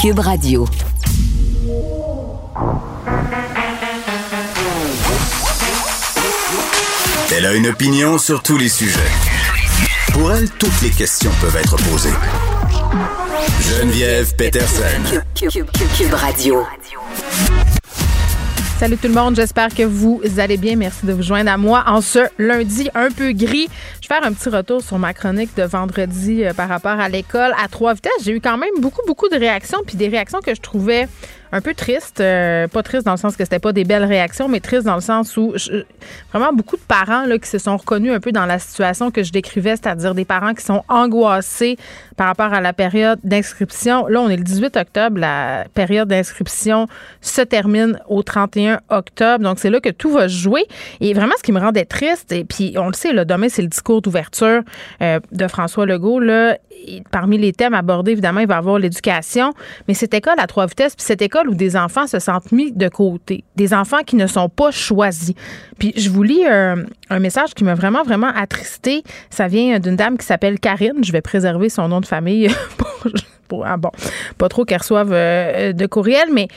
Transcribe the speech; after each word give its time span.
Cube 0.00 0.20
Radio. 0.20 0.66
Elle 7.36 7.44
a 7.44 7.52
une 7.52 7.66
opinion 7.66 8.16
sur 8.16 8.42
tous 8.42 8.56
les 8.56 8.70
sujets. 8.70 8.98
Pour 10.14 10.32
elle, 10.32 10.48
toutes 10.52 10.80
les 10.80 10.88
questions 10.88 11.30
peuvent 11.42 11.56
être 11.56 11.76
posées. 11.76 12.08
Geneviève 13.60 14.34
Peterson. 14.36 15.20
Cube, 15.34 16.14
Radio. 16.14 16.64
Salut 18.78 18.96
tout 18.96 19.08
le 19.08 19.12
monde, 19.12 19.36
j'espère 19.36 19.68
que 19.68 19.82
vous 19.82 20.22
allez 20.38 20.56
bien. 20.56 20.76
Merci 20.76 21.04
de 21.04 21.12
vous 21.12 21.22
joindre 21.22 21.50
à 21.50 21.58
moi 21.58 21.84
en 21.86 22.00
ce 22.00 22.20
lundi 22.38 22.88
un 22.94 23.10
peu 23.10 23.32
gris. 23.32 23.68
Faire 24.10 24.24
un 24.24 24.32
petit 24.32 24.48
retour 24.48 24.82
sur 24.82 24.98
ma 24.98 25.14
chronique 25.14 25.56
de 25.56 25.62
vendredi 25.62 26.44
euh, 26.44 26.52
par 26.52 26.68
rapport 26.68 26.98
à 26.98 27.08
l'école 27.08 27.54
à 27.56 27.68
trois 27.68 27.94
vitesses. 27.94 28.24
J'ai 28.24 28.32
eu 28.32 28.40
quand 28.40 28.58
même 28.58 28.74
beaucoup, 28.80 29.02
beaucoup 29.06 29.28
de 29.28 29.36
réactions, 29.36 29.78
puis 29.86 29.96
des 29.96 30.08
réactions 30.08 30.40
que 30.40 30.52
je 30.52 30.60
trouvais 30.60 31.06
un 31.52 31.60
peu 31.60 31.74
triste. 31.74 32.20
Euh, 32.20 32.68
pas 32.68 32.82
triste 32.82 33.04
dans 33.04 33.12
le 33.12 33.18
sens 33.18 33.36
que 33.36 33.44
c'était 33.44 33.58
pas 33.58 33.72
des 33.72 33.84
belles 33.84 34.04
réactions, 34.04 34.48
mais 34.48 34.60
triste 34.60 34.84
dans 34.84 34.94
le 34.94 35.00
sens 35.00 35.36
où 35.36 35.54
vraiment 36.32 36.52
beaucoup 36.52 36.76
de 36.76 36.82
parents 36.82 37.24
là, 37.26 37.38
qui 37.38 37.48
se 37.48 37.58
sont 37.58 37.76
reconnus 37.76 38.12
un 38.12 38.20
peu 38.20 38.32
dans 38.32 38.46
la 38.46 38.58
situation 38.58 39.10
que 39.10 39.22
je 39.22 39.32
décrivais, 39.32 39.76
c'est-à-dire 39.76 40.14
des 40.14 40.24
parents 40.24 40.54
qui 40.54 40.64
sont 40.64 40.82
angoissés 40.88 41.76
par 42.16 42.26
rapport 42.26 42.52
à 42.52 42.60
la 42.60 42.72
période 42.72 43.18
d'inscription. 43.24 44.06
Là, 44.06 44.20
on 44.20 44.28
est 44.28 44.36
le 44.36 44.44
18 44.44 44.76
octobre, 44.76 45.18
la 45.18 45.64
période 45.74 46.08
d'inscription 46.08 46.86
se 47.20 47.40
termine 47.40 47.98
au 48.08 48.22
31 48.22 48.80
octobre. 48.90 49.42
Donc, 49.42 49.58
c'est 49.58 49.70
là 49.70 49.80
que 49.80 49.88
tout 49.88 50.10
va 50.10 50.28
jouer. 50.28 50.64
Et 51.00 51.14
vraiment, 51.14 51.34
ce 51.38 51.42
qui 51.42 51.52
me 51.52 51.60
rendait 51.60 51.84
triste, 51.84 52.32
et 52.32 52.44
puis 52.44 52.74
on 52.76 52.88
le 52.88 52.94
sait, 52.94 53.12
là, 53.12 53.24
demain, 53.24 53.48
c'est 53.48 53.62
le 53.62 53.68
discours 53.68 53.99
d'ouverture 54.00 54.62
euh, 55.02 55.20
de 55.32 55.48
François 55.48 55.86
Legault. 55.86 56.20
Là, 56.20 56.58
parmi 57.10 57.38
les 57.38 57.52
thèmes 57.52 57.74
abordés, 57.74 58.12
évidemment, 58.12 58.40
il 58.40 58.46
va 58.46 58.54
y 58.54 58.58
avoir 58.58 58.78
l'éducation, 58.78 59.52
mais 59.88 59.94
cette 59.94 60.14
école 60.14 60.34
à 60.38 60.46
trois 60.46 60.66
vitesses, 60.66 60.96
puis 60.96 61.04
cette 61.04 61.22
école 61.22 61.48
où 61.48 61.54
des 61.54 61.76
enfants 61.76 62.06
se 62.06 62.18
sentent 62.18 62.52
mis 62.52 62.72
de 62.72 62.88
côté, 62.88 63.44
des 63.56 63.74
enfants 63.74 64.02
qui 64.04 64.16
ne 64.16 64.26
sont 64.26 64.48
pas 64.48 64.70
choisis. 64.70 65.34
Puis 65.78 65.92
je 65.96 66.10
vous 66.10 66.22
lis 66.22 66.46
un, 66.46 66.84
message 67.18 67.54
qui 67.54 67.64
m'a 67.64 67.74
vraiment, 67.74 68.02
vraiment 68.02 68.30
attristé. 68.34 69.02
Ça 69.28 69.46
vient 69.46 69.78
d'une 69.78 69.96
dame 69.96 70.16
qui 70.16 70.24
s'appelle 70.24 70.58
Karine. 70.58 71.04
Je 71.04 71.12
vais 71.12 71.20
préserver 71.20 71.68
son 71.68 71.88
nom 71.88 72.00
de 72.00 72.06
famille 72.06 72.48
pour, 73.48 73.66
ah 73.66 73.76
bon, 73.76 73.90
pas 74.38 74.48
trop 74.48 74.64
qu'elle 74.64 74.78
reçoive 74.78 75.10
euh, 75.12 75.72
de 75.72 75.86
courriel, 75.86 76.28
mais 76.32 76.48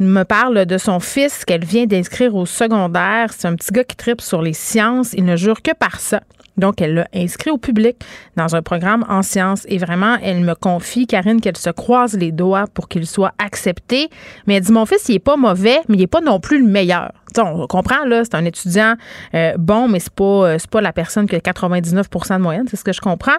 me 0.00 0.22
parle 0.22 0.66
de 0.66 0.78
son 0.78 1.00
fils 1.00 1.44
qu'elle 1.44 1.64
vient 1.64 1.86
d'inscrire 1.86 2.34
au 2.34 2.46
secondaire. 2.46 3.32
C'est 3.32 3.48
un 3.48 3.56
petit 3.56 3.72
gars 3.72 3.84
qui 3.84 3.96
tripe 3.96 4.20
sur 4.20 4.42
les 4.42 4.52
sciences. 4.52 5.12
Il 5.12 5.24
ne 5.24 5.36
jure 5.36 5.62
que 5.62 5.72
par 5.72 6.00
ça. 6.00 6.22
Donc, 6.58 6.80
elle 6.80 6.94
l'a 6.94 7.08
inscrit 7.14 7.50
au 7.50 7.58
public 7.58 7.96
dans 8.36 8.54
un 8.54 8.62
programme 8.62 9.04
en 9.08 9.22
sciences. 9.22 9.64
Et 9.68 9.78
vraiment, 9.78 10.16
elle 10.22 10.40
me 10.40 10.54
confie, 10.54 11.06
Karine, 11.06 11.40
qu'elle 11.40 11.56
se 11.56 11.70
croise 11.70 12.14
les 12.14 12.32
doigts 12.32 12.64
pour 12.74 12.88
qu'il 12.88 13.06
soit 13.06 13.32
accepté. 13.38 14.08
Mais 14.46 14.54
elle 14.54 14.62
dit, 14.62 14.72
mon 14.72 14.86
fils, 14.86 15.08
il 15.08 15.16
est 15.16 15.20
pas 15.20 15.36
mauvais, 15.36 15.78
mais 15.88 15.96
il 15.96 16.02
est 16.02 16.06
pas 16.06 16.20
non 16.20 16.40
plus 16.40 16.60
le 16.60 16.68
meilleur. 16.68 17.12
on 17.38 17.66
comprend, 17.66 18.04
là, 18.04 18.24
c'est 18.24 18.34
un 18.34 18.44
étudiant 18.44 18.94
euh, 19.34 19.54
bon, 19.58 19.88
mais 19.88 20.00
c'est 20.00 20.12
pas, 20.12 20.24
euh, 20.24 20.58
pas 20.70 20.80
la 20.80 20.92
personne 20.92 21.26
qui 21.26 21.36
a 21.36 21.38
99% 21.38 22.36
de 22.36 22.42
moyenne, 22.42 22.66
c'est 22.68 22.76
ce 22.76 22.84
que 22.84 22.92
je 22.92 23.00
comprends. 23.00 23.36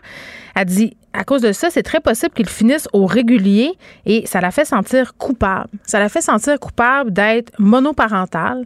Elle 0.56 0.66
dit, 0.66 0.98
à 1.14 1.24
cause 1.24 1.42
de 1.42 1.52
ça, 1.52 1.70
c'est 1.70 1.84
très 1.84 2.00
possible 2.00 2.34
qu'il 2.34 2.48
finisse 2.48 2.88
au 2.94 3.06
régulier 3.06 3.74
et 4.06 4.26
ça 4.26 4.42
la 4.42 4.52
fait 4.52 4.66
sentir 4.66 5.16
coupable. 5.18 5.70
Ça 5.84 6.00
la 6.00 6.10
fait 6.10 6.22
sentir 6.22 6.60
coupable 6.60 7.12
d'être 7.12 7.52
monoparentale, 7.58 8.66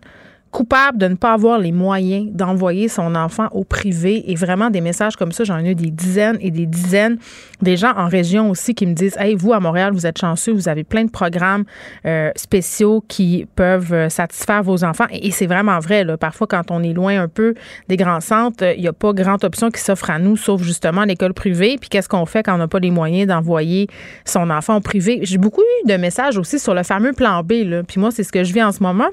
coupable 0.54 1.00
de 1.00 1.08
ne 1.08 1.16
pas 1.16 1.34
avoir 1.34 1.58
les 1.58 1.72
moyens 1.72 2.32
d'envoyer 2.32 2.88
son 2.88 3.16
enfant 3.16 3.48
au 3.52 3.64
privé. 3.64 4.32
Et 4.32 4.36
vraiment, 4.36 4.70
des 4.70 4.82
messages 4.82 5.16
comme 5.16 5.32
ça, 5.32 5.44
j'en 5.44 5.58
ai 5.58 5.72
eu 5.72 5.76
des 5.76 5.90
dizaines 5.90 6.38
et 6.40 6.52
des 6.52 6.68
dizaines. 6.68 7.18
Des 7.62 7.76
gens 7.76 7.92
en 7.98 8.08
région 8.08 8.52
aussi 8.52 8.76
qui 8.76 8.86
me 8.86 8.94
disent 8.94 9.18
Hey, 9.18 9.36
vous, 9.36 9.52
à 9.52 9.60
Montréal, 9.60 9.94
vous 9.94 10.06
êtes 10.06 10.20
chanceux, 10.20 10.54
vous 10.54 10.70
avez 10.70 10.84
plein 10.84 11.06
de 11.06 11.10
programmes 11.10 11.64
euh, 12.06 12.30
spéciaux 12.36 13.04
qui 13.08 13.48
peuvent 13.56 13.94
euh, 13.94 14.10
satisfaire 14.10 14.62
vos 14.62 14.84
enfants. 14.84 15.08
Et, 15.12 15.32
c'est 15.32 15.48
vraiment 15.48 15.80
vrai. 15.80 16.04
Là. 16.04 16.18
Parfois, 16.18 16.46
quand 16.46 16.70
on 16.70 16.84
est 16.84 16.94
loin 16.94 17.20
un 17.20 17.28
peu 17.28 17.56
des 17.90 17.98
grands 17.98 18.22
centres, 18.22 18.64
il 18.76 18.82
n'y 18.82 18.88
a 18.88 18.94
pas 18.94 19.12
grande 19.12 19.44
option 19.44 19.72
qui 19.72 19.82
s'offre 19.82 20.12
à 20.12 20.20
nous, 20.20 20.38
sauf 20.38 20.62
justement 20.62 21.04
l'école 21.04 21.34
privée. 21.34 21.78
Puis 21.80 21.90
qu'est-ce 21.90 22.08
qu'on 22.08 22.28
fait 22.28 22.44
quand 22.44 22.54
on 22.54 22.60
n'a 22.60 22.68
pas 22.68 22.80
les 22.80 22.92
moyens 22.92 23.28
d'envoyer 23.28 23.88
son 24.24 24.52
enfant 24.52 24.76
au 24.76 24.82
privé? 24.82 25.22
J'ai 25.24 25.40
beaucoup 25.40 25.62
eu 25.62 25.88
de 25.90 25.98
messages 25.98 26.38
aussi 26.38 26.60
sur 26.60 26.76
le 26.76 26.84
fameux 26.84 27.14
plan 27.14 27.42
B. 27.42 27.54
Là. 27.66 27.82
Puis 27.82 28.00
moi, 28.00 28.12
c'est 28.12 28.24
ce 28.24 28.32
que 28.32 28.44
je 28.44 28.54
vis 28.54 28.62
en 28.62 28.72
ce 28.72 28.84
moment 28.84 29.10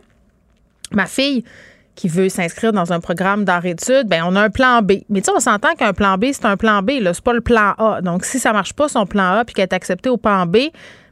ma 0.92 1.06
fille 1.06 1.44
qui 1.94 2.08
veut 2.08 2.28
s'inscrire 2.28 2.72
dans 2.72 2.92
un 2.92 3.00
programme 3.00 3.44
d'art-études, 3.44 4.08
ben 4.08 4.22
on 4.26 4.34
a 4.36 4.42
un 4.42 4.50
plan 4.50 4.80
B. 4.80 4.92
Mais 5.08 5.20
tu 5.20 5.26
sais, 5.26 5.32
on 5.36 5.40
s'entend 5.40 5.74
qu'un 5.74 5.92
plan 5.92 6.16
B, 6.16 6.26
c'est 6.32 6.46
un 6.46 6.56
plan 6.56 6.82
B, 6.82 6.92
là, 7.00 7.12
c'est 7.12 7.24
pas 7.24 7.34
le 7.34 7.42
plan 7.42 7.74
A. 7.76 8.00
Donc, 8.00 8.24
si 8.24 8.38
ça 8.38 8.52
marche 8.52 8.72
pas, 8.72 8.88
son 8.88 9.04
plan 9.04 9.32
A, 9.38 9.44
puis 9.44 9.54
qu'elle 9.54 9.64
est 9.64 9.74
acceptée 9.74 10.08
au 10.08 10.16
plan 10.16 10.46
B, 10.46 10.56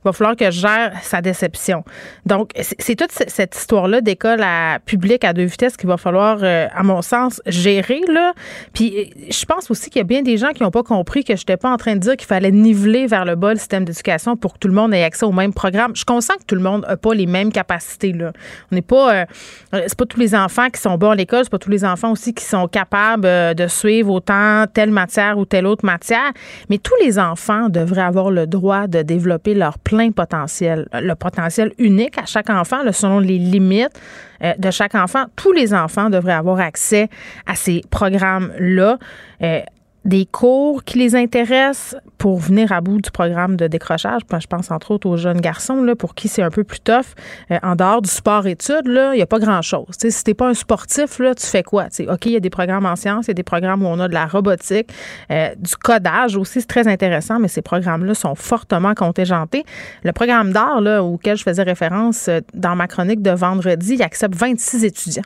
va 0.04 0.12
falloir 0.12 0.36
que 0.36 0.50
je 0.50 0.60
gère 0.60 0.92
sa 1.02 1.20
déception. 1.20 1.84
Donc, 2.26 2.50
c'est 2.60 2.96
toute 2.96 3.12
cette 3.12 3.56
histoire-là 3.56 4.00
d'école 4.00 4.42
à 4.42 4.78
public 4.84 5.24
à 5.24 5.32
deux 5.32 5.44
vitesses 5.44 5.76
qu'il 5.76 5.88
va 5.88 5.96
falloir, 5.96 6.38
euh, 6.42 6.66
à 6.72 6.82
mon 6.82 7.02
sens, 7.02 7.42
gérer. 7.46 8.00
Là. 8.08 8.32
Puis, 8.72 8.94
euh, 8.98 9.26
je 9.30 9.44
pense 9.44 9.70
aussi 9.70 9.90
qu'il 9.90 10.00
y 10.00 10.02
a 10.02 10.04
bien 10.04 10.22
des 10.22 10.36
gens 10.36 10.52
qui 10.52 10.62
n'ont 10.62 10.70
pas 10.70 10.82
compris 10.82 11.24
que 11.24 11.34
je 11.36 11.42
n'étais 11.42 11.56
pas 11.56 11.70
en 11.70 11.76
train 11.76 11.94
de 11.94 12.00
dire 12.00 12.16
qu'il 12.16 12.26
fallait 12.26 12.50
niveler 12.50 13.06
vers 13.06 13.24
le 13.24 13.34
bas 13.34 13.52
le 13.52 13.58
système 13.58 13.84
d'éducation 13.84 14.36
pour 14.36 14.54
que 14.54 14.58
tout 14.58 14.68
le 14.68 14.74
monde 14.74 14.94
ait 14.94 15.04
accès 15.04 15.26
au 15.26 15.32
même 15.32 15.52
programme. 15.52 15.94
Je 15.94 16.04
consens 16.04 16.36
que 16.36 16.44
tout 16.44 16.54
le 16.54 16.60
monde 16.60 16.84
n'a 16.88 16.96
pas 16.96 17.14
les 17.14 17.26
mêmes 17.26 17.52
capacités. 17.52 18.12
Là. 18.12 18.32
On 18.70 18.74
n'est 18.74 18.82
pas, 18.82 19.14
euh, 19.14 19.24
c'est 19.72 19.96
pas 19.96 20.06
tous 20.06 20.20
les 20.20 20.34
enfants 20.34 20.68
qui 20.70 20.80
sont 20.80 20.96
bons 20.96 21.10
à 21.10 21.14
l'école, 21.14 21.44
c'est 21.44 21.50
pas 21.50 21.58
tous 21.58 21.70
les 21.70 21.84
enfants 21.84 22.12
aussi 22.12 22.34
qui 22.34 22.44
sont 22.44 22.68
capables 22.68 23.54
de 23.54 23.66
suivre 23.66 24.12
autant 24.12 24.64
telle 24.72 24.90
matière 24.90 25.38
ou 25.38 25.44
telle 25.44 25.66
autre 25.66 25.84
matière. 25.84 26.32
Mais 26.68 26.78
tous 26.78 26.94
les 27.02 27.18
enfants 27.18 27.68
devraient 27.68 28.02
avoir 28.02 28.30
le 28.30 28.46
droit 28.46 28.86
de 28.86 29.02
développer 29.02 29.54
leur 29.54 29.78
potentiel, 30.14 30.88
le 30.92 31.14
potentiel 31.14 31.72
unique 31.78 32.18
à 32.18 32.26
chaque 32.26 32.50
enfant, 32.50 32.78
selon 32.92 33.18
les 33.18 33.38
limites 33.38 34.00
euh, 34.42 34.54
de 34.58 34.70
chaque 34.70 34.94
enfant. 34.94 35.24
Tous 35.36 35.52
les 35.52 35.74
enfants 35.74 36.10
devraient 36.10 36.32
avoir 36.32 36.60
accès 36.60 37.08
à 37.46 37.54
ces 37.54 37.82
programmes-là. 37.90 38.98
Euh, 39.42 39.60
des 40.04 40.26
cours 40.26 40.84
qui 40.84 40.98
les 40.98 41.14
intéressent 41.14 41.96
pour 42.18 42.38
venir 42.38 42.72
à 42.72 42.80
bout 42.80 43.00
du 43.00 43.10
programme 43.10 43.56
de 43.56 43.66
décrochage. 43.66 44.22
Je 44.30 44.46
pense 44.46 44.70
entre 44.70 44.92
autres 44.92 45.08
aux 45.08 45.16
jeunes 45.16 45.40
garçons 45.40 45.82
là, 45.82 45.94
pour 45.94 46.14
qui 46.14 46.28
c'est 46.28 46.42
un 46.42 46.50
peu 46.50 46.64
plus 46.64 46.80
tough. 46.80 47.14
Euh, 47.50 47.58
en 47.62 47.76
dehors 47.76 48.02
du 48.02 48.10
sport-études, 48.10 48.86
il 48.86 49.12
n'y 49.14 49.22
a 49.22 49.26
pas 49.26 49.38
grand-chose. 49.38 49.86
Si 49.98 50.24
tu 50.24 50.30
n'es 50.30 50.34
pas 50.34 50.48
un 50.48 50.54
sportif, 50.54 51.18
là, 51.18 51.34
tu 51.34 51.46
fais 51.46 51.62
quoi? 51.62 51.86
OK, 52.08 52.26
il 52.26 52.32
y 52.32 52.36
a 52.36 52.40
des 52.40 52.50
programmes 52.50 52.86
en 52.86 52.96
sciences, 52.96 53.26
il 53.26 53.28
y 53.28 53.30
a 53.32 53.34
des 53.34 53.42
programmes 53.42 53.82
où 53.82 53.86
on 53.86 53.98
a 54.00 54.08
de 54.08 54.14
la 54.14 54.26
robotique, 54.26 54.90
euh, 55.30 55.54
du 55.56 55.76
codage 55.76 56.36
aussi, 56.36 56.60
c'est 56.60 56.66
très 56.66 56.88
intéressant, 56.88 57.38
mais 57.38 57.48
ces 57.48 57.62
programmes-là 57.62 58.14
sont 58.14 58.34
fortement 58.34 58.94
contingentés. 58.94 59.64
Le 60.02 60.12
programme 60.12 60.52
d'art 60.52 60.78
auquel 61.04 61.36
je 61.36 61.42
faisais 61.42 61.62
référence 61.62 62.28
euh, 62.28 62.40
dans 62.54 62.76
ma 62.76 62.86
chronique 62.86 63.22
de 63.22 63.30
vendredi, 63.30 63.94
il 63.94 64.02
accepte 64.02 64.34
26 64.34 64.84
étudiants. 64.84 65.22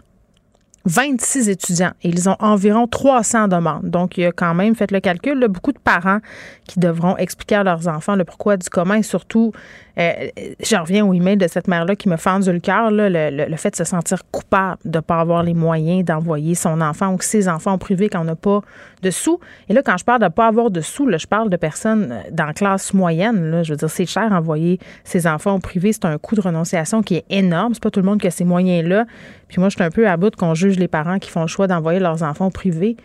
26 0.85 1.49
étudiants 1.49 1.93
et 2.03 2.09
ils 2.09 2.29
ont 2.29 2.37
environ 2.41 2.87
300 2.87 3.49
demandes. 3.49 3.89
Donc, 3.89 4.19
il 4.19 4.23
y 4.23 4.27
a 4.27 4.33
quand 4.33 4.55
même, 4.55 4.75
faites 4.75 4.91
le 4.91 5.01
calcul, 5.01 5.47
beaucoup 5.49 5.73
de 5.73 5.79
parents 5.79 6.19
qui 6.67 6.81
devront 6.81 7.17
expliquer 7.17 7.57
à 7.57 7.65
leurs 7.65 7.89
enfants 7.89 8.17
le 8.17 8.25
pourquoi 8.25 8.57
du 8.57 8.69
comment 8.69 8.95
et 8.95 9.03
surtout 9.03 9.53
euh, 9.99 10.29
je 10.61 10.77
reviens 10.77 11.05
au 11.05 11.13
email 11.13 11.37
de 11.37 11.47
cette 11.47 11.69
mère-là 11.69 11.97
qui 11.97 12.09
me 12.09 12.17
fendu 12.17 12.51
le 12.51 12.61
cœur, 12.61 12.91
le, 12.91 13.57
fait 13.57 13.71
de 13.71 13.77
se 13.77 13.85
sentir 13.85 14.23
coupable 14.31 14.79
de 14.85 14.99
ne 14.99 15.01
pas 15.01 15.21
avoir 15.21 15.43
les 15.43 15.55
moyens 15.55 16.05
d'envoyer 16.05 16.55
son 16.55 16.81
enfant 16.81 17.15
ou 17.15 17.21
ses 17.21 17.49
enfants 17.49 17.75
au 17.75 17.79
privé 17.79 18.09
quand 18.09 18.21
on 18.21 18.25
n'a 18.25 18.37
pas 18.37 18.61
de 19.03 19.11
sous. 19.11 19.39
Et 19.69 19.75
là, 19.75 19.83
quand 19.83 19.97
je 19.99 20.05
parle 20.05 20.21
de 20.21 20.27
ne 20.27 20.31
pas 20.31 20.47
avoir 20.47 20.71
de 20.71 20.81
sous, 20.81 21.07
là, 21.07 21.19
je 21.19 21.27
parle 21.27 21.51
de 21.51 21.57
personnes 21.57 22.13
euh, 22.13 22.21
dans 22.31 22.47
la 22.47 22.55
classe 22.55 22.95
moyenne. 22.95 23.51
Là, 23.51 23.63
je 23.63 23.73
veux 23.73 23.77
dire, 23.77 23.91
c'est 23.91 24.07
cher 24.07 24.33
envoyer 24.33 24.79
ses 25.05 25.27
enfants 25.27 25.55
au 25.55 25.59
privé. 25.59 25.93
C'est 25.93 26.07
un 26.07 26.19
coût 26.19 26.35
de 26.35 26.41
renonciation 26.41 27.03
qui 27.03 27.17
est 27.17 27.25
énorme. 27.29 27.75
C'est 27.75 27.83
pas 27.83 27.91
tout 27.91 28.01
le 28.01 28.07
monde 28.07 28.21
qui 28.21 28.27
a 28.27 28.31
ces 28.31 28.45
moyens-là. 28.45 29.05
Puis 29.49 29.61
moi, 29.61 29.69
je 29.69 29.75
suis 29.75 29.85
un 29.85 29.91
peu 29.91 30.09
à 30.09 30.17
bout 30.17 30.35
qu'on 30.35 30.55
juge 30.55 30.79
les 30.79 30.89
parents 30.89 31.19
qui 31.19 31.31
font 31.31 31.43
le 31.43 31.47
choix 31.49 31.67
d'envoyer 31.67 32.01
leurs 32.01 32.23
enfants 32.23 32.47
au 32.47 32.51
privé 32.51 32.97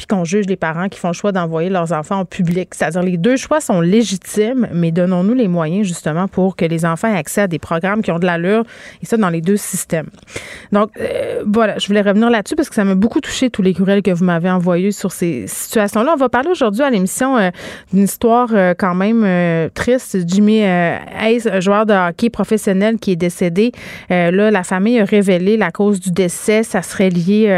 puis 0.00 0.06
qu'on 0.06 0.24
juge 0.24 0.46
les 0.46 0.56
parents 0.56 0.88
qui 0.88 0.98
font 0.98 1.08
le 1.08 1.12
choix 1.12 1.30
d'envoyer 1.30 1.68
leurs 1.68 1.92
enfants 1.92 2.20
en 2.20 2.24
public. 2.24 2.70
C'est-à-dire 2.72 3.02
les 3.02 3.18
deux 3.18 3.36
choix 3.36 3.60
sont 3.60 3.82
légitimes, 3.82 4.66
mais 4.72 4.92
donnons-nous 4.92 5.34
les 5.34 5.46
moyens 5.46 5.86
justement 5.86 6.26
pour 6.26 6.56
que 6.56 6.64
les 6.64 6.86
enfants 6.86 7.08
aient 7.08 7.18
accès 7.18 7.42
à 7.42 7.48
des 7.48 7.58
programmes 7.58 8.00
qui 8.00 8.10
ont 8.10 8.18
de 8.18 8.24
l'allure, 8.24 8.64
et 9.02 9.04
ça 9.04 9.18
dans 9.18 9.28
les 9.28 9.42
deux 9.42 9.58
systèmes. 9.58 10.08
Donc 10.72 10.88
euh, 10.98 11.42
voilà, 11.46 11.76
je 11.76 11.86
voulais 11.86 12.00
revenir 12.00 12.30
là-dessus 12.30 12.56
parce 12.56 12.70
que 12.70 12.74
ça 12.74 12.84
m'a 12.84 12.94
beaucoup 12.94 13.20
touché 13.20 13.50
tous 13.50 13.60
les 13.60 13.74
courriels 13.74 14.00
que 14.00 14.10
vous 14.10 14.24
m'avez 14.24 14.50
envoyés 14.50 14.90
sur 14.90 15.12
ces 15.12 15.46
situations-là. 15.46 16.12
On 16.14 16.18
va 16.18 16.30
parler 16.30 16.48
aujourd'hui 16.48 16.82
à 16.82 16.88
l'émission 16.88 17.36
euh, 17.36 17.50
d'une 17.92 18.04
histoire 18.04 18.48
euh, 18.54 18.72
quand 18.72 18.94
même 18.94 19.68
triste. 19.74 20.16
Jimmy 20.26 20.60
Hayes, 20.60 21.60
joueur 21.60 21.84
de 21.84 21.92
hockey 21.92 22.30
professionnel 22.30 22.96
qui 22.98 23.12
est 23.12 23.16
décédé. 23.16 23.72
là, 24.08 24.50
la 24.50 24.62
famille 24.62 24.98
a 24.98 25.04
révélé 25.04 25.58
la 25.58 25.70
cause 25.70 26.00
du 26.00 26.10
décès. 26.10 26.62
Ça 26.62 26.80
serait 26.80 27.10
lié, 27.10 27.48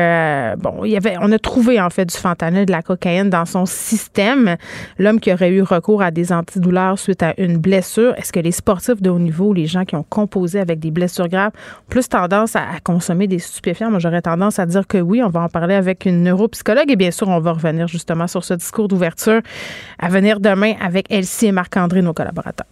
bon, 0.59 0.85
il 0.85 0.91
y 0.91 0.97
avait, 0.97 1.15
on 1.21 1.31
a 1.31 1.39
trouvé 1.39 1.81
en 1.81 1.89
fait 1.89 2.07
du 2.07 2.17
de 2.35 2.71
la 2.71 2.83
cocaïne 2.83 3.31
dans 3.31 3.45
son 3.45 3.67
système. 3.67 4.57
L'homme 4.99 5.21
qui 5.21 5.33
aurait 5.33 5.51
eu 5.51 5.63
recours 5.63 6.03
à 6.03 6.11
des 6.11 6.33
antidouleurs 6.33 6.99
suite 6.99 7.23
à 7.23 7.35
une 7.39 7.59
blessure. 7.59 8.15
Est-ce 8.17 8.33
que 8.33 8.41
les 8.41 8.53
sportifs 8.53 9.01
de 9.01 9.11
haut 9.11 9.19
niveau, 9.19 9.53
les 9.53 9.67
gens 9.67 9.85
qui 9.85 9.97
ont 9.97 10.05
composé 10.09 10.61
avec 10.61 10.81
des 10.81 10.91
blessures 10.91 11.29
graves, 11.29 11.53
ont 11.55 11.91
plus 11.91 12.09
tendance 12.09 12.57
à, 12.57 12.67
consommer 12.83 13.27
des 13.27 13.39
stupéfiants? 13.39 13.91
Moi, 13.91 13.99
j'aurais 13.99 14.23
tendance 14.23 14.59
à 14.59 14.67
dire 14.67 14.87
que 14.87 14.99
oui. 14.99 15.23
On 15.23 15.29
va 15.29 15.43
en 15.43 15.49
parler 15.49 15.75
avec 15.75 16.05
une 16.07 16.23
neuropsychologue 16.23 16.91
et 16.91 16.97
bien 16.97 17.11
sûr, 17.11 17.29
on 17.29 17.41
va 17.41 17.53
revenir 17.53 17.89
justement 17.89 18.27
sur 18.27 18.45
ce 18.45 18.55
discours 18.55 18.89
d'ouverture 18.89 19.41
à 19.99 20.09
venir 20.09 20.41
demain 20.41 20.75
avec 20.81 21.07
Elsie 21.11 21.47
et 21.47 21.53
Marc-André, 21.53 22.03
nos 22.03 22.15
collaborateurs. 22.15 22.67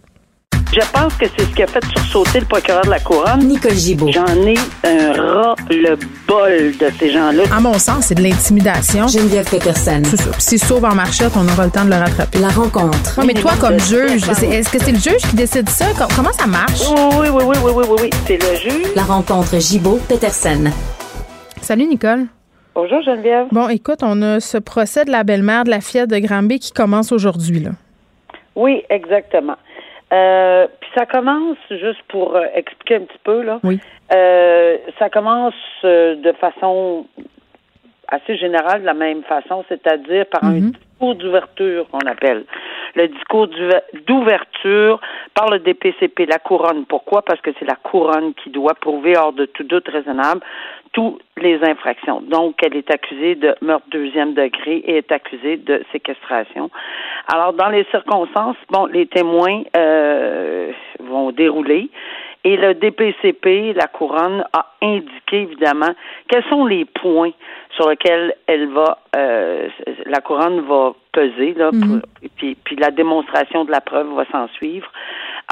Je 0.73 0.79
pense 0.93 1.13
que 1.15 1.25
c'est 1.37 1.43
ce 1.45 1.53
qui 1.53 1.63
a 1.63 1.67
fait 1.67 1.83
sursauter 1.85 2.39
le 2.39 2.45
procureur 2.45 2.83
de 2.85 2.89
la 2.91 2.99
Couronne. 2.99 3.39
Nicole 3.45 3.73
Gibault. 3.73 4.09
J'en 4.11 4.25
ai 4.45 4.55
un 4.85 5.11
ras-le-bol 5.11 6.77
de 6.77 6.89
ces 6.97 7.11
gens-là. 7.11 7.43
À 7.53 7.59
mon 7.59 7.73
sens, 7.73 8.05
c'est 8.05 8.15
de 8.15 8.21
l'intimidation. 8.23 9.05
Geneviève 9.07 9.49
Peterson. 9.49 10.01
C'est 10.05 10.15
ça. 10.17 10.31
Puis 10.31 10.41
s'il 10.41 10.59
sauve 10.59 10.85
en 10.85 10.95
marchette, 10.95 11.33
on 11.35 11.45
aura 11.45 11.65
le 11.65 11.71
temps 11.71 11.83
de 11.83 11.89
le 11.89 11.97
rattraper. 11.97 12.39
La 12.39 12.47
rencontre. 12.49 13.19
Ouais, 13.19 13.25
mais 13.25 13.33
toi, 13.33 13.51
comme 13.59 13.79
juge, 13.79 14.23
est-ce 14.29 14.69
que 14.71 14.79
c'est 14.79 14.91
le 14.93 14.97
juge 14.99 15.21
qui 15.29 15.35
décide 15.35 15.67
ça? 15.69 15.87
Com- 15.97 16.07
Comment 16.15 16.31
ça 16.31 16.47
marche? 16.47 16.81
Oui, 16.89 17.27
oui, 17.33 17.43
oui, 17.45 17.55
oui, 17.63 17.71
oui, 17.75 17.83
oui, 17.89 17.97
oui. 18.03 18.09
C'est 18.25 18.37
le 18.37 18.55
juge. 18.57 18.87
La 18.95 19.03
rencontre 19.03 19.59
Gibault-Peterson. 19.59 20.71
Salut, 21.61 21.85
Nicole. 21.87 22.27
Bonjour, 22.75 23.01
Geneviève. 23.01 23.47
Bon, 23.51 23.67
écoute, 23.67 23.99
on 24.03 24.21
a 24.21 24.39
ce 24.39 24.57
procès 24.57 25.03
de 25.03 25.11
la 25.11 25.23
belle-mère 25.25 25.65
de 25.65 25.69
la 25.69 25.81
fillette 25.81 26.09
de 26.09 26.17
Granby 26.19 26.59
qui 26.59 26.71
commence 26.71 27.11
aujourd'hui, 27.11 27.59
là. 27.59 27.71
Oui, 28.55 28.81
exactement. 28.89 29.55
Euh, 30.11 30.67
puis 30.79 30.89
ça 30.95 31.05
commence, 31.05 31.57
juste 31.69 32.01
pour 32.09 32.35
euh, 32.35 32.45
expliquer 32.53 32.95
un 32.95 33.01
petit 33.01 33.19
peu, 33.23 33.41
là. 33.43 33.59
Oui. 33.63 33.79
Euh, 34.13 34.77
ça 34.99 35.09
commence 35.09 35.53
euh, 35.85 36.15
de 36.15 36.31
façon 36.33 37.05
assez 38.09 38.35
générale, 38.35 38.81
de 38.81 38.85
la 38.85 38.93
même 38.93 39.23
façon, 39.23 39.63
c'est-à-dire 39.69 40.25
par 40.25 40.43
un 40.43 40.59
discours 40.59 41.15
d'ouverture 41.15 41.87
qu'on 41.89 42.05
appelle. 42.05 42.43
Le 42.95 43.07
discours 43.07 43.47
d'ouver- 43.47 43.83
d'ouverture 44.05 44.99
par 45.33 45.49
le 45.49 45.59
DPCP, 45.59 46.25
la 46.25 46.39
couronne. 46.39 46.83
Pourquoi? 46.85 47.21
Parce 47.21 47.39
que 47.39 47.51
c'est 47.57 47.65
la 47.65 47.77
couronne 47.77 48.33
qui 48.33 48.49
doit 48.49 48.73
prouver 48.73 49.15
hors 49.17 49.31
de 49.31 49.45
tout 49.45 49.63
doute 49.63 49.87
raisonnable 49.87 50.41
toutes 50.93 51.21
les 51.37 51.63
infractions. 51.63 52.21
Donc, 52.21 52.55
elle 52.63 52.75
est 52.75 52.91
accusée 52.91 53.35
de 53.35 53.55
meurtre 53.61 53.85
deuxième 53.91 54.33
degré 54.33 54.77
et 54.77 54.97
est 54.97 55.11
accusée 55.11 55.57
de 55.57 55.81
séquestration. 55.91 56.69
Alors, 57.33 57.53
dans 57.53 57.69
les 57.69 57.85
circonstances, 57.91 58.57
bon, 58.69 58.85
les 58.87 59.05
témoins 59.07 59.63
euh, 59.77 60.71
vont 60.99 61.31
dérouler. 61.31 61.89
Et 62.43 62.57
le 62.57 62.73
DPCP, 62.73 63.73
la 63.73 63.85
couronne, 63.87 64.43
a 64.51 64.65
indiqué 64.81 65.43
évidemment 65.43 65.91
quels 66.27 66.43
sont 66.45 66.65
les 66.65 66.85
points 66.85 67.31
sur 67.75 67.87
lesquels 67.87 68.33
elle 68.47 68.67
va, 68.69 68.97
euh, 69.15 69.69
la 70.07 70.21
couronne 70.21 70.61
va 70.61 70.93
peser, 71.11 71.53
là, 71.53 71.69
pour- 71.71 72.29
puis, 72.37 72.55
puis 72.63 72.75
la 72.77 72.89
démonstration 72.89 73.63
de 73.63 73.71
la 73.71 73.79
preuve 73.79 74.07
va 74.15 74.25
s'en 74.31 74.47
suivre. 74.55 74.91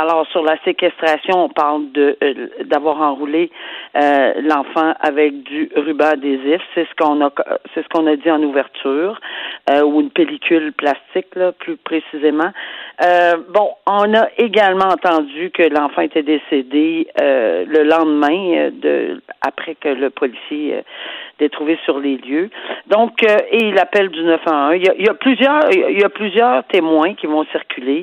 Alors 0.01 0.25
sur 0.27 0.43
la 0.43 0.55
séquestration, 0.63 1.43
on 1.43 1.49
parle 1.49 1.91
de 1.91 2.17
euh, 2.23 2.47
d'avoir 2.63 3.01
enroulé 3.01 3.51
euh, 3.97 4.33
l'enfant 4.43 4.93
avec 5.01 5.43
du 5.43 5.69
ruban 5.75 6.11
adhésif, 6.11 6.61
c'est 6.73 6.87
ce 6.87 6.95
qu'on 6.97 7.19
a 7.19 7.29
c'est 7.73 7.83
ce 7.83 7.89
qu'on 7.89 8.07
a 8.07 8.15
dit 8.15 8.31
en 8.31 8.41
ouverture 8.41 9.19
euh, 9.69 9.83
ou 9.83 9.99
une 9.99 10.09
pellicule 10.09 10.71
plastique 10.71 11.35
là, 11.35 11.51
plus 11.51 11.75
précisément. 11.75 12.49
Euh, 13.03 13.33
bon, 13.49 13.71
on 13.87 14.13
a 14.13 14.29
également 14.37 14.87
entendu 14.87 15.51
que 15.51 15.63
l'enfant 15.63 16.03
était 16.03 16.23
décédé 16.23 17.07
euh, 17.19 17.65
le 17.67 17.83
lendemain 17.83 18.69
de 18.71 19.21
après 19.41 19.75
que 19.75 19.89
le 19.89 20.09
policier 20.11 20.81
l'ait 21.41 21.49
trouvé 21.49 21.77
sur 21.83 21.99
les 21.99 22.15
lieux. 22.15 22.49
Donc 22.87 23.21
et 23.51 23.71
l'appel 23.71 24.07
du 24.07 24.23
911, 24.23 24.75
il 24.77 24.85
y 24.85 24.89
a, 24.89 24.93
il 24.97 25.05
y 25.05 25.09
a 25.09 25.13
plusieurs 25.13 25.69
il 25.73 25.99
y 25.99 26.05
a 26.05 26.09
plusieurs 26.09 26.63
témoins 26.67 27.15
qui 27.15 27.27
vont 27.27 27.43
circuler. 27.51 27.99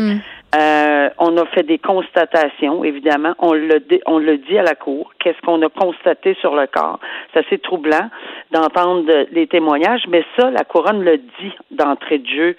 Euh, 0.57 1.11
on 1.19 1.37
a 1.37 1.45
fait 1.47 1.65
des 1.65 1.79
constatations, 1.79 2.83
évidemment. 2.85 3.35
On 3.39 3.53
le, 3.53 3.81
dit- 3.81 4.01
on 4.07 4.21
dit 4.21 4.59
à 4.59 4.63
la 4.63 4.75
cour. 4.75 5.13
Qu'est-ce 5.19 5.41
qu'on 5.45 5.61
a 5.63 5.69
constaté 5.69 6.35
sur 6.41 6.55
le 6.55 6.67
corps? 6.67 6.99
C'est 7.33 7.45
assez 7.47 7.59
troublant 7.59 8.09
d'entendre 8.53 9.03
de- 9.05 9.27
les 9.33 9.47
témoignages, 9.49 10.05
mais 10.09 10.25
ça, 10.39 10.51
la 10.51 10.65
couronne 10.65 11.03
le 11.03 11.19
dit 11.19 11.53
d'entrée 11.73 12.19
de 12.19 12.27
jeu 12.29 12.57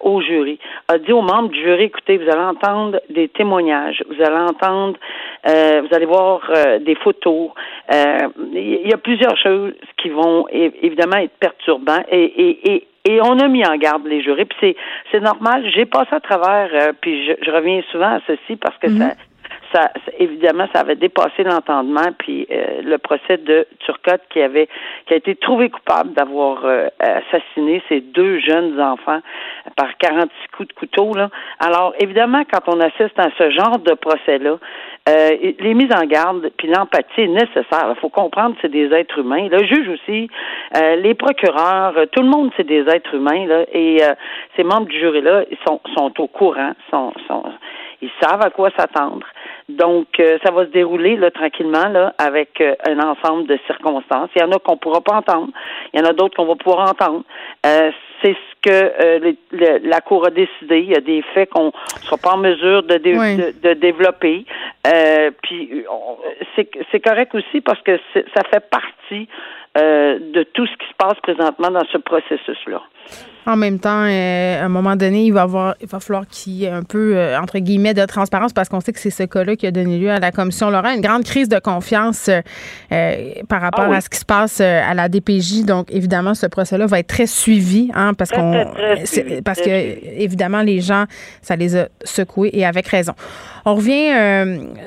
au 0.00 0.20
jury. 0.20 0.58
A 0.88 0.98
dit 0.98 1.12
aux 1.12 1.22
membres 1.22 1.48
du 1.50 1.60
jury, 1.60 1.84
écoutez, 1.84 2.16
vous 2.18 2.28
allez 2.30 2.40
entendre 2.44 3.00
des 3.10 3.28
témoignages, 3.28 4.02
vous 4.08 4.22
allez 4.22 4.36
entendre, 4.50 4.96
euh, 5.48 5.82
vous 5.82 5.94
allez 5.94 6.06
voir 6.06 6.40
euh, 6.50 6.78
des 6.78 6.94
photos. 6.96 7.50
Il 7.92 8.88
y 8.88 8.92
a 8.92 8.96
plusieurs 8.98 9.36
choses 9.36 9.74
qui 9.98 10.08
vont 10.08 10.46
évidemment 10.50 11.16
être 11.16 11.36
perturbantes 11.38 12.06
et, 12.10 12.72
et 12.74 12.86
et 13.04 13.20
on 13.20 13.38
a 13.38 13.48
mis 13.48 13.64
en 13.66 13.76
garde 13.76 14.06
les 14.06 14.22
jurés, 14.22 14.44
puis 14.44 14.58
c'est 14.60 14.76
c'est 15.10 15.20
normal. 15.20 15.68
J'ai 15.74 15.86
passé 15.86 16.10
à 16.12 16.20
travers, 16.20 16.70
euh, 16.72 16.92
puis 17.00 17.26
je, 17.26 17.32
je 17.44 17.50
reviens 17.50 17.80
souvent 17.90 18.14
à 18.16 18.20
ceci 18.26 18.56
parce 18.56 18.76
que 18.78 18.88
ça, 18.90 19.10
ça, 19.10 19.14
ça- 19.72 19.92
évidemment, 20.18 20.66
ça 20.74 20.80
avait 20.80 20.96
dépassé 20.96 21.44
l'entendement, 21.44 22.08
puis 22.18 22.46
euh, 22.50 22.82
le 22.82 22.98
procès 22.98 23.38
de 23.38 23.66
Turcotte 23.80 24.22
qui 24.30 24.40
avait 24.40 24.68
qui 25.06 25.14
a 25.14 25.16
été 25.16 25.34
trouvé 25.36 25.70
coupable 25.70 26.12
d'avoir 26.14 26.64
euh, 26.64 26.88
assassiné 26.98 27.82
ces 27.88 28.00
deux 28.00 28.38
jeunes 28.40 28.80
enfants 28.80 29.20
par 29.76 29.96
46 29.98 30.28
coups 30.56 30.68
de 30.68 30.74
couteau. 30.74 31.14
Là. 31.14 31.28
Alors, 31.58 31.94
évidemment, 32.00 32.42
quand 32.50 32.72
on 32.74 32.80
assiste 32.80 33.18
à 33.18 33.28
ce 33.38 33.50
genre 33.50 33.78
de 33.78 33.94
procès-là, 33.94 34.58
euh, 35.08 35.30
les 35.58 35.74
mises 35.74 35.92
en 35.92 36.04
garde 36.06 36.50
puis 36.56 36.68
l'empathie 36.68 37.22
est 37.22 37.26
nécessaire. 37.26 37.88
Il 37.90 38.00
faut 38.00 38.08
comprendre 38.08 38.54
que 38.54 38.60
c'est 38.62 38.70
des 38.70 38.92
êtres 38.92 39.18
humains. 39.18 39.48
Le 39.50 39.64
juge 39.64 39.88
aussi, 39.88 40.28
euh, 40.76 40.96
les 40.96 41.14
procureurs, 41.14 41.96
euh, 41.96 42.06
tout 42.06 42.22
le 42.22 42.28
monde, 42.28 42.50
c'est 42.56 42.66
des 42.66 42.82
êtres 42.88 43.14
humains. 43.14 43.46
Là, 43.46 43.64
et 43.72 44.02
euh, 44.02 44.14
ces 44.56 44.62
membres 44.62 44.86
du 44.86 44.98
jury-là, 44.98 45.44
ils 45.50 45.58
sont, 45.66 45.80
sont 45.96 46.12
au 46.20 46.28
courant, 46.28 46.72
sont, 46.90 47.12
sont, 47.26 47.42
ils 48.02 48.10
savent 48.20 48.42
à 48.42 48.50
quoi 48.50 48.70
s'attendre. 48.76 49.26
Donc, 49.68 50.08
euh, 50.20 50.38
ça 50.44 50.50
va 50.50 50.66
se 50.66 50.70
dérouler 50.70 51.16
là, 51.16 51.30
tranquillement 51.30 51.88
là, 51.88 52.12
avec 52.18 52.60
euh, 52.60 52.74
un 52.86 52.98
ensemble 52.98 53.46
de 53.46 53.58
circonstances. 53.66 54.28
Il 54.36 54.42
y 54.42 54.44
en 54.44 54.50
a 54.52 54.58
qu'on 54.58 54.76
pourra 54.76 55.00
pas 55.00 55.14
entendre. 55.14 55.48
Il 55.94 56.00
y 56.00 56.02
en 56.02 56.06
a 56.06 56.12
d'autres 56.12 56.36
qu'on 56.36 56.46
va 56.46 56.56
pouvoir 56.56 56.90
entendre. 56.90 57.22
Euh, 57.64 57.90
c'est 58.20 58.34
ce 58.34 58.70
que 58.70 58.70
euh, 58.70 59.18
le- 59.20 59.36
le- 59.52 59.88
la 59.88 60.00
Cour 60.00 60.26
a 60.26 60.30
décidé. 60.30 60.80
Il 60.80 60.90
y 60.90 60.96
a 60.96 61.00
des 61.00 61.22
faits 61.34 61.50
qu'on 61.50 61.66
ne 61.66 62.00
sera 62.02 62.16
pas 62.16 62.32
en 62.34 62.38
mesure 62.38 62.82
de, 62.82 62.96
dé- 62.98 63.16
Oui. 63.18 63.36
de, 63.36 63.68
de 63.68 63.74
développer. 63.74 64.44
Euh, 64.86 65.30
puis, 65.42 65.84
c'est 66.56 66.68
c'est 66.90 67.00
correct 67.00 67.34
aussi 67.34 67.60
parce 67.60 67.80
que 67.82 67.98
ça 68.14 68.42
fait 68.52 68.68
partie 68.68 69.28
euh, 69.78 70.18
de 70.20 70.42
tout 70.42 70.66
ce 70.66 70.72
qui 70.76 70.86
se 70.88 70.94
passe 70.98 71.18
présentement 71.22 71.70
dans 71.70 71.84
ce 71.90 71.98
processus-là. 71.98 72.82
En 73.44 73.56
même 73.56 73.80
temps, 73.80 74.04
euh, 74.06 74.62
à 74.62 74.64
un 74.64 74.68
moment 74.68 74.94
donné, 74.94 75.24
il 75.24 75.32
va, 75.32 75.42
avoir, 75.42 75.74
il 75.80 75.88
va 75.88 75.98
falloir 75.98 76.26
qu'il 76.28 76.52
y 76.52 76.64
ait 76.64 76.70
un 76.70 76.84
peu, 76.84 77.16
euh, 77.16 77.40
entre 77.40 77.58
guillemets, 77.58 77.92
de 77.92 78.04
transparence 78.04 78.52
parce 78.52 78.68
qu'on 78.68 78.80
sait 78.80 78.92
que 78.92 79.00
c'est 79.00 79.10
ce 79.10 79.24
cas-là 79.24 79.56
qui 79.56 79.66
a 79.66 79.72
donné 79.72 79.98
lieu 79.98 80.10
à 80.10 80.20
la 80.20 80.30
commission 80.30 80.70
Laurent. 80.70 80.92
Une 80.94 81.00
grande 81.00 81.24
crise 81.24 81.48
de 81.48 81.58
confiance 81.58 82.28
euh, 82.28 83.32
par 83.48 83.60
rapport 83.60 83.86
Ah 83.86 83.90
oui. 83.90 83.96
à 83.96 84.00
ce 84.00 84.08
qui 84.08 84.18
se 84.18 84.24
passe 84.24 84.60
à 84.60 84.94
la 84.94 85.08
DPJ. 85.08 85.64
Donc, 85.64 85.88
évidemment, 85.90 86.34
ce 86.34 86.46
procès-là 86.46 86.86
va 86.86 87.00
être 87.00 87.08
très 87.08 87.26
suivi, 87.26 87.90
hein, 87.94 88.14
parce 88.14 88.30
qu'on, 88.30 88.64
parce 89.44 89.60
que 89.60 89.70
évidemment, 90.20 90.62
les 90.62 90.80
gens, 90.80 91.06
ça 91.40 91.56
les 91.56 91.76
a 91.76 91.88
secoués 92.04 92.50
et 92.52 92.64
avec 92.64 92.86
raison. 92.86 93.14
On 93.64 93.76
revient 93.76 94.10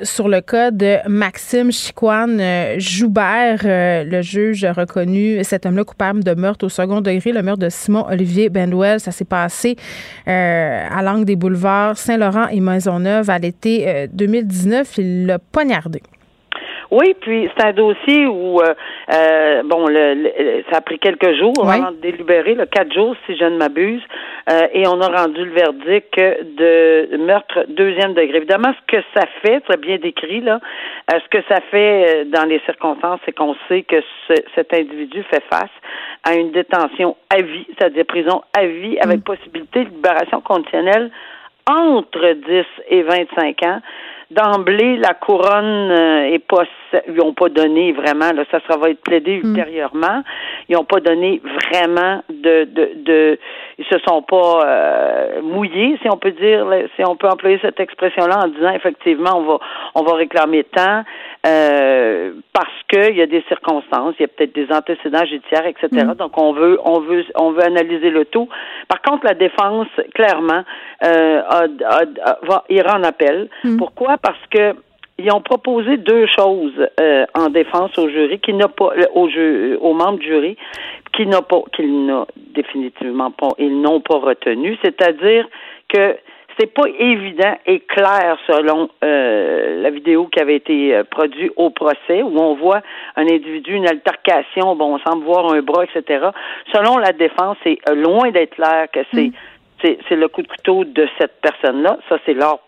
sur 0.02 0.28
le 0.28 0.40
cas 0.42 0.70
de 0.70 0.96
Maxime 1.08 1.72
Chicoine 1.72 2.42
Joubert, 2.78 3.60
le 3.64 4.20
juge 4.20 4.66
reconnu 4.66 5.42
cet 5.44 5.64
homme-là 5.64 5.84
coupable 5.84 6.22
de 6.22 6.34
meurtre 6.34 6.66
au 6.66 6.68
second 6.68 7.00
degré, 7.00 7.32
le 7.32 7.42
meurtre 7.42 7.62
de 7.62 7.70
Simon 7.70 8.04
Olivier 8.10 8.45
Benwell. 8.48 9.00
Ça 9.00 9.12
s'est 9.12 9.24
passé 9.24 9.76
euh, 10.28 10.86
à 10.90 11.02
l'angle 11.02 11.24
des 11.24 11.36
boulevards 11.36 11.98
Saint-Laurent 11.98 12.48
et 12.48 12.60
Maisonneuve 12.60 13.30
à 13.30 13.38
l'été 13.38 13.88
euh, 13.88 14.06
2019. 14.12 14.98
Il 14.98 15.26
l'a 15.26 15.38
poignardé. 15.38 16.02
Oui, 16.90 17.14
puis 17.20 17.48
c'est 17.56 17.66
un 17.66 17.72
dossier 17.72 18.26
où 18.26 18.60
euh, 18.60 18.74
euh, 19.12 19.62
bon, 19.64 19.86
le, 19.88 20.14
le- 20.14 20.64
ça 20.70 20.78
a 20.78 20.80
pris 20.80 20.98
quelques 20.98 21.32
jours 21.36 21.52
Oui. 21.58 21.74
avant 21.74 21.90
de 21.90 21.96
délibérer, 21.96 22.54
le 22.54 22.66
quatre 22.66 22.92
jours 22.92 23.16
si 23.26 23.36
je 23.36 23.44
ne 23.44 23.56
m'abuse, 23.56 24.02
euh, 24.50 24.68
et 24.72 24.86
on 24.86 25.00
a 25.00 25.08
rendu 25.08 25.44
le 25.44 25.50
verdict 25.52 26.16
de 26.18 27.16
meurtre 27.18 27.64
deuxième 27.68 28.14
degré. 28.14 28.36
Évidemment, 28.38 28.72
ce 28.72 28.96
que 28.96 29.02
ça 29.16 29.24
fait, 29.44 29.62
c'est 29.68 29.80
bien 29.80 29.96
décrit 29.98 30.40
là, 30.40 30.60
euh, 31.12 31.18
ce 31.24 31.28
que 31.38 31.42
ça 31.48 31.60
fait 31.70 32.20
euh, 32.20 32.24
dans 32.26 32.44
les 32.48 32.60
circonstances, 32.66 33.20
c'est 33.24 33.32
qu'on 33.32 33.56
sait 33.68 33.82
que 33.82 34.00
ce- 34.28 34.42
cet 34.54 34.72
individu 34.72 35.22
fait 35.30 35.42
face 35.50 35.70
à 36.24 36.34
une 36.34 36.52
détention 36.52 37.16
à 37.30 37.42
vie, 37.42 37.66
c'est-à-dire 37.76 38.04
prison 38.06 38.42
à 38.56 38.64
vie 38.66 38.98
avec 39.00 39.24
possibilité 39.24 39.84
de 39.84 39.90
libération 39.90 40.40
conditionnelle 40.40 41.10
entre 41.68 42.32
10 42.32 42.64
et 42.90 43.02
25 43.02 43.62
ans. 43.64 43.80
D'emblée, 44.30 44.96
la 44.96 45.14
couronne 45.14 45.90
euh, 45.90 46.32
est 46.32 46.40
pas, 46.40 46.64
ils 47.06 47.14
n'ont 47.14 47.32
pas 47.32 47.48
donné 47.48 47.92
vraiment. 47.92 48.32
Là, 48.32 48.44
ça, 48.50 48.58
ça 48.68 48.76
va 48.76 48.90
être 48.90 49.00
plaidé 49.02 49.34
ultérieurement. 49.34 50.24
Ils 50.68 50.74
n'ont 50.74 50.84
pas 50.84 50.98
donné 50.98 51.40
vraiment 51.70 52.22
de, 52.28 52.64
de, 52.64 52.90
de 52.96 53.38
ils 53.78 53.84
se 53.84 53.98
sont 54.08 54.22
pas 54.22 54.62
euh, 54.64 55.42
mouillés, 55.42 55.98
si 56.02 56.08
on 56.08 56.16
peut 56.16 56.32
dire, 56.32 56.66
si 56.96 57.04
on 57.06 57.14
peut 57.14 57.28
employer 57.28 57.58
cette 57.62 57.78
expression-là 57.78 58.40
en 58.44 58.48
disant 58.48 58.70
effectivement 58.70 59.36
on 59.36 59.42
va 59.42 59.58
on 59.94 60.02
va 60.02 60.14
réclamer 60.14 60.64
tant 60.64 61.04
euh, 61.46 62.32
parce 62.52 62.68
que 62.88 63.10
il 63.10 63.16
y 63.16 63.22
a 63.22 63.26
des 63.26 63.42
circonstances, 63.48 64.14
il 64.18 64.22
y 64.22 64.24
a 64.24 64.28
peut-être 64.28 64.54
des 64.54 64.68
antécédents 64.72 65.24
judiciaires, 65.24 65.66
etc. 65.66 65.88
Donc 66.18 66.38
on 66.38 66.52
veut 66.52 66.78
on 66.84 67.00
veut 67.00 67.24
on 67.34 67.50
veut 67.52 67.62
analyser 67.62 68.10
le 68.10 68.24
tout. 68.24 68.48
Par 68.88 69.02
contre, 69.02 69.26
la 69.26 69.34
défense 69.34 69.88
clairement 70.14 70.62
euh, 71.04 71.42
a, 71.48 71.64
a- 71.84 72.30
a- 72.30 72.38
va 72.42 72.64
ira 72.68 72.96
en 72.98 73.02
appel. 73.02 73.48
Pourquoi? 73.78 74.16
Parce 74.18 74.38
que 74.50 74.74
ils 75.18 75.32
ont 75.32 75.40
proposé 75.40 75.96
deux 75.96 76.26
choses 76.26 76.74
euh, 77.00 77.24
en 77.34 77.48
défense 77.48 77.96
au 77.98 78.08
jury 78.08 78.38
qui 78.38 78.52
n'a 78.52 78.68
pas 78.68 78.90
au 79.14 79.28
ju- 79.28 79.76
aux 79.80 79.94
membres 79.94 80.18
du 80.18 80.26
jury 80.26 80.56
qui 81.14 81.26
n'a 81.26 81.40
pas 81.40 81.62
qu'ils 81.74 82.04
n'ont 82.06 82.26
définitivement 82.54 83.30
pas 83.30 83.48
ils 83.58 83.80
n'ont 83.80 84.00
pas 84.00 84.18
retenu, 84.18 84.76
c'est-à-dire 84.84 85.46
que 85.88 86.16
c'était 86.56 86.72
pas 86.72 86.88
évident 86.98 87.56
et 87.66 87.80
clair 87.80 88.38
selon 88.46 88.88
euh, 89.04 89.82
la 89.82 89.90
vidéo 89.90 90.26
qui 90.26 90.40
avait 90.40 90.56
été 90.56 90.94
euh, 90.94 91.04
produite 91.04 91.52
au 91.56 91.70
procès 91.70 92.22
où 92.22 92.38
on 92.38 92.54
voit 92.54 92.80
un 93.16 93.22
individu, 93.22 93.74
une 93.74 93.88
altercation, 93.88 94.74
bon, 94.74 94.94
on 94.94 94.98
semble 95.10 95.24
voir 95.24 95.52
un 95.52 95.60
bras, 95.60 95.84
etc. 95.84 96.28
Selon 96.72 96.98
la 96.98 97.12
défense, 97.12 97.56
c'est 97.62 97.78
euh, 97.88 97.94
loin 97.94 98.30
d'être 98.30 98.54
clair 98.54 98.86
que 98.92 99.00
c'est 99.12 99.30
c'est, 99.82 99.98
c'est 100.08 100.16
le 100.16 100.28
coup 100.28 100.40
de 100.40 100.48
couteau 100.48 100.84
de 100.84 101.06
cette 101.18 101.38
personne-là. 101.42 101.98
Ça, 102.08 102.16
c'est 102.24 102.32
leur 102.32 102.60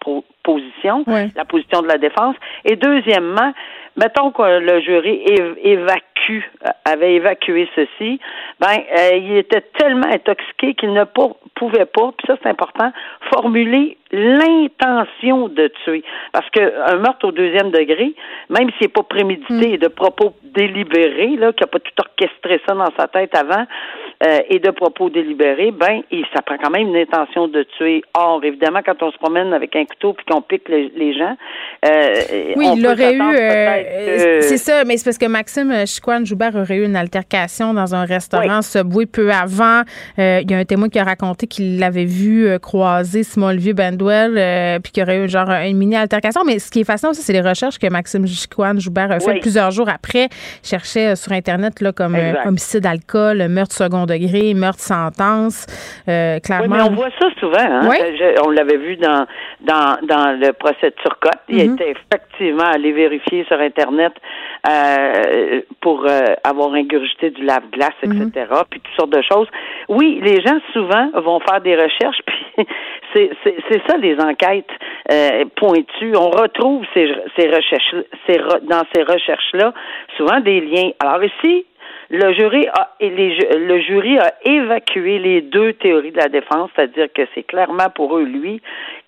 position, 0.43 1.05
la 1.07 1.45
position 1.47 1.81
de 1.81 1.89
la 1.89 1.97
défense. 1.97 2.37
Et 2.67 2.77
deuxièmement, 2.77 3.55
mettons 3.99 4.31
que 4.31 4.43
le 4.43 4.81
jury 4.81 5.23
évacue, 5.63 6.43
euh, 6.65 6.71
avait 6.85 7.15
évacué 7.15 7.69
ceci, 7.75 8.21
ben, 8.61 8.77
euh, 8.97 9.17
il 9.17 9.37
était 9.37 9.65
tellement 9.79 10.07
intoxiqué 10.07 10.75
qu'il 10.75 10.93
ne 10.93 11.05
pouvait 11.05 11.87
pas, 11.87 12.13
puis 12.17 12.27
ça 12.27 12.37
c'est 12.43 12.49
important, 12.49 12.93
formuler 13.33 13.99
l'intention 14.13 15.49
de 15.49 15.71
tuer. 15.85 16.03
Parce 16.33 16.49
qu'un 16.51 16.97
meurtre 16.97 17.29
au 17.29 17.33
deuxième 17.33 17.71
degré, 17.71 18.15
même 18.49 18.71
s'il 18.79 18.87
n'est 18.87 18.89
pas 18.89 19.03
prémédité 19.03 19.69
mm. 19.69 19.75
et 19.75 19.79
de 19.79 19.89
propos 19.89 20.33
délibérés, 20.43 21.37
là, 21.37 21.53
qu'il 21.53 21.65
n'a 21.65 21.69
pas 21.69 21.81
tout 21.81 21.93
orchestré 21.99 22.61
ça 22.67 22.75
dans 22.75 22.93
sa 22.99 23.09
tête 23.09 23.37
avant, 23.37 23.67
euh, 24.25 24.41
et 24.51 24.59
de 24.59 24.71
propos 24.73 25.11
délibérés, 25.11 25.71
ben, 25.71 26.01
il, 26.11 26.25
ça 26.35 26.43
prend 26.43 26.57
quand 26.61 26.71
même 26.71 26.89
une 26.89 26.97
intention 26.97 27.47
de 27.47 27.63
tuer. 27.77 28.03
Or, 28.15 28.43
évidemment, 28.43 28.81
quand 28.85 29.01
on 29.01 29.13
se 29.13 29.17
promène 29.17 29.53
avec 29.53 29.77
un 29.77 29.85
couteau 29.85 30.13
puis 30.13 30.27
qu'on 30.29 30.43
pique 30.43 30.69
les, 30.69 31.17
gens, 31.17 31.37
euh, 31.87 32.55
oui, 32.57 32.67
il 32.77 32.85
aurait 32.85 33.15
eu. 33.15 33.23
Euh, 33.23 34.41
c'est 34.41 34.57
ça, 34.57 34.85
mais 34.85 34.97
c'est 34.97 35.05
parce 35.05 35.19
que 35.19 35.27
Maxime 35.27 35.87
Chiquan 35.87 36.25
Joubert 36.25 36.57
aurait 36.57 36.79
eu 36.79 36.85
une 36.85 36.97
altercation 36.97 37.73
dans 37.73 37.95
un 37.95 38.05
restaurant 38.05 38.61
Subway 38.61 39.07
peu 39.07 39.31
avant. 39.31 39.83
il 40.17 40.51
y 40.51 40.55
a 40.55 40.59
un 40.59 40.65
témoin 40.65 40.89
qui 40.89 40.99
a 40.99 41.05
raconté 41.05 41.47
qu'il 41.47 41.79
l'avait 41.79 42.05
vu 42.05 42.49
croiser 42.59 43.23
Simon 43.23 43.55
Vieux 43.55 43.75
Bandwell, 43.75 44.81
puis 44.83 44.91
qu'il 44.91 45.01
y 45.01 45.05
aurait 45.05 45.25
eu 45.25 45.29
genre 45.29 45.49
une 45.49 45.77
mini 45.77 45.95
altercation. 45.95 46.43
Mais 46.45 46.59
ce 46.59 46.73
qui 46.73 46.81
est 46.81 46.85
fascinant 46.85 47.13
aussi, 47.13 47.23
c'est 47.23 47.33
les 47.33 47.41
recherches 47.41 47.79
que 47.79 47.89
Maxime 47.89 48.27
Chiquan 48.27 48.79
Joubert 48.79 49.13
a 49.13 49.21
fait 49.21 49.39
plusieurs 49.39 49.71
jours 49.71 49.89
après. 49.89 50.29
Cherchait 50.65 51.15
sur 51.15 51.31
internet 51.31 51.81
là 51.81 51.93
comme 51.93 52.17
homicide, 52.45 52.85
alcool, 52.85 53.47
meurtre 53.49 53.77
second 53.77 54.08
degré, 54.09 54.55
meurtre 54.55 54.81
sentence. 54.81 55.67
Euh, 56.09 56.41
clairement. 56.41 56.77
Oui, 56.77 56.83
mais 56.83 56.91
on 56.91 56.95
voit 56.95 57.11
ça 57.19 57.29
souvent. 57.39 57.59
Hein? 57.59 57.91
on 58.45 58.51
l'avait 58.51 58.77
vu 58.77 58.97
dans, 58.97 59.27
dans, 59.61 59.99
dans 60.03 60.39
le 60.39 60.53
procès 60.53 60.91
de 60.91 60.95
Turcotte. 61.03 61.41
Il 61.49 61.59
mm-hmm. 61.59 61.75
était 61.75 61.95
effectivement 61.95 62.65
allé 62.65 62.93
vérifier 62.93 63.45
sur 63.45 63.61
Internet 63.61 64.13
euh, 64.69 65.61
pour 65.81 66.05
euh, 66.07 66.35
avoir 66.43 66.73
ingurgité 66.75 67.31
du 67.31 67.45
lave-glace, 67.45 67.95
etc., 68.03 68.31
mm-hmm. 68.35 68.65
puis 68.71 68.81
toutes 68.81 68.97
sortes 68.97 69.13
de 69.13 69.23
choses. 69.23 69.49
Oui, 69.89 70.21
les 70.23 70.41
gens 70.41 70.59
souvent 70.73 71.11
vont 71.15 71.41
faire 71.41 71.61
des 71.61 71.77
recherches, 71.77 72.19
puis 72.27 72.67
c'est, 73.13 73.31
c'est, 73.45 73.83
ça 73.87 73.97
les 73.99 74.19
enquêtes 74.21 74.71
pointues. 75.57 76.15
On 76.17 76.31
retrouve 76.31 76.85
ces, 76.95 77.15
ces 77.37 77.49
recherches, 77.49 77.95
ces, 78.27 78.39
dans 78.69 78.83
ces 78.95 79.03
recherches-là 79.03 79.73
souvent 80.17 80.41
des 80.41 80.61
liens. 80.61 80.91
Alors 81.01 81.23
ici, 81.23 81.65
le 82.11 82.33
jury 82.33 82.67
a 82.69 82.91
le 83.01 83.81
jury 83.81 84.19
a 84.19 84.33
évacué 84.45 85.19
les 85.19 85.43
deux 85.43 85.75
théories 85.75 86.13
de 86.13 86.17
la 86.17 86.29
défense, 86.29 86.71
c'est-à-dire 86.75 87.09
que 87.15 87.23
c'est 87.35 87.43
clairement 87.43 87.91
pour 87.95 88.17
eux 88.17 88.25
lui 88.25 88.63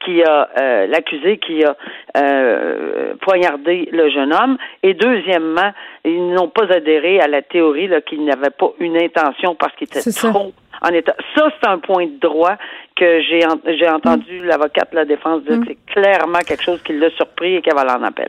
qui 0.04 0.22
a 0.22 0.50
euh, 0.60 0.86
l'accusé 0.86 1.38
qui 1.38 1.64
a 1.64 1.76
euh, 2.16 3.14
poignardé 3.22 3.88
le 3.90 4.10
jeune 4.10 4.32
homme 4.34 4.58
et 4.82 4.94
deuxièmement, 4.94 5.72
ils 6.04 6.32
n'ont 6.32 6.48
pas 6.48 6.70
adhéré 6.72 7.20
à 7.20 7.26
la 7.26 7.42
théorie 7.42 7.88
là 7.88 8.00
qu'il 8.02 8.24
n'avait 8.24 8.50
pas 8.50 8.72
une 8.80 8.96
intention 8.96 9.54
parce 9.54 9.74
qu'il 9.76 9.88
était 9.88 10.02
trop 10.12 10.52
en 10.82 10.88
état. 10.90 11.14
Ça 11.34 11.50
c'est 11.58 11.68
un 11.68 11.78
point 11.78 12.06
de 12.06 12.18
droit 12.20 12.56
que 12.96 13.22
j'ai 13.22 13.40
j'ai 13.78 13.88
entendu 13.88 14.44
l'avocate 14.44 14.90
de 14.90 14.96
la 14.96 15.04
défense 15.06 15.42
dire 15.44 15.56
que 15.56 15.60
mm. 15.60 15.64
c'est 15.68 15.94
clairement 15.94 16.40
quelque 16.40 16.62
chose 16.62 16.82
qui 16.82 16.92
l'a 16.92 17.10
surpris 17.10 17.56
et 17.56 17.62
qu'elle 17.62 17.74
va 17.74 17.84
l'en 17.84 18.02
appel. 18.02 18.28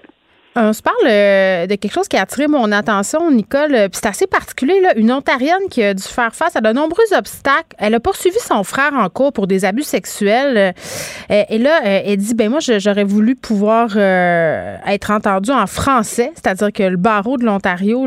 On 0.54 0.74
se 0.74 0.82
parle 0.82 0.98
euh, 1.06 1.66
de 1.66 1.76
quelque 1.76 1.94
chose 1.94 2.10
qui 2.10 2.18
a 2.18 2.24
attiré 2.24 2.50
mon 2.50 2.74
attention, 2.74 3.32
Nicole. 3.32 3.74
Euh, 3.74 3.88
c'est 3.94 4.06
assez 4.06 4.28
particulier, 4.28 4.82
là. 4.82 4.90
Une 4.98 5.10
Ontarienne 5.10 5.70
qui 5.70 5.82
a 5.82 5.94
dû 5.94 6.04
faire 6.04 6.36
face 6.36 6.58
à 6.58 6.62
de 6.62 6.74
nombreux 6.74 7.06
obstacles. 7.18 7.74
Elle 7.78 7.96
a 7.96 8.02
poursuivi 8.02 8.38
son 8.38 8.66
frère 8.66 8.92
en 8.94 9.08
cours 9.08 9.32
pour 9.32 9.48
des 9.48 9.64
abus 9.64 9.84
sexuels. 9.84 10.74
Euh, 11.30 11.44
et 11.48 11.58
là, 11.58 11.80
elle 11.84 12.18
dit 12.18 12.34
ben 12.34 12.50
moi, 12.50 12.60
j'aurais 12.60 13.06
voulu 13.06 13.36
pouvoir 13.36 13.96
être 13.96 15.12
entendue 15.12 15.52
en 15.52 15.68
français, 15.68 16.32
c'est-à-dire 16.36 16.74
que 16.74 16.84
le 16.84 16.98
barreau 16.98 17.38
de 17.38 17.46
l'Ontario 17.46 18.06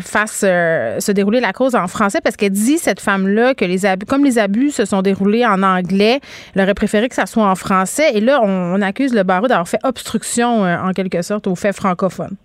fasse 0.00 0.40
se 0.40 1.12
dérouler 1.12 1.40
la 1.40 1.52
cause 1.52 1.76
en 1.76 1.86
français, 1.86 2.20
parce 2.20 2.36
qu'elle 2.36 2.50
dit 2.50 2.78
cette 2.78 3.00
femme-là 3.00 3.54
que 3.54 3.64
les 3.64 3.86
abus, 3.86 4.06
comme 4.06 4.24
les 4.24 4.38
abus 4.38 4.72
se 4.72 4.84
sont 4.84 5.02
déroulés 5.02 5.46
en 5.46 5.62
anglais, 5.62 6.20
elle 6.54 6.62
aurait 6.62 6.74
préféré 6.74 7.08
que 7.08 7.14
ça 7.14 7.26
soit 7.26 7.48
en 7.48 7.54
français. 7.54 8.10
Et 8.14 8.20
là, 8.20 8.40
on, 8.42 8.80
accuse 8.82 9.14
le 9.14 9.22
barreau 9.22 9.46
d'avoir 9.46 9.68
fait 9.68 9.80
obstruction 9.84 10.62
en 10.62 10.92
quelque 10.92 11.22
sorte 11.22 11.46
au 11.46 11.54
fait 11.54 11.67
francophone. 11.72 12.36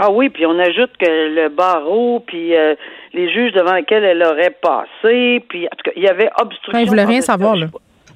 Ah 0.00 0.10
oui, 0.10 0.28
puis 0.28 0.46
on 0.46 0.56
ajoute 0.58 0.96
que 0.96 1.34
le 1.34 1.48
barreau, 1.48 2.20
puis 2.20 2.54
euh, 2.54 2.76
les 3.14 3.32
juges 3.32 3.52
devant 3.52 3.74
lesquels 3.74 4.04
elle 4.04 4.22
aurait 4.22 4.54
passé, 4.62 5.44
puis 5.48 5.66
en 5.66 5.70
tout 5.70 5.82
cas, 5.84 5.90
il 5.96 6.04
y 6.04 6.08
avait 6.08 6.30
obstruction. 6.40 6.78
Il 6.78 6.84
ne 6.84 6.88
voulait 6.88 7.04
rien 7.04 7.20
savoir, 7.20 7.56
là. 7.56 7.66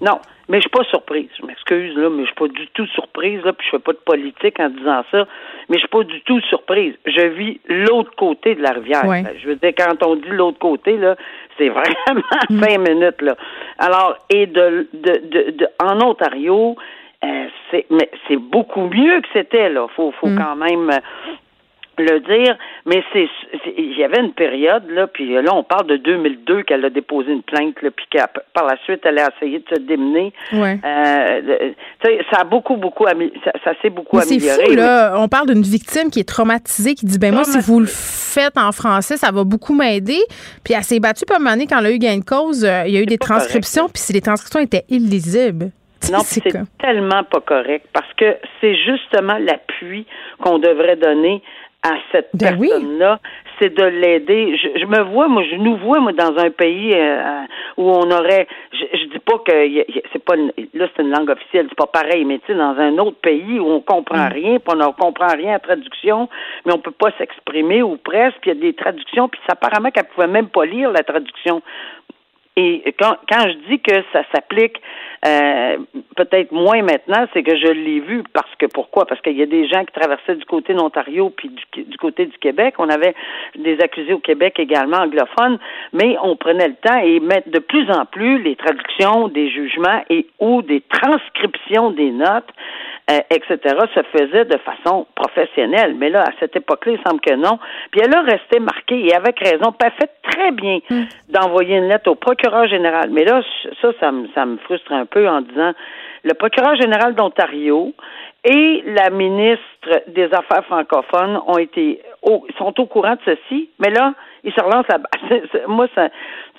Non, 0.01 0.21
mais 0.49 0.59
je 0.59 0.63
suis 0.63 0.71
pas 0.71 0.85
surprise. 0.85 1.29
Je 1.41 1.47
m'excuse, 1.47 1.97
là, 1.97 2.09
mais 2.09 2.23
je 2.23 2.27
suis 2.27 2.35
pas 2.35 2.49
du 2.49 2.67
tout 2.75 2.87
surprise, 2.89 3.41
là, 3.45 3.53
puis 3.53 3.67
je 3.67 3.77
fais 3.77 3.83
pas 3.83 3.93
de 3.93 3.99
politique 3.99 4.61
en 4.61 4.69
disant 4.69 5.03
ça, 5.11 5.27
mais 5.69 5.77
je 5.77 5.81
suis 5.81 5.89
pas 5.89 6.05
du 6.05 6.21
tout 6.23 6.41
surprise. 6.43 6.95
Je 7.07 7.27
vis 7.29 7.61
l'autre 7.69 8.13
côté 8.17 8.55
de 8.55 8.63
la 8.63 8.71
rivière. 8.71 9.03
Je 9.41 9.49
veux 9.49 9.57
dire, 9.57 9.73
quand 9.77 10.07
on 10.07 10.17
dit 10.17 10.31
l'autre 10.31 10.59
côté, 10.59 10.97
là, 10.97 11.17
c'est 11.59 11.69
vraiment 11.71 12.21
mm. 12.51 12.63
cinq 12.63 12.79
minutes, 12.79 13.23
là. 13.23 13.37
Alors, 13.79 14.17
et 14.31 14.47
de, 14.47 14.89
de, 14.93 15.13
de, 15.29 15.51
de 15.51 15.69
en 15.83 16.01
Ontario, 16.01 16.77
euh, 17.25 17.47
c'est 17.71 17.87
mais 17.91 18.11
c'est 18.27 18.37
beaucoup 18.37 18.89
mieux 18.89 19.21
que 19.21 19.29
c'était 19.33 19.69
là. 19.69 19.87
Faut 19.95 20.13
faut 20.21 20.29
mm. 20.29 20.39
quand 20.39 20.57
même 20.57 20.91
euh, 20.91 20.99
le 21.99 22.21
dire, 22.21 22.57
mais 22.85 23.03
c'est 23.13 23.29
il 23.77 23.97
y 23.97 24.03
avait 24.03 24.21
une 24.21 24.33
période 24.33 24.89
là, 24.91 25.07
puis 25.07 25.35
là 25.41 25.55
on 25.55 25.63
parle 25.63 25.87
de 25.87 25.97
2002 25.99 26.63
qu'elle 26.63 26.85
a 26.85 26.91
déposé 26.91 27.33
une 27.33 27.43
plainte, 27.43 27.81
là, 27.83 27.91
puis 27.91 28.07
par 28.55 28.67
la 28.67 28.77
suite 28.85 29.03
elle 29.05 29.19
a 29.19 29.29
essayé 29.37 29.61
de 29.61 29.65
se 29.73 29.81
démener. 29.81 30.33
Ouais. 30.53 30.81
Euh, 30.85 31.73
ça 32.31 32.41
a 32.41 32.45
beaucoup 32.45 32.77
beaucoup 32.77 33.05
ça, 33.07 33.53
ça 33.63 33.73
s'est 33.81 33.91
beaucoup 33.91 34.17
mais 34.17 34.23
amélioré. 34.23 34.57
C'est 34.65 34.71
fou 34.71 34.77
là, 34.77 35.15
on 35.19 35.29
parle 35.29 35.49
d'une 35.49 35.63
victime 35.63 36.11
qui 36.11 36.21
est 36.21 36.29
traumatisée, 36.29 36.95
qui 36.95 37.07
dit 37.07 37.19
ben 37.19 37.33
moi 37.33 37.45
si 37.45 37.61
vous 37.61 37.79
le 37.79 37.87
faites 37.87 38.57
en 38.57 38.73
français, 38.73 39.17
ça 39.17 39.31
va 39.31 39.45
beaucoup 39.45 39.75
m'aider. 39.75 40.21
Puis 40.65 40.75
elle 40.75 40.83
s'est 40.83 41.01
battue 41.01 41.25
pas 41.27 41.37
quand 41.37 41.79
elle 41.79 41.87
a 41.87 41.93
eu 41.93 41.99
gain 41.99 42.19
de 42.19 42.25
cause, 42.25 42.63
il 42.87 42.93
y 42.93 42.97
a 42.97 43.01
eu 43.01 43.07
des 43.07 43.19
transcriptions, 43.19 43.89
puis 43.89 44.03
si 44.03 44.13
les 44.13 44.23
transcriptions 44.23 44.61
étaient 44.61 44.85
illisibles. 44.89 45.71
Non, 46.13 46.19
c'est 46.21 46.43
tellement 46.79 47.25
pas 47.25 47.41
correct 47.41 47.87
parce 47.93 48.13
que 48.15 48.37
c'est 48.61 48.75
justement 48.75 49.39
l'appui 49.39 50.07
qu'on 50.43 50.59
devrait 50.59 50.97
donner 50.97 51.43
à 51.83 51.95
cette 52.13 52.31
ben 52.35 52.59
personne-là, 52.59 53.19
c'est 53.59 53.75
de 53.75 53.85
l'aider. 53.85 54.57
Je, 54.57 54.87
me 54.87 55.03
vois, 55.03 55.27
moi, 55.27 55.43
je 55.51 55.57
nous 55.57 55.77
vois, 55.77 55.99
moi, 55.99 56.13
dans 56.13 56.37
un 56.39 56.51
pays 56.51 56.93
euh, 56.95 57.43
où 57.77 57.91
on 57.91 58.09
aurait, 58.11 58.47
je, 58.73 58.85
je 58.99 59.05
dis 59.13 59.19
pas 59.19 59.39
que 59.39 59.53
c'est 60.13 60.25
pas, 60.25 60.37
là, 60.37 60.89
c'est 60.95 61.03
une 61.03 61.11
langue 61.11 61.31
officielle, 61.31 61.67
c'est 61.69 61.79
pas 61.79 61.87
pareil, 61.87 62.25
mais 62.25 62.39
tu 62.39 62.47
sais, 62.47 62.55
dans 62.55 62.77
un 62.79 62.99
autre 62.99 63.19
pays 63.21 63.59
où 63.59 63.67
on 63.67 63.81
comprend 63.81 64.29
mm. 64.29 64.33
rien, 64.33 64.59
puis 64.59 64.75
on 64.75 64.77
ne 64.77 64.93
comprend 64.93 65.35
rien 65.37 65.55
à 65.55 65.59
traduction, 65.59 66.29
mais 66.65 66.73
on 66.73 66.79
peut 66.79 66.93
pas 66.93 67.11
s'exprimer 67.19 67.83
ou 67.83 67.97
presque, 67.97 68.39
puis 68.43 68.53
il 68.53 68.57
y 68.57 68.59
a 68.59 68.61
des 68.61 68.75
traductions, 68.75 69.29
puis 69.29 69.41
apparemment 69.49 69.91
qu'elle 69.91 70.07
pouvait 70.07 70.29
même 70.29 70.49
pas 70.49 70.65
lire 70.65 70.93
la 70.93 71.03
traduction. 71.03 71.63
Et 72.57 72.95
quand, 72.99 73.17
quand 73.31 73.49
je 73.49 73.69
dis 73.71 73.81
que 73.81 73.95
ça 74.13 74.23
s'applique 74.35 74.77
euh, 75.25 75.79
peut-être 76.17 76.53
moins 76.53 76.83
maintenant, 76.83 77.27
c'est 77.33 77.43
que 77.43 77.57
je 77.57 77.69
l'ai 77.69 78.01
vu 78.01 78.25
parce 78.35 78.53
que 78.59 78.67
pourquoi? 78.67 79.07
Parce 79.07 79.21
qu'il 79.23 79.37
y 79.39 79.43
a 79.43 79.47
des 79.47 79.69
gens 79.69 79.85
qui 79.85 79.93
traversaient 79.93 80.35
du 80.35 80.45
côté 80.45 80.75
de 80.75 80.79
l'Ontario 80.79 81.31
puis 81.31 81.49
du, 81.49 81.85
du, 81.85 81.97
côté 81.97 82.27
du 82.27 82.37
Québec. 82.39 82.75
On 82.79 82.89
avait 82.89 83.15
des 83.57 83.81
accusés 83.81 84.13
au 84.13 84.19
Québec 84.19 84.59
également 84.59 84.99
anglophones, 84.99 85.59
mais 85.93 86.17
on 86.23 86.37
prenait 86.37 86.69
le 86.69 86.75
temps 86.75 86.99
et 86.99 87.21
mettre 87.21 87.51
de 87.51 87.61
plus 87.61 87.91
en 87.91 88.05
plus 88.05 88.43
les 88.43 88.57
traductions 88.57 89.29
des 89.29 89.49
jugements 89.49 90.03
et 90.11 90.27
ou 90.41 90.61
des 90.63 90.83
transcriptions 90.83 91.93
des 91.93 92.11
notes 92.11 92.51
euh, 93.11 93.19
etc., 93.31 93.59
se 93.95 94.03
faisait 94.17 94.45
de 94.45 94.59
façon 94.59 95.07
professionnelle. 95.15 95.95
Mais 95.99 96.09
là, 96.09 96.23
à 96.23 96.31
cette 96.39 96.55
époque-là, 96.57 96.93
il 96.93 97.01
semble 97.09 97.21
que 97.21 97.35
non. 97.35 97.59
Puis 97.91 98.01
elle 98.03 98.15
a 98.15 98.23
resté 98.23 98.61
marquée, 98.61 99.07
et 99.07 99.15
avec 99.15 99.39
raison, 99.41 99.73
pas 99.73 99.91
fait 99.91 100.11
très 100.23 100.53
bien 100.53 100.79
hmm. 100.89 101.03
d'envoyer 101.29 101.79
une 101.79 101.89
lettre 101.89 102.11
au 102.11 102.15
procureur 102.15 102.67
général. 102.69 103.11
Mais 103.11 103.25
là, 103.25 103.43
ça, 103.81 103.89
ça 104.01 104.13
me, 104.13 104.29
ça 104.35 104.47
me 104.47 104.57
frustre 104.59 104.93
un 104.93 105.07
peu 105.07 105.29
en 105.29 105.41
disant, 105.41 105.73
le 106.25 106.35
procureur 106.35 106.77
général 106.77 107.15
d'Ontario 107.15 107.93
et 108.45 108.83
la 108.87 109.11
ministre 109.11 110.03
des 110.09 110.29
Affaires 110.33 110.65
francophones 110.67 111.41
ont 111.47 111.59
été 111.59 112.01
au, 112.23 112.45
sont 112.59 112.79
au 112.81 112.87
courant 112.87 113.15
de 113.15 113.21
ceci, 113.25 113.71
mais 113.79 113.91
là, 113.91 114.15
il 114.45 114.53
se 114.53 114.61
relance 114.61 114.87
la 114.89 114.99
balle. 114.99 115.43
Moi, 115.69 115.87
ça, 115.95 116.09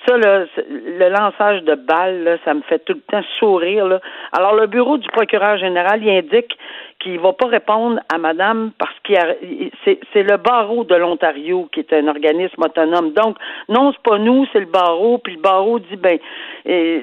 ça 0.06 0.16
là, 0.16 0.44
le 0.68 1.08
lançage 1.08 1.62
de 1.64 1.74
balles, 1.74 2.24
là, 2.24 2.36
ça 2.44 2.54
me 2.54 2.62
fait 2.62 2.78
tout 2.84 2.94
le 2.94 3.00
temps 3.00 3.22
sourire. 3.38 3.86
Là. 3.86 4.00
Alors, 4.32 4.54
le 4.54 4.66
bureau 4.66 4.96
du 4.96 5.08
procureur 5.08 5.58
général, 5.58 6.02
il 6.02 6.10
indique 6.10 6.56
qu'il 7.00 7.18
va 7.18 7.32
pas 7.34 7.48
répondre 7.48 8.00
à 8.12 8.16
madame 8.18 8.70
parce 8.78 8.94
qu'il 9.04 9.18
c'est 9.84 10.22
le 10.22 10.36
barreau 10.38 10.84
de 10.84 10.94
l'Ontario 10.94 11.68
qui 11.72 11.80
est 11.80 11.92
un 11.92 12.08
organisme 12.08 12.62
autonome. 12.62 13.12
Donc, 13.12 13.36
non, 13.68 13.92
c'est 13.92 14.02
pas 14.02 14.18
nous, 14.18 14.46
c'est 14.52 14.60
le 14.60 14.66
barreau, 14.66 15.18
puis 15.18 15.34
le 15.34 15.40
barreau 15.40 15.78
dit 15.78 15.96
ben 15.96 16.18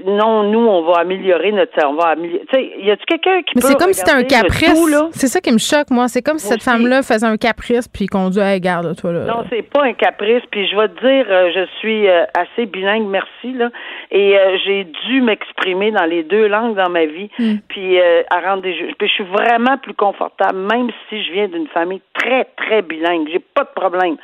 non, 0.05 0.43
nous, 0.43 0.65
on 0.67 0.81
va 0.83 1.01
améliorer 1.01 1.51
notre 1.51 1.71
on 1.85 1.93
va 1.93 2.09
améliorer. 2.09 2.45
Tu 2.51 2.57
sais, 2.57 2.71
y 2.79 2.89
a-tu 2.89 3.05
quelqu'un 3.05 3.41
qui 3.43 3.53
Mais 3.55 3.61
c'est 3.61 3.77
comme 3.77 3.93
si 3.93 3.99
c'était 3.99 4.11
un 4.11 4.23
caprice. 4.23 4.70
C'est 5.11 5.27
ça 5.27 5.39
qui 5.41 5.51
me 5.51 5.57
choque, 5.57 5.89
moi. 5.89 6.07
C'est 6.07 6.21
comme 6.21 6.37
si 6.37 6.47
cette 6.47 6.63
femme-là 6.63 7.03
faisait 7.03 7.25
un 7.25 7.37
caprice 7.37 7.87
puis 7.87 8.07
qu'on 8.07 8.29
dit 8.29 8.39
hey, 8.39 8.59
garde 8.59 8.95
toi 8.95 9.11
là. 9.11 9.25
Non, 9.25 9.43
c'est 9.49 9.61
pas 9.61 9.83
un 9.83 9.93
caprice, 9.93 10.43
puis 10.51 10.67
je 10.67 10.75
vais 10.75 10.87
te 10.89 10.99
dire, 10.99 11.25
euh, 11.29 11.51
je 11.53 11.65
suis 11.79 12.07
euh, 12.07 12.23
assez 12.37 12.65
bilingue, 12.65 13.07
merci, 13.07 13.53
là. 13.53 13.69
Et 14.11 14.37
euh, 14.37 14.57
j'ai 14.65 14.87
dû 15.07 15.21
m'exprimer 15.21 15.91
dans 15.91 16.05
les 16.05 16.23
deux 16.23 16.47
langues 16.47 16.75
dans 16.75 16.89
ma 16.89 17.05
vie, 17.05 17.29
hmm. 17.39 17.57
puis 17.67 17.99
à 17.99 18.39
rendre 18.39 18.63
des 18.63 18.73
Puis 18.97 19.07
je 19.07 19.13
suis 19.13 19.23
vraiment 19.23 19.77
plus 19.77 19.93
confortable, 19.93 20.57
même 20.71 20.89
si 21.09 21.23
je 21.23 21.31
viens 21.31 21.47
d'une 21.47 21.67
famille 21.67 22.01
très, 22.13 22.45
très 22.57 22.81
bilingue. 22.81 23.27
J'ai 23.31 23.39
pas 23.39 23.63
de 23.63 23.79
problème. 23.79 24.17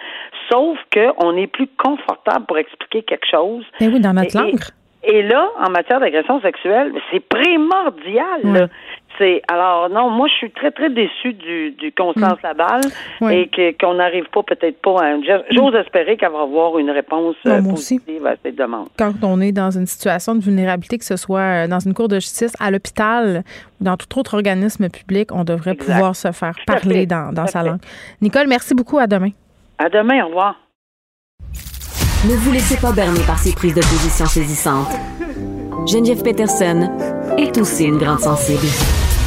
Sauf 0.50 0.78
qu'on 0.94 1.38
est 1.38 1.48
plus 1.48 1.68
confortable 1.78 2.46
pour 2.46 2.58
expliquer 2.58 3.04
quelque 3.04 3.28
chose. 3.30 3.66
Mais 3.80 3.88
ben 3.88 3.94
oui, 3.94 4.00
dans 4.00 4.14
notre 4.14 4.38
langue. 4.38 4.60
Et, 5.04 5.22
là, 5.24 5.50
en 5.64 5.70
matière 5.70 6.00
d'agression 6.00 6.42
sexuelle, 6.42 6.92
c'est 7.12 7.22
primordial. 7.22 8.70
C'est 9.18 9.42
alors 9.48 9.90
non, 9.90 10.10
moi 10.10 10.28
je 10.28 10.34
suis 10.34 10.52
très 10.52 10.72
très 10.72 10.90
déçue 10.90 11.34
du, 11.34 11.72
du 11.72 11.92
Constance 11.92 12.38
mm. 12.40 12.44
Laballe 12.44 12.82
et 13.32 13.48
que 13.48 13.72
qu'on 13.78 13.96
n'arrive 13.96 14.26
pas 14.32 14.44
peut-être 14.44 14.82
pas 14.82 15.04
à 15.04 15.16
j'ose 15.52 15.76
espérer 15.76 16.18
qu'elle 16.18 16.32
va 16.32 16.42
avoir 16.42 16.78
une 16.78 16.92
réponse 16.92 17.36
euh, 17.48 17.62
positive 17.62 18.26
à 18.26 18.36
cette 18.44 18.56
demande. 18.56 18.88
Quand 18.98 19.14
on 19.24 19.42
est 19.42 19.52
dans 19.52 19.72
une 19.72 19.88
situation 19.88 20.36
de 20.36 20.42
vulnérabilité, 20.42 20.98
que 20.98 21.06
ce 21.06 21.18
soit 21.18 21.66
euh, 21.66 21.68
dans 21.68 21.80
une 21.80 21.94
cour 21.94 22.08
de 22.08 22.16
justice, 22.16 22.54
à 22.60 22.72
l'hôpital 22.72 23.44
ou 23.80 23.84
dans 23.84 23.98
tout 23.98 24.20
autre 24.20 24.36
organisme 24.36 24.90
public, 24.90 25.32
on 25.32 25.44
devrait 25.44 25.76
pouvoir 25.76 26.16
se 26.16 26.32
faire 26.32 26.56
parler 26.66 27.06
dans, 27.06 27.34
dans 27.34 27.48
sa 27.48 27.64
langue. 27.64 27.80
Nicole, 28.22 28.48
merci 28.48 28.74
beaucoup. 28.74 28.98
À 28.98 29.08
demain. 29.08 29.32
À 29.78 29.90
demain. 29.90 30.24
Au 30.24 30.28
revoir. 30.28 30.56
Ne 32.26 32.36
vous 32.36 32.52
laissez 32.52 32.78
pas 32.82 32.92
berner 32.92 33.22
par 33.26 33.38
ces 33.38 33.54
prises 33.54 33.76
de 33.76 33.82
position 33.82 34.26
saisissantes. 34.26 34.96
Geneviève 35.88 36.24
Peterson 36.24 36.90
est 37.38 37.58
aussi 37.58 37.86
une 37.86 37.98
grande 37.98 38.20
sensible. 38.20 38.68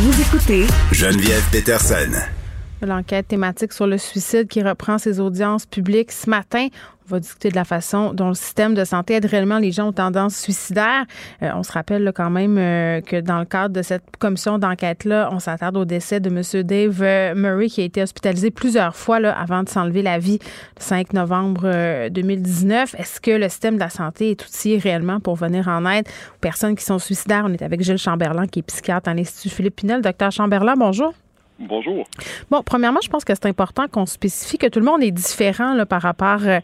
Vous 0.01 0.19
écoutez 0.19 0.65
Geneviève 0.93 1.45
Peterson. 1.53 2.40
L'enquête 2.83 3.29
thématique 3.29 3.73
sur 3.73 3.87
le 3.87 3.99
suicide 3.99 4.49
qui 4.49 4.63
reprend 4.63 4.97
ses 4.97 5.21
audiences 5.21 5.67
publiques 5.67 6.13
ce 6.13 6.31
matin. 6.31 6.69
On 7.07 7.17
va 7.17 7.21
discuter 7.21 7.51
de 7.51 7.57
la 7.57 7.65
façon 7.65 8.15
dont 8.15 8.29
le 8.29 8.35
système 8.35 8.73
de 8.73 8.85
santé 8.85 9.15
aide 9.15 9.27
réellement 9.27 9.59
les 9.59 9.73
gens 9.73 9.89
aux 9.89 9.93
tendances 9.93 10.37
suicidaires. 10.37 11.05
Euh, 11.43 11.51
on 11.55 11.63
se 11.63 11.73
rappelle 11.73 12.13
quand 12.15 12.31
même 12.31 12.57
euh, 12.57 13.01
que 13.01 13.21
dans 13.21 13.41
le 13.41 13.45
cadre 13.45 13.75
de 13.75 13.83
cette 13.83 14.17
commission 14.19 14.59
d'enquête-là, 14.59 15.29
on 15.33 15.41
s'attarde 15.41 15.77
au 15.77 15.85
décès 15.85 16.21
de 16.21 16.31
M. 16.31 16.63
Dave 16.63 17.03
euh, 17.03 17.35
Murray 17.35 17.67
qui 17.67 17.83
a 17.83 17.85
été 17.85 18.01
hospitalisé 18.03 18.51
plusieurs 18.51 18.97
fois 18.97 19.21
là, 19.21 19.39
avant 19.39 19.63
de 19.63 19.69
s'enlever 19.69 20.03
la 20.03 20.19
vie 20.19 20.39
le 20.41 20.83
5 20.83 21.13
novembre 21.13 22.09
2019. 22.09 22.95
Est-ce 22.99 23.21
que 23.21 23.33
le 23.33 23.49
système 23.49 23.75
de 23.75 23.81
la 23.81 23.91
santé 23.91 24.31
est 24.31 24.43
outillé 24.43 24.79
réellement 24.79 25.21
pour 25.21 25.35
venir 25.35 25.69
en 25.69 25.85
aide 25.91 26.09
aux 26.09 26.41
personnes 26.41 26.77
qui 26.77 26.85
sont 26.85 26.99
suicidaires? 26.99 27.43
On 27.45 27.53
est 27.53 27.63
avec 27.63 27.83
Gilles 27.83 27.99
Chamberlain 27.99 28.47
qui 28.47 28.61
est 28.61 28.63
psychiatre 28.63 29.09
à 29.11 29.15
l'Institut 29.15 29.55
Philippe 29.55 29.77
Pinel. 29.77 30.01
Docteur 30.01 30.31
Chamberlain, 30.31 30.77
bonjour. 30.79 31.13
Bonjour. 31.61 32.07
Bon, 32.51 32.63
premièrement, 32.65 33.01
je 33.03 33.11
pense 33.11 33.23
que 33.23 33.35
c'est 33.35 33.45
important 33.45 33.87
qu'on 33.87 34.07
spécifie 34.07 34.57
que 34.57 34.67
tout 34.67 34.79
le 34.79 34.87
monde 34.87 35.03
est 35.03 35.11
différent 35.11 35.77
par 35.85 36.01
rapport 36.01 36.41
euh, 36.47 36.59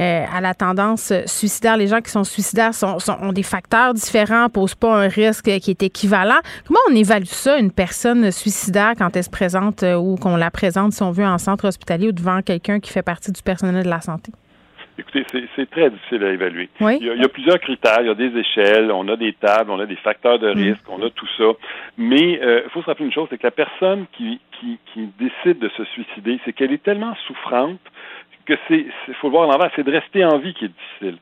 euh, 0.00 0.24
à 0.32 0.40
la 0.40 0.54
tendance 0.54 1.12
suicidaire. 1.26 1.76
Les 1.76 1.86
gens 1.86 2.00
qui 2.00 2.10
sont 2.10 2.24
suicidaires 2.24 2.70
ont 3.20 3.32
des 3.32 3.42
facteurs 3.42 3.92
différents, 3.92 4.48
posent 4.48 4.74
pas 4.74 5.04
un 5.04 5.08
risque 5.08 5.50
qui 5.60 5.70
est 5.70 5.82
équivalent. 5.82 6.38
Comment 6.66 6.80
on 6.90 6.94
évalue 6.94 7.26
ça, 7.26 7.58
une 7.58 7.70
personne 7.70 8.30
suicidaire, 8.30 8.94
quand 8.96 9.14
elle 9.14 9.24
se 9.24 9.28
présente 9.28 9.82
euh, 9.82 9.96
ou 9.96 10.16
qu'on 10.16 10.36
la 10.36 10.50
présente, 10.50 10.94
si 10.94 11.02
on 11.02 11.10
veut, 11.10 11.26
en 11.26 11.36
centre 11.36 11.68
hospitalier 11.68 12.08
ou 12.08 12.12
devant 12.12 12.40
quelqu'un 12.40 12.80
qui 12.80 12.90
fait 12.90 13.02
partie 13.02 13.32
du 13.32 13.42
personnel 13.42 13.84
de 13.84 13.90
la 13.90 14.00
santé? 14.00 14.32
Écoutez, 14.98 15.24
c'est 15.54 15.70
très 15.70 15.90
difficile 15.90 16.24
à 16.24 16.32
évaluer. 16.32 16.68
Il, 16.80 17.06
y 17.06 17.24
a, 17.24 17.28
plusieurs 17.28 17.60
critères, 17.60 18.00
il 18.00 18.08
y 18.08 18.10
a 18.10 18.14
des 18.14 18.36
échelles, 18.36 18.90
on 18.90 19.06
a 19.08 19.16
des 19.16 19.32
tables, 19.32 19.70
on 19.70 19.78
a 19.78 19.86
des 19.86 19.96
facteurs 19.96 20.40
de 20.40 20.52
mm. 20.52 20.56
risque, 20.56 20.84
on 20.88 21.00
a 21.02 21.10
tout 21.10 21.28
ça. 21.38 21.44
Mais 21.96 22.40
euh, 22.42 22.62
il 22.64 22.70
faut 22.70 22.82
se 22.82 22.86
rappeler 22.86 23.06
une 23.06 23.12
chose, 23.12 23.28
c'est 23.30 23.38
que 23.38 23.46
la 23.46 23.52
personne 23.52 24.06
qui, 24.12 24.40
qui, 24.58 24.78
qui 24.92 25.08
décide 25.18 25.60
de 25.60 25.68
se 25.68 25.84
suicider, 25.84 26.40
c'est 26.44 26.52
qu'elle 26.52 26.72
est 26.72 26.82
tellement 26.82 27.14
souffrante 27.28 27.80
que 28.48 28.54
c'est, 28.66 28.86
faut 29.20 29.28
le 29.28 29.32
voir 29.32 29.48
à 29.48 29.52
l'envers, 29.52 29.70
c'est 29.76 29.84
de 29.84 29.92
rester 29.92 30.24
en 30.24 30.38
vie 30.38 30.54
qui 30.54 30.64
est 30.64 30.68
difficile. 30.68 31.18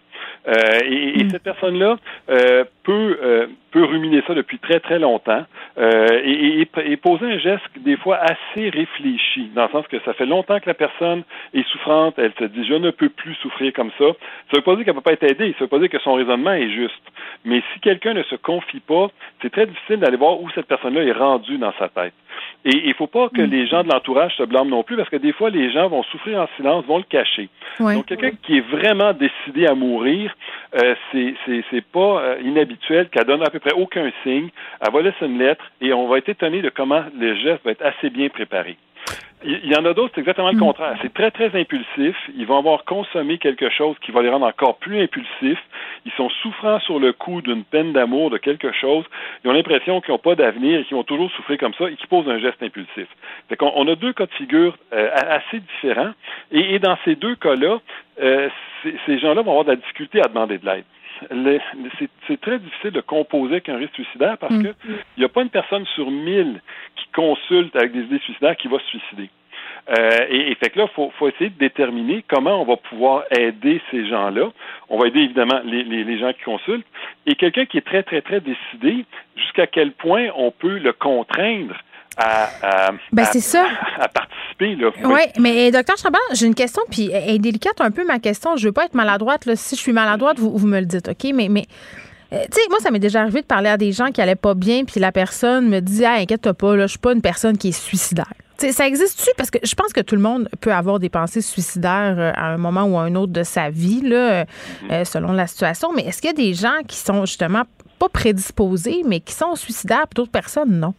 Euh, 0.49 0.81
et, 0.85 1.25
mm. 1.25 1.31
cette 1.31 1.43
personne-là 1.43 1.97
euh, 2.31 2.65
peut 2.85 3.19
euh, 3.21 3.47
peut 3.73 3.85
ruminer 3.85 4.23
ça 4.27 4.35
depuis 4.35 4.59
très 4.59 4.79
très 4.79 4.99
longtemps 4.99 5.45
et, 5.77 6.61
et, 6.63 6.97
poser 6.97 7.27
un 7.27 7.39
geste 7.39 7.65
des 7.81 7.97
fois 7.97 8.17
assez 8.17 8.71
réfléchi, 8.71 9.51
dans 9.55 9.65
le 9.65 9.69
sens 9.71 9.87
que 9.89 10.01
ça 10.01 10.15
fait 10.15 10.25
longtemps 10.25 10.59
que 10.61 10.67
la 10.67 10.75
personne 10.75 11.25
est 11.53 11.67
souffrante, 11.69 12.15
elle 12.17 12.33
se 12.39 12.45
dit 12.45 12.65
je 12.65 12.75
ne 12.75 12.91
peux 12.91 13.11
plus 13.11 13.35
souffrir 13.35 13.73
comme 13.75 13.91
ça. 13.99 14.05
Ça 14.07 14.53
ne 14.53 14.57
veut 14.57 14.63
pas 14.63 14.77
dire 14.77 14.85
qu'elle 14.85 14.95
ne 14.95 15.01
peut 15.01 15.05
pas 15.05 15.13
être 15.13 15.25
aidée, 15.25 15.55
ça 15.59 15.65
veut 15.65 15.69
pas 15.69 15.79
dire 15.79 15.91
que 15.91 15.99
son 15.99 16.15
raisonnement 16.15 16.53
est 16.53 16.71
juste. 16.71 17.03
Mais 17.45 17.63
si 17.73 17.81
quelqu'un 17.81 18.15
ne 18.15 18.23
se 18.23 18.37
confie 18.37 18.81
pas, 18.81 19.09
c'est 19.43 19.51
très 19.51 19.67
difficile 19.67 19.97
d'aller 19.97 20.17
voir 20.17 20.41
où 20.41 20.49
cette 20.51 20.67
personne-là 20.67 21.03
est 21.03 21.13
rendue 21.13 21.59
dans 21.59 21.73
sa 21.79 21.89
tête. 21.89 22.15
Et 22.65 22.77
il 22.85 22.89
ne 22.89 22.95
faut 22.95 23.07
pas 23.07 23.29
que 23.29 23.43
mm. 23.43 23.51
les 23.51 23.67
gens 23.67 23.83
de 23.85 23.89
l'entourage 23.89 24.37
se 24.37 24.43
blâment 24.43 24.71
non 24.71 24.83
plus, 24.83 24.97
parce 24.97 25.09
que 25.09 25.17
des 25.17 25.33
fois, 25.33 25.51
les 25.51 25.71
gens 25.71 25.89
vont 25.89 26.03
souffrir 26.05 26.41
en 26.41 26.49
silence, 26.57 26.85
vont 26.87 26.99
le 26.99 27.05
cacher. 27.05 27.49
Donc, 27.79 28.07
quelqu'un 28.07 28.31
qui 28.43 28.59
est 28.59 28.69
vraiment 28.69 29.13
décidé 29.13 29.67
à 29.67 29.75
mourir, 29.75 30.36
euh, 30.75 30.95
c'est 31.13 31.85
pas 31.93 32.21
euh, 32.21 32.41
inhabituel 32.43 33.09
qu'elle 33.09 33.25
donne 33.25 33.43
à 33.43 33.51
peu 33.51 33.59
près 33.59 33.73
aucun 33.73 34.11
signe. 34.23 34.49
Elle 34.81 34.93
va 34.93 35.03
laisser 35.03 35.27
une 35.27 35.39
lettre 35.39 35.65
et 35.81 35.93
on 35.93 36.09
va 36.09 36.19
être 36.19 36.29
étonné 36.29 36.63
de 36.63 36.71
comment 36.71 37.05
le 37.19 37.35
geste 37.37 37.65
va 37.65 37.73
être 37.73 37.85
assez 37.85 38.11
bien 38.11 38.29
préparé. 38.29 38.77
Il 39.49 39.73
y 39.73 39.77
en 39.77 39.85
a 39.85 39.95
d'autres, 39.95 40.11
c'est 40.17 40.23
exactement 40.23 40.51
le 40.51 40.57
mm. 40.57 40.61
contraire. 40.61 40.99
C'est 41.03 41.15
très, 41.15 41.31
très 41.31 41.55
impulsif. 41.59 42.17
Ils 42.37 42.47
vont 42.47 42.59
avoir 42.59 42.85
consommé 42.85 43.39
quelque 43.39 43.71
chose 43.71 43.95
qui 44.01 44.11
va 44.11 44.21
les 44.21 44.29
rendre 44.29 44.47
encore 44.47 44.77
plus 44.79 45.01
impulsifs. 45.01 45.63
Ils 46.05 46.13
sont 46.17 46.29
souffrants 46.43 46.81
sur 46.81 46.99
le 46.99 47.13
coup 47.13 47.41
d'une 47.43 47.63
peine 47.63 47.93
d'amour, 47.93 48.31
de 48.31 48.39
quelque 48.39 48.73
chose. 48.73 49.05
Ils 49.45 49.51
ont 49.51 49.53
l'impression 49.53 50.01
qu'ils 50.01 50.13
n'ont 50.13 50.19
pas 50.19 50.35
d'avenir 50.35 50.81
et 50.81 50.85
qu'ils 50.85 50.97
vont 50.97 51.05
toujours 51.05 51.31
souffrir 51.31 51.59
comme 51.59 51.75
ça 51.75 51.89
et 51.89 51.95
qu'ils 51.95 52.09
posent 52.09 52.29
un 52.29 52.41
geste 52.41 52.61
impulsif. 52.61 53.07
Fait 53.49 53.57
qu'on 53.57 53.73
on 53.77 53.87
a 53.87 53.95
deux 53.95 54.13
cas 54.13 54.27
de 54.27 54.33
figure 54.33 54.77
euh, 54.93 55.11
assez 55.15 55.61
différents. 55.61 56.13
Et, 56.51 56.81
dans 56.81 56.99
ces 57.05 57.15
deux 57.15 57.37
cas-là, 57.37 57.79
euh, 58.21 58.49
ces 59.07 59.19
gens-là 59.21 59.43
vont 59.43 59.53
avoir 59.53 59.65
de 59.65 59.71
la 59.71 59.77
difficulté 59.77 60.21
à 60.21 60.29
demander 60.29 60.59
de 60.59 60.67
l'aide 60.67 60.85
c'est 62.29 62.41
très 62.41 62.59
difficile 62.59 62.91
de 62.91 63.01
composer 63.01 63.55
avec 63.55 63.69
un 63.69 63.77
risque 63.77 63.95
suicidaire 63.95 64.39
parce 64.39 64.55
mm. 64.55 64.63
que 64.63 64.75
il 65.17 65.21
n'y 65.21 65.25
a 65.25 65.29
pas 65.29 65.43
une 65.43 65.51
personne 65.51 65.87
sur 65.95 66.11
mille 66.11 66.61
qui 66.97 67.07
consulte 67.15 67.75
avec 67.77 67.93
des 67.93 68.01
idées 68.01 68.19
suicidaires 68.21 68.57
qui 68.57 68.69
va 68.69 68.79
se 68.79 68.87
suicider. 68.87 69.31
Euh, 69.89 70.27
et, 70.29 70.55
fait 70.57 70.71
que 70.71 70.79
là, 70.81 70.87
il 70.91 70.95
faut, 70.95 71.13
faut, 71.17 71.29
essayer 71.29 71.51
de 71.51 71.59
déterminer 71.59 72.25
comment 72.27 72.61
on 72.61 72.65
va 72.65 72.77
pouvoir 72.77 73.25
aider 73.31 73.81
ces 73.91 74.07
gens-là. 74.09 74.51
On 74.89 74.99
va 74.99 75.07
aider 75.07 75.21
évidemment 75.21 75.61
les, 75.65 75.85
les, 75.85 76.03
les 76.03 76.19
gens 76.19 76.33
qui 76.33 76.43
consultent. 76.43 76.87
Et 77.27 77.37
quelqu'un 77.37 77.67
qui 77.67 77.79
est 77.79 77.87
très, 77.87 78.03
très, 78.03 78.21
très 78.21 78.41
décidé, 78.41 79.05
jusqu'à 79.37 79.69
quel 79.69 79.93
point 79.93 80.27
on 80.35 80.51
peut 80.51 80.79
le 80.79 80.93
contraindre 80.93 81.77
à, 82.17 82.93
ben, 83.13 83.25
ça. 83.25 83.67
à, 84.01 84.09
participer. 84.09 84.77
Là. 84.77 84.91
Oui, 85.05 85.21
mais 85.39 85.71
docteur 85.71 85.97
Chaban, 85.99 86.19
j'ai 86.33 86.47
une 86.47 86.55
question, 86.55 86.83
puis 86.91 87.11
elle 87.13 87.35
est 87.35 87.39
délicate 87.39 87.81
un 87.81 87.91
peu 87.91 88.05
ma 88.05 88.19
question. 88.19 88.57
Je 88.57 88.63
ne 88.63 88.69
veux 88.69 88.73
pas 88.73 88.87
être 88.87 88.95
maladroite. 88.95 89.45
Là. 89.45 89.57
Si 89.57 89.77
je 89.77 89.81
suis 89.81 89.93
maladroite, 89.93 90.39
vous, 90.39 90.57
vous 90.57 90.67
me 90.67 90.81
le 90.81 90.87
dites, 90.87 91.09
OK? 91.09 91.31
Mais, 91.35 91.49
mais 91.49 91.67
euh, 92.33 92.45
tu 92.51 92.61
sais, 92.61 92.69
moi, 92.71 92.79
ça 92.81 92.91
m'est 92.91 92.99
déjà 92.99 93.23
arrivé 93.23 93.41
de 93.41 93.47
parler 93.47 93.69
à 93.69 93.77
des 93.77 93.93
gens 93.93 94.11
qui 94.11 94.21
allaient 94.21 94.35
pas 94.35 94.55
bien, 94.55 94.85
puis 94.85 95.01
la 95.01 95.13
personne 95.13 95.69
me 95.69 95.81
dit, 95.81 96.05
ah, 96.05 96.15
inquiète-toi 96.15 96.55
pas, 96.55 96.77
là, 96.77 96.87
je 96.87 96.93
suis 96.93 96.99
pas 96.99 97.13
une 97.13 97.23
personne 97.23 97.57
qui 97.57 97.69
est 97.69 97.73
suicidaire. 97.73 98.33
ça 98.59 98.87
existe-tu? 98.87 99.31
Parce 99.37 99.51
que 99.51 99.59
je 99.63 99.75
pense 99.75 99.93
que 99.93 100.01
tout 100.01 100.17
le 100.17 100.23
monde 100.23 100.49
peut 100.61 100.73
avoir 100.73 100.99
des 100.99 101.09
pensées 101.09 101.41
suicidaires 101.41 102.17
euh, 102.19 102.33
à 102.35 102.47
un 102.47 102.57
moment 102.57 102.85
ou 102.85 102.99
à 102.99 103.03
un 103.03 103.15
autre 103.15 103.33
de 103.33 103.45
sa 103.45 103.71
vie, 103.71 104.01
là, 104.01 104.45
euh, 104.91 105.05
selon 105.05 105.33
la 105.33 105.47
situation. 105.47 105.93
Mais 105.95 106.03
est-ce 106.03 106.21
qu'il 106.21 106.31
y 106.31 106.33
a 106.33 106.37
des 106.37 106.55
gens 106.55 106.83
qui 106.89 106.97
sont 106.97 107.27
justement 107.27 107.63
pas 107.99 108.09
prédisposés, 108.09 109.03
mais 109.07 109.21
qui 109.21 109.33
sont 109.33 109.55
suicidaires, 109.55 110.07
puis 110.09 110.17
d'autres 110.17 110.33
personnes, 110.33 110.81
non? 110.81 110.95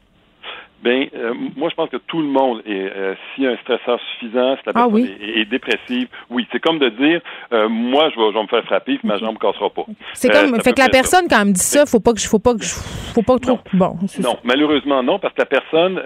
Ben, 0.83 1.07
euh, 1.15 1.33
moi, 1.55 1.69
je 1.69 1.75
pense 1.75 1.89
que 1.89 1.97
tout 1.97 2.21
le 2.21 2.27
monde, 2.27 2.61
est, 2.65 2.71
euh, 2.71 3.15
s'il 3.33 3.45
y 3.45 3.47
a 3.47 3.51
un 3.51 3.57
stresseur 3.57 3.99
suffisant, 4.11 4.55
si 4.57 4.61
la 4.65 4.73
ah 4.75 4.87
personne 4.87 5.09
est, 5.21 5.45
dépressive, 5.45 6.07
oui, 6.29 6.47
c'est 6.51 6.59
comme 6.59 6.79
de 6.79 6.89
dire, 6.89 7.21
euh, 7.51 7.67
moi, 7.67 8.09
je 8.13 8.19
vais, 8.19 8.27
je 8.29 8.33
vais, 8.33 8.43
me 8.43 8.47
faire 8.47 8.63
frapper, 8.63 8.97
puis 8.97 9.07
ma 9.07 9.17
jambe 9.17 9.35
ne 9.35 9.39
cassera 9.39 9.69
pas. 9.69 9.85
C'est 10.13 10.29
comme, 10.29 10.61
fait 10.61 10.73
que 10.73 10.81
la 10.81 10.89
personne, 10.89 11.25
quand 11.29 11.41
elle 11.41 11.47
me 11.47 11.53
dit 11.53 11.59
ça, 11.59 11.85
faut 11.85 11.99
pas 11.99 12.13
que 12.13 12.19
je, 12.19 12.27
faut 12.27 12.39
pas 12.39 12.53
que 12.53 12.63
je, 12.63 12.73
faut 13.13 13.23
pas 13.23 13.37
trop. 13.39 13.59
Non, 13.73 13.95
bon, 13.95 13.97
non 14.19 14.37
malheureusement 14.43 15.01
non, 15.01 15.19
parce 15.19 15.33
que 15.33 15.41
la 15.41 15.45
personne 15.45 15.99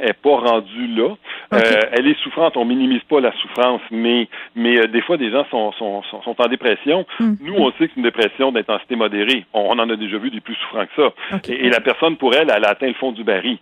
est 0.00 0.12
pas 0.12 0.36
rendue 0.36 0.86
là. 0.88 1.14
elle 1.92 2.06
est 2.06 2.18
souffrante, 2.22 2.56
on 2.56 2.64
minimise 2.64 3.02
pas 3.08 3.20
la 3.20 3.32
souffrance, 3.40 3.80
mais 3.90 4.28
mais 4.54 4.86
des 4.88 5.02
fois 5.02 5.16
des 5.16 5.30
gens 5.30 5.44
sont 5.50 5.72
sont, 5.72 6.02
sont, 6.02 6.34
en 6.38 6.48
dépression. 6.48 7.06
Hmm. 7.20 7.34
Nous, 7.40 7.54
on 7.54 7.70
sait 7.72 7.86
que 7.86 7.92
c'est 7.94 7.96
une 7.96 8.02
dépression 8.02 8.52
d'intensité 8.52 8.96
modérée. 8.96 9.44
On, 9.52 9.78
en 9.78 9.88
a 9.88 9.96
déjà 9.96 10.18
vu 10.18 10.30
des 10.30 10.40
plus 10.40 10.54
souffrants 10.54 10.86
que 10.86 11.02
ça. 11.02 11.38
Et, 11.48 11.70
la 11.70 11.80
personne, 11.80 12.16
pour 12.16 12.34
elle, 12.34 12.50
elle 12.54 12.64
a 12.64 12.70
atteint 12.70 12.88
le 12.88 12.94
fond 12.94 13.12
du 13.12 13.24
baril. 13.24 13.58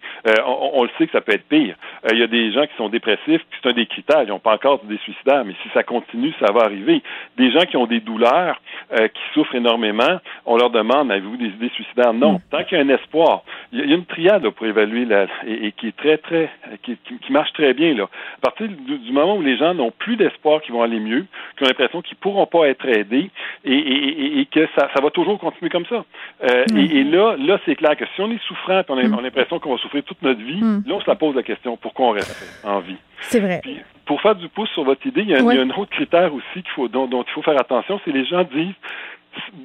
On, 0.50 0.80
on, 0.80 0.82
le 0.84 0.90
sait 0.98 1.06
que 1.06 1.12
ça 1.12 1.20
peut 1.20 1.32
être 1.32 1.48
pire. 1.48 1.76
Il 2.10 2.18
y 2.18 2.22
a 2.22 2.26
des 2.26 2.52
gens 2.52 2.66
qui 2.66 2.76
sont 2.76 2.88
dépressifs, 2.88 3.42
c'est 3.62 3.68
un 3.68 3.72
des 3.72 3.86
critères. 3.86 4.22
Ils 4.22 4.28
n'ont 4.28 4.38
pas 4.38 4.54
encore 4.54 4.80
des 4.84 4.98
suicidaires, 4.98 5.44
mais 5.44 5.54
si 5.62 5.68
ça 5.74 5.82
continue, 5.82 6.32
ça 6.40 6.52
va 6.52 6.62
arriver. 6.62 7.02
Des 7.36 7.50
gens 7.50 7.60
qui 7.60 7.76
ont 7.76 7.86
des 7.86 8.00
douleurs, 8.00 8.60
qui 8.90 9.22
souffrent 9.34 9.54
énormément, 9.54 10.18
on 10.46 10.56
leur 10.56 10.70
demande 10.70 11.10
avez-vous 11.10 11.36
des 11.36 11.46
idées 11.46 11.70
suicidaires? 11.74 12.12
Non. 12.12 12.34
Hmm. 12.34 12.38
Tant 12.50 12.64
qu'il 12.64 12.78
y 12.78 12.80
a 12.80 12.84
un 12.84 12.88
espoir, 12.88 13.42
il 13.72 13.88
y 13.88 13.92
a 13.92 13.96
une 13.96 14.04
triade 14.04 14.48
pour 14.50 14.66
évaluer 14.66 15.04
la, 15.04 15.26
et, 15.46 15.72
qui 15.72 15.88
est 15.88 15.96
très 15.96 16.18
très 16.18 16.50
qui, 16.82 16.96
qui, 16.96 17.32
marche 17.32 17.52
très 17.52 17.74
bien 17.74 17.94
là. 17.94 18.04
À 18.38 18.40
partir 18.40 18.68
du, 18.68 19.12
moment 19.12 19.36
où 19.36 19.42
les 19.42 19.56
gens 19.56 19.74
n'ont 19.74 19.90
plus 19.90 20.16
d'espoir 20.16 20.60
qu'ils 20.60 20.74
vont 20.74 20.82
aller 20.82 21.00
mieux, 21.00 21.26
qui 21.56 21.64
ont 21.64 21.66
l'impression 21.66 22.02
qu'ils 22.02 22.16
pourront 22.16 22.46
pas 22.46 22.68
être 22.68 22.86
aidés 22.86 23.30
et, 23.64 24.40
et 24.40 24.46
que 24.46 24.66
ça, 24.76 24.88
ça, 24.94 25.02
va 25.02 25.10
toujours 25.10 25.38
continuer 25.38 25.70
comme 25.70 25.86
ça. 25.86 26.04
Euh, 26.42 26.64
hmm. 26.70 26.78
et, 26.78 27.04
là, 27.04 27.36
là 27.38 27.58
c'est 27.64 27.76
clair 27.76 27.96
que 27.96 28.04
si 28.14 28.20
on 28.20 28.30
est 28.30 28.42
souffrant, 28.46 28.82
on 28.88 28.98
a, 28.98 29.02
hmm. 29.02 29.20
l'impression 29.22 29.58
qu'on 29.58 29.72
va 29.72 29.78
souffrir 29.78 30.02
toute 30.04 30.22
notre 30.22 30.39
vie, 30.40 30.60
là 30.60 30.94
on 30.94 31.00
se 31.00 31.08
la 31.08 31.16
pose 31.16 31.34
la 31.34 31.42
question 31.42 31.76
pourquoi 31.76 32.06
on 32.06 32.10
reste 32.10 32.60
en 32.64 32.80
vie? 32.80 32.96
C'est 33.22 33.40
vrai. 33.40 33.60
pour 34.06 34.20
faire 34.20 34.34
du 34.34 34.48
pouce 34.48 34.70
sur 34.70 34.84
votre 34.84 35.06
idée, 35.06 35.20
il 35.22 35.28
y 35.28 35.34
a, 35.34 35.38
un 35.38 35.70
autre 35.70 35.90
critère 35.90 36.34
aussi 36.34 36.62
qu'il 36.62 36.70
faut, 36.74 36.88
dont, 36.88 37.06
dont 37.06 37.22
il 37.22 37.32
faut 37.32 37.42
faire 37.42 37.60
attention, 37.60 38.00
c'est 38.04 38.12
les 38.12 38.24
gens 38.24 38.44
disent 38.44 38.74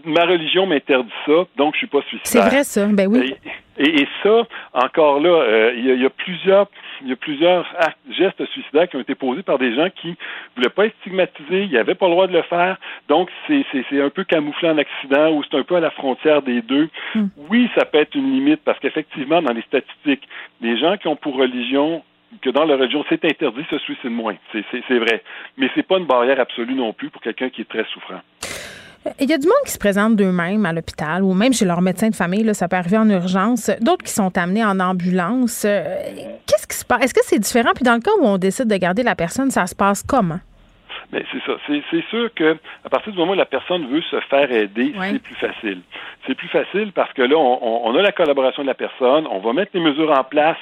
ma 0.04 0.26
religion 0.26 0.66
m'interdit 0.66 1.12
ça, 1.26 1.46
donc 1.58 1.74
je 1.74 1.80
suis 1.80 1.88
pas 1.88 2.02
suicidaire. 2.04 2.44
C'est 2.44 2.50
vrai 2.50 2.64
ça, 2.64 2.88
ben 2.88 3.08
oui. 3.08 3.36
Et, 3.78 4.08
ça, 4.24 4.48
encore 4.74 5.20
là, 5.20 5.30
euh, 5.30 5.74
il 5.76 6.02
y, 6.02 6.06
a 6.06 6.10
plusieurs 6.10 6.68
il 7.02 7.10
y 7.10 7.12
a 7.12 7.18
plusieurs 7.18 7.66
gestes 8.10 8.46
suicidaires 8.52 8.88
qui 8.88 8.96
ont 8.96 9.02
été 9.02 9.16
posés 9.16 9.44
par 9.44 9.58
des 9.58 9.76
gens 9.76 9.90
qui 9.90 10.16
voulaient 10.56 10.70
pas 10.70 10.86
être 10.86 10.96
stigmatisés, 11.02 11.64
ils 11.64 11.72
n'avaient 11.72 11.96
pas 11.96 12.06
le 12.06 12.12
droit 12.14 12.28
de 12.28 12.34
le 12.34 12.42
faire, 12.44 12.78
donc 13.10 13.30
c'est 13.48 14.02
un 14.02 14.10
peu 14.10 14.24
camouflé 14.24 14.70
en 14.70 14.78
accident 14.78 15.32
ou 15.32 15.44
c'est 15.44 15.58
un 15.58 15.64
peu 15.64 15.76
à 15.76 15.82
la 15.82 15.92
frontière 15.92 16.42
des 16.42 16.62
deux. 16.62 16.88
Hmm. 17.16 17.28
Oui, 17.50 17.70
ça 17.76 17.84
peut 17.84 17.98
être 17.98 18.16
une 18.16 18.32
limite 18.32 18.62
parce 18.64 18.80
qu'effectivement, 18.80 19.42
dans 19.42 19.54
les 19.54 19.64
statistiques, 19.64 20.28
les 20.62 20.78
gens 20.78 20.96
qui 20.96 21.10
ont 21.10 21.18
pour 21.18 21.36
religion 21.36 22.02
que 22.42 22.50
dans 22.50 22.66
leur 22.66 22.80
religion, 22.80 23.04
c'est 23.10 23.24
interdit, 23.26 23.66
se 23.70 23.78
suicident 23.80 24.14
moins. 24.14 24.36
C'est 24.52 25.00
vrai. 25.00 25.24
Mais 25.58 25.70
c'est 25.76 25.88
pas 25.88 25.98
une 25.98 26.06
barrière 26.06 26.40
absolue 26.40 26.76
non 26.76 26.94
plus 26.94 27.10
pour 27.10 27.22
quelqu'un 27.22 27.50
qui 27.50 27.62
est 27.62 27.70
très 27.70 27.86
souffrant. 27.86 28.22
Il 29.20 29.30
y 29.30 29.34
a 29.34 29.38
du 29.38 29.46
monde 29.46 29.56
qui 29.66 29.72
se 29.72 29.78
présente 29.78 30.16
d'eux-mêmes 30.16 30.66
à 30.66 30.74
l'hôpital 30.74 31.24
ou 31.24 31.34
même 31.34 31.54
chez 31.54 31.66
leur 31.66 31.82
médecin 31.82 32.10
de 32.10 32.16
famille, 32.16 32.44
là, 32.44 32.54
ça 32.54 32.68
peut 32.68 32.76
arriver 32.76 32.98
en 32.98 33.10
urgence. 33.10 33.70
D'autres 33.80 34.04
qui 34.04 34.12
sont 34.12 34.36
amenés 34.38 34.66
en 34.66 34.80
ambulance. 34.80 35.64
Euh, 35.66 35.84
qu'est-ce 36.48 36.68
qui 36.68 36.76
se 36.76 36.86
passe? 36.86 37.04
Est-ce 37.04 37.14
que 37.14 37.22
c'est 37.24 37.40
différent? 37.40 37.72
Puis 37.76 37.84
dans 37.84 37.94
le 37.94 38.00
cas 38.00 38.12
où 38.20 38.26
on 38.26 38.38
décide 38.38 38.68
de 38.68 38.78
garder 38.78 39.04
la 39.04 39.16
personne, 39.16 39.52
ça 39.52 39.68
se 39.68 39.76
passe 39.76 40.02
comment? 40.02 40.40
Mais 41.12 41.24
c'est 41.32 41.42
ça. 41.46 41.58
C'est 41.68 42.04
sûr 42.10 42.34
que 42.34 42.58
à 42.84 42.90
partir 42.90 43.14
du 43.14 43.20
moment 43.20 43.34
où 43.34 43.36
la 43.36 43.46
personne 43.46 43.88
veut 43.88 44.02
se 44.02 44.20
faire 44.22 44.52
aider, 44.52 44.94
c'est 45.00 45.22
plus 45.22 45.36
facile. 45.36 45.82
C'est 46.26 46.36
plus 46.36 46.48
facile 46.48 46.92
parce 46.94 47.14
que 47.14 47.22
là, 47.22 47.38
on, 47.38 47.96
a 47.96 48.02
la 48.02 48.12
collaboration 48.12 48.64
de 48.64 48.68
la 48.68 48.74
personne, 48.74 49.28
on 49.30 49.40
va 49.40 49.54
mettre 49.54 49.72
les 49.76 49.82
mesures 49.82 50.12
en 50.12 50.24
place 50.24 50.58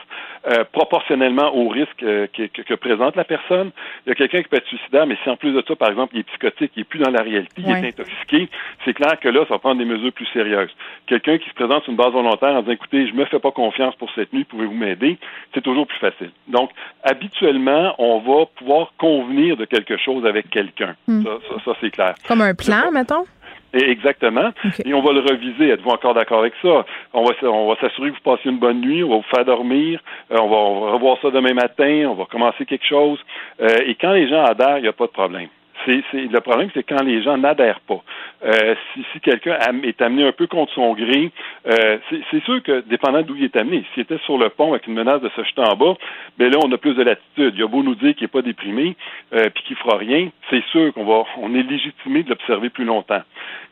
euh, 0.46 0.64
proportionnellement 0.72 1.56
au 1.56 1.70
risque 1.70 2.04
euh, 2.04 2.28
que, 2.28 2.74
présente 2.74 3.16
la 3.16 3.24
personne. 3.24 3.72
Il 4.06 4.10
y 4.10 4.12
a 4.12 4.16
quelqu'un 4.16 4.42
qui 4.42 4.50
peut 4.50 4.58
être 4.58 4.68
suicidaire, 4.68 5.08
mais 5.08 5.18
si 5.24 5.30
en 5.30 5.38
plus 5.38 5.54
de 5.54 5.64
ça, 5.68 5.76
par 5.76 5.90
exemple, 5.90 6.16
il 6.16 6.20
est 6.20 6.24
psychotique, 6.24 6.72
il 6.76 6.80
n'est 6.80 6.84
plus 6.84 7.00
dans 7.00 7.12
la 7.12 7.22
réalité, 7.22 7.62
il 7.66 7.70
est 7.70 7.88
intoxiqué, 7.88 8.50
c'est 8.84 8.94
clair 8.94 9.18
que 9.20 9.30
là, 9.30 9.42
ça 9.48 9.54
va 9.56 9.60
prendre 9.60 9.78
des 9.78 9.86
mesures 9.86 10.12
plus 10.12 10.28
sérieuses. 10.34 10.72
Quelqu'un 11.08 11.38
qui 11.38 11.48
se 11.50 11.54
présente 11.54 11.84
sur 11.84 11.92
une 11.92 11.98
base 11.98 12.12
volontaire 12.12 12.50
en 12.50 12.62
disant, 12.62 12.74
écoutez, 12.74 13.08
je 13.08 13.14
me 13.14 13.26
fais 13.26 13.40
pas 13.40 13.52
confiance 13.52 13.96
pour 13.96 14.10
cette 14.16 14.34
nuit, 14.34 14.44
pouvez-vous 14.44 14.74
m'aider? 14.74 15.18
C'est 15.54 15.62
toujours 15.62 15.88
plus 15.88 16.00
facile. 16.00 16.32
Donc, 16.48 16.72
habituellement, 17.04 17.96
on 17.98 18.20
va 18.20 18.46
pouvoir 18.58 18.92
convenir 18.98 19.56
de 19.56 19.66
quelque 19.66 19.98
chose 19.98 20.26
avec 20.26 20.50
quelqu'un. 20.50 20.96
Hmm. 21.08 21.24
Ça, 21.64 21.72
c'est 21.80 21.92
clair. 21.92 22.16
Comme 22.28 22.42
un 22.42 22.54
plan, 22.54 22.92
mettons? 22.92 23.26
Exactement. 23.74 24.52
Et 24.86 24.94
on 24.94 25.02
va 25.02 25.14
le 25.14 25.22
reviser. 25.22 25.70
Êtes-vous 25.70 25.90
encore 25.90 26.14
d'accord 26.14 26.40
avec 26.40 26.54
ça? 26.62 26.86
On 27.14 27.24
va, 27.24 27.34
on 27.44 27.68
va 27.68 27.76
s'assurer 27.82 28.12
que 28.12 28.16
vous 28.16 28.36
passez 28.36 28.50
une 28.50 28.60
bonne 28.60 28.82
nuit, 28.82 29.04
on 29.04 29.10
va 29.10 29.16
vous 29.18 29.36
faire 29.36 29.46
dormir, 29.46 30.00
euh, 30.32 30.38
on, 30.40 30.48
va, 30.48 30.92
revoir 30.94 31.18
ça 31.22 31.32
demain 31.32 31.54
matin, 31.54 32.08
on 32.10 32.14
va 32.14 32.26
commencer 32.26 32.66
quelque 32.66 32.86
chose. 32.86 33.20
Euh, 33.62 33.68
et 33.86 33.96
quand 33.96 34.12
les 34.12 34.28
gens 34.28 34.44
adhèrent, 34.44 34.78
il 34.78 34.84
n'y 34.84 34.88
a 34.88 34.94
pas 34.94 35.08
de 35.08 35.12
problème. 35.12 35.50
C'est, 35.86 36.04
le 36.14 36.40
problème, 36.40 36.70
c'est 36.74 36.84
quand 36.84 37.04
les 37.04 37.22
gens 37.22 37.38
n'adhèrent 37.38 37.82
pas. 37.82 38.02
Euh, 38.46 38.76
si, 38.94 39.06
si 39.12 39.20
quelqu'un 39.20 39.58
est 39.84 40.02
amené 40.02 40.26
un 40.26 40.32
peu 40.32 40.48
contre 40.48 40.74
son 40.74 40.94
gré, 40.94 41.32
euh, 41.68 41.98
c'est, 42.32 42.44
sûr 42.44 42.62
que 42.64 42.82
dépendant 42.82 43.22
d'où 43.22 43.36
il 43.36 43.46
est 43.46 43.56
amené, 43.56 43.84
s'il 43.94 44.04
était 44.04 44.20
sur 44.20 44.38
le 44.38 44.50
pont 44.50 44.72
avec 44.72 44.88
une 44.88 44.94
menace 44.94 45.22
de 45.22 45.30
se 45.36 45.44
jeter 45.44 45.62
en 45.62 45.76
bas, 45.76 45.96
ben 46.38 46.52
là, 46.52 46.58
on 46.64 46.72
a 46.72 46.78
plus 46.78 46.94
de 46.94 47.04
latitude. 47.04 47.54
Il 47.58 47.64
a 47.64 47.68
beau 47.68 47.84
nous 47.84 47.96
dire 47.96 48.16
qu'il 48.16 48.26
n'est 48.26 48.30
pas 48.30 48.42
déprimé, 48.42 48.96
euh, 49.34 49.50
puis 49.54 49.64
qu'il 49.64 49.76
fera 49.78 49.98
rien, 49.98 50.30
c'est 50.50 50.64
sûr 50.72 50.94
qu'on 50.94 51.06
va, 51.06 51.24
on 51.38 51.54
est 51.56 51.64
légitimé 51.64 52.24
de 52.24 52.30
l'observer 52.30 52.70
plus 52.70 52.86
longtemps. 52.86 53.22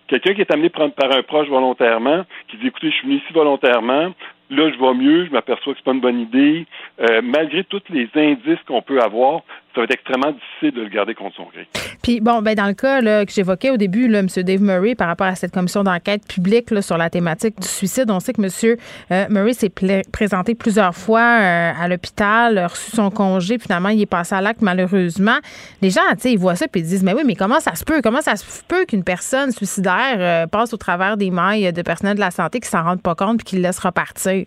Quelqu'un 0.08 0.34
qui 0.34 0.42
est 0.42 0.54
amené 0.54 0.70
par 0.70 0.86
un 0.86 1.24
proche 1.24 1.48
volontairement, 1.48 2.26
qui 2.50 2.58
dit 2.58 2.68
écoutez, 2.68 2.90
je 2.90 2.96
suis 2.96 3.08
venu 3.08 3.18
ici 3.18 3.32
volontairement, 3.34 4.12
là 4.50 4.70
je 4.70 4.78
vais 4.78 4.94
mieux, 4.94 5.26
je 5.26 5.32
m'aperçois 5.32 5.74
que 5.74 5.80
c'est 5.80 5.86
pas 5.86 5.94
une 5.94 6.02
bonne 6.02 6.20
idée. 6.20 6.66
Euh, 7.00 7.22
malgré 7.24 7.64
tous 7.64 7.82
les 7.90 8.10
indices 8.16 8.62
qu'on 8.68 8.82
peut 8.82 9.00
avoir, 9.00 9.42
ça 9.74 9.82
va 9.82 9.84
être 9.86 9.94
extrêmement 9.94 10.32
difficile 10.32 10.72
de 10.72 10.82
le 10.82 10.90
garder 10.90 11.16
contre 11.16 11.36
son 11.36 11.46
gré. 11.46 11.68
Puis 12.04 12.20
bon, 12.20 12.42
ben 12.42 12.56
dans 12.56 12.68
le 12.68 12.74
cas 12.74 13.00
là, 13.02 13.26
que 13.26 13.32
j'évoquais 13.32 13.70
au 13.70 13.78
début, 13.78 14.08
là, 14.08 14.20
M. 14.20 14.28
Dave 14.28 14.62
Murray, 14.62 14.96
par 14.96 15.08
rapport 15.08 15.28
à 15.28 15.36
cette 15.36 15.54
commission 15.54 15.84
d'enquête 15.84 16.28
publique 16.28 16.70
sur 16.82 16.98
la 16.98 17.10
thématique 17.10 17.60
du 17.60 17.68
suicide, 17.68 18.10
on 18.10 18.20
sait 18.20 18.34
que 18.34 18.42
M. 18.42 18.78
Euh, 19.12 19.26
Murray 19.30 19.54
s'est 19.54 19.72
présenté 20.12 20.56
plusieurs 20.56 20.96
fois 20.96 21.22
euh, 21.22 21.72
à 21.80 21.88
l'hôpital, 21.88 22.58
a 22.58 22.68
reçu 22.68 22.92
son 22.92 23.10
congé, 23.12 23.60
finalement 23.60 23.90
il 23.90 24.02
est 24.02 24.06
passé 24.06 24.36
à 24.36 24.42
l'acte 24.42 24.62
malheureusement. 24.62 25.38
Les 25.82 25.90
gens, 25.90 26.02
tu 26.14 26.20
sais, 26.20 26.32
ils 26.34 26.40
voient 26.40 26.56
ça 26.56 26.68
puis 26.68 26.82
ils 26.82 26.88
disent, 26.88 27.04
mais 27.04 27.14
oui, 27.14 27.24
mais 27.26 27.36
comment 27.36 27.60
ça 27.60 27.76
se 27.76 27.84
peut, 27.84 28.02
comment 28.02 28.22
ça 28.22 28.36
se 28.36 28.64
peut 28.68 28.86
qu'une 28.86 29.04
personne 29.04 29.52
suicidaire 29.52 30.48
passe 30.50 30.74
au 30.74 30.78
travers 30.78 31.18
des 31.18 31.32
mailles 31.32 31.72
de 31.72 31.82
personnel 31.82 32.16
de 32.16 32.20
la 32.22 32.32
santé 32.32 32.60
qui 32.60 32.68
s'en 32.68 32.84
rendent 32.84 33.02
pas 33.02 33.16
compte 33.16 33.38
puis 33.38 33.46
qui 33.46 33.56
le 33.56 33.62
laisse 33.62 33.80
repartir? 33.80 34.46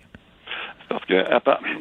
Parce 0.88 1.05
que 1.05 1.25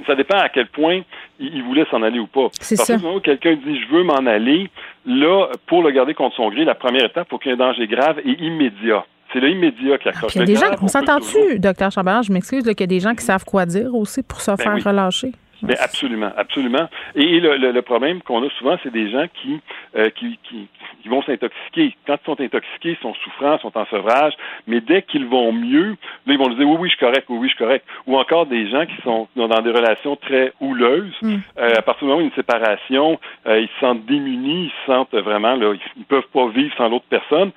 ça 0.08 0.16
dépend 0.16 0.38
à 0.38 0.50
quel 0.50 0.68
point 0.68 1.02
il 1.39 1.63
voulait 1.63 1.86
s'en 1.92 2.02
aller 2.02 2.20
ou 2.20 2.28
pas. 2.28 2.48
C'est 2.60 2.76
ça. 2.76 2.98
moment 2.98 3.16
où 3.16 3.20
quelqu'un 3.20 3.56
dit 3.56 3.82
je 3.82 3.94
veux 3.94 4.04
m'en 4.04 4.26
aller, 4.26 4.70
là, 5.06 5.48
pour 5.68 5.84
le 5.84 5.92
garder 5.92 6.13
contre 6.13 6.36
son 6.36 6.50
gré, 6.50 6.66
la 6.66 6.76
première 6.76 7.06
étape 7.06 7.28
pour 7.28 7.39
qu'il 7.39 7.52
y 7.52 7.54
ait 7.54 7.62
un 7.62 7.66
danger 7.66 7.88
grave 7.88 8.20
est 8.20 8.42
immédiat. 8.42 9.06
C'est 9.32 9.39
le 9.39 9.50
immédiat 9.50 9.98
qui 9.98 10.10
accroche. 10.10 10.36
Il 10.36 10.39
y 10.39 10.42
a 10.42 10.46
des 10.46 10.56
gens, 10.56 10.72
on 10.82 10.88
s'entend-tu, 10.88 11.60
docteur 11.60 11.92
Chambert, 11.92 12.22
je 12.24 12.32
m'excuse, 12.32 12.63
qu'il 12.63 12.80
y 12.80 12.84
a 12.84 12.88
des 12.88 13.00
gens 13.00 13.16
qui 13.16 13.26
savent 13.26 13.46
quoi 13.46 13.66
dire 13.66 13.94
aussi 13.96 14.22
pour 14.22 14.42
se 14.42 14.52
ben 14.52 14.58
faire 14.58 14.84
relâcher. 14.84 15.32
Mais 15.63 15.78
absolument, 15.80 16.32
absolument. 16.36 16.89
Et 17.15 17.39
le, 17.39 17.56
le, 17.56 17.82
problème 17.82 18.21
qu'on 18.21 18.45
a 18.45 18.49
souvent, 18.58 18.78
c'est 18.84 18.91
des 18.91 19.10
gens 19.10 19.26
qui, 19.34 19.62
euh, 19.95 20.10
qui, 20.10 20.38
qui, 20.43 20.67
qui, 21.02 21.08
vont 21.08 21.23
s'intoxiquer. 21.23 21.95
Quand 22.06 22.17
ils 22.21 22.26
sont 22.26 22.41
intoxiqués, 22.41 22.91
ils 22.91 23.02
sont 23.02 23.13
souffrants, 23.15 23.58
ils 23.58 23.62
sont 23.62 23.78
en 23.78 23.86
sevrage, 23.86 24.34
mais 24.67 24.82
dès 24.82 25.04
qu'ils 25.04 25.26
vont 25.26 25.54
mieux, 25.54 25.95
là, 26.26 26.34
ils 26.34 26.38
vont 26.38 26.49
dire 26.49 26.67
oui, 26.67 26.78
oui, 26.80 26.89
je 26.89 26.95
suis 26.95 27.06
correct, 27.06 27.26
oui, 27.30 27.38
oui, 27.39 27.47
je 27.47 27.56
suis 27.56 27.63
correct. 27.63 27.86
Ou 28.08 28.17
encore 28.17 28.45
des 28.45 28.69
gens 28.69 28.86
qui 28.86 29.02
sont 29.04 29.30
dans 29.38 29.62
des 29.62 29.71
relations 29.71 30.17
très 30.17 30.52
houleuses. 30.60 31.15
Mm. 31.21 31.36
Euh, 31.58 31.69
à 31.78 31.82
partir 31.82 32.08
du 32.08 32.12
moment 32.12 32.17
où 32.17 32.21
il 32.21 32.26
y 32.26 32.28
a 32.28 32.32
une 32.32 32.36
séparation, 32.36 33.19
euh, 33.47 33.62
ils 33.62 33.69
se 33.69 33.80
sentent 33.80 34.06
démunis, 34.06 34.65
ils 34.65 34.71
se 34.82 34.93
sentent 34.93 35.15
vraiment, 35.15 35.56
là, 35.56 35.73
ils 35.95 36.04
peuvent 36.06 36.28
pas 36.34 36.47
vivre 36.49 36.76
sans 36.78 36.89
l'autre 36.89 37.06
personne. 37.10 37.52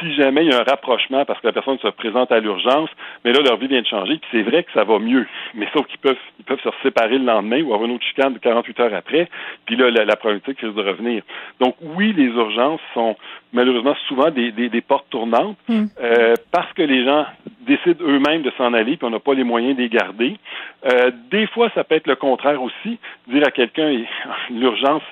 Si 0.00 0.14
jamais 0.14 0.44
il 0.44 0.52
y 0.52 0.54
a 0.54 0.60
un 0.60 0.64
rapprochement 0.64 1.24
parce 1.24 1.40
que 1.40 1.46
la 1.46 1.54
personne 1.54 1.78
se 1.78 1.88
présente 1.88 2.32
à 2.32 2.40
l'urgence, 2.40 2.90
mais 3.24 3.32
là, 3.32 3.40
leur 3.40 3.56
vie 3.56 3.68
vient 3.68 3.80
de 3.80 3.86
changer, 3.86 4.18
puis 4.18 4.28
c'est 4.30 4.42
vrai 4.42 4.62
que 4.62 4.72
ça 4.72 4.84
va 4.84 4.98
mieux. 4.98 5.26
Mais 5.54 5.66
sauf 5.72 5.86
qu'ils 5.86 6.00
peuvent, 6.00 6.16
ils 6.38 6.44
peuvent 6.44 6.60
se 6.60 6.68
séparer 6.82 7.18
le 7.18 7.24
lendemain 7.24 7.45
ou 7.54 7.72
avoir 7.72 7.84
une 7.84 7.94
autre 7.94 8.04
chicane 8.04 8.38
48 8.38 8.80
heures 8.80 8.94
après, 8.94 9.28
puis 9.64 9.76
là, 9.76 9.90
la, 9.90 10.16
probabilité 10.16 10.52
risque 10.60 10.76
de 10.76 10.82
revenir. 10.82 11.22
Donc, 11.60 11.76
oui, 11.80 12.12
les 12.16 12.26
urgences 12.26 12.80
sont 12.94 13.16
malheureusement 13.52 13.94
souvent 14.08 14.30
des, 14.30 14.80
portes 14.86 15.08
tournantes 15.10 15.56
hmm. 15.68 15.86
euh, 16.00 16.34
parce 16.52 16.72
que 16.74 16.82
les 16.82 17.04
gens 17.04 17.26
décident 17.66 18.04
eux-mêmes 18.04 18.42
de 18.42 18.52
s'en 18.56 18.72
aller, 18.74 18.96
puis 18.96 19.06
on 19.06 19.10
n'a 19.10 19.18
pas 19.18 19.34
les 19.34 19.42
moyens 19.42 19.76
de 19.76 19.82
les 19.82 19.88
garder. 19.88 20.36
Euh, 20.84 21.10
des 21.30 21.46
fois, 21.48 21.70
ça 21.74 21.82
peut 21.82 21.96
être 21.96 22.06
le 22.06 22.14
contraire 22.14 22.62
aussi. 22.62 22.98
Dire 23.26 23.42
à 23.44 23.50
quelqu'un, 23.50 24.04
l'urgence, 24.50 25.02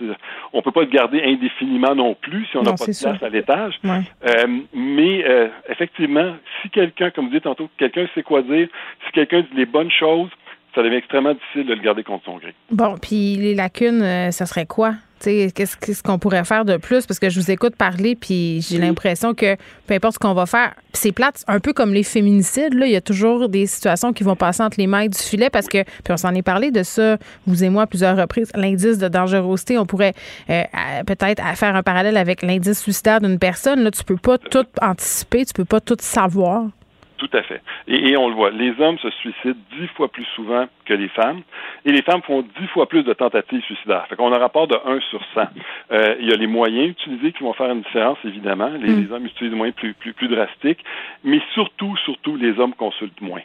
on 0.52 0.62
peut 0.62 0.70
pas 0.70 0.82
le 0.82 0.86
garder 0.86 1.22
indéfiniment 1.24 1.94
non 1.94 2.14
plus 2.14 2.46
si 2.46 2.56
on 2.56 2.62
n'a 2.62 2.72
pas 2.72 2.86
de 2.86 3.02
place 3.02 3.22
à 3.22 3.28
l'étage. 3.28 3.74
Euh, 3.84 4.46
mais 4.72 5.24
effectivement, 5.68 6.34
si 6.62 6.70
quelqu'un, 6.70 7.10
comme 7.10 7.26
vous 7.26 7.32
dites 7.32 7.44
tantôt, 7.44 7.68
quelqu'un 7.76 8.06
sait 8.14 8.22
quoi 8.22 8.42
dire, 8.42 8.68
si 9.06 9.12
quelqu'un 9.12 9.40
dit 9.40 9.56
les 9.56 9.66
bonnes 9.66 9.90
choses, 9.90 10.30
ça 10.74 10.82
devient 10.82 10.96
extrêmement 10.96 11.34
difficile 11.34 11.66
de 11.66 11.74
le 11.74 11.80
garder 11.80 12.02
contre 12.02 12.24
son 12.24 12.36
gré. 12.38 12.54
Bon, 12.70 12.96
puis 12.98 13.36
les 13.36 13.54
lacunes, 13.54 14.02
euh, 14.02 14.30
ça 14.30 14.46
serait 14.46 14.66
quoi? 14.66 14.94
Qu'est-ce 15.24 16.02
qu'on 16.02 16.18
pourrait 16.18 16.44
faire 16.44 16.66
de 16.66 16.76
plus? 16.76 17.06
Parce 17.06 17.18
que 17.18 17.30
je 17.30 17.40
vous 17.40 17.50
écoute 17.50 17.76
parler, 17.76 18.14
puis 18.14 18.60
j'ai 18.60 18.76
l'impression 18.76 19.32
que 19.32 19.56
peu 19.86 19.94
importe 19.94 20.14
ce 20.14 20.18
qu'on 20.18 20.34
va 20.34 20.44
faire, 20.44 20.74
c'est 20.92 21.12
plate, 21.12 21.44
un 21.46 21.60
peu 21.60 21.72
comme 21.72 21.94
les 21.94 22.02
féminicides, 22.02 22.74
là, 22.74 22.84
il 22.84 22.92
y 22.92 22.96
a 22.96 23.00
toujours 23.00 23.48
des 23.48 23.66
situations 23.66 24.12
qui 24.12 24.22
vont 24.22 24.36
passer 24.36 24.62
entre 24.62 24.78
les 24.78 24.86
mailles 24.86 25.08
du 25.08 25.18
filet 25.18 25.48
parce 25.48 25.66
que, 25.66 25.82
puis 25.82 26.12
on 26.12 26.18
s'en 26.18 26.34
est 26.34 26.42
parlé 26.42 26.70
de 26.70 26.82
ça, 26.82 27.16
vous 27.46 27.64
et 27.64 27.70
moi, 27.70 27.84
à 27.84 27.86
plusieurs 27.86 28.18
reprises, 28.18 28.50
l'indice 28.54 28.98
de 28.98 29.08
dangerosité, 29.08 29.78
on 29.78 29.86
pourrait 29.86 30.12
euh, 30.50 30.62
peut-être 31.06 31.42
faire 31.56 31.74
un 31.74 31.82
parallèle 31.82 32.18
avec 32.18 32.42
l'indice 32.42 32.80
suicidaire 32.80 33.20
d'une 33.20 33.38
personne. 33.38 33.82
Là, 33.82 33.90
tu 33.90 34.04
peux 34.04 34.16
pas 34.16 34.36
tout 34.36 34.66
anticiper, 34.82 35.46
tu 35.46 35.54
peux 35.54 35.64
pas 35.64 35.80
tout 35.80 35.96
savoir. 36.00 36.66
Tout 37.24 37.38
à 37.38 37.42
fait. 37.42 37.62
Et, 37.88 38.16
on 38.18 38.28
le 38.28 38.34
voit, 38.34 38.50
les 38.50 38.78
hommes 38.80 38.98
se 38.98 39.08
suicident 39.10 39.58
dix 39.78 39.86
fois 39.96 40.08
plus 40.08 40.26
souvent 40.36 40.66
que 40.84 40.92
les 40.92 41.08
femmes. 41.08 41.40
et 41.86 41.92
les 41.92 42.02
femmes 42.02 42.20
font 42.22 42.42
dix 42.42 42.66
fois 42.68 42.86
plus 42.86 43.02
de 43.02 43.14
tentatives 43.14 43.62
suicidaires. 43.62 44.06
Fait 44.08 44.16
qu'on 44.16 44.30
a 44.32 44.36
un 44.36 44.40
rapport 44.40 44.68
de 44.68 44.76
1 44.84 45.00
sur 45.08 45.20
100. 45.34 45.40
Euh, 45.92 46.16
il 46.20 46.28
y 46.28 46.32
a 46.32 46.36
les 46.36 46.46
moyens 46.46 46.90
utilisés 46.90 47.32
qui 47.32 47.42
vont 47.42 47.54
faire 47.54 47.70
une 47.70 47.80
différence, 47.80 48.18
évidemment. 48.24 48.70
Les, 48.78 48.90
mm. 48.90 49.00
les 49.00 49.12
hommes 49.12 49.24
utilisent 49.24 49.52
des 49.52 49.56
moyens 49.56 49.74
plus, 49.74 49.94
plus, 49.94 50.12
plus 50.12 50.28
drastiques, 50.28 50.84
mais 51.22 51.40
surtout, 51.54 51.96
surtout, 52.04 52.36
les 52.36 52.58
hommes 52.58 52.74
consultent 52.74 53.20
moins 53.22 53.40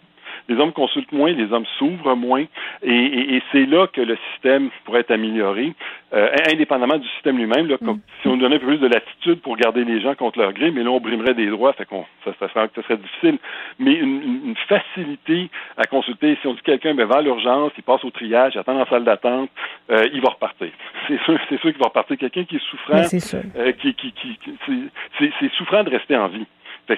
les 0.50 0.60
hommes 0.60 0.74
consultent 0.74 1.12
moins, 1.12 1.32
les 1.32 1.52
hommes 1.54 1.66
s'ouvrent 1.78 2.16
moins, 2.16 2.44
et, 2.84 3.42
c'est 3.52 3.66
là 3.66 3.88
que 3.88 4.02
le 4.02 4.18
système 4.32 4.70
pourrait 4.84 5.02
être 5.02 5.12
amélioré, 5.12 5.74
euh, 6.14 6.30
indépendamment 6.52 6.98
du 6.98 7.08
système 7.10 7.38
lui-même. 7.38 7.68
Mm. 7.68 8.00
Si 8.22 8.28
on 8.28 8.38
donnait 8.38 8.56
un 8.56 8.60
peu 8.60 8.68
plus 8.68 8.78
de 8.80 8.88
latitude 8.88 9.42
pour 9.42 9.56
garder 9.56 9.86
les 9.86 10.02
gens 10.02 10.16
contre 10.16 10.40
leur 10.40 10.54
gré, 10.54 10.72
mais 10.72 10.84
là 10.84 10.90
on 10.90 11.00
brimerait 11.00 11.36
des 11.36 11.48
droits, 11.48 11.74
fait 11.74 11.86
qu'on 11.86 12.06
ça, 12.26 12.32
ça, 12.40 12.50
serait, 12.50 12.70
ça, 12.76 12.82
serait, 12.82 12.98
difficile. 12.98 13.38
Mais 13.78 13.94
une, 13.94 14.56
facilité 14.68 15.50
à 15.78 15.86
consulter. 15.86 16.38
Si 16.42 16.48
on 16.48 16.54
dit 16.54 16.62
quelqu'un 16.64 16.94
ben, 16.94 17.06
va 17.06 17.18
à 17.18 17.22
l'urgence, 17.22 17.72
il 17.78 17.84
passe 17.84 18.04
au 18.04 18.12
triage, 18.12 18.54
il 18.56 18.60
attend 18.60 18.74
dans 18.74 18.80
la 18.80 18.90
salle 18.90 19.04
d'attente, 19.04 19.50
euh, 19.90 20.08
il 20.14 20.22
va 20.22 20.30
repartir. 20.30 20.70
C'est 21.08 21.20
sûr, 21.24 21.40
c'est 21.50 21.60
sûr 21.60 21.72
qu'il 21.72 21.80
va 21.80 21.88
repartir. 21.88 22.18
Quelqu'un 22.18 22.44
qui 22.44 22.58
est 22.58 22.70
souffrant, 22.70 23.02
euh, 23.58 23.72
qui, 23.74 23.94
qui, 23.94 24.12
qui, 24.12 24.40
c'est 25.18 25.52
souffrant 25.54 25.84
de 25.84 25.90
rester 25.90 26.16
en 26.18 26.28
vie. 26.28 26.46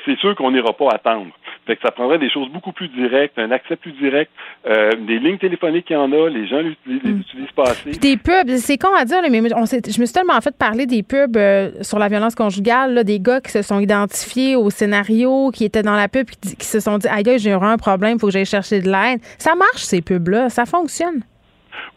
C'est 0.05 0.17
sûr 0.19 0.35
qu'on 0.35 0.51
n'ira 0.51 0.73
pas 0.73 0.89
attendre. 0.89 1.31
Fait 1.67 1.75
que 1.75 1.81
ça 1.83 1.91
prendrait 1.91 2.17
des 2.17 2.29
choses 2.29 2.49
beaucoup 2.49 2.71
plus 2.71 2.87
directes, 2.87 3.37
un 3.37 3.51
accès 3.51 3.75
plus 3.75 3.91
direct, 3.93 4.31
euh, 4.65 4.91
des 5.07 5.19
lignes 5.19 5.37
téléphoniques 5.37 5.85
qu'il 5.85 5.95
y 5.95 5.99
en 5.99 6.11
a, 6.11 6.29
les 6.29 6.47
gens 6.47 6.59
les, 6.59 6.75
mm. 6.85 7.19
utilisent 7.19 7.51
pas 7.55 7.63
assez. 7.63 7.91
Des 7.91 8.17
pubs, 8.17 8.49
c'est 8.55 8.77
con 8.77 8.93
à 8.97 9.05
dire, 9.05 9.21
mais 9.29 9.41
on 9.53 9.65
je 9.65 10.01
me 10.01 10.05
suis 10.05 10.13
tellement 10.13 10.39
fait 10.41 10.57
parler 10.57 10.85
des 10.85 11.03
pubs 11.03 11.37
euh, 11.37 11.71
sur 11.81 11.99
la 11.99 12.07
violence 12.07 12.35
conjugale, 12.35 12.93
là, 12.93 13.03
des 13.03 13.19
gars 13.19 13.41
qui 13.41 13.51
se 13.51 13.61
sont 13.61 13.79
identifiés 13.79 14.55
au 14.55 14.69
scénario, 14.69 15.51
qui 15.51 15.65
étaient 15.65 15.83
dans 15.83 15.95
la 15.95 16.07
pub, 16.07 16.27
qui, 16.29 16.55
qui 16.55 16.65
se 16.65 16.79
sont 16.79 16.97
dit, 16.97 17.07
aïe, 17.07 17.37
j'ai 17.37 17.51
un 17.51 17.77
problème, 17.77 18.17
il 18.17 18.19
faut 18.19 18.27
que 18.27 18.33
j'aille 18.33 18.45
chercher 18.45 18.81
de 18.81 18.89
l'aide. 18.89 19.19
Ça 19.37 19.55
marche, 19.55 19.81
ces 19.81 20.01
pubs-là, 20.01 20.49
ça 20.49 20.65
fonctionne. 20.65 21.21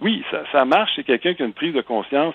Oui, 0.01 0.23
ça, 0.31 0.43
ça 0.53 0.65
marche, 0.65 0.93
c'est 0.97 1.05
quelqu'un 1.05 1.35
qui 1.35 1.43
a 1.43 1.47
une 1.47 1.53
prise 1.53 1.75
de 1.75 1.81
conscience 1.81 2.35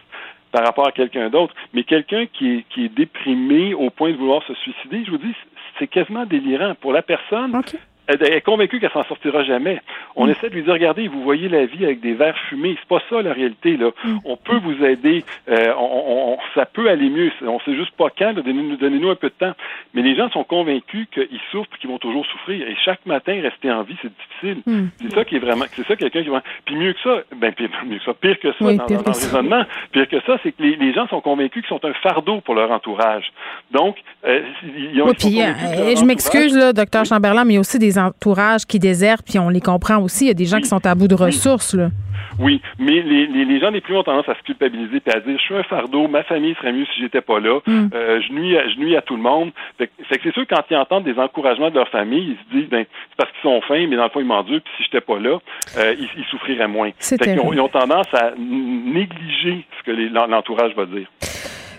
par 0.52 0.66
rapport 0.66 0.88
à 0.88 0.92
quelqu'un 0.92 1.30
d'autre. 1.30 1.54
Mais 1.74 1.84
quelqu'un 1.84 2.26
qui 2.26 2.58
est, 2.58 2.66
qui 2.70 2.86
est 2.86 2.90
déprimé 2.90 3.74
au 3.74 3.90
point 3.90 4.12
de 4.12 4.18
vouloir 4.18 4.44
se 4.44 4.54
suicider, 4.56 5.04
je 5.06 5.12
vous 5.12 5.18
dis, 5.18 5.36
c'est 5.80 5.88
quasiment 5.88 6.26
délirant. 6.26 6.76
Pour 6.76 6.94
la 6.94 7.02
personne, 7.02 7.60
elle 8.08 8.24
est 8.24 8.42
convaincue 8.42 8.80
qu'elle 8.80 8.92
s'en 8.92 9.06
sortira 9.06 9.44
jamais. 9.44 9.82
On 10.20 10.28
mm. 10.28 10.32
essaie 10.32 10.50
de 10.50 10.56
lui 10.56 10.64
dire, 10.64 10.74
regardez, 10.74 11.08
vous 11.08 11.24
voyez 11.24 11.48
la 11.48 11.66
vie 11.66 11.86
avec 11.86 12.02
des 12.02 12.14
verres 12.14 12.38
fumés. 12.50 12.76
C'est 12.78 12.90
pas 12.90 13.02
ça 13.10 13.22
la 13.22 13.32
réalité. 13.32 13.78
Là. 13.78 13.92
Mm. 14.04 14.18
On 14.26 14.36
peut 14.36 14.58
vous 14.58 14.84
aider. 14.84 15.24
Euh, 15.48 15.74
on, 15.80 16.38
ça 16.54 16.66
peut 16.66 16.90
aller 16.90 17.10
mieux. 17.10 17.32
On 17.42 17.60
sait 17.62 17.74
juste 17.74 17.92
pas 17.92 18.10
quand. 18.16 18.34
Donnez-nous 18.34 19.10
un 19.10 19.16
peu 19.16 19.30
de 19.30 19.34
temps. 19.34 19.54
Mais 19.94 20.02
les 20.02 20.18
gens 20.18 20.30
sont 20.30 20.44
convaincus 20.44 21.08
qu'ils 21.14 21.40
souffrent 21.52 21.70
et 21.74 21.78
qu'ils 21.80 21.90
vont 21.90 22.00
toujours 22.00 22.26
souffrir. 22.26 22.68
Et 22.68 22.76
chaque 22.84 23.06
matin, 23.06 23.40
rester 23.42 23.72
en 23.72 23.84
vie, 23.84 23.96
c'est 24.02 24.12
difficile. 24.12 24.62
Mm. 24.66 24.88
C'est 25.02 25.16
ça 25.16 25.24
qui 25.24 25.38
est 25.38 25.40
vraiment. 25.40 25.66
C'est 25.72 25.88
ça 25.88 25.96
quelqu'un 25.96 26.24
qui 26.24 26.30
va. 26.30 26.44
Puis 26.66 26.76
mieux 26.76 26.92
que 26.92 27.00
ça, 27.02 27.24
ben 27.38 27.54
pire, 27.54 27.70
mieux 27.88 28.00
que 28.00 28.04
ça, 28.04 28.14
pire 28.14 28.40
que 28.40 28.52
ça 28.52 28.74
dans, 28.74 28.86
le 28.90 28.98
raisonnement. 28.98 29.64
Pire 29.94 30.10
que 30.10 30.20
ça, 30.26 30.38
c'est 30.44 30.52
que 30.52 30.62
les, 30.62 30.94
gens 30.94 31.08
sont 31.08 31.22
convaincus 31.22 31.64
qu'ils 31.66 31.70
sont 31.70 31.86
un 31.86 31.94
fardeau 31.94 32.42
pour 32.42 32.56
leur 32.56 32.72
entourage. 32.72 33.32
Donc, 33.72 33.96
euh, 34.26 34.42
ils 34.76 35.02
ont. 35.02 35.14
puis, 35.14 35.42
euh, 35.42 35.96
je 35.96 36.04
m'excuse, 36.04 36.58
là, 36.58 36.74
docteur 36.74 37.06
Chamberlain, 37.06 37.46
mais 37.46 37.54
il 37.54 37.56
y 37.56 37.58
a 37.58 37.62
aussi 37.62 37.80
des 37.80 37.98
entourages 37.98 38.66
qui 38.66 38.80
désertent, 38.80 39.26
puis 39.26 39.40
on 39.40 39.48
les 39.48 39.62
comprend 39.62 39.98
aussi. 39.98 40.09
Il 40.22 40.28
y 40.28 40.32
a 40.32 40.34
des 40.34 40.46
gens 40.46 40.60
qui 40.60 40.68
sont 40.68 40.86
à 40.86 40.96
bout 40.96 41.08
de 41.08 41.16
ressources. 41.16 41.74
Là. 41.74 41.90
Oui, 42.38 42.62
mais 42.78 43.02
les, 43.02 43.28
les, 43.28 43.60
gens 43.60 43.70
les 43.70 43.82
plus 43.82 43.96
ont 43.96 44.04
tendance 44.04 44.30
à 44.30 44.36
se 44.36 44.44
culpabiliser 44.44 45.02
et 45.06 45.12
à 45.12 45.20
dire 45.20 45.38
je 45.38 45.44
suis 45.44 45.56
un 45.56 45.64
fardeau, 45.64 46.08
ma 46.08 46.24
famille 46.24 46.56
serait 46.56 46.72
mieux 46.72 46.86
si 46.94 47.02
j'étais 47.02 47.22
pas 47.22 47.40
là, 47.40 47.60
mm. 47.66 47.90
euh, 47.94 48.22
je, 48.22 48.34
nuis 48.34 48.58
à, 48.58 48.68
je 48.70 48.80
nuis 48.80 48.96
à 48.96 49.02
tout 49.02 49.16
le 49.16 49.22
monde. 49.22 49.52
Fait, 49.78 49.88
que 49.88 50.24
c'est 50.24 50.34
sûr 50.34 50.46
quand 50.48 50.64
ils 50.70 50.78
entendent 50.78 51.04
des 51.04 51.18
encouragements 51.18 51.70
de 51.70 51.76
leur 51.76 51.90
famille, 51.90 52.38
ils 52.38 52.38
se 52.38 52.60
disent 52.60 52.70
ben 52.70 52.86
c'est 53.10 53.16
parce 53.18 53.32
qu'ils 53.32 53.42
sont 53.42 53.62
fins, 53.62 53.88
mais 53.88 53.98
dans 53.98 54.04
le 54.04 54.10
fond 54.10 54.22
ils 54.22 54.26
m'endurent, 54.26 54.62
puis 54.62 54.74
si 54.78 54.84
j'étais 54.84 55.02
pas 55.02 55.20
là, 55.20 55.40
euh, 55.78 55.96
ils, 56.00 56.26
souffriraient 56.26 56.68
moins. 56.68 56.92
Fait 57.00 57.18
ils, 57.26 57.40
ont, 57.40 57.52
ils, 57.52 57.60
ont, 57.60 57.68
tendance 57.68 58.14
à 58.14 58.32
négliger 58.38 59.66
ce 59.80 59.84
que 59.84 59.92
l'entourage 59.92 60.76
va 60.76 60.86
dire. 60.86 61.08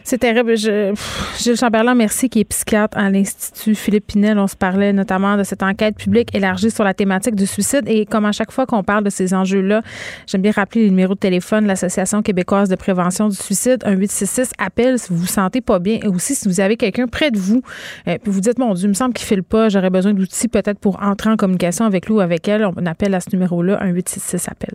C'est 0.04 0.18
terrible. 0.18 0.56
Je, 0.56 0.94
Gilles 1.38 1.56
Chamberlain, 1.56 1.94
merci, 1.94 2.28
qui 2.28 2.40
est 2.40 2.44
psychiatre 2.44 2.96
à 2.96 3.10
l'Institut 3.10 3.74
Philippe 3.74 4.08
Pinel. 4.08 4.38
On 4.38 4.46
se 4.46 4.56
parlait 4.56 4.92
notamment 4.92 5.36
de 5.36 5.42
cette 5.42 5.62
enquête 5.62 5.96
publique 5.96 6.34
élargie 6.34 6.70
sur 6.70 6.84
la 6.84 6.94
thématique 6.94 7.34
du 7.34 7.46
suicide. 7.46 7.84
Et 7.86 8.06
comme 8.06 8.24
à 8.24 8.32
chaque 8.32 8.52
fois 8.52 8.66
qu'on 8.66 8.82
parle 8.82 9.04
de 9.04 9.10
ces 9.10 9.34
enjeux-là, 9.34 9.82
j'aime 10.26 10.42
bien 10.42 10.52
rappeler 10.52 10.82
les 10.82 10.90
numéros 10.90 11.14
de 11.14 11.18
téléphone 11.18 11.64
de 11.64 11.68
l'Association 11.68 12.22
québécoise 12.22 12.68
de 12.68 12.76
prévention 12.76 13.28
du 13.28 13.36
suicide. 13.36 13.82
Un 13.84 13.92
866 13.92 14.52
appel 14.58 14.98
si 14.98 15.08
vous 15.10 15.18
vous 15.18 15.26
sentez 15.26 15.60
pas 15.60 15.78
bien. 15.78 15.98
Et 16.02 16.08
aussi, 16.08 16.34
si 16.34 16.48
vous 16.48 16.60
avez 16.60 16.76
quelqu'un 16.76 17.06
près 17.06 17.30
de 17.30 17.38
vous, 17.38 17.62
euh, 18.08 18.18
puis 18.22 18.32
vous 18.32 18.40
dites, 18.40 18.58
mon 18.58 18.74
Dieu, 18.74 18.86
il 18.86 18.88
me 18.88 18.94
semble 18.94 19.14
qu'il 19.14 19.26
file 19.26 19.42
pas, 19.42 19.68
j'aurais 19.68 19.90
besoin 19.90 20.12
d'outils 20.12 20.48
peut-être 20.48 20.78
pour 20.78 21.02
entrer 21.02 21.30
en 21.30 21.36
communication 21.36 21.84
avec 21.84 22.06
lui 22.06 22.14
ou 22.14 22.20
avec 22.20 22.48
elle. 22.48 22.64
On 22.64 22.86
appelle 22.86 23.14
à 23.14 23.20
ce 23.20 23.30
numéro-là 23.32 23.78
un 23.80 23.88
866 23.88 24.48
appel. 24.48 24.74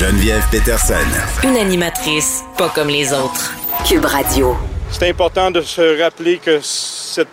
Geneviève 0.00 0.42
Peterson. 0.50 0.94
Une 1.44 1.58
animatrice 1.58 2.42
pas 2.56 2.70
comme 2.70 2.88
les 2.88 3.12
autres. 3.12 3.52
Cube 3.86 4.06
Radio. 4.06 4.56
C'est 4.90 5.10
important 5.10 5.50
de 5.50 5.60
se 5.60 6.02
rappeler 6.02 6.38
que 6.38 6.58
cet 6.62 7.28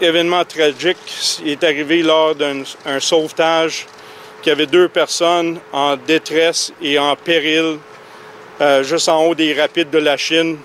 événement 0.00 0.46
tragique 0.46 0.96
est 1.44 1.62
arrivé 1.62 2.02
lors 2.02 2.34
d'un 2.34 2.62
sauvetage 3.00 3.86
qui 4.40 4.50
avait 4.50 4.64
deux 4.64 4.88
personnes 4.88 5.58
en 5.70 5.98
détresse 5.98 6.72
et 6.80 6.98
en 6.98 7.14
péril 7.16 7.76
euh, 8.62 8.82
juste 8.82 9.10
en 9.10 9.26
haut 9.26 9.34
des 9.34 9.52
rapides 9.52 9.90
de 9.90 9.98
la 9.98 10.16
Chine. 10.16 10.56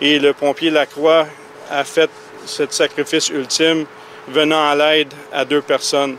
Et 0.00 0.20
le 0.20 0.32
pompier 0.32 0.70
Lacroix 0.70 1.26
a 1.72 1.82
fait 1.82 2.10
ce 2.46 2.62
sacrifice 2.70 3.30
ultime 3.30 3.84
venant 4.28 4.70
à 4.70 4.76
l'aide 4.76 5.12
à 5.32 5.44
deux 5.44 5.62
personnes. 5.62 6.16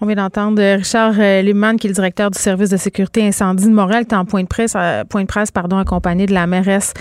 On 0.00 0.06
vient 0.06 0.16
d'entendre 0.16 0.62
Richard 0.76 1.14
euh, 1.18 1.40
Liman, 1.40 1.76
qui 1.76 1.86
est 1.86 1.90
le 1.90 1.94
directeur 1.94 2.30
du 2.30 2.38
service 2.38 2.68
de 2.68 2.76
sécurité 2.76 3.26
incendie 3.26 3.64
de 3.64 3.72
Montréal, 3.72 4.04
qui 4.04 4.14
est 4.14 4.18
en 4.18 4.26
point 4.26 4.42
de 4.42 4.46
presse, 4.46 4.74
euh, 4.76 5.04
point 5.04 5.22
de 5.22 5.26
presse 5.26 5.50
pardon, 5.50 5.78
accompagné 5.78 6.26
de 6.26 6.34
la 6.34 6.46
mairesse 6.46 6.92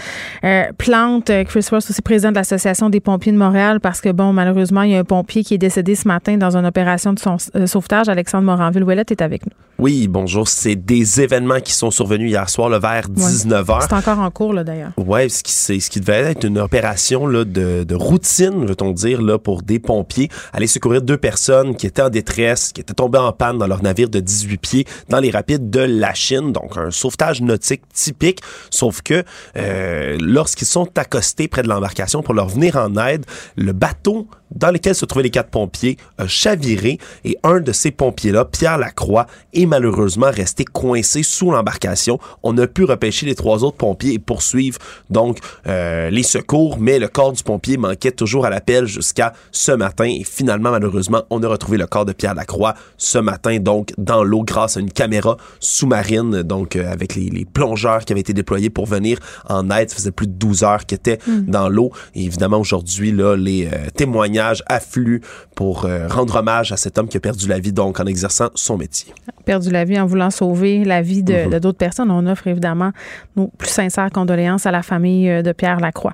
euh, 0.45 0.63
Plante. 0.77 1.29
Chris 1.47 1.65
Ross, 1.69 1.89
aussi 1.89 2.01
président 2.01 2.29
de 2.29 2.35
l'Association 2.35 2.89
des 2.89 3.01
pompiers 3.01 3.33
de 3.33 3.37
Montréal, 3.37 3.81
parce 3.81 3.99
que, 3.99 4.09
bon, 4.09 4.31
malheureusement, 4.31 4.83
il 4.83 4.91
y 4.91 4.95
a 4.95 4.99
un 4.99 5.03
pompier 5.03 5.43
qui 5.43 5.55
est 5.55 5.57
décédé 5.57 5.95
ce 5.95 6.07
matin 6.07 6.37
dans 6.37 6.55
une 6.55 6.65
opération 6.65 7.11
de 7.11 7.19
son, 7.19 7.37
sauvetage. 7.65 8.07
Alexandre 8.07 8.45
Moranville-Ouellette 8.45 9.11
est 9.11 9.21
avec 9.21 9.45
nous. 9.45 9.51
Oui, 9.77 10.07
bonjour. 10.07 10.47
C'est 10.47 10.75
des 10.75 11.19
événements 11.19 11.59
qui 11.59 11.73
sont 11.73 11.91
survenus 11.91 12.29
hier 12.29 12.49
soir, 12.49 12.69
le 12.69 12.79
vers 12.79 13.09
19h. 13.09 13.81
C'est 13.81 13.93
encore 13.93 14.19
en 14.19 14.31
cours, 14.31 14.53
là, 14.53 14.63
d'ailleurs. 14.63 14.91
Oui, 14.95 15.29
ce 15.29 15.43
qui, 15.43 15.51
ce 15.51 15.89
qui 15.89 15.99
devait 15.99 16.31
être 16.31 16.45
une 16.45 16.59
opération 16.59 17.27
là, 17.27 17.43
de, 17.43 17.83
de 17.83 17.95
routine, 17.95 18.65
veut-on 18.65 18.91
dire, 18.93 19.21
là, 19.21 19.37
pour 19.37 19.63
des 19.63 19.79
pompiers. 19.79 20.29
Aller 20.53 20.67
secourir 20.67 21.01
deux 21.01 21.17
personnes 21.17 21.75
qui 21.75 21.87
étaient 21.87 22.01
en 22.01 22.09
détresse, 22.09 22.44
qui 22.53 22.81
étaient 22.81 22.93
tombées 22.93 23.19
en 23.19 23.31
panne 23.31 23.57
dans 23.57 23.67
leur 23.67 23.81
navire 23.81 24.09
de 24.09 24.19
18 24.19 24.57
pieds 24.57 24.87
dans 25.09 25.19
les 25.19 25.31
rapides 25.31 25.69
de 25.69 25.79
la 25.79 26.13
Chine. 26.13 26.51
Donc, 26.51 26.77
un 26.77 26.91
sauvetage 26.91 27.41
nautique 27.41 27.81
typique, 27.93 28.41
sauf 28.69 29.01
que 29.01 29.23
euh, 29.57 30.17
lorsqu'ils 30.19 30.67
sont 30.67 30.89
accostés 30.97 31.47
près 31.47 31.63
de 31.63 31.67
l'embarcation 31.67 32.21
pour 32.21 32.33
leur 32.33 32.47
venir 32.47 32.75
en 32.75 32.95
aide, 32.97 33.25
le 33.55 33.73
bateau 33.73 34.27
dans 34.55 34.71
lequel 34.71 34.95
se 34.95 35.05
trouvaient 35.05 35.23
les 35.23 35.29
quatre 35.29 35.49
pompiers 35.49 35.97
a 36.17 36.27
chaviré 36.27 36.97
et 37.23 37.37
un 37.43 37.59
de 37.59 37.71
ces 37.71 37.91
pompiers-là, 37.91 38.45
Pierre 38.45 38.77
Lacroix, 38.77 39.27
est 39.53 39.65
malheureusement 39.65 40.31
resté 40.31 40.65
coincé 40.65 41.23
sous 41.23 41.51
l'embarcation. 41.51 42.19
On 42.43 42.57
a 42.57 42.67
pu 42.67 42.83
repêcher 42.83 43.25
les 43.25 43.35
trois 43.35 43.63
autres 43.63 43.77
pompiers 43.77 44.13
et 44.13 44.19
poursuivre 44.19 44.79
donc 45.09 45.39
euh, 45.67 46.09
les 46.09 46.23
secours, 46.23 46.77
mais 46.79 46.99
le 46.99 47.07
corps 47.07 47.33
du 47.33 47.43
pompier 47.43 47.77
manquait 47.77 48.11
toujours 48.11 48.45
à 48.45 48.49
l'appel 48.49 48.85
jusqu'à 48.85 49.33
ce 49.51 49.71
matin 49.71 50.05
et 50.05 50.23
finalement, 50.23 50.71
malheureusement, 50.71 51.23
on 51.29 51.41
a 51.43 51.47
retrouvé 51.47 51.77
le 51.77 51.87
corps 51.87 52.05
de 52.05 52.13
Pierre 52.13 52.35
Lacroix 52.35 52.75
ce 52.97 53.17
matin, 53.17 53.57
donc 53.59 53.93
dans 53.97 54.23
l'eau 54.23 54.43
grâce 54.43 54.77
à 54.77 54.79
une 54.79 54.91
caméra 54.91 55.37
sous-marine, 55.59 56.43
donc 56.43 56.75
euh, 56.75 56.91
avec 56.91 57.15
les, 57.15 57.45
plongeurs 57.45 58.03
qui 58.03 58.11
avaient 58.11 58.21
été 58.21 58.33
déployés 58.33 58.69
pour 58.69 58.85
venir 58.85 59.19
en 59.47 59.69
aide. 59.69 59.89
Ça 59.89 59.95
faisait 59.95 60.11
plus 60.11 60.27
de 60.27 60.33
12 60.33 60.63
heures 60.63 60.85
qu'ils 60.85 60.95
étaient 60.95 61.19
hmm. 61.27 61.45
dans 61.45 61.69
l'eau. 61.69 61.91
Et 62.15 62.25
évidemment, 62.25 62.57
aujourd'hui, 62.57 63.11
là, 63.11 63.35
les 63.35 63.67
euh, 63.67 63.89
témoignages 63.93 64.44
afflue 64.67 65.21
pour 65.55 65.85
euh, 65.85 66.07
rendre 66.07 66.35
hommage 66.35 66.71
à 66.71 66.77
cet 66.77 66.97
homme 66.97 67.07
qui 67.07 67.17
a 67.17 67.19
perdu 67.19 67.47
la 67.47 67.59
vie 67.59 67.71
donc 67.71 67.99
en 67.99 68.05
exerçant 68.05 68.49
son 68.55 68.77
métier. 68.77 69.13
Perdu 69.45 69.69
la 69.69 69.85
vie 69.85 69.99
en 69.99 70.05
voulant 70.05 70.29
sauver 70.29 70.83
la 70.83 71.01
vie 71.01 71.23
de, 71.23 71.45
mhm. 71.45 71.59
d'autres 71.59 71.77
personnes. 71.77 72.11
On 72.11 72.25
offre 72.27 72.47
évidemment 72.47 72.91
nos 73.35 73.47
plus 73.47 73.69
sincères 73.69 74.09
condoléances 74.11 74.65
à 74.65 74.71
la 74.71 74.81
famille 74.81 75.29
euh, 75.29 75.41
de 75.41 75.51
Pierre 75.51 75.79
Lacroix. 75.79 76.13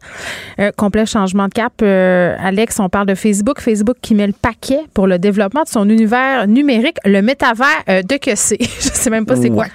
Euh, 0.59 0.71
complet 0.75 1.05
changement 1.05 1.47
de 1.47 1.53
cap. 1.53 1.81
Alex, 1.81 2.79
on 2.79 2.89
parle 2.89 3.07
de 3.07 3.15
Facebook. 3.15 3.59
Facebook 3.59 3.97
qui 4.01 4.15
met 4.15 4.27
le 4.27 4.33
paquet 4.33 4.81
pour 4.93 5.07
le 5.07 5.19
développement 5.19 5.63
de 5.63 5.69
son 5.69 5.89
univers 5.89 6.47
numérique, 6.47 6.97
le 7.05 7.21
métavers 7.21 7.83
de 7.87 8.17
que 8.17 8.35
c'est. 8.35 8.57
Je 8.61 8.89
sais 8.93 9.09
même 9.09 9.25
pas 9.25 9.35
c'est 9.35 9.49
quoi. 9.49 9.65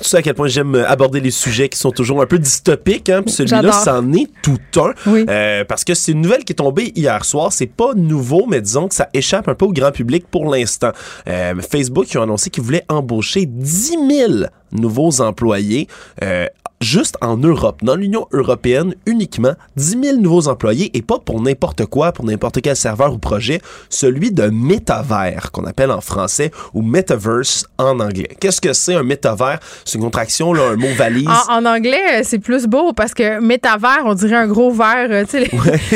Tu 0.00 0.08
sais 0.08 0.16
à 0.18 0.22
quel 0.22 0.34
point 0.34 0.48
j'aime 0.48 0.74
aborder 0.74 1.20
les 1.20 1.30
sujets 1.30 1.68
qui 1.68 1.78
sont 1.78 1.90
toujours 1.90 2.22
un 2.22 2.26
peu 2.26 2.38
dystopiques. 2.38 3.10
Hein? 3.10 3.22
celui-là, 3.26 3.72
c'en 3.72 4.12
est 4.12 4.28
tout 4.42 4.58
un. 4.76 4.94
Euh, 5.06 5.64
parce 5.64 5.84
que 5.84 5.94
c'est 5.94 6.12
une 6.12 6.22
nouvelle 6.22 6.44
qui 6.44 6.52
est 6.52 6.56
tombée 6.56 6.92
hier 6.94 7.24
soir. 7.24 7.52
C'est 7.52 7.66
pas 7.66 7.92
nouveau, 7.94 8.46
mais 8.46 8.60
disons 8.60 8.88
que 8.88 8.94
ça 8.94 9.08
échappe 9.12 9.48
un 9.48 9.54
peu 9.54 9.66
au 9.66 9.72
grand 9.72 9.92
public 9.92 10.26
pour 10.30 10.50
l'instant. 10.50 10.92
Euh, 11.28 11.54
Facebook 11.60 12.06
qui 12.06 12.16
ont 12.16 12.22
annoncé 12.22 12.48
qu'ils 12.50 12.64
voulaient 12.64 12.84
embaucher 12.88 13.44
10 13.46 13.96
000 14.08 14.32
nouveaux 14.72 15.20
employés. 15.20 15.88
Euh, 16.22 16.46
juste 16.82 17.16
en 17.20 17.36
Europe, 17.36 17.78
dans 17.82 17.94
l'Union 17.94 18.26
européenne, 18.32 18.94
uniquement 19.06 19.54
10 19.76 19.98
000 20.02 20.16
nouveaux 20.18 20.48
employés 20.48 20.90
et 20.94 21.02
pas 21.02 21.18
pour 21.18 21.40
n'importe 21.40 21.86
quoi, 21.86 22.12
pour 22.12 22.24
n'importe 22.24 22.60
quel 22.60 22.76
serveur 22.76 23.14
ou 23.14 23.18
projet, 23.18 23.60
celui 23.88 24.32
de 24.32 24.48
métavers, 24.48 25.52
qu'on 25.52 25.64
appelle 25.64 25.90
en 25.90 26.00
français, 26.00 26.50
ou 26.74 26.82
metaverse 26.82 27.66
en 27.78 28.00
anglais. 28.00 28.36
Qu'est-ce 28.40 28.60
que 28.60 28.72
c'est 28.72 28.94
un 28.94 29.04
métavers? 29.04 29.60
C'est 29.84 29.98
une 29.98 30.04
contraction, 30.04 30.52
là, 30.52 30.70
un 30.72 30.76
mot 30.76 30.92
valise. 30.96 31.28
En, 31.48 31.64
anglais, 31.64 32.20
euh, 32.20 32.22
c'est 32.24 32.40
plus 32.40 32.66
beau 32.66 32.92
parce 32.92 33.14
que 33.14 33.40
métavers, 33.40 34.02
on 34.04 34.14
dirait 34.14 34.36
un 34.36 34.48
gros 34.48 34.72
verre, 34.72 35.08
euh, 35.10 35.24
tu 35.24 35.30
sais, 35.42 35.50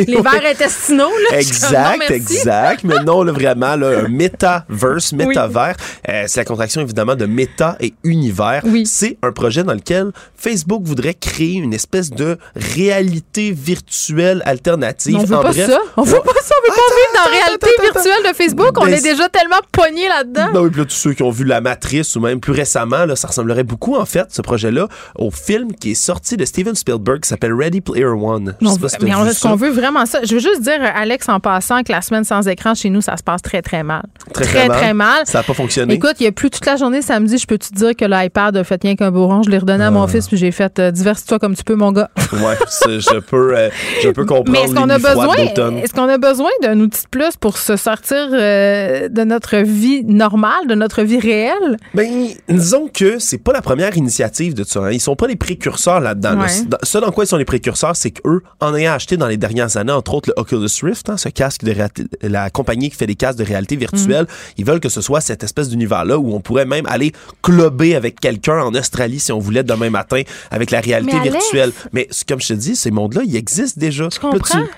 les, 0.06 0.20
vers 0.20 0.46
intestinaux. 0.50 1.10
Là, 1.30 1.38
exact, 1.40 2.10
exact. 2.10 2.84
Mais 2.84 3.02
non, 3.04 3.22
là, 3.22 3.32
vraiment, 3.32 3.74
là, 3.74 4.04
un 4.04 4.08
metaverse, 4.08 5.12
métavers, 5.12 5.76
euh, 6.08 6.24
c'est 6.28 6.40
la 6.40 6.44
contraction 6.44 6.80
évidemment 6.80 7.16
de 7.16 7.26
méta 7.26 7.76
et 7.80 7.92
univers. 8.04 8.62
Oui. 8.66 8.84
C'est 8.86 9.18
un 9.22 9.32
projet 9.32 9.64
dans 9.64 9.74
lequel 9.74 10.12
Facebook 10.36 10.82
voudrait 10.84 11.14
créer 11.14 11.54
une 11.54 11.72
espèce 11.72 12.10
de 12.10 12.38
réalité 12.54 13.52
virtuelle 13.52 14.42
alternative. 14.44 15.16
on 15.16 15.24
veut 15.24 15.40
pas 15.40 15.52
ça. 15.52 15.78
On 15.96 16.02
veut 16.02 16.20
pas 16.20 16.40
ça. 16.42 16.54
On 16.58 16.68
veut 16.68 16.74
pas 16.74 16.94
vivre 16.94 17.12
dans 17.14 17.30
la 17.30 17.36
réalité 17.36 17.70
virtuelle 17.80 18.30
de 18.30 18.36
Facebook. 18.36 18.80
on 18.80 18.84
ben, 18.84 18.94
est 18.94 19.02
déjà 19.02 19.28
tellement 19.28 19.60
pogné 19.72 20.08
là-dedans. 20.08 20.52
Non, 20.54 20.60
oui, 20.62 20.70
puis 20.70 20.80
là, 20.80 20.86
tous 20.86 20.94
ceux 20.94 21.12
qui 21.14 21.22
ont 21.22 21.30
vu 21.30 21.44
La 21.44 21.60
Matrice 21.60 22.16
ou 22.16 22.20
même 22.20 22.40
plus 22.40 22.52
récemment, 22.52 23.04
là, 23.04 23.16
ça 23.16 23.28
ressemblerait 23.28 23.64
beaucoup, 23.64 23.96
en 23.96 24.04
fait, 24.04 24.26
ce 24.30 24.42
projet-là, 24.42 24.88
au 25.16 25.30
film 25.30 25.74
qui 25.74 25.92
est 25.92 25.94
sorti 25.94 26.36
de 26.36 26.44
Steven 26.44 26.74
Spielberg 26.74 27.20
qui 27.20 27.28
s'appelle 27.28 27.54
Ready 27.54 27.80
Player 27.80 28.04
One. 28.06 28.54
mais 28.60 28.68
est-ce 28.68 29.40
qu'on 29.40 29.56
veut 29.56 29.70
vraiment 29.70 30.06
ça? 30.06 30.20
Je 30.24 30.34
veux 30.34 30.40
juste 30.40 30.62
dire, 30.62 30.80
Alex, 30.94 31.28
en 31.28 31.40
passant, 31.40 31.82
que 31.82 31.92
la 31.92 32.02
semaine 32.02 32.24
sans 32.24 32.46
écran 32.48 32.74
chez 32.74 32.90
nous, 32.90 33.00
ça 33.00 33.16
se 33.16 33.22
passe 33.22 33.42
très, 33.42 33.62
très 33.62 33.82
mal. 33.82 34.04
Très, 34.32 34.44
très, 34.44 34.68
très, 34.68 34.94
mal. 34.94 35.22
Ça 35.24 35.38
n'a 35.38 35.44
pas 35.44 35.54
fonctionné. 35.54 35.94
Écoute, 35.94 36.16
il 36.20 36.24
y 36.24 36.26
a 36.26 36.32
plus 36.32 36.50
toute 36.50 36.66
la 36.66 36.76
journée 36.76 37.02
samedi, 37.02 37.38
je 37.38 37.46
peux 37.46 37.58
te 37.58 37.72
dire 37.72 37.94
que 37.96 38.04
l'iPad 38.04 38.55
a 38.56 38.64
fait 38.64 38.82
rien 38.82 38.96
qu'un 38.96 39.10
beau 39.10 39.26
rond. 39.26 39.42
Je 39.42 39.50
l'ai 39.50 39.58
redonné 39.58 39.84
à 39.84 39.90
mon 39.90 40.02
ah. 40.02 40.08
fils, 40.08 40.28
puis 40.28 40.36
j'ai 40.36 40.52
fait 40.52 40.78
euh, 40.78 40.92
toi 41.26 41.38
comme 41.38 41.54
tu 41.54 41.64
peux, 41.64 41.74
mon 41.74 41.92
gars. 41.92 42.10
ouais, 42.32 42.56
je 42.86 43.18
peux, 43.20 43.56
euh, 43.56 43.68
je 44.02 44.08
peux 44.10 44.24
comprendre. 44.24 44.52
Mais 44.52 44.64
est-ce 44.64 44.74
qu'on 44.74 44.88
a 44.88 44.98
besoin, 44.98 45.36
est-ce 45.36 45.92
qu'on 45.92 46.08
a 46.08 46.18
besoin 46.18 46.50
d'un 46.62 46.78
outil 46.80 47.02
de 47.04 47.08
plus 47.08 47.36
pour 47.36 47.58
se 47.58 47.76
sortir 47.76 48.28
euh, 48.32 49.08
de 49.08 49.24
notre 49.24 49.58
vie 49.58 50.04
normale, 50.04 50.66
de 50.68 50.74
notre 50.74 51.02
vie 51.02 51.18
réelle? 51.18 51.76
Ben, 51.94 52.28
disons 52.48 52.88
que 52.92 53.18
c'est 53.18 53.38
pas 53.38 53.52
la 53.52 53.62
première 53.62 53.96
initiative 53.96 54.54
de 54.54 54.64
ça. 54.64 54.80
Hein. 54.80 54.92
Ils 54.92 55.00
sont 55.00 55.16
pas 55.16 55.26
les 55.26 55.36
précurseurs 55.36 56.00
là-dedans. 56.00 56.44
Ce 56.82 56.98
dans 56.98 57.10
quoi 57.10 57.24
ils 57.24 57.28
sont 57.28 57.36
les 57.36 57.44
précurseurs, 57.44 57.94
c'est 57.94 58.10
qu'eux, 58.10 58.42
en 58.60 58.74
ayant 58.74 58.92
acheté 58.92 59.16
dans 59.16 59.26
les 59.26 59.36
dernières 59.36 59.76
années, 59.76 59.92
entre 59.92 60.14
autres 60.14 60.30
le 60.30 60.40
Oculus 60.40 60.68
Rift, 60.82 61.10
hein, 61.10 61.16
ce 61.16 61.28
casque 61.28 61.62
de 61.64 61.74
la 62.22 62.50
compagnie 62.50 62.90
qui 62.90 62.96
fait 62.96 63.06
des 63.06 63.14
casques 63.14 63.38
de 63.38 63.44
réalité 63.44 63.76
virtuelle, 63.76 64.24
mm. 64.24 64.54
ils 64.58 64.64
veulent 64.64 64.80
que 64.80 64.88
ce 64.88 65.00
soit 65.00 65.20
cette 65.20 65.44
espèce 65.44 65.68
d'univers-là 65.68 66.18
où 66.18 66.34
on 66.34 66.40
pourrait 66.40 66.64
même 66.64 66.86
aller 66.86 67.12
clubber 67.42 67.94
avec 67.94 68.18
quelqu'un 68.20 68.35
en 68.48 68.74
Australie 68.74 69.20
si 69.20 69.32
on 69.32 69.38
voulait 69.38 69.62
demain 69.62 69.90
matin 69.90 70.22
avec 70.50 70.70
la 70.70 70.80
réalité 70.80 71.18
virtuelle. 71.18 71.72
Mais 71.92 72.08
comme 72.28 72.40
je 72.40 72.48
te 72.48 72.52
dis, 72.54 72.76
ces 72.76 72.90
mondes-là, 72.90 73.22
ils 73.24 73.36
existent 73.36 73.80
déjà. 73.80 74.08
tu, 74.08 74.20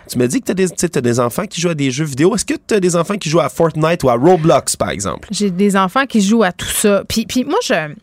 tu 0.08 0.18
m'as 0.18 0.26
dit 0.26 0.40
que 0.40 0.52
tu 0.52 0.62
as, 0.62 0.98
as, 0.98 1.00
des 1.00 1.20
enfants 1.20 1.46
qui 1.46 1.60
jouent 1.60 1.70
à 1.70 1.74
des 1.74 1.90
jeux 1.90 2.04
vidéo. 2.04 2.34
Est-ce 2.34 2.44
que 2.44 2.54
tu 2.54 2.74
as 2.74 2.80
des 2.80 2.96
enfants 2.96 3.16
qui 3.16 3.28
jouent 3.28 3.40
à 3.40 3.48
Fortnite 3.48 4.02
ou 4.04 4.10
à 4.10 4.14
Roblox, 4.14 4.76
par 4.76 4.90
exemple? 4.90 5.28
J'ai 5.30 5.50
des 5.50 5.76
enfants 5.76 6.06
qui 6.06 6.20
jouent 6.20 6.42
à 6.42 6.52
tout 6.52 6.66
ça. 6.66 7.02
Puis, 7.08 7.26
puis 7.26 7.44
moi, 7.44 7.58
je 7.62 7.94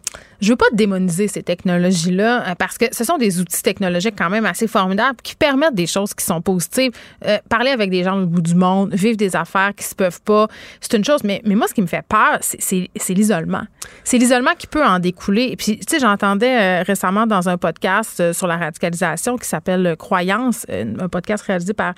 je 0.41 0.50
veux 0.50 0.56
pas 0.56 0.65
démoniser 0.74 1.28
ces 1.28 1.43
technologies-là 1.43 2.50
euh, 2.50 2.56
parce 2.56 2.78
que 2.78 2.86
ce 2.91 3.04
sont 3.04 3.17
des 3.17 3.39
outils 3.39 3.62
technologiques 3.62 4.15
quand 4.17 4.30
même 4.30 4.45
assez 4.45 4.67
formidables 4.67 5.17
qui 5.24 5.36
permettent 5.36 5.76
des 5.76 5.88
choses 5.88 6.13
qui 6.13 6.26
sont 6.26 6.41
positives. 6.41 6.91
Euh, 7.26 7.38
parler 7.50 7.71
avec 7.71 7.89
des 7.89 8.04
gens 8.04 8.21
au 8.21 8.26
bout 8.26 8.41
du 8.41 8.56
monde, 8.56 8.93
vivre 8.93 9.17
des 9.17 9.36
affaires 9.36 9.74
qui 9.76 9.84
se 9.84 9.95
peuvent 9.95 10.21
pas, 10.21 10.48
c'est 10.82 10.93
une 10.98 11.06
chose. 11.06 11.24
Mais, 11.24 11.41
moi, 11.45 11.67
ce 11.67 11.74
qui 11.74 11.82
me 11.82 11.88
fait 11.88 12.06
peur, 12.08 12.39
c'est 12.41 12.89
l'isolement. 13.10 13.63
C'est 14.04 14.17
l'isolement 14.17 14.52
qui 14.58 14.67
peut 14.67 14.84
en 14.84 15.00
découler. 15.00 15.50
Et 15.52 15.56
puis, 15.56 15.78
tu 15.78 15.86
sais, 15.88 16.00
j'entendais 16.00 16.82
euh, 16.82 16.84
récemment 16.84 17.28
dans 17.28 17.50
un 17.50 17.58
podcast 17.58 18.34
sur 18.34 18.48
la 18.48 18.58
radicalisation 18.58 19.38
qui 19.38 19.48
s'appelle 19.48 19.95
Croyance, 19.98 20.65
un 20.69 21.10
podcast 21.10 21.43
réalisé 21.45 21.74
par. 21.74 21.93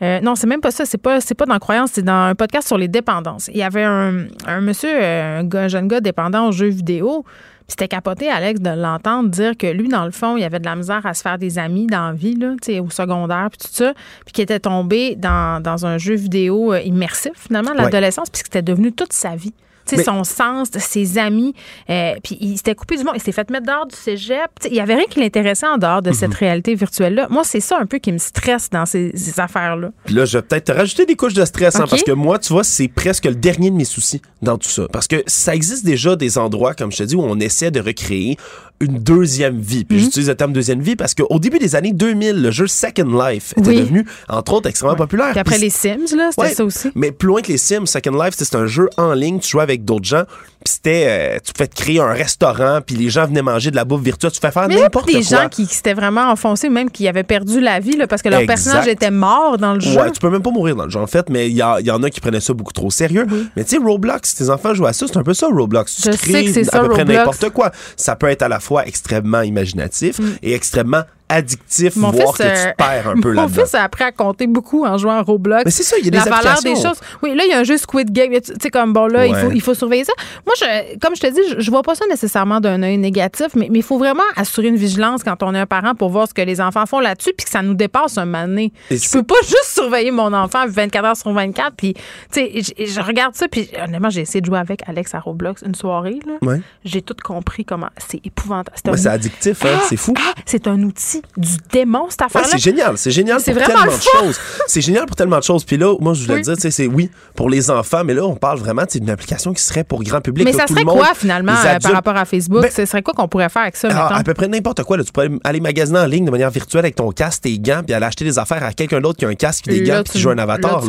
non, 0.00 0.34
c'est 0.34 0.46
même 0.46 0.60
pas 0.60 0.70
ça. 0.70 0.84
C'est 0.84 0.98
pas, 0.98 1.18
pas 1.20 1.46
dans 1.46 1.58
Croyance, 1.58 1.90
c'est 1.94 2.02
dans 2.02 2.12
un 2.12 2.34
podcast 2.34 2.68
sur 2.68 2.78
les 2.78 2.88
dépendances. 2.88 3.48
Il 3.48 3.56
y 3.56 3.62
avait 3.62 3.84
un, 3.84 4.26
un 4.46 4.60
monsieur, 4.60 4.90
un, 5.02 5.48
un 5.52 5.68
jeune 5.68 5.88
gars 5.88 6.00
dépendant 6.00 6.48
aux 6.48 6.52
jeux 6.52 6.68
vidéo. 6.68 7.24
C'était 7.70 7.86
capoté, 7.86 8.28
Alex, 8.28 8.60
de 8.60 8.70
l'entendre 8.70 9.28
dire 9.28 9.56
que 9.56 9.68
lui, 9.68 9.86
dans 9.86 10.04
le 10.04 10.10
fond, 10.10 10.36
il 10.36 10.42
avait 10.42 10.58
de 10.58 10.64
la 10.64 10.74
misère 10.74 11.06
à 11.06 11.14
se 11.14 11.22
faire 11.22 11.38
des 11.38 11.56
amis 11.56 11.86
dans 11.86 12.08
la 12.08 12.12
vie, 12.12 12.34
là, 12.34 12.56
au 12.82 12.90
secondaire, 12.90 13.48
puis 13.48 13.58
tout 13.58 13.72
ça, 13.72 13.94
puis 14.24 14.32
qu'il 14.32 14.42
était 14.42 14.58
tombé 14.58 15.14
dans, 15.14 15.62
dans, 15.62 15.86
un 15.86 15.96
jeu 15.96 16.16
vidéo 16.16 16.72
euh, 16.72 16.80
immersif, 16.80 17.32
finalement, 17.36 17.72
l'adolescence, 17.72 18.28
puis 18.28 18.42
que 18.42 18.48
c'était 18.48 18.62
devenu 18.62 18.90
toute 18.90 19.12
sa 19.12 19.36
vie 19.36 19.54
son 19.98 20.24
sens, 20.24 20.68
ses 20.78 21.18
amis. 21.18 21.54
Euh, 21.88 22.14
puis 22.22 22.36
il 22.40 22.56
s'était 22.56 22.74
coupé 22.74 22.96
du 22.96 23.04
monde. 23.04 23.14
Il 23.16 23.22
s'est 23.22 23.32
fait 23.32 23.48
mettre 23.50 23.66
dehors 23.66 23.86
du 23.86 23.96
cégep. 23.96 24.50
il 24.66 24.72
n'y 24.72 24.80
avait 24.80 24.94
rien 24.94 25.04
qui 25.08 25.20
l'intéressait 25.20 25.66
en 25.66 25.78
dehors 25.78 26.02
de 26.02 26.12
cette 26.12 26.30
mhm. 26.30 26.36
réalité 26.36 26.74
virtuelle-là. 26.74 27.28
Moi, 27.30 27.44
c'est 27.44 27.60
ça 27.60 27.78
un 27.80 27.86
peu 27.86 27.98
qui 27.98 28.12
me 28.12 28.18
stresse 28.18 28.70
dans 28.70 28.86
ces, 28.86 29.12
affaires-là. 29.38 29.90
Puis 30.04 30.14
là, 30.14 30.24
je 30.24 30.38
vais 30.38 30.42
peut-être 30.42 30.72
rajouter 30.72 31.06
des 31.06 31.14
couches 31.14 31.34
de 31.34 31.44
stress, 31.44 31.76
hein, 31.76 31.84
parce 31.88 32.02
que 32.02 32.12
moi, 32.12 32.38
tu 32.38 32.52
vois, 32.52 32.64
c'est 32.64 32.88
presque 32.88 33.26
le 33.26 33.34
dernier 33.34 33.70
de 33.70 33.76
mes 33.76 33.84
soucis 33.84 34.20
dans 34.42 34.58
tout 34.58 34.68
ça. 34.68 34.86
Parce 34.92 35.06
que 35.06 35.22
ça 35.26 35.54
existe 35.54 35.84
déjà 35.84 36.16
des 36.16 36.38
endroits, 36.38 36.74
comme 36.74 36.90
je 36.92 36.98
te 36.98 37.02
dis, 37.04 37.16
où 37.16 37.22
on 37.22 37.38
essaie 37.38 37.70
de 37.70 37.80
recréer 37.80 38.36
une 38.80 38.98
deuxième 38.98 39.58
vie. 39.58 39.84
Puis 39.84 39.98
mhm. 39.98 40.04
j'utilise 40.04 40.28
le 40.28 40.34
terme 40.34 40.52
deuxième 40.52 40.80
vie 40.80 40.96
parce 40.96 41.14
qu'au 41.14 41.38
début 41.38 41.58
des 41.58 41.76
années 41.76 41.92
2000, 41.92 42.42
le 42.42 42.50
jeu 42.50 42.66
Second 42.66 43.26
Life 43.26 43.52
était 43.56 43.74
devenu, 43.74 44.06
entre 44.28 44.54
autres, 44.54 44.68
extrêmement 44.68 44.96
populaire. 44.96 45.30
Puis 45.30 45.40
après 45.40 45.58
les 45.58 45.70
Sims, 45.70 46.16
là, 46.16 46.30
c'était 46.30 46.54
ça 46.54 46.64
aussi. 46.64 46.88
Mais 46.94 47.12
plus 47.12 47.28
loin 47.28 47.42
que 47.42 47.48
les 47.48 47.58
Sims, 47.58 47.86
Second 47.86 48.22
Life, 48.22 48.34
c'est 48.36 48.54
un 48.54 48.66
jeu 48.66 48.88
en 48.96 49.12
ligne, 49.12 49.38
tu 49.38 49.50
jouais 49.50 49.62
avec 49.62 49.84
d'autres 49.84 50.06
gens. 50.06 50.24
Puis 50.64 50.74
c'était, 50.74 51.06
euh, 51.08 51.38
tu 51.42 51.54
pouvais 51.54 51.68
te 51.68 51.74
créer 51.74 52.00
un 52.00 52.12
restaurant, 52.12 52.80
puis 52.84 52.94
les 52.94 53.08
gens 53.08 53.26
venaient 53.26 53.40
manger 53.40 53.70
de 53.70 53.76
la 53.76 53.86
bouffe 53.86 54.02
virtuelle. 54.02 54.30
Tu 54.30 54.40
fais 54.40 54.50
faire 54.50 54.68
n'importe 54.68 55.10
quoi. 55.10 55.18
des 55.18 55.22
gens 55.22 55.48
qui, 55.48 55.64
s'étaient 55.64 55.94
vraiment 55.94 56.30
enfoncés, 56.30 56.68
même 56.68 56.90
qui 56.90 57.08
avaient 57.08 57.22
perdu 57.22 57.60
la 57.60 57.80
vie, 57.80 57.96
là, 57.96 58.06
parce 58.06 58.20
que 58.20 58.28
leur 58.28 58.44
personnage 58.44 58.86
était 58.86 59.10
mort 59.10 59.56
dans 59.56 59.74
le 59.74 59.80
jeu. 59.80 59.98
Ouais, 59.98 60.10
tu 60.10 60.20
peux 60.20 60.28
même 60.28 60.42
pas 60.42 60.50
mourir 60.50 60.76
dans 60.76 60.84
le 60.84 60.90
jeu, 60.90 61.00
en 61.00 61.06
fait, 61.06 61.30
mais 61.30 61.48
il 61.48 61.54
y, 61.54 61.60
y, 61.60 61.90
en 61.90 62.02
a 62.02 62.10
qui 62.10 62.20
prenaient 62.20 62.40
ça 62.40 62.52
beaucoup 62.52 62.72
trop 62.72 62.90
sérieux. 62.90 63.26
Mais 63.56 63.64
tu 63.64 63.76
sais, 63.76 63.82
Roblox, 63.82 64.34
tes 64.34 64.50
enfants 64.50 64.74
jouent 64.74 64.86
à 64.86 64.92
ça, 64.92 65.06
c'est 65.06 65.16
un 65.16 65.22
peu 65.22 65.34
ça, 65.34 65.46
Roblox. 65.46 65.96
Tu 65.96 66.12
Je 66.12 66.16
sais 66.16 66.44
que 66.44 66.52
c'est 66.52 66.64
ça, 66.64 66.80
à 66.80 66.82
peu 66.82 66.90
près 66.90 67.04
n'importe 67.04 67.50
quoi. 67.50 67.70
Ça 67.96 68.16
peut 68.16 68.28
être 68.28 68.42
à 68.42 68.48
la 68.48 68.60
fois 68.60 68.86
extrêmement 68.86 69.42
imaginatif 69.42 70.18
mm. 70.18 70.24
et 70.42 70.54
extrêmement 70.54 71.02
addictif, 71.30 71.96
mon 71.96 72.10
voir 72.10 72.32
que 72.32 72.42
tu 72.42 72.48
euh, 72.48 72.72
perds 72.76 73.08
un 73.08 73.14
peu 73.20 73.30
là-dedans. 73.30 73.42
Mon 73.42 73.64
fils 73.64 73.74
a 73.74 73.84
appris 73.84 74.04
à 74.04 74.12
compter 74.12 74.46
beaucoup 74.46 74.84
en 74.84 74.98
jouant 74.98 75.18
à 75.18 75.22
Roblox. 75.22 75.64
Mais 75.64 75.70
c'est 75.70 75.82
ça, 75.82 75.96
il 75.98 76.04
y 76.04 76.08
a 76.08 76.10
des 76.10 76.18
La 76.18 76.24
valeur 76.24 76.60
des 76.62 76.74
choses. 76.74 77.00
Oui, 77.22 77.34
là, 77.34 77.44
il 77.46 77.50
y 77.50 77.54
a 77.54 77.58
un 77.60 77.64
jeu 77.64 77.76
Squid 77.78 78.10
Game. 78.12 78.32
Tu 78.32 78.52
sais, 78.60 78.70
comme 78.70 78.92
bon, 78.92 79.06
là, 79.06 79.26
il, 79.26 79.34
faut, 79.34 79.50
il 79.50 79.60
faut 79.60 79.74
surveiller 79.74 80.04
ça. 80.04 80.12
Moi, 80.44 80.54
je, 80.58 80.98
comme 80.98 81.14
je 81.14 81.20
te 81.20 81.26
dis, 81.28 81.40
je, 81.50 81.60
je 81.60 81.70
vois 81.70 81.82
pas 81.82 81.94
ça 81.94 82.04
nécessairement 82.08 82.60
d'un 82.60 82.82
œil 82.82 82.98
négatif, 82.98 83.48
mais 83.54 83.68
il 83.72 83.82
faut 83.82 83.98
vraiment 83.98 84.22
assurer 84.36 84.68
une 84.68 84.76
vigilance 84.76 85.22
quand 85.22 85.42
on 85.42 85.54
est 85.54 85.58
un 85.58 85.66
parent 85.66 85.94
pour 85.94 86.10
voir 86.10 86.28
ce 86.28 86.34
que 86.34 86.42
les 86.42 86.60
enfants 86.60 86.86
font 86.86 87.00
là-dessus, 87.00 87.32
puis 87.36 87.44
que 87.44 87.50
ça 87.50 87.62
nous 87.62 87.74
dépasse 87.74 88.18
un 88.18 88.24
moment 88.24 88.46
donné. 88.46 88.72
Je 88.90 89.10
peux 89.10 89.22
pas 89.22 89.40
juste 89.42 89.70
surveiller 89.72 90.10
mon 90.10 90.32
enfant 90.32 90.66
24 90.66 91.04
heures 91.04 91.16
sur 91.16 91.32
24, 91.32 91.74
puis, 91.76 91.94
tu 91.94 92.00
sais, 92.32 92.50
je, 92.56 92.84
je, 92.86 93.00
regarde 93.00 93.34
ça, 93.34 93.48
puis 93.48 93.70
honnêtement, 93.82 94.10
j'ai 94.10 94.22
essayé 94.22 94.40
de 94.40 94.46
jouer 94.46 94.58
avec 94.58 94.82
Alex 94.88 95.14
à 95.14 95.20
Roblox 95.20 95.62
une 95.62 95.74
soirée, 95.74 96.18
là. 96.26 96.34
Ouais. 96.42 96.60
J'ai 96.84 97.02
tout 97.02 97.14
compris 97.22 97.64
comment 97.64 97.90
c'est 97.96 98.24
épouvantable. 98.24 98.76
C'est 98.96 99.06
addictif, 99.06 99.64
hein? 99.64 99.78
c'est 99.88 99.96
fou. 99.96 100.14
Ah, 100.18 100.34
c'est 100.44 100.66
un 100.66 100.82
outil 100.82 101.19
du 101.36 101.56
démon 101.72 102.08
c'est 102.44 102.58
génial. 102.58 102.98
C'est 102.98 103.10
génial 103.10 103.42
pour 103.42 103.54
tellement 103.54 103.84
de 103.84 103.90
choses. 103.90 104.40
C'est 104.66 104.80
génial 104.80 105.06
pour 105.06 105.16
tellement 105.16 105.38
de 105.38 105.42
choses. 105.42 105.64
Puis 105.64 105.76
là, 105.76 105.94
moi, 106.00 106.14
je 106.14 106.24
voulais 106.24 106.42
dire, 106.42 106.54
c'est 106.58 106.86
oui, 106.86 107.10
pour 107.34 107.48
les 107.48 107.70
enfants, 107.70 108.02
mais 108.04 108.14
là, 108.14 108.24
on 108.24 108.36
parle 108.36 108.58
vraiment 108.58 108.82
d'une 108.90 109.10
application 109.10 109.52
qui 109.52 109.62
serait 109.62 109.84
pour 109.84 110.02
grand 110.02 110.20
public. 110.20 110.44
Mais 110.44 110.52
ça 110.52 110.66
serait 110.66 110.84
quoi, 110.84 111.14
finalement, 111.14 111.52
euh, 111.52 111.78
par 111.78 111.92
rapport 111.92 112.16
à 112.16 112.24
Facebook? 112.24 112.62
Ben, 112.62 112.70
ce 112.70 112.84
serait 112.84 113.02
quoi 113.02 113.14
qu'on 113.14 113.28
pourrait 113.28 113.48
faire 113.48 113.62
avec 113.62 113.76
ça? 113.76 113.88
Ah, 113.92 114.16
à 114.16 114.22
peu 114.22 114.34
près 114.34 114.48
n'importe 114.48 114.82
quoi. 114.82 115.02
Tu 115.02 115.12
pourrais 115.12 115.30
aller 115.44 115.60
magasiner 115.60 115.98
en 115.98 116.06
ligne 116.06 116.24
de 116.24 116.30
manière 116.30 116.50
virtuelle 116.50 116.84
avec 116.84 116.96
ton 116.96 117.10
casque, 117.10 117.42
tes 117.42 117.58
gants, 117.58 117.82
puis 117.84 117.94
aller 117.94 118.06
acheter 118.06 118.24
des 118.24 118.38
affaires 118.38 118.62
à 118.62 118.72
quelqu'un 118.72 119.00
d'autre 119.00 119.18
qui 119.18 119.24
a 119.24 119.28
un 119.28 119.34
casque, 119.34 119.66
des 119.66 119.82
gants, 119.82 120.02
puis 120.04 120.12
qui 120.12 120.20
joue 120.20 120.30
un 120.30 120.38
avatar. 120.38 120.82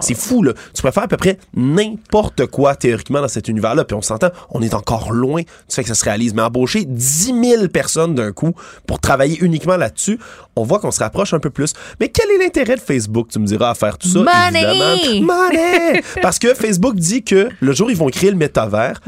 C'est 0.00 0.16
fou, 0.16 0.42
là. 0.42 0.52
Tu 0.74 0.80
pourrais 0.80 0.92
faire 0.92 1.04
à 1.04 1.08
peu 1.08 1.16
près 1.16 1.38
n'importe 1.54 2.46
quoi, 2.46 2.74
théoriquement, 2.74 3.20
dans 3.20 3.28
cet 3.28 3.48
univers-là. 3.48 3.84
Puis 3.84 3.96
on 3.96 4.02
s'entend, 4.02 4.30
on 4.50 4.62
est 4.62 4.74
encore 4.74 5.12
loin 5.12 5.42
du 5.42 5.74
fait 5.74 5.82
que 5.82 5.88
ça 5.88 5.94
se 5.94 6.04
réalise. 6.04 6.34
Mais 6.34 6.42
embaucher 6.42 6.84
10 6.84 7.32
000 7.42 7.68
personnes 7.68 8.14
d'un 8.14 8.32
coup 8.32 8.52
pour 8.86 9.00
travailler 9.00 9.38
uniquement 9.40 9.67
là-dessus, 9.76 10.18
on 10.56 10.62
voit 10.64 10.78
qu'on 10.78 10.90
se 10.90 11.00
rapproche 11.00 11.34
un 11.34 11.40
peu 11.40 11.50
plus. 11.50 11.72
Mais 12.00 12.08
quel 12.08 12.30
est 12.30 12.38
l'intérêt 12.38 12.76
de 12.76 12.80
Facebook, 12.80 13.28
tu 13.30 13.38
me 13.38 13.46
diras, 13.46 13.70
à 13.70 13.74
faire 13.74 13.98
tout 13.98 14.08
ça? 14.08 14.18
Money! 14.20 15.20
Money! 15.20 16.02
Parce 16.22 16.38
que 16.38 16.54
Facebook 16.54 16.96
dit 16.96 17.22
que 17.22 17.48
le 17.60 17.72
jour 17.72 17.88
où 17.88 17.90
ils 17.90 17.96
vont 17.96 18.08
créer 18.08 18.30
le 18.30 18.36
métavers, 18.36 19.00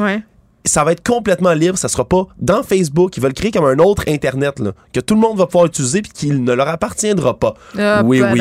ça 0.64 0.85
va 0.85 0.92
être 0.92 1.07
complètement 1.07 1.53
libre. 1.53 1.79
Ça 1.79 1.88
sera 1.88 2.05
pas 2.05 2.27
dans 2.38 2.62
Facebook. 2.62 3.16
Ils 3.16 3.23
veulent 3.23 3.35
créer 3.35 3.51
comme 3.51 3.64
un 3.64 3.79
autre 3.79 4.05
Internet 4.09 4.59
là, 4.59 4.73
que 4.92 5.01
tout 5.01 5.14
le 5.14 5.20
monde 5.20 5.38
va 5.38 5.46
pouvoir 5.46 5.66
utiliser 5.66 6.03
puis 6.03 6.12
qu'il 6.12 6.44
ne 6.44 6.53
leur 6.53 6.68
appartiendra 6.68 7.38
pas. 7.38 7.55
Ah, 7.79 8.03
oui, 8.05 8.23
oui. 8.23 8.40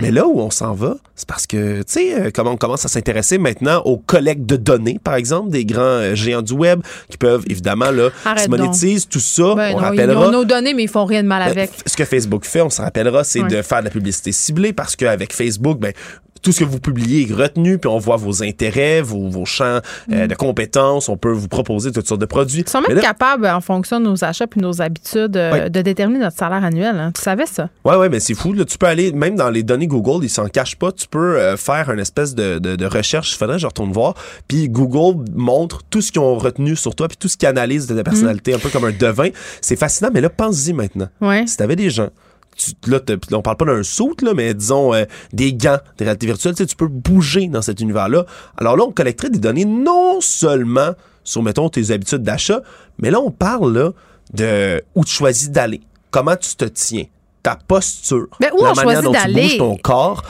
Mais 0.00 0.10
là 0.10 0.26
où 0.26 0.40
on 0.40 0.50
s'en 0.50 0.74
va, 0.74 0.96
c'est 1.14 1.28
parce 1.28 1.46
que, 1.46 1.78
tu 1.78 1.84
sais, 1.86 2.14
euh, 2.14 2.30
comment 2.34 2.52
on 2.52 2.56
commence 2.56 2.84
à 2.84 2.88
s'intéresser 2.88 3.38
maintenant 3.38 3.82
aux 3.84 3.98
collectes 3.98 4.46
de 4.46 4.56
données, 4.56 4.98
par 5.02 5.14
exemple, 5.14 5.50
des 5.50 5.64
grands 5.64 5.80
euh, 5.80 6.14
géants 6.14 6.42
du 6.42 6.52
web 6.52 6.80
qui 7.08 7.16
peuvent 7.16 7.44
évidemment 7.48 7.90
là, 7.90 8.10
se 8.36 8.48
monétisent, 8.48 9.08
tout 9.08 9.20
ça. 9.20 9.54
Ben 9.54 9.74
on 9.74 9.78
rappellera. 9.78 10.22
Ils 10.22 10.28
ont 10.28 10.32
nos 10.32 10.44
données, 10.44 10.74
mais 10.74 10.84
ils 10.84 10.88
font 10.88 11.04
rien 11.04 11.22
de 11.22 11.28
mal 11.28 11.44
ben, 11.44 11.50
avec. 11.50 11.70
ce 11.86 11.96
que 11.96 12.04
Facebook 12.04 12.44
fait, 12.44 12.62
on 12.62 12.70
se 12.70 12.80
rappellera, 12.80 13.24
c'est 13.24 13.42
de 13.42 13.62
faire 13.62 13.80
de 13.80 13.84
la 13.84 13.90
publicité 13.90 14.32
ciblée 14.32 14.72
parce 14.72 14.96
qu'avec 14.96 15.32
Facebook, 15.32 15.78
ben, 15.78 15.92
tout 16.42 16.52
ce 16.52 16.60
que 16.60 16.64
vous 16.64 16.80
publiez 16.80 17.28
est 17.28 17.34
retenu, 17.34 17.78
puis 17.78 17.88
on 17.88 17.98
voit 17.98 18.16
vos 18.16 18.42
intérêts, 18.42 19.02
vos, 19.02 19.28
vos 19.28 19.44
champs 19.44 19.80
euh, 20.10 20.24
mm. 20.24 20.26
de 20.28 20.34
compétences, 20.34 21.08
on 21.08 21.16
peut 21.16 21.32
vous 21.32 21.48
proposer 21.48 21.92
toutes 21.92 22.06
sortes 22.06 22.20
de 22.20 22.26
produits. 22.26 22.60
Ils 22.60 22.68
sont 22.68 22.80
même 22.80 23.00
capables, 23.00 23.46
en 23.46 23.60
fonction 23.60 24.00
de 24.00 24.06
nos 24.06 24.24
achats 24.24 24.46
puis 24.46 24.60
nos 24.60 24.80
habitudes, 24.80 25.36
euh, 25.36 25.68
de 25.68 25.82
déterminer 25.82 26.20
notre 26.20 26.36
salaire 26.36 26.64
annuel. 26.64 26.96
Hein. 26.96 27.12
Tu 27.14 27.22
savais 27.22 27.46
ça? 27.46 27.68
Oui, 27.84 27.94
oui, 27.98 28.08
mais 28.10 28.20
c'est 28.20 28.34
fou. 28.34 28.52
Là, 28.52 28.64
tu 28.64 28.78
peux 28.78 28.86
aller, 28.86 29.12
même 29.12 29.36
dans 29.36 29.50
les 29.50 29.62
données 29.62 29.86
Google, 29.86 30.24
ils 30.24 30.30
s'en 30.30 30.48
cachent 30.48 30.76
pas. 30.76 30.92
Tu 30.92 31.06
peux 31.08 31.38
euh, 31.38 31.56
faire 31.56 31.90
une 31.90 32.00
espèce 32.00 32.34
de, 32.34 32.58
de, 32.58 32.86
recherche. 32.86 33.36
Faudrait 33.36 33.58
je 33.58 33.66
retourne 33.66 33.92
voir. 33.92 34.14
Puis 34.48 34.68
Google 34.68 35.24
montre 35.34 35.82
tout 35.90 36.00
ce 36.00 36.10
qu'ils 36.10 36.20
ont 36.20 36.36
retenu 36.36 36.76
sur 36.76 36.94
toi, 36.94 37.08
puis 37.08 37.16
tout 37.16 37.28
ce 37.28 37.36
qu'ils 37.36 37.48
analysent 37.48 37.86
de 37.86 37.94
ta 37.94 38.02
personnalité, 38.02 38.52
mm. 38.52 38.56
un 38.56 38.58
peu 38.58 38.68
comme 38.70 38.84
un 38.84 38.92
devin. 38.92 39.28
C'est 39.60 39.76
fascinant, 39.76 40.10
mais 40.12 40.20
là, 40.20 40.30
pense-y 40.30 40.72
maintenant. 40.72 41.08
Ouais. 41.20 41.46
Si 41.46 41.56
tu 41.56 41.62
avais 41.62 41.76
des 41.76 41.90
gens 41.90 42.08
tu, 42.60 42.90
là, 42.90 43.00
on 43.32 43.42
parle 43.42 43.56
pas 43.56 43.64
d'un 43.64 43.82
saut, 43.82 44.14
là, 44.22 44.34
mais 44.34 44.54
disons 44.54 44.94
euh, 44.94 45.04
des 45.32 45.52
gants 45.52 45.78
de 45.98 46.04
réalité 46.04 46.26
virtuelle, 46.26 46.54
tu, 46.54 46.62
sais, 46.62 46.66
tu 46.66 46.76
peux 46.76 46.88
bouger 46.88 47.48
dans 47.48 47.62
cet 47.62 47.80
univers-là. 47.80 48.26
Alors 48.56 48.76
là, 48.76 48.84
on 48.84 48.92
collecterait 48.92 49.30
des 49.30 49.38
données 49.38 49.64
non 49.64 50.20
seulement 50.20 50.92
sur, 51.24 51.42
mettons, 51.42 51.68
tes 51.68 51.90
habitudes 51.90 52.22
d'achat, 52.22 52.60
mais 52.98 53.10
là, 53.10 53.20
on 53.20 53.30
parle 53.30 53.72
là, 53.76 53.92
de 54.32 54.82
où 54.94 55.04
tu 55.04 55.12
choisis 55.12 55.50
d'aller, 55.50 55.80
comment 56.10 56.36
tu 56.36 56.54
te 56.56 56.64
tiens, 56.64 57.04
ta 57.42 57.56
posture, 57.56 58.28
mais 58.40 58.50
où 58.52 58.62
la 58.62 58.74
manière 58.74 59.02
dont 59.02 59.12
tu 59.12 59.32
bouges 59.32 59.58
ton 59.58 59.76
corps, 59.76 60.22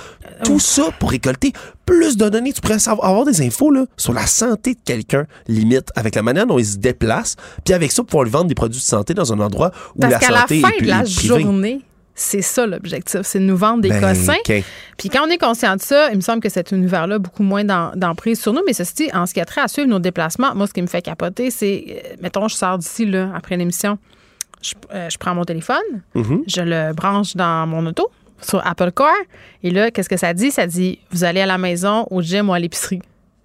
tout 0.45 0.61
ça 0.61 0.91
pour 0.99 1.11
récolter 1.11 1.53
plus 1.85 2.17
de 2.17 2.29
données. 2.29 2.53
Tu 2.53 2.61
pourrais 2.61 2.89
avoir 2.89 3.25
des 3.25 3.43
infos 3.43 3.71
là, 3.71 3.85
sur 3.97 4.13
la 4.13 4.27
santé 4.27 4.75
de 4.75 4.81
quelqu'un, 4.85 5.27
limite, 5.49 5.91
avec 5.97 6.15
la 6.15 6.23
manière 6.23 6.47
dont 6.47 6.59
il 6.59 6.67
se 6.67 6.77
déplace, 6.77 7.37
puis 7.65 7.75
avec 7.75 7.93
ça, 7.93 8.05
pouvoir 8.05 8.25
lui 8.25 8.31
vendre 8.31 8.47
des 8.47 8.55
produits 8.55 8.81
de 8.81 8.85
santé 8.85 9.15
dans 9.15 9.33
un 9.33 9.41
endroit 9.41 9.73
où 9.97 10.03
la 10.03 10.21
santé 10.21 10.61
la 10.61 10.69
fin 10.69 10.77
de 10.81 10.87
la 10.87 11.05
journée, 11.05 11.81
c'est 12.21 12.43
ça 12.43 12.67
l'objectif, 12.67 13.23
c'est 13.23 13.39
de 13.39 13.45
nous 13.45 13.57
vendre 13.57 13.81
des 13.81 13.89
ben, 13.89 14.01
cossins. 14.01 14.63
Puis 14.99 15.09
quand 15.09 15.27
on 15.27 15.31
est 15.31 15.39
conscient 15.39 15.75
de 15.75 15.81
ça, 15.81 16.11
il 16.11 16.17
me 16.17 16.21
semble 16.21 16.41
que 16.41 16.51
cet 16.51 16.71
univers-là 16.71 17.15
a 17.15 17.19
beaucoup 17.19 17.43
moins 17.43 17.65
d'emprise 17.65 18.41
sur 18.41 18.53
nous. 18.53 18.61
Mais 18.67 18.75
ceci, 18.75 19.11
en 19.15 19.25
ce 19.25 19.33
qui 19.33 19.41
a 19.41 19.47
trait 19.47 19.63
à 19.63 19.69
suivre 19.69 19.89
nos 19.89 19.99
déplacements, 19.99 20.55
moi, 20.55 20.67
ce 20.67 20.75
qui 20.75 20.83
me 20.83 20.87
fait 20.87 21.01
capoter, 21.01 21.51
c'est, 21.51 21.85
euh, 21.89 22.17
mettons, 22.21 22.47
je 22.47 22.57
sors 22.57 22.77
d'ici 22.77 23.07
là, 23.07 23.31
après 23.35 23.57
l'émission, 23.57 23.99
je, 24.61 24.75
euh, 24.93 25.09
prends 25.19 25.35
mon 25.35 25.45
téléphone, 25.45 25.77
mm-hmm. 26.15 26.43
je 26.47 26.61
le 26.61 26.93
branche 26.93 27.37
dans 27.37 27.67
mon 27.67 27.87
auto 27.87 28.11
sur 28.43 28.65
Apple 28.67 28.93
Car. 28.95 29.15
Et 29.63 29.71
là, 29.71 29.91
qu'est-ce 29.91 30.11
que 30.11 30.19
ça 30.19 30.35
dit? 30.35 30.51
Ça 30.51 30.67
dit, 30.67 30.99
vous 31.13 31.25
allez 31.25 31.41
à 31.41 31.47
la 31.47 31.57
maison, 31.57 32.07
au 32.11 32.21
gym 32.21 32.51
ou 32.51 32.53
à 32.53 32.59
l'épicerie. 32.59 33.01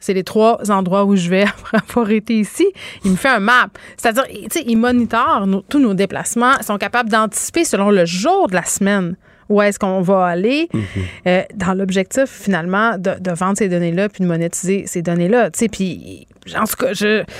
C'est 0.06 0.14
les 0.14 0.24
trois 0.24 0.60
endroits 0.70 1.04
où 1.04 1.16
je 1.16 1.30
vais 1.30 1.44
après 1.60 1.80
avoir 1.90 2.12
été 2.12 2.36
ici. 2.36 2.68
Il 3.04 3.12
me 3.12 3.16
fait 3.16 3.30
un 3.30 3.40
map. 3.40 3.70
C'est-à-dire, 3.98 4.26
tu 4.28 4.48
sais, 4.52 4.64
il 4.68 4.78
monitore 4.78 5.48
tous 5.68 5.80
nos 5.80 5.96
déplacements. 5.96 6.54
Ils 6.60 6.64
sont 6.64 6.78
capables 6.78 7.10
d'anticiper 7.10 7.66
selon 7.66 7.90
le 7.90 8.06
jour 8.06 8.48
de 8.48 8.54
la 8.54 8.66
semaine 8.66 9.16
où 9.50 9.62
est-ce 9.64 9.80
qu'on 9.80 10.02
va 10.02 10.26
aller 10.26 10.70
mhm. 10.74 10.82
euh, 11.28 11.42
dans 11.56 11.74
l'objectif 11.74 12.26
finalement 12.28 12.98
de, 13.00 13.32
vendre 13.32 13.58
ces 13.58 13.68
données-là 13.68 14.10
puis 14.10 14.24
de 14.24 14.28
monétiser 14.28 14.86
ces 14.86 15.02
données-là. 15.02 15.50
Tu 15.50 15.60
sais, 15.60 15.70
puis 15.70 16.28
en 16.56 16.66
tout 16.66 16.76
cas, 16.76 16.94
je... 16.94 17.24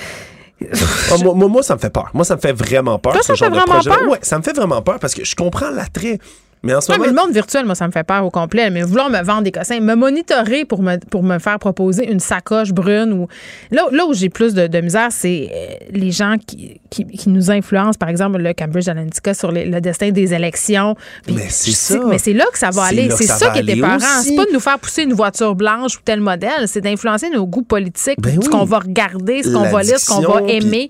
Ah, 1.12 1.18
moi, 1.22 1.48
moi, 1.48 1.62
ça 1.62 1.76
me 1.76 1.80
fait 1.80 1.90
peur. 1.90 2.10
Moi, 2.14 2.24
ça 2.24 2.38
me 2.38 2.42
fait 2.42 2.54
vraiment 2.54 2.98
peur. 2.98 3.14
ce 3.22 3.36
genre 3.36 3.52
de 3.52 3.60
projet. 3.60 3.92
Ouais, 4.08 4.20
ça 4.22 4.38
me 4.40 4.44
fait 4.44 4.56
vraiment 4.56 4.82
peur 4.82 5.00
parce 5.00 5.14
que 5.14 5.24
je 5.24 5.36
comprends 5.36 5.70
l'attrait 5.70 6.18
mais 6.66 6.74
en 6.74 6.82
ce 6.82 6.92
le 6.92 7.14
monde 7.14 7.32
virtuel, 7.32 7.66
moi, 7.66 7.76
ça 7.76 7.86
me 7.86 7.92
fait 7.92 8.04
peur 8.04 8.26
au 8.26 8.32
complet. 8.32 8.72
Mais 8.72 8.82
vouloir 8.82 9.10
me 9.12 9.22
vendre 9.24 9.44
des 9.44 9.52
cossins, 9.52 9.80
me 9.80 9.96
monitorer 9.96 10.66
pour 10.66 10.82
me, 10.82 10.98
pour 10.98 11.22
me 11.22 11.38
faire 11.38 11.60
proposer 11.60 12.12
une 12.12 12.20
sacoche 12.20 12.72
brune 12.72 13.14
ou. 13.14 13.28
Là, 13.72 13.84
là 13.92 14.06
où 14.08 14.14
j'ai 14.14 14.30
plus 14.30 14.56
de, 14.56 14.82
misère, 14.82 15.10
c'est 15.12 15.50
euh, 15.54 15.86
les 15.92 16.12
gens 16.12 16.38
qui, 16.46 16.82
qui, 16.90 17.30
nous 17.30 17.52
influencent, 17.52 17.98
par 18.00 18.10
exemple, 18.10 18.40
le 18.40 18.54
Cambridge 18.54 18.88
Analytica 18.88 19.34
sur 19.34 19.52
le 19.52 19.80
destin 19.80 20.10
des 20.10 20.34
élections. 20.34 20.96
mais 21.28 21.48
c'est 21.50 21.72
ça. 21.72 22.00
Mais 22.08 22.18
c'est 22.18 22.34
là 22.34 22.46
que 22.52 22.58
ça 22.58 22.72
va 22.72 22.84
aller. 22.84 23.10
C'est 23.12 23.28
ça, 23.28 23.52
qui 23.52 23.60
est 23.60 23.78
épeurant. 23.78 24.00
C'est 24.24 24.36
pas 24.36 24.46
de 24.46 24.54
nous 24.54 24.60
faire 24.60 24.80
pousser 24.80 25.04
une 25.04 25.14
voiture 25.14 25.56
blanche 25.56 25.98
ou 25.98 26.02
tel 26.04 26.20
modèle, 26.20 26.68
c'est 26.68 26.82
d'influencer 26.82 27.30
nos 27.30 27.46
goûts 27.46 27.62
politiques, 27.62 28.20
ben 28.20 28.42
ce 28.42 28.50
qu'on 28.50 28.66
va 28.66 28.80
regarder, 28.80 29.44
ce 29.44 29.54
qu'on 29.54 29.70
va 29.70 29.84
lire, 29.84 30.00
ce 30.00 30.08
qu'on 30.08 30.22
va 30.22 30.42
aimer. 30.48 30.90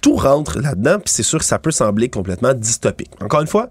tout 0.00 0.14
rentre 0.14 0.58
là-dedans, 0.60 0.98
puis 0.98 1.12
c'est 1.12 1.22
sûr 1.22 1.38
que 1.38 1.44
ça 1.44 1.58
peut 1.58 1.72
sembler 1.72 2.08
complètement 2.08 2.54
dystopique. 2.54 3.10
Encore 3.20 3.40
une 3.40 3.46
fois, 3.46 3.68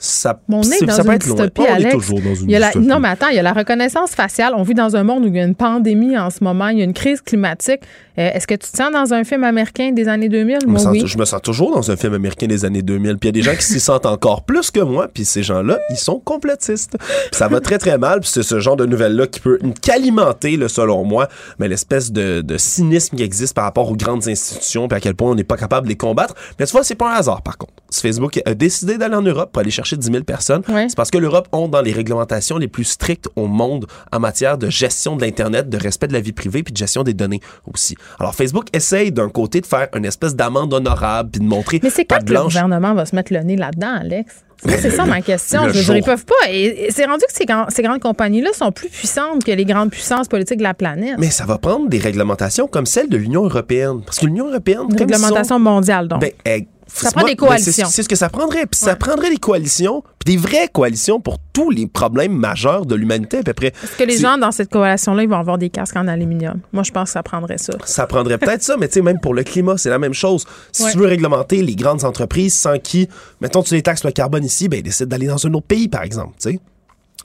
ça, 0.00 0.40
Mon 0.46 0.60
nez 0.60 0.78
dans 0.86 1.02
une 1.02 1.18
dystopie, 1.18 1.66
Alex. 1.66 1.92
toujours 1.94 2.20
dans 2.20 2.34
une 2.34 2.46
dystopie. 2.46 2.86
non, 2.86 3.00
mais 3.00 3.08
attends, 3.08 3.28
il 3.28 3.36
y 3.36 3.38
a 3.40 3.42
la 3.42 3.52
reconnaissance 3.52 4.12
faciale. 4.12 4.52
On 4.56 4.62
vit 4.62 4.74
dans 4.74 4.94
un 4.94 5.02
monde 5.02 5.24
où 5.24 5.26
il 5.28 5.34
y 5.34 5.40
a 5.40 5.44
une 5.44 5.56
pandémie 5.56 6.16
en 6.16 6.30
ce 6.30 6.42
moment, 6.44 6.68
il 6.68 6.78
y 6.78 6.80
a 6.82 6.84
une 6.84 6.92
crise 6.94 7.20
climatique. 7.20 7.80
Euh, 8.18 8.30
est-ce 8.34 8.46
que 8.46 8.54
tu 8.54 8.70
te 8.70 8.76
sens 8.76 8.90
dans 8.90 9.14
un 9.14 9.22
film 9.22 9.44
américain 9.44 9.92
des 9.92 10.08
années 10.08 10.28
2000? 10.28 10.66
Moi, 10.66 10.80
oui. 10.90 11.02
Je 11.06 11.18
me 11.18 11.24
sens 11.24 11.40
toujours 11.40 11.72
dans 11.72 11.90
un 11.90 11.96
film 11.96 12.14
américain 12.14 12.46
des 12.46 12.64
années 12.64 12.82
2000. 12.82 13.18
Puis 13.18 13.28
il 13.28 13.36
y 13.36 13.38
a 13.38 13.42
des 13.42 13.42
gens 13.42 13.56
qui 13.56 13.64
s'y 13.64 13.78
sentent 13.78 14.06
encore 14.06 14.42
plus 14.42 14.72
que 14.72 14.80
moi. 14.80 15.08
Puis 15.12 15.24
ces 15.24 15.44
gens-là, 15.44 15.78
ils 15.90 15.96
sont 15.96 16.18
complétistes. 16.18 16.96
ça 17.30 17.46
va 17.46 17.60
très, 17.60 17.78
très 17.78 17.96
mal. 17.96 18.20
Puis 18.20 18.30
c'est 18.30 18.42
ce 18.42 18.58
genre 18.58 18.76
de 18.76 18.86
nouvelles-là 18.86 19.28
qui 19.28 19.40
peut 19.40 19.58
qu'alimenter, 19.80 20.58
selon 20.68 21.04
moi, 21.04 21.28
mais 21.58 21.68
l'espèce 21.68 22.10
de, 22.10 22.40
de, 22.40 22.58
cynisme 22.58 23.16
qui 23.16 23.22
existe 23.22 23.54
par 23.54 23.64
rapport 23.64 23.88
aux 23.88 23.96
grandes 23.96 24.26
institutions 24.26 24.88
puis 24.88 24.96
à 24.96 25.00
quel 25.00 25.14
point 25.14 25.30
on 25.30 25.34
n'est 25.34 25.44
pas 25.44 25.56
capable 25.56 25.86
de 25.86 25.90
les 25.90 25.96
combattre. 25.96 26.34
Mais 26.58 26.66
tu 26.66 26.72
vois, 26.72 26.82
c'est 26.82 26.96
pas 26.96 27.12
un 27.12 27.16
hasard, 27.18 27.42
par 27.42 27.56
contre. 27.56 27.72
Facebook 27.90 28.40
a 28.44 28.54
décidé 28.54 28.98
d'aller 28.98 29.14
en 29.14 29.22
Europe 29.22 29.52
pour 29.52 29.60
aller 29.60 29.70
chercher 29.70 29.96
10 29.96 30.10
000 30.10 30.24
personnes. 30.24 30.62
C'est 30.66 30.96
parce 30.96 31.10
que 31.10 31.18
l'Europe 31.18 31.48
ont 31.52 31.68
dans 31.68 31.80
les 31.80 31.92
réglementations 31.92 32.58
les 32.58 32.68
plus 32.68 32.84
strictes 32.84 33.28
au 33.36 33.46
monde 33.46 33.86
en 34.12 34.20
matière 34.20 34.58
de 34.58 34.68
gestion 34.68 35.16
de 35.16 35.22
l'Internet, 35.22 35.68
de 35.68 35.78
respect 35.78 36.08
de 36.08 36.12
la 36.12 36.20
vie 36.20 36.32
privée 36.32 36.62
puis 36.62 36.72
de 36.72 36.78
gestion 36.78 37.02
des 37.02 37.14
données 37.14 37.40
aussi. 37.72 37.96
Alors 38.18 38.34
Facebook 38.34 38.66
essaye 38.72 39.12
d'un 39.12 39.28
côté 39.28 39.60
de 39.60 39.66
faire 39.66 39.88
une 39.94 40.04
espèce 40.04 40.34
d'amende 40.34 40.72
honorable 40.72 41.30
puis 41.30 41.40
de 41.40 41.46
montrer 41.46 41.80
Mais 41.82 41.90
c'est 41.90 42.04
quand 42.04 42.24
que 42.24 42.32
le 42.32 42.42
gouvernement 42.42 42.94
va 42.94 43.06
se 43.06 43.14
mettre 43.14 43.32
le 43.32 43.40
nez 43.40 43.56
là-dedans, 43.56 43.94
Alex? 44.00 44.44
C'est 44.64 44.90
ça 44.90 45.06
ma 45.06 45.20
question. 45.20 45.68
Je 45.68 45.78
veux 45.78 45.84
dire, 45.84 45.96
ils 45.96 46.02
peuvent 46.02 46.24
pas. 46.24 46.50
Et 46.50 46.88
c'est 46.90 47.04
rendu 47.04 47.24
que 47.26 47.32
ces, 47.32 47.46
ces 47.68 47.82
grandes 47.82 48.00
compagnies-là 48.00 48.50
sont 48.52 48.72
plus 48.72 48.88
puissantes 48.88 49.44
que 49.44 49.52
les 49.52 49.64
grandes 49.64 49.90
puissances 49.90 50.26
politiques 50.26 50.58
de 50.58 50.64
la 50.64 50.74
planète. 50.74 51.16
Mais 51.18 51.30
ça 51.30 51.44
va 51.44 51.58
prendre 51.58 51.88
des 51.88 51.98
réglementations 51.98 52.66
comme 52.66 52.86
celle 52.86 53.08
de 53.08 53.16
l'Union 53.16 53.44
européenne. 53.44 54.02
Parce 54.04 54.18
que 54.18 54.26
l'Union 54.26 54.48
européenne. 54.48 54.86
Une 54.90 54.98
réglementation 54.98 55.60
mondiale, 55.60 56.08
donc. 56.08 56.20
Ben, 56.20 56.64
ça 56.88 57.10
prend 57.12 57.24
des 57.24 57.36
coalitions. 57.36 57.88
C'est 57.90 58.02
ce 58.02 58.08
que 58.08 58.16
ça 58.16 58.28
prendrait. 58.28 58.66
Puis 58.66 58.80
ça 58.80 58.96
prendrait 58.96 59.30
des 59.30 59.36
coalitions, 59.36 60.02
puis 60.18 60.34
des 60.34 60.40
vraies 60.40 60.68
coalitions 60.68 61.20
pour 61.20 61.38
tous 61.52 61.70
les 61.70 61.86
problèmes 61.86 62.32
majeurs 62.32 62.86
de 62.86 62.94
l'humanité 62.94 63.38
à 63.38 63.42
peu 63.42 63.52
près. 63.52 63.68
Est-ce 63.68 63.96
que 63.96 64.04
les 64.04 64.18
gens 64.18 64.38
dans 64.38 64.52
cette 64.52 64.70
coalition-là, 64.70 65.22
ils 65.22 65.28
vont 65.28 65.38
avoir 65.38 65.58
des 65.58 65.70
casques 65.70 65.96
en 65.96 66.08
aluminium? 66.08 66.60
Moi, 66.72 66.82
je 66.82 66.90
pense 66.90 67.10
que 67.10 67.12
ça 67.12 67.22
prendrait 67.22 67.58
ça. 67.58 67.74
Ça 67.84 68.06
prendrait 68.06 68.38
peut-être 68.38 68.62
ça, 68.62 68.76
mais 68.78 68.88
tu 68.88 68.94
sais, 68.94 69.02
même 69.02 69.20
pour 69.20 69.34
le 69.34 69.42
climat, 69.44 69.76
c'est 69.76 69.90
la 69.90 69.98
même 69.98 70.14
chose. 70.14 70.44
Si 70.72 70.90
tu 70.90 70.98
veux 70.98 71.06
réglementer 71.06 71.62
les 71.62 71.76
grandes 71.76 72.04
entreprises 72.04 72.54
sans 72.54 72.78
qui, 72.78 73.08
mettons, 73.40 73.62
tu 73.62 73.74
les 73.74 73.82
taxes 73.82 74.04
le 74.04 74.12
carbone 74.12 74.44
ici, 74.44 74.68
ben, 74.68 74.82
décide 74.82 75.06
d'aller 75.06 75.26
dans 75.26 75.46
un 75.46 75.54
autre 75.54 75.66
pays, 75.66 75.88
par 75.88 76.02
exemple, 76.02 76.34
tu 76.40 76.50
sais 76.50 76.60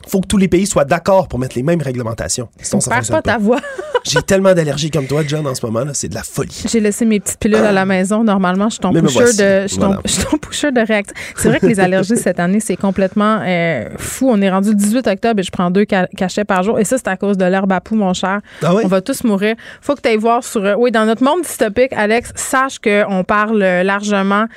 faut 0.08 0.22
que 0.22 0.28
tous 0.28 0.38
les 0.38 0.48
pays 0.48 0.66
soient 0.66 0.86
d'accord 0.86 1.28
pour 1.28 1.40
mettre 1.40 1.56
les 1.56 1.64
mêmes 1.64 1.82
réglementations. 1.82 2.50
Sinon, 2.62 2.82
ça 2.82 3.02
pas, 3.10 3.22
ta 3.22 3.38
voix. 3.38 3.60
J'ai 4.04 4.22
tellement 4.22 4.54
d'allergies 4.54 4.92
comme 4.92 5.08
toi, 5.08 5.22
John, 5.26 5.48
en 5.48 5.56
ce 5.56 5.66
moment, 5.66 5.86
c'est 5.94 6.10
de 6.10 6.16
la 6.16 6.24
folie. 6.24 6.64
J'ai 6.68 6.82
laissé 6.82 7.06
mes 7.06 7.22
petites 7.22 7.40
pilules 7.40 7.56
à 7.56 7.72
la 7.72 7.86
maison. 7.86 8.24
Normalement, 8.24 8.66
je 8.66 8.74
suis 8.74 8.80
ton 8.80 8.92
pusher 8.92 9.20
de, 9.20 9.68
je 9.68 9.76
ton, 9.78 10.72
de 10.72 10.86
réaction. 10.86 11.16
C'est 11.38 11.48
vrai 11.48 11.60
que 11.60 11.68
les 11.68 11.80
allergies 11.80 12.18
cette 12.18 12.40
année, 12.40 12.60
c'est 12.60 12.76
complètement 12.76 13.40
euh, 13.46 13.90
fou. 13.98 14.30
On 14.30 14.42
est 14.42 14.50
rendu 14.50 14.70
le 14.70 14.76
18 14.76 15.08
octobre 15.08 15.40
et 15.40 15.44
je 15.44 15.52
prends 15.52 15.72
deux 15.72 15.86
cachets 15.86 16.44
par 16.44 16.64
jour. 16.64 16.80
Et 16.80 16.84
ça, 16.84 16.98
c'est 16.98 17.08
à 17.08 17.16
cause 17.16 17.38
de 17.38 17.46
l'herbe 17.46 17.72
à 17.72 17.80
poux, 17.80 17.96
mon 17.96 18.14
cher. 18.14 18.42
Ah 18.62 18.74
on 18.76 18.88
va 18.88 19.02
tous 19.02 19.24
mourir. 19.24 19.56
Faut 19.82 19.96
que 19.96 20.02
tu 20.02 20.10
ailles 20.10 20.18
voir 20.18 20.44
sur. 20.44 20.66
Euh, 20.66 20.76
oui, 20.78 20.92
dans 20.92 21.06
notre 21.06 21.24
monde 21.24 21.42
dystopique, 21.44 21.94
Alex, 21.94 22.34
sache 22.36 22.80
qu'on 22.80 23.24
parle 23.24 23.60
largement 23.60 24.48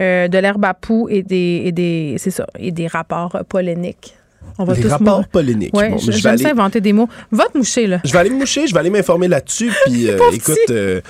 euh, 0.00 0.26
de 0.26 0.38
l'herbe 0.38 0.64
à 0.64 0.74
poux 0.74 1.08
et 1.08 1.22
des, 1.22 1.62
et 1.64 1.72
des, 1.72 2.16
c'est 2.18 2.30
ça, 2.30 2.46
et 2.58 2.72
des 2.72 2.88
rapports 2.88 3.38
polémiques. 3.48 4.15
On 4.58 4.64
va 4.64 4.74
les 4.74 4.88
rapports 4.88 5.26
polémiques. 5.28 5.74
Ouais, 5.74 5.90
bon, 5.90 5.98
je, 5.98 6.10
vais 6.10 6.28
aller... 6.28 6.46
inventer 6.46 6.80
des 6.80 6.92
mots. 6.92 7.08
Va 7.30 7.44
te 7.46 7.58
moucher, 7.58 7.86
là. 7.86 8.00
Je 8.04 8.12
vais 8.12 8.18
aller 8.18 8.30
me 8.30 8.38
moucher, 8.38 8.66
je 8.66 8.72
vais 8.72 8.80
aller 8.80 8.90
m'informer 8.90 9.28
là-dessus. 9.28 9.72
Puis 9.86 10.08
euh, 10.08 10.18
écoute, 10.32 10.56
euh, 10.70 11.00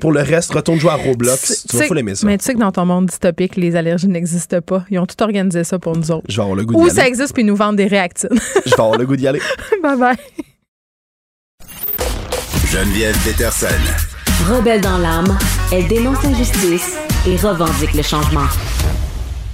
pour 0.00 0.12
le 0.12 0.20
reste, 0.20 0.52
retourne 0.52 0.78
jouer 0.78 0.90
à 0.90 0.96
Roblox. 0.96 1.66
Tu 1.68 1.76
vas 1.76 1.84
fou 1.84 1.94
l'aimer 1.94 2.14
ça. 2.14 2.26
Mais 2.26 2.38
tu 2.38 2.44
sais 2.44 2.54
que 2.54 2.58
dans 2.58 2.72
ton 2.72 2.86
monde 2.86 3.06
dystopique, 3.06 3.56
les 3.56 3.76
allergies 3.76 4.08
n'existent 4.08 4.60
pas. 4.60 4.84
Ils 4.90 4.98
ont 4.98 5.06
tout 5.06 5.22
organisé 5.22 5.64
ça 5.64 5.78
pour 5.78 5.96
nous 5.96 6.10
autres. 6.10 6.26
Je 6.28 6.36
vais 6.36 6.42
avoir 6.42 6.56
le 6.56 6.64
goût 6.64 6.74
d'y 6.74 6.80
aller. 6.80 6.90
Ou 6.90 6.94
ça 6.94 7.06
existe 7.06 7.32
puis 7.32 7.42
ils 7.42 7.46
nous 7.46 7.56
vendent 7.56 7.76
des 7.76 7.86
réactines. 7.86 8.28
je 8.64 8.70
vais 8.70 8.80
avoir 8.80 8.98
le 8.98 9.06
goût 9.06 9.16
d'y 9.16 9.26
aller. 9.26 9.40
bye 9.82 9.96
bye. 9.96 10.16
Geneviève 12.70 13.16
Peterson. 13.24 13.66
Rebelle 14.48 14.80
dans 14.80 14.98
l'âme, 14.98 15.36
elle 15.72 15.86
dénonce 15.88 16.22
l'injustice 16.22 16.96
et 17.26 17.36
revendique 17.36 17.94
le 17.94 18.02
changement. 18.02 18.46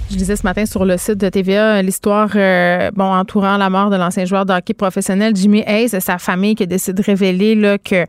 Je 0.09 0.15
disais 0.15 0.37
ce 0.37 0.43
matin 0.43 0.65
sur 0.65 0.85
le 0.85 0.95
site 0.97 1.17
de 1.17 1.27
TVA 1.27 1.81
l'histoire 1.81 2.29
euh, 2.35 2.91
bon 2.95 3.11
entourant 3.11 3.57
la 3.57 3.69
mort 3.69 3.89
de 3.89 3.97
l'ancien 3.97 4.23
joueur 4.23 4.45
de 4.45 4.53
hockey 4.53 4.73
professionnel 4.73 5.35
Jimmy 5.35 5.65
Hayes 5.67 5.93
et 5.93 5.99
sa 5.99 6.17
famille 6.17 6.55
qui 6.55 6.63
a 6.63 6.65
décidé 6.65 6.93
de 6.93 7.05
révéler 7.05 7.55
là, 7.55 7.77
que 7.77 8.05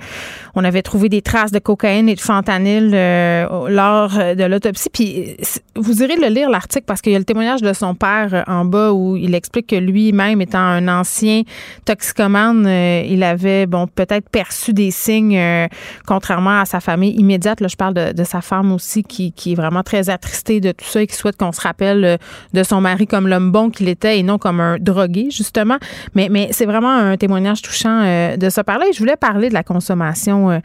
on 0.55 0.63
avait 0.63 0.83
trouvé 0.83 1.09
des 1.09 1.23
traces 1.23 1.51
de 1.51 1.59
cocaïne 1.59 2.09
et 2.09 2.15
de 2.15 2.21
fentanyl 2.21 2.93
euh, 2.95 3.69
lors 3.69 4.11
de 4.11 4.45
l'autopsie. 4.45 4.91
Puis 4.93 5.37
vous 5.75 6.01
irez 6.05 6.15
le 6.15 6.29
lire 6.29 6.51
l'article 6.51 6.85
parce 6.87 7.03
qu'il 7.03 7.11
y 7.11 7.17
a 7.17 7.19
le 7.19 7.25
témoignage 7.25 7.63
de 7.63 7.73
son 7.73 7.97
père 7.97 8.45
en 8.47 8.65
bas 8.65 8.93
où 8.93 9.17
il 9.17 9.35
explique 9.35 9.67
que 9.67 9.77
lui-même 9.77 10.41
étant 10.41 10.59
un 10.59 10.87
ancien 10.87 11.43
toxicomane, 11.85 12.65
euh, 12.65 13.03
il 13.07 13.25
avait 13.25 13.67
bon 13.67 13.89
peut-être 13.89 14.29
perçu 14.29 14.73
des 14.73 14.93
signes 14.93 15.41
contrairement 16.07 16.61
à 16.61 16.65
sa 16.65 16.79
famille 16.79 17.17
immédiate. 17.17 17.61
Là, 17.61 17.67
je 17.67 17.77
parle 17.77 17.95
de, 17.95 18.13
de 18.13 18.25
sa 18.25 18.41
femme 18.41 18.71
aussi 18.71 19.03
qui, 19.03 19.33
qui 19.33 19.53
est 19.53 19.57
vraiment 19.57 19.83
très 19.83 20.11
attristée 20.11 20.61
de 20.61 20.71
tout 20.71 20.85
ça 20.85 21.03
et 21.03 21.07
qui 21.09 21.17
souhaite 21.17 21.37
qu'on 21.37 21.51
se 21.51 21.61
rappelle 21.61 21.88
rappelle 21.89 22.19
de 22.53 22.63
son 22.63 22.81
mari 22.81 23.07
comme 23.07 23.29
l'homme 23.29 23.51
bon 23.51 23.71
qu'il 23.71 23.89
était 23.89 24.19
et 24.19 24.23
non 24.23 24.39
comme 24.39 24.61
un 24.61 24.79
drogué, 24.79 25.29
justement. 25.31 25.77
Mais, 26.15 26.49
c'est 26.53 26.67
vraiment 26.67 26.91
un 26.93 27.17
témoignage 27.17 27.63
touchant 27.63 28.03
de 28.37 28.51
ce 28.51 28.61
parler. 28.61 28.87
Je 28.93 28.99
voulais 28.99 29.17
parler 29.17 29.49
de 29.49 29.55
la 29.55 29.63
consommation. 29.63 30.61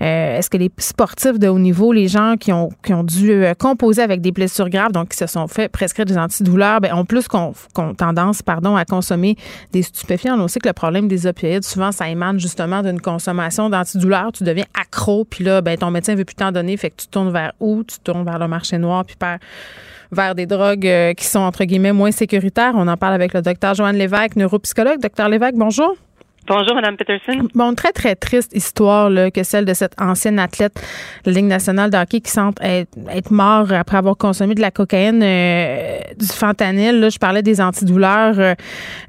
Est-ce 0.00 0.50
que 0.50 0.56
les 0.56 0.70
sportifs 0.78 1.38
de 1.38 1.48
haut 1.48 1.58
niveau, 1.58 1.92
les 1.92 2.08
gens 2.08 2.36
qui 2.38 2.52
ont, 2.52 2.70
qui 2.84 2.94
ont 2.94 3.04
dû 3.04 3.44
composer 3.58 4.02
avec 4.02 4.20
des 4.20 4.32
blessures 4.32 4.68
graves, 4.68 4.92
donc 4.92 5.10
qui 5.10 5.16
se 5.16 5.26
sont 5.26 5.46
fait 5.46 5.68
prescrire 5.68 6.06
des 6.06 6.18
antidouleurs, 6.18 6.80
ben, 6.80 6.94
ont 6.94 7.04
plus 7.04 7.28
qu'on 7.28 7.52
tendance 7.96 8.42
pardon, 8.42 8.76
à 8.76 8.84
consommer 8.84 9.36
des 9.72 9.82
stupéfiants. 9.82 10.38
On 10.38 10.48
sait 10.48 10.60
que 10.60 10.68
le 10.68 10.72
problème 10.72 11.08
des 11.08 11.26
opioïdes, 11.26 11.64
souvent, 11.64 11.92
ça 11.92 12.08
émane 12.08 12.38
justement 12.38 12.82
d'une 12.82 13.00
consommation 13.00 13.70
d'antidouleurs. 13.70 14.32
Tu 14.32 14.44
deviens 14.44 14.66
accro, 14.78 15.24
puis 15.24 15.44
là, 15.44 15.60
ben, 15.60 15.76
ton 15.76 15.90
médecin 15.90 16.12
ne 16.12 16.18
veut 16.18 16.24
plus 16.24 16.34
t'en 16.34 16.52
donner, 16.52 16.76
fait 16.76 16.90
que 16.90 16.96
tu 16.96 17.08
tournes 17.08 17.32
vers 17.32 17.52
où? 17.60 17.82
Tu 17.84 17.98
tournes 18.00 18.24
vers 18.24 18.38
le 18.38 18.48
marché 18.48 18.78
noir, 18.78 19.04
puis 19.04 19.16
vers 20.12 20.34
des 20.34 20.46
drogues 20.46 20.86
euh, 20.86 21.14
qui 21.14 21.24
sont, 21.24 21.40
entre 21.40 21.64
guillemets, 21.64 21.92
moins 21.92 22.10
sécuritaires. 22.10 22.72
On 22.74 22.88
en 22.88 22.96
parle 22.96 23.14
avec 23.14 23.34
le 23.34 23.42
docteur 23.42 23.74
Joanne 23.74 23.96
Lévesque, 23.96 24.36
neuropsychologue. 24.36 25.00
Docteur 25.00 25.28
Lévesque, 25.28 25.56
bonjour. 25.56 25.96
Bonjour, 26.48 26.76
Mme 26.76 26.96
Peterson. 26.96 27.46
Bon, 27.54 27.74
très, 27.74 27.92
très 27.92 28.14
triste 28.14 28.54
histoire 28.54 29.10
là, 29.10 29.30
que 29.30 29.42
celle 29.42 29.66
de 29.66 29.74
cette 29.74 29.92
ancienne 30.00 30.38
athlète 30.38 30.82
de 31.24 31.30
la 31.30 31.36
Ligue 31.36 31.44
nationale 31.44 31.90
de 31.90 31.98
hockey 31.98 32.20
qui 32.20 32.30
semble 32.30 32.54
être, 32.62 32.88
être 33.10 33.30
mort 33.30 33.70
après 33.70 33.98
avoir 33.98 34.16
consommé 34.16 34.54
de 34.54 34.62
la 34.62 34.70
cocaïne, 34.70 35.20
euh, 35.22 35.98
du 36.18 36.26
fentanyl. 36.26 37.00
Là, 37.00 37.10
je 37.10 37.18
parlais 37.18 37.42
des 37.42 37.60
antidouleurs 37.60 38.38
euh, 38.38 38.54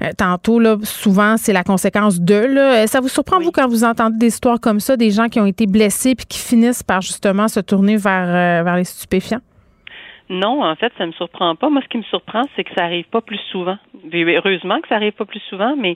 euh, 0.02 0.10
tantôt. 0.18 0.58
Là, 0.58 0.76
souvent, 0.82 1.38
c'est 1.38 1.54
la 1.54 1.64
conséquence 1.64 2.20
de. 2.20 2.34
Là. 2.34 2.86
Ça 2.86 3.00
vous 3.00 3.08
surprend, 3.08 3.40
vous, 3.40 3.52
quand 3.52 3.68
vous 3.68 3.84
entendez 3.84 4.18
des 4.18 4.26
histoires 4.26 4.60
comme 4.60 4.78
ça, 4.78 4.98
des 4.98 5.10
gens 5.10 5.28
qui 5.28 5.40
ont 5.40 5.46
été 5.46 5.66
blessés 5.66 6.14
puis 6.14 6.26
qui 6.26 6.38
finissent 6.38 6.82
par 6.82 7.00
justement 7.00 7.48
se 7.48 7.60
tourner 7.60 7.96
vers, 7.96 8.64
vers 8.64 8.76
les 8.76 8.84
stupéfiants? 8.84 9.40
Non, 10.30 10.62
en 10.62 10.76
fait, 10.76 10.92
ça 10.96 11.06
me 11.06 11.12
surprend 11.12 11.56
pas. 11.56 11.68
Moi, 11.68 11.82
ce 11.82 11.88
qui 11.88 11.98
me 11.98 12.04
surprend, 12.04 12.44
c'est 12.54 12.62
que 12.62 12.72
ça 12.76 12.84
arrive 12.84 13.06
pas 13.06 13.20
plus 13.20 13.40
souvent. 13.50 13.76
Heureusement 14.12 14.80
que 14.80 14.86
ça 14.88 14.94
arrive 14.94 15.12
pas 15.12 15.24
plus 15.24 15.42
souvent, 15.50 15.74
mais 15.76 15.94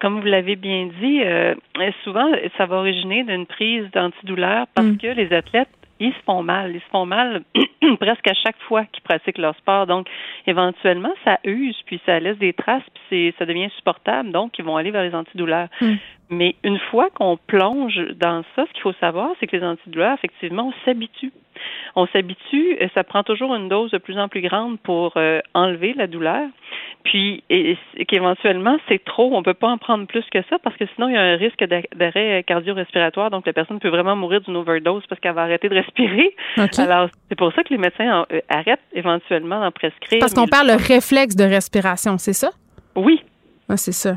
comme 0.00 0.20
vous 0.20 0.26
l'avez 0.26 0.56
bien 0.56 0.88
dit, 1.00 1.22
euh, 1.22 1.54
souvent, 2.02 2.28
ça 2.58 2.66
va 2.66 2.76
originer 2.76 3.22
d'une 3.22 3.46
prise 3.46 3.88
d'antidouleur 3.92 4.66
parce 4.74 4.88
mm. 4.88 4.98
que 4.98 5.06
les 5.06 5.32
athlètes 5.32 5.68
ils 6.00 6.12
se 6.12 6.18
font 6.26 6.42
mal. 6.42 6.74
Ils 6.74 6.80
se 6.80 6.88
font 6.90 7.06
mal 7.06 7.42
presque 8.00 8.28
à 8.28 8.34
chaque 8.34 8.58
fois 8.68 8.84
qu'ils 8.86 9.02
pratiquent 9.02 9.38
leur 9.38 9.56
sport. 9.56 9.86
Donc, 9.86 10.08
éventuellement, 10.46 11.12
ça 11.24 11.38
use, 11.44 11.76
puis 11.86 12.00
ça 12.04 12.20
laisse 12.20 12.38
des 12.38 12.52
traces, 12.52 12.82
puis 13.08 13.34
ça 13.38 13.46
devient 13.46 13.70
supportable. 13.76 14.30
Donc, 14.30 14.58
ils 14.58 14.64
vont 14.64 14.76
aller 14.76 14.90
vers 14.90 15.04
les 15.04 15.14
antidouleurs. 15.14 15.68
Mm. 15.80 15.94
Mais 16.28 16.56
une 16.64 16.78
fois 16.90 17.08
qu'on 17.10 17.36
plonge 17.36 17.98
dans 18.16 18.42
ça, 18.54 18.66
ce 18.66 18.72
qu'il 18.72 18.82
faut 18.82 18.92
savoir, 18.94 19.30
c'est 19.38 19.46
que 19.46 19.56
les 19.56 19.64
antidouleurs, 19.64 20.14
effectivement, 20.14 20.68
on 20.68 20.84
s'habitue. 20.84 21.32
On 21.98 22.06
s'habitue, 22.08 22.78
ça 22.94 23.04
prend 23.04 23.22
toujours 23.22 23.54
une 23.54 23.68
dose 23.68 23.90
de 23.90 23.96
plus 23.98 24.18
en 24.18 24.28
plus 24.28 24.42
grande 24.42 24.78
pour 24.80 25.14
euh, 25.16 25.40
enlever 25.54 25.94
la 25.94 26.06
douleur. 26.06 26.46
Puis, 27.04 27.42
qu'éventuellement, 28.08 28.76
c'est 28.88 29.02
trop, 29.02 29.34
on 29.34 29.42
peut 29.42 29.54
pas 29.54 29.68
en 29.68 29.78
prendre 29.78 30.06
plus 30.06 30.24
que 30.30 30.40
ça 30.50 30.58
parce 30.58 30.76
que 30.76 30.84
sinon, 30.94 31.08
il 31.08 31.14
y 31.14 31.16
a 31.16 31.22
un 31.22 31.36
risque 31.36 31.64
d'arrêt 31.94 32.44
cardio-respiratoire. 32.46 33.30
Donc, 33.30 33.46
la 33.46 33.52
personne 33.52 33.78
peut 33.78 33.88
vraiment 33.88 34.14
mourir 34.14 34.40
d'une 34.42 34.56
overdose 34.56 35.04
parce 35.08 35.20
qu'elle 35.20 35.34
va 35.34 35.42
arrêter 35.42 35.68
de 35.68 35.74
respirer. 35.74 36.34
Alors, 36.78 37.08
c'est 37.28 37.38
pour 37.38 37.52
ça 37.54 37.62
que 37.62 37.72
les 37.72 37.78
médecins 37.78 38.26
euh, 38.32 38.40
arrêtent 38.48 38.80
éventuellement 38.92 39.60
d'en 39.60 39.70
prescrire. 39.70 40.18
Parce 40.20 40.34
qu'on 40.34 40.48
parle 40.48 40.66
le 40.66 40.76
réflexe 40.76 41.34
de 41.34 41.44
respiration, 41.44 42.18
c'est 42.18 42.32
ça? 42.32 42.50
Oui, 42.94 43.22
ah, 43.68 43.76
c'est 43.76 43.92
ça. 43.92 44.10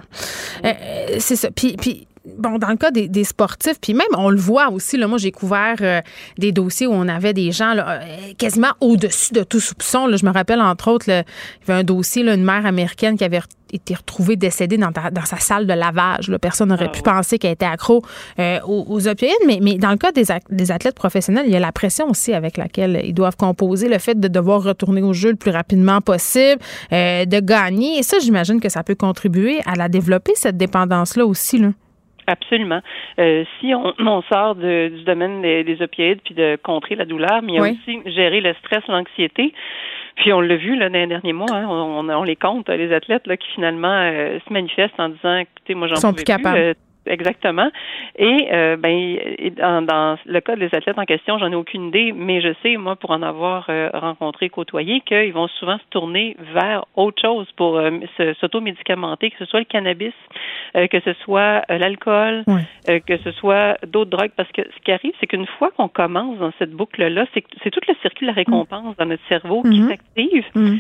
Euh, 0.63 0.73
c'est 1.17 1.35
ça. 1.35 1.49
Puis, 1.49 1.75
puis 1.75 2.07
bon, 2.37 2.57
dans 2.57 2.69
le 2.69 2.75
cas 2.75 2.91
des, 2.91 3.23
sportifs, 3.23 3.79
puis 3.81 3.93
même 3.93 4.07
on 4.17 4.29
le 4.29 4.37
voit 4.37 4.69
aussi, 4.69 4.97
là, 4.97 5.07
moi 5.07 5.17
j'ai 5.17 5.31
couvert 5.31 5.77
euh, 5.81 6.01
des 6.37 6.51
dossiers 6.51 6.87
où 6.87 6.93
on 6.93 7.07
avait 7.07 7.33
des 7.33 7.51
gens 7.51 7.73
là, 7.73 8.01
euh, 8.01 8.07
quasiment 8.37 8.71
au-dessus 8.79 9.33
de 9.33 9.43
tout 9.43 9.59
soupçon. 9.59 10.07
Là. 10.07 10.17
Je 10.17 10.25
me 10.25 10.31
rappelle 10.31 10.61
entre 10.61 10.89
autres, 10.89 11.07
il 11.09 11.11
y 11.11 11.71
avait 11.71 11.79
un 11.79 11.83
dossier, 11.83 12.23
là, 12.23 12.33
une 12.33 12.43
mère 12.43 12.65
américaine 12.65 13.17
qui 13.17 13.23
avait 13.23 13.41
été 13.71 13.93
retrouvée 13.93 14.35
décédée 14.35 14.77
dans, 14.77 14.89
dans 14.89 15.25
sa 15.25 15.37
salle 15.37 15.67
de 15.67 15.73
lavage. 15.73 16.31
Personne 16.41 16.69
n'aurait 16.69 16.87
ah 16.87 16.91
pu 16.91 17.03
penser 17.03 17.37
qu'elle 17.37 17.51
était 17.51 17.67
accro 17.67 18.03
euh, 18.39 18.59
aux, 18.65 19.07
opioïdes, 19.07 19.33
mais, 19.45 19.59
mais 19.61 19.77
dans 19.77 19.91
le 19.91 19.97
cas 19.97 20.11
des, 20.11 20.23
des, 20.49 20.71
athlètes 20.71 20.95
professionnels, 20.95 21.45
il 21.45 21.53
y 21.53 21.55
a 21.55 21.59
la 21.59 21.71
pression 21.71 22.09
aussi 22.09 22.33
avec 22.33 22.57
laquelle 22.57 23.01
ils 23.03 23.13
doivent 23.13 23.37
composer, 23.37 23.87
le 23.87 23.99
fait 23.99 24.19
de 24.19 24.27
devoir 24.27 24.63
retourner 24.63 25.03
au 25.03 25.13
jeu 25.13 25.29
le 25.29 25.35
plus 25.35 25.51
rapidement 25.51 26.01
possible, 26.01 26.59
de 26.91 27.39
gagner. 27.39 27.99
Et 27.99 28.03
ça, 28.03 28.17
j'imagine 28.19 28.59
que 28.59 28.69
ça 28.69 28.83
peut 28.83 28.95
contribuer 28.95 29.59
à 29.67 29.75
la 29.75 29.87
développer, 29.87 30.33
cette 30.35 30.57
dépendance-là 30.57 31.25
aussi. 31.25 31.59
Là. 31.59 31.69
Absolument. 32.29 32.81
Euh, 33.19 33.43
si 33.59 33.73
on, 33.73 33.93
on 33.99 34.21
sort 34.31 34.55
de, 34.55 34.91
du 34.95 35.03
domaine 35.03 35.41
des, 35.41 35.63
des, 35.63 35.81
opioïdes 35.81 36.21
puis 36.23 36.35
de 36.35 36.57
contrer 36.61 36.95
la 36.95 37.05
douleur, 37.05 37.41
mais 37.41 37.53
il 37.53 37.55
y 37.55 37.59
a 37.59 37.63
aussi 37.63 37.99
gérer 38.05 38.39
le 38.39 38.53
stress, 38.55 38.83
l'anxiété. 38.87 39.53
Puis 40.15 40.31
on 40.31 40.41
l'a 40.41 40.57
vu 40.57 40.75
là, 40.75 40.89
dans 40.89 40.99
les 40.99 41.07
derniers 41.07 41.33
mois, 41.33 41.51
hein, 41.51 41.65
on, 41.67 42.07
on, 42.07 42.23
les 42.23 42.35
compte, 42.35 42.69
les 42.69 42.93
athlètes 42.93 43.25
là, 43.25 43.37
qui 43.37 43.47
finalement 43.55 43.87
euh, 43.87 44.37
se 44.47 44.53
manifestent 44.53 44.99
en 44.99 45.09
disant 45.09 45.37
écoutez, 45.37 45.73
moi 45.73 45.87
j'en 45.87 45.95
sont 45.95 46.13
plus 46.13 46.23
capables. 46.23 46.57
Euh, 46.57 46.73
exactement. 47.05 47.69
Et 48.17 48.49
euh, 48.51 48.77
ben 48.77 49.17
dans, 49.57 49.81
dans, 49.81 50.17
le 50.25 50.39
cas 50.41 50.55
des 50.55 50.73
athlètes 50.73 50.97
en 50.97 51.05
question, 51.05 51.37
j'en 51.39 51.51
ai 51.51 51.55
aucune 51.55 51.87
idée, 51.87 52.11
mais 52.15 52.41
je 52.41 52.53
sais 52.61 52.77
moi 52.77 52.95
pour 52.95 53.11
en 53.11 53.21
avoir 53.21 53.65
euh, 53.69 53.89
rencontré, 53.93 54.49
côtoyé, 54.49 55.01
qu'ils 55.01 55.33
vont 55.33 55.47
souvent 55.47 55.77
se 55.77 55.83
tourner 55.89 56.35
vers 56.53 56.85
autre 56.95 57.21
chose 57.21 57.47
pour 57.55 57.77
euh, 57.77 57.91
s'automédicamenter, 58.39 59.31
que 59.31 59.37
ce 59.39 59.45
soit 59.45 59.59
le 59.59 59.65
cannabis, 59.65 60.13
euh, 60.75 60.87
que 60.87 60.99
ce 61.01 61.13
soit 61.23 61.63
l'alcool, 61.69 62.43
que 62.85 63.17
ce 63.23 63.31
soit 63.31 63.77
d'autres 63.87 64.11
drogues, 64.11 64.31
parce 64.35 64.51
que 64.51 64.61
ce 64.61 64.83
qui 64.83 64.91
arrive, 64.91 65.13
c'est 65.19 65.27
qu'une 65.27 65.47
fois 65.47 65.71
qu'on 65.71 65.87
commence 65.87 66.37
dans 66.39 66.51
cette 66.59 66.71
boucle-là, 66.71 67.25
c'est 67.33 67.43
c'est 67.63 67.71
tout 67.71 67.81
le 67.87 67.95
circuit 68.01 68.27
de 68.27 68.31
la 68.31 68.35
récompense 68.35 68.95
dans 68.97 69.05
notre 69.05 69.25
cerveau 69.27 69.63
qui 69.63 69.81
mm-hmm. 69.81 69.87
s'active. 69.87 70.45
Mm-hmm. 70.55 70.79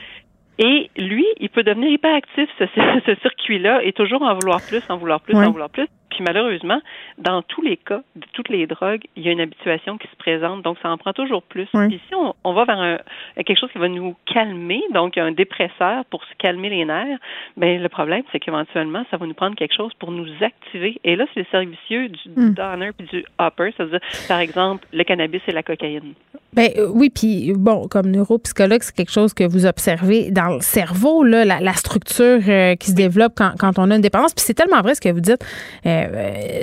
Et 0.59 0.89
lui, 0.97 1.25
il 1.39 1.49
peut 1.49 1.63
devenir 1.63 1.89
hyperactif, 1.89 2.49
ce, 2.59 2.65
ce 3.05 3.15
circuit-là, 3.21 3.81
et 3.83 3.93
toujours 3.93 4.21
en 4.21 4.33
vouloir 4.33 4.59
plus, 4.67 4.83
en 4.89 4.97
vouloir 4.97 5.21
plus, 5.21 5.35
en 5.35 5.51
vouloir 5.51 5.69
plus. 5.69 5.87
Puis 6.19 6.25
malheureusement, 6.25 6.81
dans 7.17 7.41
tous 7.43 7.61
les 7.61 7.77
cas 7.77 8.01
de 8.17 8.25
toutes 8.33 8.49
les 8.49 8.67
drogues, 8.67 9.03
il 9.15 9.23
y 9.23 9.29
a 9.29 9.31
une 9.31 9.39
habituation 9.39 9.97
qui 9.97 10.09
se 10.09 10.15
présente, 10.17 10.63
donc 10.63 10.77
ça 10.83 10.89
en 10.89 10.97
prend 10.97 11.13
toujours 11.13 11.41
plus. 11.41 11.65
Puis 11.71 12.01
si 12.09 12.13
on, 12.13 12.53
va 12.53 12.65
vers 12.65 12.77
un, 12.77 12.97
quelque 13.37 13.57
chose 13.57 13.71
qui 13.71 13.77
va 13.77 13.87
nous 13.87 14.17
calmer, 14.25 14.81
donc 14.93 15.17
un 15.17 15.31
dépresseur 15.31 16.03
pour 16.09 16.21
se 16.25 16.33
calmer 16.37 16.69
les 16.71 16.83
nerfs, 16.83 17.19
ben 17.55 17.81
le 17.81 17.87
problème 17.87 18.23
c'est 18.33 18.41
qu'éventuellement 18.41 19.05
ça 19.09 19.15
va 19.15 19.25
nous 19.27 19.33
prendre 19.33 19.55
quelque 19.55 19.73
chose 19.73 19.93
pour 19.97 20.11
nous 20.11 20.27
activer. 20.41 20.99
Et 21.05 21.15
là, 21.15 21.23
c'est 21.33 21.39
le 21.39 21.45
servicieux 21.51 22.09
du 22.09 22.29
mm. 22.35 22.53
donor 22.53 22.89
puis 22.97 23.07
du 23.07 23.25
upper, 23.39 23.73
c'est-à-dire 23.77 24.01
par 24.27 24.39
exemple 24.39 24.85
le 24.91 25.05
cannabis 25.05 25.41
et 25.47 25.53
la 25.53 25.63
cocaïne. 25.63 26.15
Ben 26.53 26.69
euh, 26.77 26.89
oui, 26.91 27.11
puis 27.11 27.53
bon, 27.55 27.87
comme 27.87 28.09
neuropsychologue, 28.09 28.81
c'est 28.81 28.95
quelque 28.95 29.11
chose 29.11 29.33
que 29.33 29.43
vous 29.43 29.67
observez 29.67 30.31
dans 30.31 30.55
le 30.55 30.61
cerveau, 30.61 31.23
là, 31.23 31.45
la, 31.45 31.73
structure 31.73 32.39
euh, 32.47 32.75
qui 32.75 32.89
se 32.89 32.95
développe 32.95 33.33
quand, 33.35 33.51
quand, 33.59 33.77
on 33.77 33.91
a 33.91 33.95
une 33.95 34.01
dépendance. 34.01 34.33
Puis 34.33 34.43
c'est 34.45 34.55
tellement 34.55 34.81
vrai 34.81 34.95
ce 34.95 35.01
que 35.01 35.09
vous 35.09 35.19
dites. 35.19 35.45
Euh, 35.85 36.07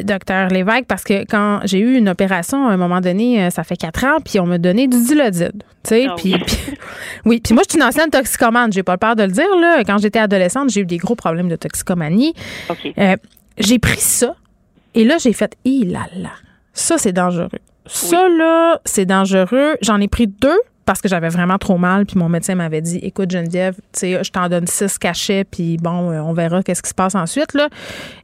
docteur 0.03 0.49
Lévesque, 0.49 0.87
parce 0.87 1.05
que 1.05 1.25
quand 1.25 1.61
j'ai 1.65 1.79
eu 1.79 1.97
une 1.97 2.09
opération 2.09 2.67
à 2.67 2.73
un 2.73 2.77
moment 2.77 3.01
donné, 3.01 3.45
euh, 3.45 3.51
ça 3.51 3.65
fait 3.65 3.77
quatre 3.77 4.05
ans, 4.05 4.19
puis 4.25 4.41
on 4.41 4.47
m'a 4.47 4.59
donné 4.59 4.89
du 4.89 5.03
dilodide. 5.03 5.63
Tu 5.83 5.89
sais, 5.89 6.07
ah 6.09 6.15
puis, 6.17 6.35
oui. 7.25 7.41
puis 7.41 7.55
moi, 7.55 7.63
je 7.67 7.73
suis 7.73 7.79
une 7.79 7.85
ancienne 7.85 8.11
toxicomane. 8.11 8.73
J'ai 8.73 8.83
pas 8.83 8.97
peur 8.99 9.17
de 9.17 9.23
le 9.23 9.31
dire. 9.31 9.57
Là. 9.61 9.83
Quand 9.85 9.99
j'étais 9.99 10.19
adolescente, 10.19 10.71
j'ai 10.71 10.81
eu 10.81 10.87
des 10.87 10.99
gros 10.99 11.15
problèmes 11.15 11.49
de 11.49 11.57
toxicomanie. 11.57 12.35
Euh, 12.99 13.17
j'ai 13.59 13.79
pris 13.79 14.01
ça, 14.01 14.35
et 14.95 15.05
là, 15.05 15.19
j'ai 15.19 15.33
fait, 15.33 15.57
il 15.65 15.93
là 15.93 16.07
là, 16.17 16.31
ça, 16.73 16.99
c'est 16.99 17.13
dangereux. 17.13 17.49
Ça, 17.87 18.29
là, 18.29 18.81
c'est 18.85 19.07
dangereux. 19.07 19.77
J'en 19.81 20.01
ai 20.01 20.09
pris 20.09 20.27
deux 20.27 20.59
parce 20.87 21.03
que 21.03 21.09
j'avais 21.09 21.29
vraiment 21.29 21.59
trop 21.59 21.77
mal. 21.77 22.07
Puis 22.07 22.19
mon 22.19 22.29
médecin 22.29 22.55
m'avait 22.55 22.81
dit 22.81 22.99
Écoute, 23.03 23.31
Geneviève, 23.31 23.75
tu 23.75 24.01
sais, 24.01 24.25
je 24.25 24.31
t'en 24.31 24.49
donne 24.49 24.67
six 24.67 24.99
cachets, 24.99 25.45
puis 25.45 25.77
bon, 25.77 26.11
euh, 26.11 26.21
on 26.21 26.33
verra 26.33 26.63
qu'est-ce 26.63 26.83
qui 26.83 26.89
se 26.89 26.95
passe 26.95 27.15
ensuite. 27.15 27.53
Là. 27.53 27.69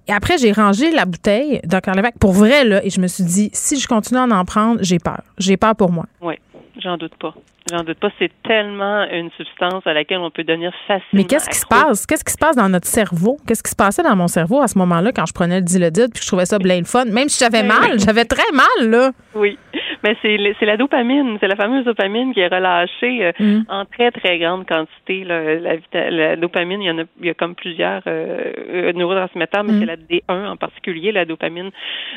Et 0.08 0.12
après, 0.12 0.38
j'ai 0.38 0.52
rangé 0.52 0.90
la 0.92 1.04
bouteille, 1.04 1.60
Dr. 1.64 1.94
Lévesque, 1.94 2.18
pour 2.18 2.32
vrai, 2.32 2.64
là, 2.64 2.84
et 2.84 2.90
je 2.90 3.00
me 3.00 3.06
suis 3.08 3.24
dit 3.24 3.50
Si 3.52 3.78
je 3.78 3.86
continue 3.86 4.20
à 4.20 4.24
en 4.24 4.44
prendre, 4.44 4.78
j'ai 4.82 4.98
peur. 4.98 5.22
J'ai 5.38 5.56
peur 5.56 5.76
pour 5.76 5.90
moi. 5.90 6.06
Oui, 6.20 6.34
j'en 6.80 6.96
doute 6.96 7.14
pas. 7.16 7.34
J'en 7.70 7.84
doute 7.84 7.98
pas. 7.98 8.08
C'est 8.18 8.30
tellement 8.44 9.04
une 9.04 9.30
substance 9.36 9.86
à 9.86 9.92
laquelle 9.92 10.18
on 10.18 10.30
peut 10.30 10.42
devenir 10.42 10.72
facilement. 10.88 11.06
Mais 11.12 11.24
qu'est-ce 11.24 11.48
qui 11.48 11.58
se 11.58 11.66
passe? 11.66 12.06
Qu'est-ce 12.06 12.24
qui 12.24 12.32
se 12.32 12.38
passe 12.38 12.56
dans 12.56 12.68
notre 12.68 12.88
cerveau? 12.88 13.38
Qu'est-ce 13.46 13.62
qui 13.62 13.70
se 13.70 13.76
passait 13.76 14.02
dans 14.02 14.16
mon 14.16 14.28
cerveau 14.28 14.60
à 14.60 14.68
ce 14.68 14.76
moment-là 14.78 15.12
quand 15.12 15.26
je 15.26 15.32
prenais 15.32 15.56
le 15.56 15.64
dilodide 15.64 16.10
puis 16.12 16.18
que 16.18 16.22
je 16.22 16.26
trouvais 16.26 16.46
ça 16.46 16.58
bien 16.58 16.82
fun? 16.84 17.04
Même 17.04 17.28
si 17.28 17.38
j'avais 17.38 17.62
mal, 17.62 18.00
j'avais 18.00 18.24
très 18.24 18.50
mal, 18.52 18.90
là. 18.90 19.12
Oui. 19.35 19.59
Mais 20.03 20.16
c'est 20.20 20.66
la 20.66 20.76
dopamine, 20.76 21.37
c'est 21.41 21.47
la 21.47 21.57
fameuse 21.57 21.85
dopamine 21.85 22.35
qui 22.35 22.41
est 22.41 22.49
relâchée 22.49 23.26
euh, 23.26 23.33
mm. 23.39 23.64
en 23.68 23.85
très 23.85 24.11
très 24.11 24.39
grande 24.39 24.66
quantité. 24.66 25.24
Là. 25.24 25.55
La, 25.55 26.11
la, 26.11 26.37
dopamine, 26.37 26.83
il 26.83 26.87
y 26.87 26.91
en 26.91 26.99
a, 26.99 27.05
il 27.20 27.26
y 27.26 27.30
a 27.30 27.35
comme 27.35 27.55
plusieurs 27.55 28.03
euh, 28.07 28.53
euh 28.68 28.93
neurotransmetteurs, 28.93 29.64
mais 29.64 29.72
mm. 29.72 29.80
c'est 29.80 29.87
la 29.87 29.97
D1 29.97 30.49
en 30.49 30.57
particulier, 30.57 31.12
la 31.12 31.24
dopamine 31.24 31.70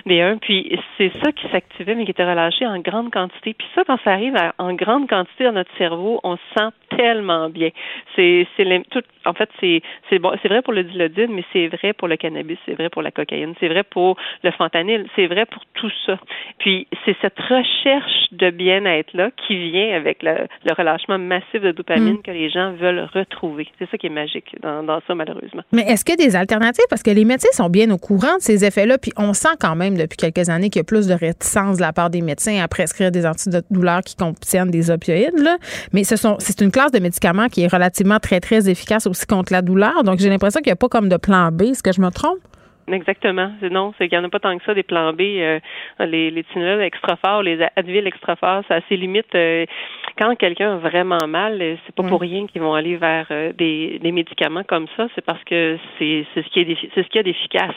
D1. 0.07 0.39
Puis 0.39 0.79
c'est 0.97 1.11
ça 1.23 1.31
qui 1.31 1.47
s'activait, 1.49 1.95
mais 1.95 2.05
qui 2.05 2.11
était 2.11 2.27
relâché 2.27 2.65
en 2.65 2.79
grande 2.79 3.11
quantité. 3.11 3.53
Puis 3.53 3.67
ça, 3.75 3.83
quand 3.85 3.99
ça 4.03 4.13
arrive 4.13 4.35
en 4.57 4.73
grande 4.73 5.07
quantité 5.07 5.43
dans 5.43 5.53
notre 5.53 5.75
cerveau, 5.77 6.19
on 6.23 6.37
se 6.37 6.41
sent 6.57 6.69
tellement 6.97 7.49
bien. 7.49 7.69
C'est 8.15 8.47
c'est 8.57 8.65
tout. 8.89 9.03
En 9.25 9.33
fait, 9.33 9.49
c'est 9.59 9.81
c'est 10.09 10.19
bon, 10.19 10.33
c'est 10.41 10.47
vrai 10.47 10.61
pour 10.61 10.73
le 10.73 10.83
dilodine, 10.83 11.33
mais 11.33 11.43
c'est 11.53 11.67
vrai 11.67 11.93
pour 11.93 12.07
le 12.07 12.17
cannabis, 12.17 12.57
c'est 12.65 12.73
vrai 12.73 12.89
pour 12.89 13.01
la 13.01 13.11
cocaïne, 13.11 13.53
c'est 13.59 13.67
vrai 13.67 13.83
pour 13.83 14.17
le 14.43 14.51
fentanyl, 14.51 15.07
c'est 15.15 15.27
vrai 15.27 15.45
pour 15.45 15.63
tout 15.73 15.91
ça. 16.05 16.19
Puis 16.59 16.87
c'est 17.05 17.15
cette 17.21 17.39
recherche 17.39 18.31
de 18.31 18.49
bien-être-là 18.49 19.29
qui 19.47 19.71
vient 19.71 19.95
avec 19.95 20.23
le, 20.23 20.47
relâchement 20.77 21.17
massif 21.17 21.61
de 21.61 21.71
dopamine 21.71 22.15
mm. 22.15 22.21
que 22.21 22.31
les 22.31 22.49
gens 22.49 22.73
veulent 22.73 23.07
retrouver. 23.13 23.67
C'est 23.79 23.89
ça 23.89 23.97
qui 23.97 24.07
est 24.07 24.09
magique 24.09 24.55
dans, 24.61 24.83
dans 24.83 24.99
ça, 25.07 25.15
malheureusement. 25.15 25.61
Mais 25.71 25.83
est-ce 25.83 26.03
qu'il 26.03 26.19
y 26.19 26.23
a 26.23 26.25
des 26.25 26.35
alternatives? 26.35 26.85
Parce 26.89 27.03
que 27.03 27.11
les 27.11 27.25
médecins 27.25 27.51
sont 27.51 27.69
bien 27.69 27.89
au 27.91 27.97
courant 27.97 28.35
de 28.37 28.41
ces 28.41 28.65
effets-là, 28.65 28.97
puis 28.97 29.11
on 29.17 29.33
sent 29.33 29.55
quand 29.59 29.75
même 29.75 29.97
depuis 29.97 30.17
quelques 30.17 30.49
années 30.49 30.69
qu'il 30.69 30.79
y 30.79 30.81
a 30.81 30.85
plus 30.85 31.07
de 31.07 31.13
réticence 31.13 31.77
de 31.77 31.81
la 31.81 31.93
part 31.93 32.09
des 32.09 32.21
médecins 32.21 32.61
à 32.61 32.67
prescrire 32.67 33.11
des 33.11 33.25
antidouleurs 33.25 34.01
qui 34.01 34.15
contiennent 34.15 34.71
des 34.71 34.89
opioïdes. 34.89 35.39
Là. 35.39 35.57
Mais 35.93 36.03
ce 36.03 36.15
sont, 36.15 36.35
c'est 36.39 36.61
une 36.61 36.71
classe 36.71 36.91
de 36.91 36.99
médicaments 36.99 37.47
qui 37.47 37.63
est 37.63 37.71
relativement 37.71 38.19
très, 38.19 38.39
très 38.39 38.69
efficace 38.69 39.07
aussi 39.07 39.25
contre 39.25 39.53
la 39.53 39.61
douleur. 39.61 40.03
Donc, 40.03 40.19
j'ai 40.19 40.29
l'impression 40.29 40.61
qu'il 40.61 40.69
n'y 40.69 40.73
a 40.73 40.77
pas 40.77 40.89
comme 40.89 41.09
de 41.09 41.17
plan 41.17 41.51
B. 41.51 41.63
Est-ce 41.63 41.83
que 41.83 41.93
je 41.93 42.01
me 42.01 42.09
trompe? 42.09 42.39
Exactement. 42.91 43.51
Non, 43.71 43.93
c'est 43.97 44.07
qu'il 44.07 44.17
n'y 44.17 44.23
en 44.23 44.27
a 44.27 44.29
pas 44.29 44.39
tant 44.39 44.55
que 44.57 44.63
ça 44.63 44.73
des 44.73 44.83
plans 44.83 45.11
B. 45.13 45.21
Euh, 45.21 45.59
les, 45.99 46.29
les 46.29 46.43
Tylenol 46.43 46.81
extra 46.81 47.15
forts, 47.15 47.41
les 47.41 47.59
Advil 47.75 48.05
extra 48.05 48.35
forts, 48.35 48.63
ça 48.67 48.75
a 48.75 48.81
ses 48.87 48.97
limites. 48.97 49.33
Euh, 49.33 49.65
quand 50.19 50.35
quelqu'un 50.35 50.75
a 50.75 50.77
vraiment 50.77 51.27
mal, 51.27 51.61
euh, 51.61 51.75
c'est 51.85 51.95
pas 51.95 52.03
pour 52.03 52.21
rien 52.21 52.45
qu'ils 52.45 52.61
vont 52.61 52.75
aller 52.75 52.95
vers 52.95 53.27
des, 53.57 53.99
des 53.99 54.11
médicaments 54.11 54.63
comme 54.63 54.87
ça. 54.95 55.07
C'est 55.15 55.25
parce 55.25 55.43
que 55.45 55.77
c'est 55.97 56.25
ce 56.35 56.49
qui 56.49 56.59
est 56.59 56.77
c'est 56.93 57.03
ce 57.03 57.09
qui 57.09 57.17
est 57.17 57.23
d'efficace. 57.23 57.75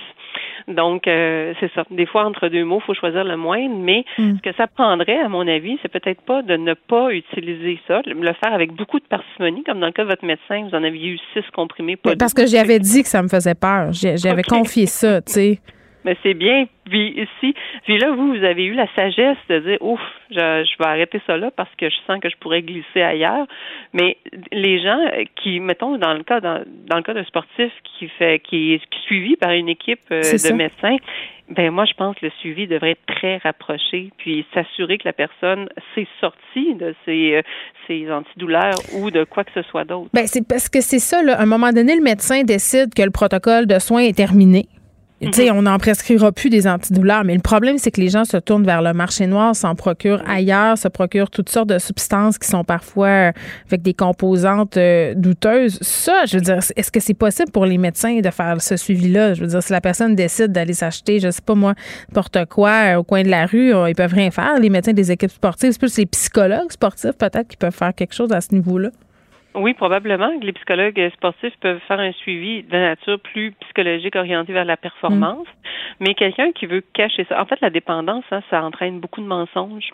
Donc, 0.69 1.09
euh, 1.09 1.55
c'est 1.61 1.73
ça. 1.75 1.85
Des 1.91 2.07
fois, 2.07 2.25
entre 2.25 2.49
deux 2.49 2.65
mots, 2.65 2.79
il 2.83 2.85
faut 2.85 2.95
choisir 2.95 3.25
le 3.25 3.37
moindre, 3.37 3.75
mais 3.77 4.05
mm. 4.19 4.37
ce 4.37 4.43
que 4.43 4.55
ça 4.57 4.67
prendrait, 4.67 5.19
à 5.19 5.29
mon 5.29 5.47
avis, 5.49 5.79
c'est 5.83 5.91
peut-être 5.91 6.21
pas 6.23 6.43
de 6.43 6.57
ne 6.57 6.75
pas 6.75 7.11
utiliser 7.11 7.81
ça, 7.89 8.03
le 8.05 8.33
faire 8.35 8.53
avec 8.53 8.73
beaucoup 8.73 8.99
de 8.99 9.05
parcimonie, 9.05 9.65
comme 9.65 9.81
dans 9.81 9.87
le 9.87 9.93
cas 9.93 10.05
de 10.05 10.09
votre 10.09 10.25
médecin, 10.25 10.69
vous 10.69 10.77
en 10.77 10.85
aviez 10.85 11.09
eu 11.09 11.19
six 11.33 11.45
comprimés. 11.55 11.97
Pas 11.97 12.17
parce 12.17 12.35
que 12.35 12.47
j'avais 12.47 12.79
dit 12.79 13.03
que 13.03 13.09
ça 13.09 13.23
me 13.23 13.29
faisait 13.29 13.55
peur. 13.55 13.93
J'avais 13.93 14.43
confié 14.43 14.87
ça, 14.87 15.23
tu 15.23 15.33
sais. 15.33 15.59
Mais 16.05 16.17
c'est 16.23 16.35
bien. 16.35 16.67
Puis 16.89 17.11
ici, 17.11 17.55
puis 17.85 17.99
là, 17.99 18.13
vous, 18.13 18.35
vous 18.35 18.45
avez 18.45 18.65
eu 18.65 18.75
la 18.75 18.87
sagesse 18.95 19.37
de 19.49 19.59
dire, 19.59 19.79
ouf, 19.81 20.01
je, 20.31 20.37
je, 20.37 20.79
vais 20.79 20.89
arrêter 20.89 21.21
ça 21.27 21.37
là 21.37 21.51
parce 21.51 21.75
que 21.77 21.91
je 21.91 21.97
sens 22.07 22.21
que 22.21 22.31
je 22.31 22.37
pourrais 22.37 22.63
glisser 22.63 23.03
ailleurs. 23.03 23.47
Mais 23.93 24.17
les 24.53 24.81
gens 24.81 24.99
qui, 25.37 25.61
mettons, 25.61 25.99
dans 25.99 26.15
le 26.15 26.23
cas 26.23 26.41
dans, 26.41 26.63
dans 26.87 26.97
le 26.97 27.03
cas 27.03 27.15
d'un 27.15 27.25
sportif 27.25 27.71
qui 27.85 28.09
fait 28.09 28.41
qui 28.41 28.75
est 28.75 28.83
suivi 29.07 29.37
par 29.37 29.51
une 29.51 29.69
équipe 29.69 30.01
euh, 30.11 30.23
de 30.23 30.53
médecins, 30.53 30.97
ben 31.51 31.71
moi, 31.71 31.85
je 31.87 31.95
pense 31.95 32.17
que 32.17 32.27
le 32.27 32.33
suivi 32.41 32.67
devrait 32.67 32.91
être 32.91 33.07
très 33.07 33.39
rapproché, 33.39 34.11
puis 34.19 34.45
s'assurer 34.53 34.99
que 34.99 35.05
la 35.07 35.13
personne 35.13 35.69
s'est 35.95 36.07
sortie 36.21 36.75
de 36.75 36.95
ses, 37.05 37.37
euh, 37.37 37.43
ses 37.87 38.11
antidouleurs 38.11 38.79
ou 38.95 39.11
de 39.11 39.25
quoi 39.25 39.45
que 39.45 39.53
ce 39.55 39.63
soit 39.63 39.85
d'autre. 39.85 40.11
Ben 40.13 40.27
c'est 40.27 40.47
parce 40.47 40.69
que 40.69 40.81
c'est 40.81 40.99
ça. 40.99 41.23
Là, 41.23 41.39
à 41.39 41.43
un 41.43 41.47
moment 41.47 41.73
donné, 41.73 41.97
le 41.97 42.03
médecin 42.03 42.43
décide 42.43 42.93
que 42.95 43.03
le 43.03 43.11
protocole 43.11 43.67
de 43.67 43.79
soins 43.79 44.03
est 44.03 44.17
terminé. 44.17 44.67
Sais, 45.33 45.51
on 45.51 45.63
n'en 45.63 45.79
prescrira 45.79 46.31
plus 46.31 46.49
des 46.49 46.69
antidouleurs, 46.69 47.25
mais 47.25 47.35
le 47.35 47.41
problème, 47.41 47.79
c'est 47.79 47.91
que 47.91 48.01
les 48.01 48.09
gens 48.09 48.25
se 48.25 48.37
tournent 48.37 48.65
vers 48.65 48.83
le 48.83 48.93
marché 48.93 49.27
noir, 49.27 49.57
s'en 49.57 49.75
procurent 49.75 50.23
ailleurs, 50.29 50.79
se 50.79 50.87
procurent 50.87 51.31
toutes 51.31 51.49
sortes 51.49 51.69
de 51.69 51.79
substances 51.79 52.39
qui 52.39 52.47
sont 52.49 52.63
parfois 52.63 53.09
euh, 53.09 53.33
avec 53.67 53.83
des 53.83 53.95
composantes 53.95 54.77
euh, 54.77 55.15
douteuses. 55.17 55.79
Ça, 55.83 56.25
je 56.27 56.37
veux 56.37 56.43
dire, 56.43 56.61
est-ce 56.77 56.93
que 56.93 57.01
c'est 57.01 57.15
possible 57.15 57.51
pour 57.51 57.67
les 57.67 57.79
médecins 57.79 58.21
de 58.21 58.31
faire 58.31 58.63
ce 58.63 58.77
suivi-là? 58.77 59.35
Je 59.35 59.41
veux 59.41 59.49
dire, 59.49 59.63
si 59.63 59.73
la 59.73 59.81
personne 59.81 60.15
décide 60.15 60.53
d'aller 60.53 60.75
s'acheter, 60.75 61.19
je 61.19 61.31
sais 61.31 61.43
pas 61.45 61.57
moi, 61.57 61.75
n'importe 62.09 62.45
quoi 62.47 62.71
euh, 62.71 62.97
au 62.99 63.03
coin 63.03 63.25
de 63.25 63.29
la 63.29 63.47
rue, 63.47 63.73
ils 63.89 63.95
peuvent 63.97 64.15
rien 64.15 64.31
faire. 64.31 64.59
Les 64.61 64.71
médecins 64.71 64.93
des 64.93 65.11
équipes 65.11 65.33
sportives, 65.33 65.73
c'est 65.73 65.81
plus 65.81 65.97
les 65.97 66.07
psychologues 66.07 66.71
sportifs 66.71 67.17
peut-être 67.19 67.49
qui 67.49 67.57
peuvent 67.57 67.75
faire 67.75 67.93
quelque 67.93 68.15
chose 68.15 68.31
à 68.33 68.41
ce 68.41 68.55
niveau-là. 68.55 68.91
Oui, 69.55 69.73
probablement 69.75 70.39
que 70.39 70.45
les 70.45 70.53
psychologues 70.53 71.11
sportifs 71.15 71.55
peuvent 71.61 71.81
faire 71.89 71.99
un 71.99 72.13
suivi 72.13 72.63
de 72.63 72.77
nature 72.77 73.19
plus 73.19 73.53
psychologique 73.63 74.15
orienté 74.15 74.53
vers 74.53 74.67
la 74.67 74.77
performance, 74.77 75.47
mm. 75.47 75.81
mais 76.01 76.15
quelqu'un 76.15 76.53
qui 76.53 76.67
veut 76.67 76.83
cacher 76.93 77.25
ça. 77.29 77.41
En 77.41 77.47
fait, 77.47 77.59
la 77.63 77.71
dépendance, 77.71 78.25
hein, 78.31 78.43
ça 78.51 78.63
entraîne 78.63 79.01
beaucoup 79.01 79.23
de 79.23 79.27
mensonges, 79.27 79.91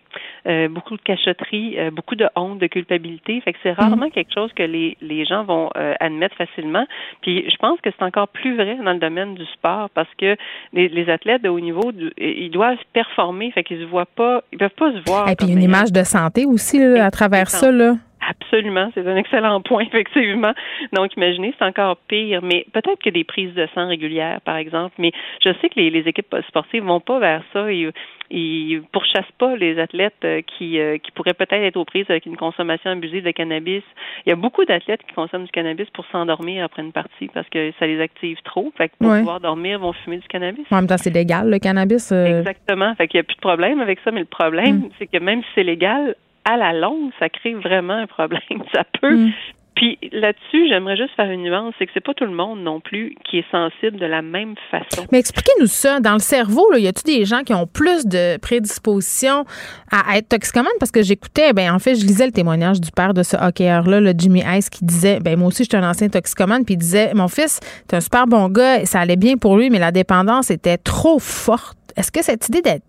euh, 0.46 0.68
beaucoup 0.68 0.96
de 0.96 1.02
cachotterie, 1.02 1.78
euh, 1.78 1.90
beaucoup 1.92 2.16
de 2.16 2.26
honte, 2.34 2.58
de 2.58 2.66
culpabilité. 2.66 3.40
Fait 3.42 3.52
que 3.52 3.58
c'est 3.62 3.72
rarement 3.72 4.08
mm. 4.08 4.10
quelque 4.10 4.34
chose 4.34 4.52
que 4.54 4.64
les, 4.64 4.96
les 5.00 5.24
gens 5.24 5.44
vont 5.44 5.70
euh, 5.76 5.94
admettre 6.00 6.36
facilement. 6.36 6.86
Puis 7.22 7.48
je 7.48 7.56
pense 7.56 7.80
que 7.80 7.90
c'est 7.96 8.04
encore 8.04 8.28
plus 8.28 8.56
vrai 8.56 8.76
dans 8.84 8.92
le 8.92 8.98
domaine 8.98 9.34
du 9.34 9.46
sport 9.46 9.88
parce 9.90 10.12
que 10.18 10.36
les, 10.72 10.88
les 10.88 11.08
athlètes 11.08 11.42
de 11.42 11.48
haut 11.48 11.60
niveau, 11.60 11.92
ils 12.18 12.50
doivent 12.50 12.78
performer, 12.92 13.52
fait 13.52 13.62
qu'ils 13.62 13.80
se 13.80 13.84
voient 13.84 14.04
pas, 14.04 14.42
ils 14.52 14.58
peuvent 14.58 14.70
pas 14.70 14.92
se 14.92 14.98
voir. 15.06 15.28
Et 15.28 15.36
puis 15.36 15.48
une 15.48 15.62
image 15.62 15.92
de 15.92 16.02
santé 16.02 16.44
aussi 16.44 16.78
là, 16.78 17.04
à 17.04 17.10
travers 17.10 17.48
ça 17.48 17.70
là. 17.70 17.94
Absolument, 18.28 18.90
c'est 18.94 19.06
un 19.06 19.16
excellent 19.16 19.60
point, 19.60 19.82
effectivement. 19.86 20.52
Donc, 20.92 21.16
imaginez, 21.16 21.54
c'est 21.58 21.64
encore 21.64 21.96
pire. 22.08 22.40
Mais 22.42 22.66
peut-être 22.72 23.02
que 23.02 23.10
des 23.10 23.24
prises 23.24 23.54
de 23.54 23.66
sang 23.74 23.88
régulières, 23.88 24.40
par 24.42 24.56
exemple. 24.56 24.94
Mais 24.98 25.12
je 25.44 25.50
sais 25.60 25.68
que 25.68 25.78
les, 25.78 25.90
les 25.90 26.08
équipes 26.08 26.34
sportives 26.48 26.84
vont 26.84 27.00
pas 27.00 27.18
vers 27.18 27.42
ça. 27.52 27.70
Ils, 27.70 27.92
ils 28.30 28.82
pourchassent 28.92 29.24
pas 29.38 29.56
les 29.56 29.78
athlètes 29.78 30.14
euh, 30.24 30.40
qui, 30.42 30.78
euh, 30.78 30.98
qui 30.98 31.10
pourraient 31.12 31.34
peut-être 31.34 31.52
être 31.52 31.76
aux 31.76 31.84
prises 31.84 32.06
avec 32.08 32.26
une 32.26 32.36
consommation 32.36 32.90
abusive 32.90 33.24
de 33.24 33.30
cannabis. 33.30 33.82
Il 34.26 34.30
y 34.30 34.32
a 34.32 34.36
beaucoup 34.36 34.64
d'athlètes 34.64 35.02
qui 35.06 35.14
consomment 35.14 35.44
du 35.44 35.50
cannabis 35.50 35.88
pour 35.90 36.06
s'endormir 36.06 36.64
après 36.64 36.82
une 36.82 36.92
partie 36.92 37.28
parce 37.32 37.48
que 37.48 37.72
ça 37.78 37.86
les 37.86 38.00
active 38.00 38.38
trop. 38.44 38.72
Fait 38.76 38.88
que 38.88 38.94
pour 38.98 39.12
pouvoir 39.12 39.40
dormir, 39.40 39.78
ils 39.78 39.82
vont 39.82 39.92
fumer 39.92 40.18
du 40.18 40.28
cannabis. 40.28 40.64
En 40.70 40.76
même 40.76 40.86
temps, 40.86 40.98
c'est 40.98 41.10
légal, 41.10 41.50
le 41.50 41.58
cannabis. 41.58 42.12
Euh. 42.12 42.40
Exactement. 42.40 42.94
Fait 42.94 43.08
qu'il 43.08 43.18
n'y 43.18 43.22
a 43.22 43.24
plus 43.24 43.36
de 43.36 43.40
problème 43.40 43.80
avec 43.80 43.98
ça. 44.04 44.10
Mais 44.10 44.20
le 44.20 44.26
problème, 44.26 44.76
mm. 44.76 44.90
c'est 44.98 45.06
que 45.06 45.18
même 45.18 45.42
si 45.42 45.48
c'est 45.54 45.64
légal, 45.64 46.14
à 46.44 46.56
la 46.56 46.72
longue, 46.72 47.10
ça 47.18 47.28
crée 47.28 47.54
vraiment 47.54 47.94
un 47.94 48.06
problème. 48.06 48.40
Ça 48.74 48.84
peut. 49.00 49.16
Mm. 49.16 49.32
Puis 49.74 49.98
là-dessus, 50.12 50.68
j'aimerais 50.68 50.96
juste 50.96 51.14
faire 51.16 51.28
une 51.30 51.42
nuance, 51.42 51.74
c'est 51.78 51.86
que 51.86 51.92
c'est 51.94 52.04
pas 52.04 52.14
tout 52.14 52.24
le 52.24 52.34
monde 52.34 52.62
non 52.62 52.80
plus 52.80 53.16
qui 53.28 53.38
est 53.38 53.50
sensible 53.50 53.98
de 53.98 54.06
la 54.06 54.22
même 54.22 54.54
façon. 54.70 55.04
Mais 55.10 55.18
expliquez-nous 55.18 55.66
ça. 55.66 55.98
Dans 55.98 56.12
le 56.12 56.20
cerveau, 56.20 56.70
là, 56.70 56.78
y 56.78 56.86
a-t-il 56.86 57.18
des 57.18 57.24
gens 57.24 57.42
qui 57.42 57.54
ont 57.54 57.66
plus 57.66 58.06
de 58.06 58.38
prédisposition 58.38 59.44
à 59.90 60.16
être 60.16 60.28
toxicomanes? 60.28 60.72
Parce 60.78 60.92
que 60.92 61.02
j'écoutais, 61.02 61.52
ben 61.52 61.74
en 61.74 61.80
fait, 61.80 61.96
je 61.96 62.06
lisais 62.06 62.26
le 62.26 62.32
témoignage 62.32 62.80
du 62.80 62.92
père 62.92 63.14
de 63.14 63.24
ce 63.24 63.36
hockeyeur-là, 63.36 64.00
le 64.00 64.12
Jimmy 64.16 64.44
Ice, 64.56 64.70
qui 64.70 64.84
disait, 64.84 65.18
ben 65.18 65.36
moi 65.36 65.48
aussi, 65.48 65.64
je 65.64 65.68
suis 65.70 65.76
un 65.76 65.88
ancien 65.88 66.08
toxicomane, 66.08 66.64
puis 66.64 66.74
il 66.74 66.78
disait, 66.78 67.12
mon 67.14 67.28
fils, 67.28 67.58
c'est 67.90 67.96
un 67.96 68.00
super 68.00 68.28
bon 68.28 68.48
gars, 68.48 68.84
ça 68.84 69.00
allait 69.00 69.16
bien 69.16 69.36
pour 69.36 69.56
lui, 69.56 69.70
mais 69.70 69.80
la 69.80 69.90
dépendance 69.90 70.52
était 70.52 70.78
trop 70.78 71.18
forte 71.18 71.76
est-ce 71.96 72.10
que 72.10 72.22
cette 72.22 72.48
idée 72.48 72.62
d'être 72.62 72.82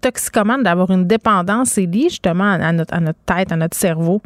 toxicomane, 0.00 0.62
d'avoir 0.62 0.90
une 0.90 1.06
dépendance, 1.06 1.78
est 1.78 1.86
liée 1.86 2.08
justement 2.08 2.52
à 2.52 2.72
notre, 2.72 2.94
à 2.94 3.00
notre 3.00 3.18
tête, 3.24 3.52
à 3.52 3.56
notre 3.56 3.76
cerveau? 3.76 4.20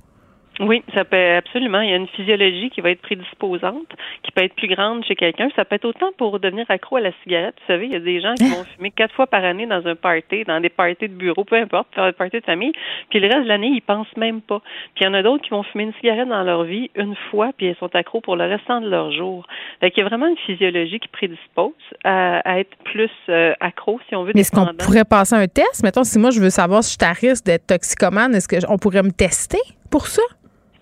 Oui, 0.61 0.83
ça 0.95 1.05
peut 1.05 1.37
absolument. 1.37 1.81
Il 1.81 1.91
y 1.91 1.93
a 1.93 1.97
une 1.97 2.09
physiologie 2.09 2.71
qui 2.71 2.81
va 2.81 2.91
être 2.91 3.03
prédisposante, 3.03 3.89
qui 4.23 4.33
peut 4.33 4.43
être 4.43 4.55
plus 4.55 4.69
grande 4.69 5.05
chez 5.05 5.15
quelqu'un. 5.15 5.49
Ça 5.55 5.65
peut 5.65 5.77
être 5.77 5.85
autant 5.85 6.11
pour 6.17 6.41
devenir 6.41 6.65
accro 6.71 6.97
à 6.97 7.01
la 7.01 7.13
cigarette. 7.23 7.55
Vous 7.61 7.73
savez, 7.73 7.87
il 7.87 7.93
y 7.93 7.97
a 7.97 8.01
des 8.01 8.21
gens 8.21 8.35
qui 8.35 8.45
vont 8.49 8.65
fumer 8.77 8.91
quatre 8.91 9.15
fois 9.15 9.27
par 9.27 9.45
année 9.45 9.67
dans 9.67 9.87
un 9.87 9.95
party, 9.95 10.45
dans 10.45 10.61
des 10.61 10.69
parties 10.69 11.09
de 11.09 11.15
bureau, 11.15 11.45
peu 11.45 11.57
importe, 11.57 11.95
faire 11.95 12.07
des 12.07 12.13
parties 12.13 12.41
de 12.41 12.45
famille, 12.45 12.73
puis 13.11 13.21
le 13.21 13.29
reste 13.29 13.43
de 13.43 13.49
l'année, 13.49 13.71
ils 13.75 13.83
pensent 13.83 14.17
même 14.17 14.41
pas. 14.41 14.61
Puis 14.95 15.05
il 15.05 15.05
y 15.05 15.09
en 15.09 15.15
a 15.15 15.23
d'autres 15.23 15.45
qui 15.45 15.51
vont 15.51 15.63
fumer 15.63 15.85
une 15.85 15.95
cigarette 15.95 16.29
dans 16.29 16.43
leur 16.43 16.65
vie 16.65 16.91
une 16.95 17.17
fois, 17.31 17.51
puis 17.57 17.67
ils 17.67 17.77
sont 17.77 17.95
accros 17.95 18.21
pour 18.21 18.37
le 18.37 18.45
restant 18.45 18.81
de 18.81 18.89
leur 18.89 19.13
jour. 19.13 19.47
Fait 19.81 19.91
qu'il 19.91 20.03
y 20.03 20.07
a 20.07 20.09
vraiment 20.09 20.27
une 20.27 20.39
physiologie 20.39 21.01
qui 21.01 21.09
prédispose 21.09 21.73
à, 22.05 22.59
être 22.59 22.77
plus 22.85 23.11
euh, 23.29 23.53
accro, 23.61 24.01
si 24.09 24.17
on 24.17 24.25
veut. 24.25 24.33
Mais 24.35 24.41
est-ce 24.41 24.53
qu'on 24.53 24.73
pourrait 24.75 25.05
passer 25.05 25.35
un 25.35 25.47
test? 25.47 25.83
Mettons, 25.83 26.05
si 26.05 26.19
moi 26.19 26.31
je 26.31 26.41
veux 26.41 26.51
savoir 26.51 26.83
si 26.83 26.97
je 26.99 27.05
suis 27.05 27.11
à 27.11 27.13
risque 27.13 27.45
d'être 27.45 27.67
toxicomane, 27.67 28.35
est-ce 28.35 28.49
qu'on 28.49 28.79
pourrait 28.79 29.03
me 29.03 29.13
tester 29.13 29.59
pour 29.91 30.07
ça? 30.07 30.23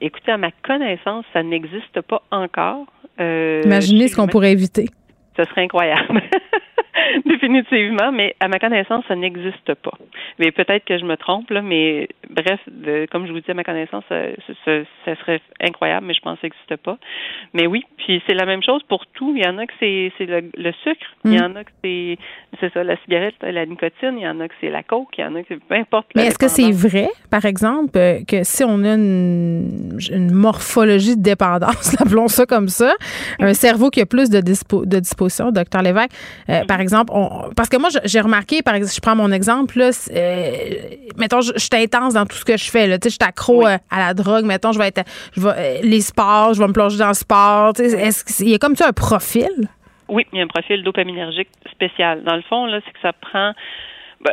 Écoutez, 0.04 0.32
à 0.32 0.36
ma 0.36 0.50
connaissance, 0.50 1.24
ça 1.32 1.42
n'existe 1.42 2.02
pas 2.02 2.20
encore. 2.30 2.84
Euh, 3.20 3.62
Imaginez 3.64 4.08
ce 4.08 4.16
qu'on 4.16 4.26
pourrait 4.26 4.52
éviter. 4.52 4.90
Ce 5.34 5.44
serait 5.44 5.62
incroyable. 5.62 6.20
Définitivement, 7.26 8.12
mais 8.12 8.34
à 8.40 8.48
ma 8.48 8.58
connaissance, 8.58 9.04
ça 9.08 9.14
n'existe 9.14 9.74
pas. 9.74 9.96
Mais 10.38 10.50
peut-être 10.50 10.84
que 10.84 10.98
je 10.98 11.04
me 11.04 11.16
trompe, 11.16 11.50
là, 11.50 11.62
mais 11.62 12.08
bref, 12.30 12.60
comme 13.10 13.26
je 13.26 13.32
vous 13.32 13.40
dis, 13.40 13.50
à 13.50 13.54
ma 13.54 13.64
connaissance, 13.64 14.04
ça, 14.08 14.20
ça, 14.64 15.16
serait 15.16 15.40
incroyable, 15.60 16.06
mais 16.06 16.14
je 16.14 16.20
pense 16.20 16.38
que 16.38 16.42
ça 16.42 16.46
n'existe 16.48 16.76
pas. 16.84 16.98
Mais 17.52 17.66
oui, 17.66 17.84
puis 17.96 18.22
c'est 18.26 18.34
la 18.34 18.46
même 18.46 18.62
chose 18.62 18.82
pour 18.88 19.06
tout. 19.06 19.34
Il 19.36 19.44
y 19.44 19.48
en 19.48 19.58
a 19.58 19.66
que 19.66 19.72
c'est 19.80 20.12
le, 20.20 20.72
sucre, 20.82 21.06
il 21.24 21.34
y 21.34 21.38
mm. 21.38 21.42
en 21.42 21.56
a 21.56 21.64
que 21.64 21.70
c'est 21.82 22.18
c'est 22.60 22.72
ça, 22.72 22.84
la 22.84 22.96
cigarette, 23.02 23.34
la 23.42 23.66
nicotine, 23.66 24.16
il 24.16 24.22
y 24.22 24.28
en 24.28 24.38
a 24.40 24.48
que 24.48 24.54
c'est 24.60 24.70
la 24.70 24.82
coke, 24.82 25.08
il 25.18 25.22
y 25.22 25.24
en 25.24 25.34
a 25.34 25.40
que 25.40 25.46
c'est 25.48 25.64
peu 25.64 25.74
importe. 25.74 26.06
Mais 26.14 26.26
est-ce 26.26 26.38
que 26.38 26.48
c'est 26.48 26.70
vrai, 26.70 27.08
par 27.30 27.44
exemple, 27.44 27.96
euh, 27.96 28.20
que 28.26 28.44
si 28.44 28.64
on 28.64 28.84
a 28.84 28.94
une, 28.94 30.30
morphologie 30.32 31.16
de 31.16 31.22
dépendance, 31.22 31.96
appelons 32.00 32.28
ça 32.28 32.46
comme 32.46 32.68
ça, 32.68 32.94
un 33.40 33.54
cerveau 33.54 33.90
qui 33.90 34.00
a 34.00 34.06
plus 34.06 34.30
de, 34.30 34.38
de 34.38 34.98
disposition, 34.98 35.50
docteur 35.50 35.82
Lévesque, 35.82 36.10
euh, 36.48 36.64
par 36.66 36.80
exemple, 36.80 36.93
parce 37.56 37.68
que 37.68 37.76
moi, 37.76 37.88
j'ai 38.04 38.20
remarqué, 38.20 38.62
par 38.62 38.74
exemple, 38.74 38.94
je 38.94 39.00
prends 39.00 39.16
mon 39.16 39.32
exemple, 39.32 39.78
là, 39.78 39.90
euh, 40.12 40.60
mettons, 41.16 41.40
je, 41.40 41.52
suis 41.56 41.70
intense 41.72 42.14
dans 42.14 42.26
tout 42.26 42.36
ce 42.36 42.44
que 42.44 42.56
je 42.56 42.70
fais, 42.70 42.86
là, 42.86 42.98
tu 42.98 43.08
sais, 43.08 43.10
je 43.10 43.14
suis 43.20 43.28
accro 43.28 43.66
euh, 43.66 43.76
à 43.90 43.98
la 43.98 44.14
drogue, 44.14 44.44
mettons, 44.44 44.72
je 44.72 44.78
vais 44.78 44.88
être, 44.88 45.02
je 45.36 45.40
vais, 45.40 45.50
euh, 45.56 45.78
les 45.82 46.00
sports, 46.00 46.54
je 46.54 46.60
vais 46.60 46.68
me 46.68 46.72
plonger 46.72 46.98
dans 46.98 47.08
le 47.08 47.14
sport, 47.14 47.72
tu 47.74 47.88
sais, 47.88 48.00
est-ce 48.00 48.24
qu'il 48.24 48.50
y 48.50 48.54
a 48.54 48.58
comme 48.58 48.76
ça 48.76 48.88
un 48.88 48.92
profil? 48.92 49.50
Oui, 50.08 50.26
il 50.32 50.38
y 50.38 50.40
a 50.40 50.44
un 50.44 50.48
profil 50.48 50.82
dopaminergique 50.82 51.48
spécial. 51.70 52.22
Dans 52.24 52.36
le 52.36 52.42
fond, 52.42 52.66
là, 52.66 52.80
c'est 52.84 52.92
que 52.92 53.00
ça 53.00 53.12
prend 53.12 53.52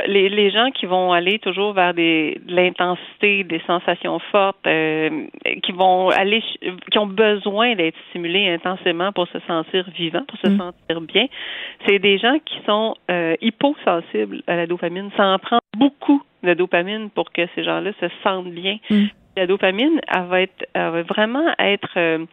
les, 0.07 0.29
les 0.29 0.51
gens 0.51 0.71
qui 0.71 0.85
vont 0.85 1.11
aller 1.11 1.39
toujours 1.39 1.73
vers 1.73 1.93
des, 1.93 2.39
de 2.45 2.55
l'intensité, 2.55 3.43
des 3.43 3.61
sensations 3.67 4.19
fortes, 4.31 4.65
euh, 4.67 5.25
qui 5.63 5.71
vont 5.71 6.09
aller, 6.09 6.43
qui 6.91 6.97
ont 6.97 7.07
besoin 7.07 7.75
d'être 7.75 7.97
stimulés 8.09 8.49
intensément 8.49 9.11
pour 9.11 9.27
se 9.27 9.39
sentir 9.47 9.85
vivant, 9.97 10.23
pour 10.27 10.39
se 10.39 10.49
mm. 10.49 10.57
sentir 10.57 11.01
bien, 11.01 11.25
c'est 11.85 11.99
des 11.99 12.17
gens 12.17 12.37
qui 12.45 12.57
sont 12.65 12.95
euh, 13.09 13.35
hyposensibles 13.41 14.43
à 14.47 14.55
la 14.55 14.67
dopamine. 14.67 15.09
Ça 15.17 15.27
en 15.27 15.39
prend 15.39 15.59
beaucoup 15.77 16.21
de 16.43 16.53
dopamine 16.53 17.09
pour 17.09 17.31
que 17.31 17.41
ces 17.55 17.63
gens-là 17.63 17.91
se 17.99 18.07
sentent 18.23 18.51
bien. 18.51 18.77
Mm. 18.89 19.05
La 19.37 19.47
dopamine, 19.47 20.01
elle 20.13 20.25
va 20.25 20.41
être, 20.41 20.65
elle 20.73 20.89
va 20.89 21.01
vraiment 21.03 21.53
être 21.57 21.93
euh, 21.97 22.25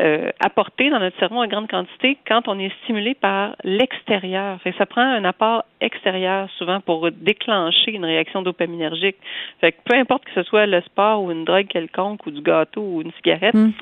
euh, 0.00 0.30
apportée 0.40 0.90
dans 0.90 0.98
notre 0.98 1.18
cerveau 1.18 1.36
en 1.36 1.46
grande 1.46 1.68
quantité 1.68 2.18
quand 2.26 2.48
on 2.48 2.58
est 2.58 2.72
stimulé 2.82 3.14
par 3.14 3.56
l'extérieur. 3.64 4.58
ça 4.78 4.86
prend 4.86 5.02
un 5.02 5.24
apport 5.24 5.64
extérieur 5.80 6.48
souvent 6.58 6.80
pour 6.80 7.10
déclencher 7.10 7.92
une 7.92 8.04
réaction 8.04 8.42
dopaminergique. 8.42 9.16
Fait 9.60 9.72
que 9.72 9.78
peu 9.84 9.96
importe 9.96 10.24
que 10.24 10.32
ce 10.34 10.42
soit 10.44 10.66
le 10.66 10.80
sport 10.82 11.22
ou 11.22 11.30
une 11.30 11.44
drogue 11.44 11.66
quelconque 11.66 12.26
ou 12.26 12.30
du 12.30 12.42
gâteau 12.42 12.82
ou 12.82 13.02
une 13.02 13.12
cigarette, 13.12 13.54
mm. 13.54 13.72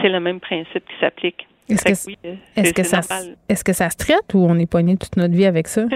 c'est 0.00 0.08
le 0.08 0.20
même 0.20 0.40
principe 0.40 0.84
qui 0.86 0.94
s'applique. 1.00 1.46
Est-ce 1.68 1.84
que, 1.84 2.10
est-ce 2.56 2.72
que, 2.72 2.82
ça, 2.84 3.00
est-ce 3.48 3.64
que 3.64 3.72
ça 3.72 3.90
se 3.90 3.96
traite 3.96 4.34
ou 4.34 4.46
on 4.48 4.56
est 4.56 4.70
poigné 4.70 4.96
toute 4.96 5.16
notre 5.16 5.34
vie 5.34 5.46
avec 5.46 5.66
ça? 5.68 5.84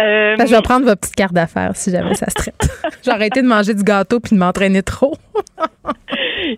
Euh, 0.00 0.36
je 0.38 0.54
vais 0.54 0.62
prendre 0.62 0.86
votre 0.86 1.00
petite 1.00 1.16
carte 1.16 1.34
d'affaires 1.34 1.76
si 1.76 1.90
jamais 1.90 2.14
ça 2.14 2.26
se 2.30 2.34
traite. 2.34 2.68
J'ai 3.04 3.10
arrêté 3.10 3.42
de 3.42 3.46
manger 3.46 3.74
du 3.74 3.82
gâteau 3.82 4.20
puis 4.20 4.34
de 4.34 4.40
m'entraîner 4.40 4.82
trop. 4.82 5.14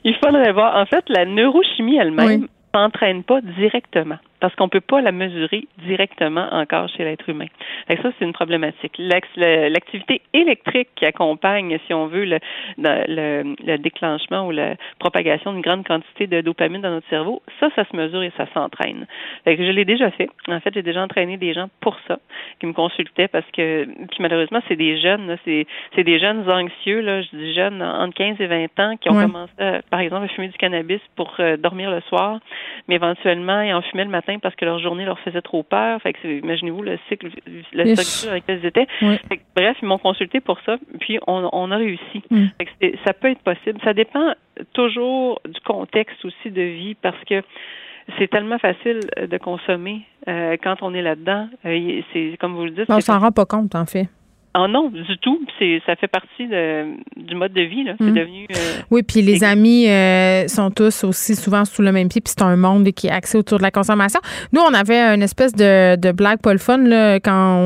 Il 0.05 0.15
faudrait 0.17 0.53
voir. 0.53 0.77
En 0.77 0.87
fait, 0.87 1.05
la 1.09 1.25
neurochimie 1.25 1.97
elle-même 1.97 2.49
n'entraîne 2.75 3.23
pas 3.23 3.41
directement 3.41 4.19
parce 4.41 4.55
qu'on 4.55 4.65
ne 4.65 4.71
peut 4.71 4.81
pas 4.81 5.01
la 5.01 5.13
mesurer 5.13 5.67
directement 5.79 6.49
encore 6.53 6.89
chez 6.89 7.05
l'être 7.05 7.29
humain. 7.29 7.47
Et 7.89 7.97
ça, 7.97 8.11
c'est 8.19 8.25
une 8.25 8.33
problématique. 8.33 8.95
L'activité 8.99 10.23
électrique 10.33 10.89
qui 10.97 11.07
accompagne, 11.07 11.79
si 11.87 11.95
on 11.95 12.07
veut, 12.07 12.25
le, 12.25 12.39
le, 12.79 13.77
déclenchement 13.79 14.47
ou 14.47 14.51
la 14.51 14.75
propagation 14.99 15.53
d'une 15.53 15.63
grande 15.63 15.87
quantité 15.87 16.27
de 16.27 16.41
dopamine 16.41 16.83
dans 16.83 16.91
notre 16.91 17.09
cerveau, 17.09 17.43
ça, 17.61 17.69
ça 17.75 17.85
se 17.85 17.97
mesure 17.97 18.23
et 18.23 18.33
ça 18.37 18.47
s'entraîne. 18.55 19.07
je 19.47 19.71
l'ai 19.71 19.85
déjà 19.85 20.11
fait. 20.11 20.29
En 20.49 20.61
fait, 20.61 20.75
j'ai 20.75 20.83
déjà 20.83 21.03
entraîné 21.03 21.37
des 21.37 21.55
gens 21.55 21.69
pour 21.81 21.97
ça, 22.07 22.19
qui 22.61 22.67
me 22.67 22.73
consultaient 22.73 23.29
parce 23.29 23.47
que, 23.53 23.85
puis 23.85 24.19
malheureusement, 24.21 24.61
c'est 24.69 24.77
des 24.77 25.01
jeunes, 25.01 25.37
c'est 25.45 26.05
des 26.05 26.19
jeunes 26.19 26.49
anxieux, 26.51 27.01
là, 27.01 27.23
je 27.23 27.37
dis 27.37 27.55
jeunes 27.55 27.83
entre 27.83 28.15
15 28.15 28.41
et 28.41 28.47
20 28.47 28.81
ans, 28.81 28.97
qui 28.97 29.11
ont 29.11 29.15
commencé, 29.15 29.53
par 29.91 30.01
exemple, 30.01 30.25
à 30.25 30.29
fumer 30.29 30.49
du 30.49 30.59
cannabis 30.59 31.01
pour 31.17 31.35
euh, 31.41 31.57
dormir 31.57 31.91
le 31.91 32.01
soir, 32.03 32.39
mais 32.87 32.97
éventuellement, 32.97 33.61
ils 33.61 33.75
en 33.75 33.83
fumaient 33.83 34.05
le 34.05 34.11
matin 34.11 34.28
parce 34.43 34.55
que 34.55 34.65
leur 34.65 34.79
journée 34.79 35.05
leur 35.05 35.19
faisait 35.21 35.41
trop 35.41 35.63
peur. 35.63 36.01
Fait 36.03 36.13
que 36.13 36.27
imaginez-vous 36.27 36.83
le 36.83 36.99
cycle, 37.09 37.31
le 37.73 37.97
cycle 37.97 38.31
avec 38.31 38.43
lequel 38.45 38.61
ils 38.63 38.67
étaient. 38.67 38.87
bref, 39.57 39.77
ils 39.81 39.89
m'ont 39.89 39.99
consulté 39.99 40.41
pour 40.41 40.61
ça, 40.67 40.77
puis 41.01 41.19
on, 41.27 41.71
a 41.71 41.77
réussi. 41.77 42.23
Mm. 42.31 42.47
ça 43.05 43.13
peut 43.15 43.31
être 43.31 43.43
possible. 43.43 43.81
Ça 43.85 43.95
dépend 43.95 44.35
toujours 44.75 45.41
du 45.49 45.61
contexte 45.61 46.25
aussi 46.25 46.51
de 46.51 46.63
vie 46.63 46.95
parce 46.95 47.23
que 47.25 47.43
c'est 48.19 48.29
tellement 48.29 48.59
facile 48.59 49.01
de 49.17 49.39
consommer 49.39 50.03
euh, 50.29 50.57
quand 50.63 50.77
on 50.83 50.95
est 50.95 51.03
là-dedans. 51.03 51.49
Euh, 51.65 52.01
c'est 52.13 52.37
comme 52.41 52.55
vous 52.55 52.65
le 52.65 52.71
dites. 52.71 52.87
On 52.89 53.01
s'en 53.01 53.19
rend 53.19 53.33
pas 53.33 53.45
compte, 53.45 53.75
en 53.75 53.87
fait. 53.87 54.09
Ah 54.61 54.67
non, 54.67 54.91
du 54.91 55.19
tout. 55.19 55.39
C'est 55.57 55.81
ça 55.87 55.95
fait 55.95 56.09
partie 56.09 56.49
de, 56.49 56.87
du 57.17 57.37
mode 57.37 57.53
de 57.53 57.61
vie. 57.61 57.85
C'est 57.97 58.05
hmm. 58.05 58.15
devenu. 58.15 58.47
Euh, 58.51 58.81
oui, 58.91 59.05
puis 59.05 59.23
les 59.23 59.45
amis 59.45 59.89
euh, 59.89 60.49
sont 60.49 60.73
tous 60.73 61.05
aussi 61.05 61.37
souvent 61.37 61.65
sous 61.65 61.81
le 61.81 61.93
même 61.93 62.09
pied, 62.09 62.21
puis 62.21 62.35
c'est 62.37 62.43
un 62.43 62.57
monde 62.57 62.91
qui 62.91 63.07
est 63.07 63.11
axé 63.11 63.39
autour 63.39 63.59
de 63.59 63.63
la 63.63 63.71
consommation. 63.71 64.19
Nous, 64.53 64.61
on 64.61 64.75
avait 64.75 64.99
une 65.15 65.23
espèce 65.23 65.53
de, 65.53 65.95
de 65.95 66.11
blague 66.11 66.41
pas 66.41 66.53
le 66.53 66.59
fun 66.59 66.79
là, 66.79 67.21
quand 67.21 67.61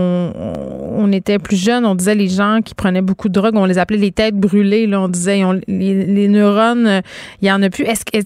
on, 0.95 1.11
était 1.13 1.39
plus 1.39 1.63
jeune. 1.63 1.87
On 1.87 1.95
disait 1.95 2.15
les 2.15 2.29
gens 2.29 2.61
qui 2.63 2.75
prenaient 2.75 3.03
beaucoup 3.03 3.29
de 3.29 3.35
drogue, 3.35 3.55
on 3.57 3.65
les 3.65 3.79
appelait 3.79 3.99
les 3.99 4.13
têtes 4.13 4.37
brûlées. 4.37 4.87
Là, 4.87 5.01
on 5.01 5.09
disait 5.09 5.43
les, 5.69 6.29
neurones, 6.29 7.03
il 7.41 7.49
y 7.49 7.53
en 7.53 7.63
a 7.63 7.71
plus. 7.71 7.85
Est-ce 7.85 8.05
que 8.05 8.19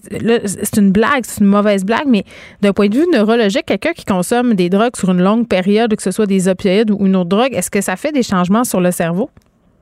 c'est 0.45 0.77
une 0.77 0.91
blague, 0.91 1.23
c'est 1.23 1.41
une 1.41 1.49
mauvaise 1.49 1.85
blague, 1.85 2.07
mais 2.07 2.23
d'un 2.61 2.73
point 2.73 2.87
de 2.87 2.95
vue 2.95 3.05
neurologique, 3.13 3.65
quelqu'un 3.65 3.93
qui 3.93 4.05
consomme 4.05 4.55
des 4.55 4.69
drogues 4.69 4.95
sur 4.95 5.11
une 5.11 5.21
longue 5.21 5.47
période, 5.47 5.95
que 5.95 6.03
ce 6.03 6.11
soit 6.11 6.25
des 6.25 6.47
opioïdes 6.49 6.91
ou 6.91 7.05
une 7.05 7.15
autre 7.15 7.29
drogue, 7.29 7.53
est-ce 7.53 7.71
que 7.71 7.81
ça 7.81 7.95
fait 7.95 8.11
des 8.11 8.23
changements 8.23 8.56
sur 8.63 8.81
le 8.81 8.91
cerveau? 8.91 9.29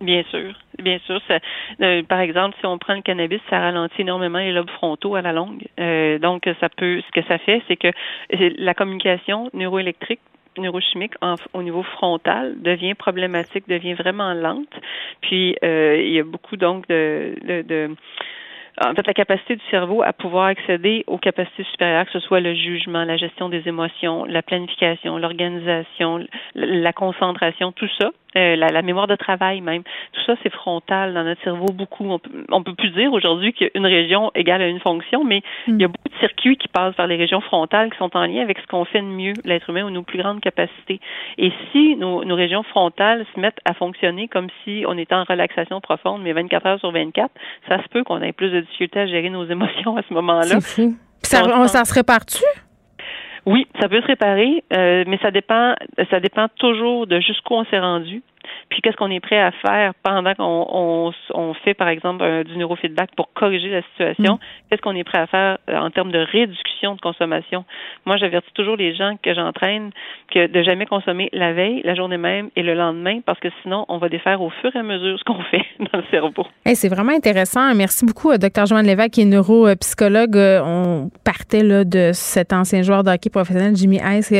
Bien 0.01 0.23
sûr, 0.29 0.53
bien 0.81 0.99
sûr. 1.05 1.21
Euh, 1.81 2.03
par 2.03 2.19
exemple, 2.19 2.55
si 2.59 2.65
on 2.65 2.77
prend 2.77 2.95
le 2.95 3.01
cannabis, 3.01 3.39
ça 3.49 3.59
ralentit 3.59 4.01
énormément 4.01 4.39
les 4.39 4.51
lobes 4.51 4.69
frontaux 4.69 5.15
à 5.15 5.21
la 5.21 5.31
longue. 5.31 5.63
Euh, 5.79 6.19
donc, 6.19 6.49
ça 6.59 6.67
peut, 6.69 7.01
ce 7.01 7.11
que 7.11 7.25
ça 7.27 7.37
fait, 7.37 7.61
c'est 7.67 7.77
que 7.77 7.87
la 8.29 8.73
communication 8.73 9.49
neuroélectrique 9.53 10.19
neurochimique 10.57 11.13
au 11.53 11.63
niveau 11.63 11.83
frontal 11.83 12.55
devient 12.61 12.93
problématique, 12.93 13.67
devient 13.67 13.93
vraiment 13.93 14.33
lente. 14.33 14.73
Puis 15.21 15.57
euh, 15.63 16.01
il 16.01 16.13
y 16.13 16.19
a 16.19 16.23
beaucoup 16.23 16.55
donc 16.55 16.87
de, 16.87 17.35
de 17.43 17.89
en 18.83 18.93
fait, 18.93 19.07
la 19.07 19.13
capacité 19.13 19.55
du 19.55 19.63
cerveau 19.71 20.03
à 20.03 20.11
pouvoir 20.11 20.47
accéder 20.47 21.05
aux 21.07 21.17
capacités 21.17 21.63
supérieures, 21.71 22.05
que 22.05 22.11
ce 22.11 22.19
soit 22.19 22.41
le 22.41 22.53
jugement, 22.53 23.05
la 23.05 23.15
gestion 23.15 23.47
des 23.47 23.67
émotions, 23.67 24.25
la 24.25 24.41
planification, 24.41 25.17
l'organisation, 25.17 26.25
la 26.55 26.93
concentration, 26.93 27.71
tout 27.71 27.87
ça, 27.99 28.11
euh, 28.37 28.55
la, 28.55 28.81
mémoire 28.81 29.07
de 29.07 29.15
travail 29.15 29.61
même, 29.61 29.83
tout 29.83 30.21
ça, 30.25 30.35
c'est 30.43 30.51
frontal 30.51 31.13
dans 31.13 31.23
notre 31.23 31.41
cerveau 31.43 31.67
beaucoup. 31.73 32.05
On 32.09 32.19
peut, 32.19 32.45
on 32.51 32.63
peut 32.63 32.75
plus 32.75 32.89
dire 32.91 33.11
aujourd'hui 33.13 33.53
qu'une 33.53 33.85
région 33.85 34.31
égale 34.35 34.61
à 34.61 34.67
une 34.67 34.79
fonction, 34.79 35.23
mais 35.23 35.41
il 35.67 35.79
y 35.79 35.83
a 35.83 35.87
mm. 35.87 35.91
beaucoup 35.91 36.09
de 36.09 36.19
circuits 36.19 36.57
qui 36.57 36.67
passent 36.67 36.95
par 36.95 37.07
les 37.07 37.15
régions 37.15 37.41
frontales 37.41 37.91
qui 37.91 37.97
sont 37.97 38.15
en 38.15 38.25
lien 38.25 38.41
avec 38.41 38.59
ce 38.59 38.67
qu'on 38.67 38.85
fait 38.85 39.01
de 39.01 39.05
mieux, 39.05 39.33
l'être 39.43 39.69
humain, 39.69 39.85
ou 39.85 39.89
nos 39.89 40.03
plus 40.03 40.17
grandes 40.17 40.41
capacités. 40.41 40.99
Et 41.37 41.51
si 41.71 41.95
nos, 41.95 42.23
nos 42.23 42.35
régions 42.35 42.63
frontales 42.63 43.25
se 43.33 43.39
mettent 43.39 43.59
à 43.65 43.73
fonctionner 43.73 44.27
comme 44.27 44.47
si 44.63 44.83
on 44.87 44.97
était 44.97 45.15
en 45.15 45.23
relaxation 45.23 45.81
profonde, 45.81 46.21
mais 46.21 46.33
24 46.33 46.65
heures 46.65 46.79
sur 46.79 46.91
24, 46.91 47.31
ça 47.67 47.81
se 47.81 47.87
peut 47.89 48.03
qu'on 48.03 48.21
ait 48.21 48.33
plus 48.33 48.51
de 48.51 48.61
difficultés 48.61 48.99
à 49.01 49.07
gérer 49.07 49.29
nos 49.29 49.45
émotions 49.49 49.97
à 49.97 50.01
ce 50.07 50.13
moment-là. 50.13 50.59
Ça, 51.21 51.67
ça 51.67 51.85
se 51.85 51.93
répare-tu? 51.93 52.43
Oui, 53.45 53.67
ça 53.79 53.87
peut 53.87 54.01
se 54.01 54.07
réparer, 54.07 54.63
euh, 54.73 55.03
mais 55.07 55.19
ça 55.21 55.29
dépend, 55.29 55.75
ça 56.09 56.19
dépend 56.19 56.47
toujours 56.57 57.05
de 57.05 57.19
jusqu'où 57.19 57.53
on 57.53 57.65
s'est 57.65 57.79
rendu. 57.79 58.23
Puis 58.69 58.81
qu'est-ce 58.81 58.95
qu'on 58.97 59.11
est 59.11 59.19
prêt 59.19 59.39
à 59.39 59.51
faire 59.51 59.93
pendant 60.03 60.33
qu'on 60.35 61.13
on, 61.33 61.53
fait, 61.63 61.73
par 61.73 61.87
exemple, 61.87 62.43
du 62.43 62.57
neurofeedback 62.57 63.11
pour 63.15 63.31
corriger 63.33 63.69
la 63.69 63.81
situation? 63.83 64.35
Mm. 64.35 64.39
Qu'est-ce 64.69 64.81
qu'on 64.81 64.95
est 64.95 65.03
prêt 65.03 65.19
à 65.19 65.27
faire 65.27 65.57
euh, 65.69 65.77
en 65.77 65.89
termes 65.89 66.11
de 66.11 66.19
réduction 66.19 66.95
de 66.95 67.01
consommation? 67.01 67.65
Moi, 68.05 68.17
j'avertis 68.17 68.51
toujours 68.53 68.75
les 68.75 68.95
gens 68.95 69.15
que 69.21 69.33
j'entraîne 69.33 69.91
que 70.33 70.47
de 70.47 70.63
jamais 70.63 70.85
consommer 70.85 71.29
la 71.33 71.53
veille, 71.53 71.81
la 71.83 71.95
journée 71.95 72.17
même 72.17 72.49
et 72.55 72.63
le 72.63 72.73
lendemain, 72.73 73.19
parce 73.25 73.39
que 73.39 73.47
sinon, 73.61 73.85
on 73.87 73.97
va 73.97 74.09
défaire 74.09 74.41
au 74.41 74.49
fur 74.49 74.75
et 74.75 74.79
à 74.79 74.83
mesure 74.83 75.17
ce 75.19 75.23
qu'on 75.23 75.41
fait 75.51 75.65
dans 75.91 75.99
le 75.99 76.05
cerveau. 76.11 76.45
c'est 76.73 76.89
vraiment 76.89 77.13
intéressant. 77.13 77.73
Merci 77.75 78.05
beaucoup, 78.05 78.31
euh, 78.31 78.37
Dr. 78.37 78.65
Joanne 78.65 78.85
Lévesque, 78.85 79.11
qui 79.11 79.21
est 79.21 79.25
neuropsychologue. 79.25 80.37
Euh, 80.37 80.61
on 80.63 81.09
partait 81.23 81.63
là, 81.63 81.83
de 81.83 82.11
cet 82.13 82.53
ancien 82.53 82.81
joueur 82.81 83.03
de 83.03 83.11
hockey 83.11 83.29
professionnel, 83.29 83.75
Jimmy 83.75 83.99
Ice, 84.17 84.33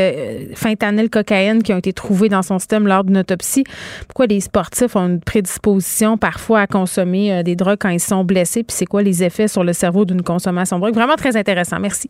fentanyl, 0.56 1.10
cocaïne, 1.10 1.64
qui 1.64 1.74
ont 1.74 1.78
été 1.78 1.94
trouvés 1.94 2.30
dans 2.30 2.42
son 2.42 2.60
système 2.60 2.88
lors 2.88 3.04
d'une 3.04 3.18
autopsie 3.18 3.64
pourquoi 4.08 4.26
les 4.28 4.42
sportifs 4.42 4.96
ont 4.96 5.08
une 5.08 5.20
prédisposition 5.20 6.18
parfois 6.18 6.62
à 6.62 6.68
consommer 6.68 7.34
euh, 7.34 7.44
des 7.44 7.56
drogues 7.56 7.80
quand 7.80 7.90
ils 7.90 8.00
sont 8.00 8.24
blessés, 8.24 8.64
puis 8.64 8.76
c'est 8.76 8.86
quoi 8.86 9.02
les 9.02 9.24
effets 9.24 9.48
sur 9.48 9.64
le 9.64 9.74
cerveau 9.74 10.06
d'une 10.06 10.22
consommation 10.22 10.78
de 10.78 10.82
drogue? 10.82 10.96
Vraiment 10.96 11.16
très 11.16 11.38
intéressant. 11.38 11.80
Merci. 11.80 12.10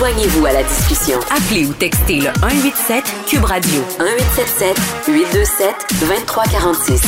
Joignez-vous 0.00 0.46
à 0.46 0.52
la 0.52 0.62
discussion. 0.62 1.18
Appelez 1.30 1.66
ou 1.66 1.74
textez 1.74 2.20
le 2.20 2.30
187 2.40 3.04
Cube 3.26 3.44
Radio 3.44 3.80
1877 3.98 4.76
827 5.08 5.74
2346. 6.00 7.02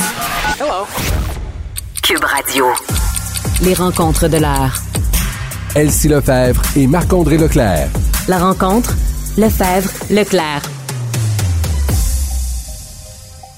Hello. 0.61 0.87
Cube 2.03 2.25
Radio. 2.25 2.67
Les 3.63 3.73
rencontres 3.73 4.29
de 4.29 4.37
l'art. 4.37 4.83
Elsie 5.75 6.09
Lefebvre 6.09 6.61
et 6.77 6.87
Marc-André 6.87 7.39
Leclerc. 7.39 7.89
La 8.29 8.39
rencontre 8.39 8.95
Lefebvre 9.39 9.91
Leclerc. 10.11 10.82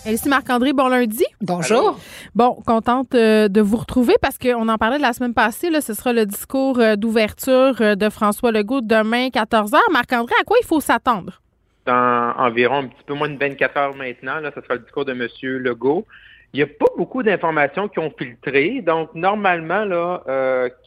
Ici 0.06 0.28
Marc-André, 0.28 0.74
bon 0.74 0.88
lundi. 0.88 1.24
Bonjour. 1.40 1.98
Bon, 2.34 2.52
contente 2.66 3.14
euh, 3.14 3.48
de 3.48 3.62
vous 3.62 3.78
retrouver 3.78 4.14
parce 4.20 4.36
qu'on 4.36 4.68
en 4.68 4.76
parlait 4.76 4.98
la 4.98 5.14
semaine 5.14 5.32
passée. 5.32 5.70
Là, 5.70 5.80
ce 5.80 5.94
sera 5.94 6.12
le 6.12 6.26
discours 6.26 6.78
euh, 6.78 6.96
d'ouverture 6.96 7.80
euh, 7.80 7.94
de 7.94 8.10
François 8.10 8.52
Legault 8.52 8.82
demain, 8.82 9.28
14h. 9.28 9.78
Marc-André, 9.92 10.34
à 10.38 10.44
quoi 10.44 10.58
il 10.60 10.66
faut 10.66 10.80
s'attendre? 10.80 11.40
Dans 11.86 12.34
environ 12.36 12.80
un 12.80 12.88
petit 12.88 13.02
peu 13.06 13.14
moins 13.14 13.30
de 13.30 13.38
24 13.38 13.76
heures 13.78 13.96
maintenant, 13.96 14.40
là, 14.40 14.52
ce 14.54 14.60
sera 14.60 14.74
le 14.74 14.80
discours 14.80 15.06
de 15.06 15.12
M. 15.12 15.26
Legault. 15.42 16.06
Il 16.52 16.58
n'y 16.58 16.62
a 16.62 16.66
pas 16.66 16.92
beaucoup 16.98 17.22
d'informations 17.22 17.88
qui 17.88 17.98
ont 17.98 18.12
filtré. 18.16 18.82
Donc, 18.82 19.14
normalement, 19.14 19.84
là, 19.86 20.22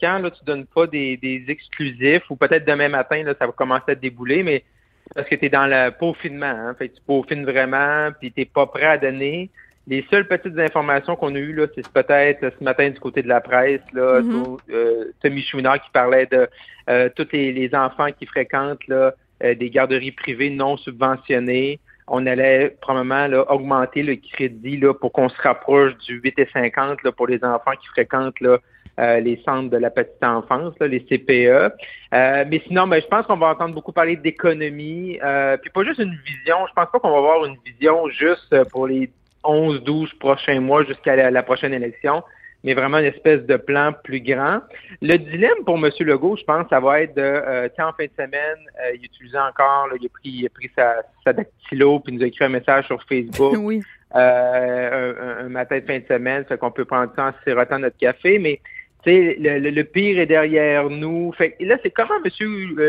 quand 0.00 0.18
là, 0.20 0.30
tu 0.30 0.44
donnes 0.44 0.64
pas 0.64 0.86
des, 0.86 1.16
des 1.16 1.44
exclusifs, 1.48 2.22
ou 2.30 2.36
peut-être 2.36 2.66
demain 2.66 2.88
matin, 2.88 3.22
là, 3.24 3.34
ça 3.38 3.46
va 3.46 3.52
commencer 3.52 3.90
à 3.90 3.94
débouler, 3.94 4.42
mais 4.42 4.64
parce 5.14 5.28
que 5.28 5.34
tu 5.34 5.46
es 5.46 5.48
dans 5.48 5.66
le 5.66 5.90
peaufinement. 5.90 6.46
Hein? 6.46 6.74
Fait 6.78 6.88
tu 6.88 7.00
peaufines 7.06 7.44
vraiment, 7.44 8.10
puis 8.18 8.32
tu 8.32 8.46
pas 8.46 8.66
prêt 8.66 8.86
à 8.86 8.98
donner. 8.98 9.50
Les 9.88 10.04
seules 10.10 10.28
petites 10.28 10.58
informations 10.58 11.16
qu'on 11.16 11.34
a 11.34 11.38
eues, 11.38 11.54
là, 11.54 11.66
c'est 11.74 11.88
peut-être 11.88 12.52
ce 12.58 12.62
matin 12.62 12.90
du 12.90 13.00
côté 13.00 13.22
de 13.22 13.28
la 13.28 13.40
presse, 13.40 13.80
là, 13.94 14.20
mm-hmm. 14.20 14.58
euh, 14.70 15.04
Tommy 15.22 15.42
Chouinard 15.42 15.80
qui 15.80 15.90
parlait 15.90 16.26
de 16.26 16.46
euh, 16.90 17.08
tous 17.16 17.28
les, 17.32 17.70
enfants 17.74 18.08
qui 18.12 18.26
fréquentent 18.26 18.86
là, 18.86 19.14
euh, 19.42 19.54
des 19.54 19.70
garderies 19.70 20.12
privées 20.12 20.50
non 20.50 20.76
subventionnées. 20.76 21.80
On 22.06 22.26
allait 22.26 22.76
probablement 22.82 23.28
là, 23.28 23.50
augmenter 23.50 24.02
le 24.02 24.16
crédit 24.16 24.76
là, 24.76 24.92
pour 24.92 25.10
qu'on 25.10 25.30
se 25.30 25.40
rapproche 25.40 25.96
du 26.06 26.20
8,50 26.20 26.98
là, 27.02 27.12
pour 27.12 27.26
les 27.26 27.42
enfants 27.42 27.72
qui 27.80 27.88
fréquentent 27.88 28.40
là, 28.40 28.58
les 28.96 29.40
centres 29.44 29.70
de 29.70 29.76
la 29.76 29.90
petite 29.90 30.22
enfance, 30.22 30.74
les 30.80 31.00
CPE. 31.00 31.74
mais 32.12 32.62
sinon, 32.66 32.86
ben, 32.86 33.00
je 33.00 33.06
pense 33.06 33.26
qu'on 33.26 33.36
va 33.36 33.48
entendre 33.48 33.74
beaucoup 33.74 33.92
parler 33.92 34.16
d'économie, 34.16 35.18
puis 35.60 35.70
pas 35.70 35.84
juste 35.84 36.00
une 36.00 36.16
vision. 36.24 36.56
Je 36.68 36.72
pense 36.74 36.90
pas 36.90 36.98
qu'on 36.98 37.10
va 37.10 37.18
avoir 37.18 37.44
une 37.44 37.56
vision 37.64 38.08
juste 38.08 38.54
pour 38.70 38.86
les 38.86 39.10
11, 39.44 39.82
12 39.82 40.12
prochains 40.14 40.60
mois 40.60 40.84
jusqu'à 40.84 41.30
la, 41.30 41.42
prochaine 41.42 41.74
élection 41.74 42.22
mais 42.64 42.74
vraiment 42.74 42.98
une 42.98 43.04
espèce 43.04 43.46
de 43.46 43.56
plan 43.56 43.92
plus 44.02 44.20
grand. 44.20 44.60
Le 45.00 45.16
dilemme 45.16 45.64
pour 45.64 45.76
M. 45.76 45.90
Legault, 46.00 46.36
je 46.36 46.42
pense, 46.42 46.68
ça 46.68 46.80
va 46.80 47.02
être 47.02 47.14
de, 47.14 47.22
euh, 47.22 47.68
en 47.78 47.92
fin 47.92 48.04
de 48.04 48.10
semaine, 48.16 48.58
euh, 48.82 48.96
il 48.96 49.04
utilisait 49.04 49.38
encore, 49.38 49.88
il, 49.98 50.04
a 50.04 50.08
pris, 50.08 50.28
il 50.28 50.46
a 50.46 50.48
pris 50.48 50.68
sa, 50.74 50.96
sa 51.22 51.32
dactylo, 51.32 52.00
puis 52.00 52.12
il 52.12 52.18
nous 52.18 52.24
a 52.24 52.26
écrit 52.26 52.46
un 52.46 52.48
message 52.48 52.86
sur 52.86 53.00
Facebook. 53.04 53.54
oui. 53.58 53.80
Euh, 54.16 55.44
un, 55.44 55.48
matin 55.50 55.78
de 55.78 55.84
fin 55.84 55.98
de 56.00 56.06
semaine, 56.06 56.44
fait 56.46 56.58
qu'on 56.58 56.72
peut 56.72 56.84
prendre 56.84 57.12
ça 57.14 57.26
en 57.26 57.32
sirotant 57.44 57.78
notre 57.78 57.96
café, 57.96 58.40
mais 58.40 58.60
le, 59.06 59.70
le, 59.70 59.84
pire 59.84 60.18
est 60.18 60.26
derrière 60.26 60.90
nous. 60.90 61.32
Fait 61.32 61.56
là, 61.60 61.76
c'est 61.82 61.90
comment 61.90 62.16
M. 62.24 62.30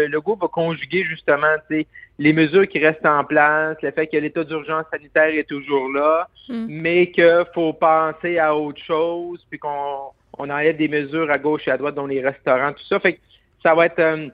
Legault 0.09 0.35
va 0.35 0.47
conjuguer 0.47 1.03
justement 1.03 1.55
les 1.69 2.33
mesures 2.33 2.67
qui 2.67 2.79
restent 2.79 3.05
en 3.05 3.23
place, 3.23 3.77
le 3.81 3.91
fait 3.91 4.07
que 4.07 4.17
l'état 4.17 4.43
d'urgence 4.43 4.85
sanitaire 4.91 5.29
est 5.29 5.47
toujours 5.47 5.89
là, 5.89 6.27
hmm. 6.49 6.65
mais 6.67 7.11
qu'il 7.11 7.45
faut 7.53 7.73
penser 7.73 8.37
à 8.37 8.55
autre 8.55 8.81
chose, 8.83 9.45
puis 9.49 9.59
qu'on 9.59 10.11
on 10.37 10.49
enlève 10.49 10.77
des 10.77 10.87
mesures 10.87 11.29
à 11.31 11.37
gauche 11.37 11.67
et 11.67 11.71
à 11.71 11.77
droite 11.77 11.95
dans 11.95 12.07
les 12.07 12.21
restaurants, 12.21 12.73
tout 12.73 12.85
ça. 12.87 12.99
Fait 12.99 13.13
que 13.13 13.19
ça 13.63 13.75
va 13.75 13.85
être 13.85 13.99
euh, 13.99 14.27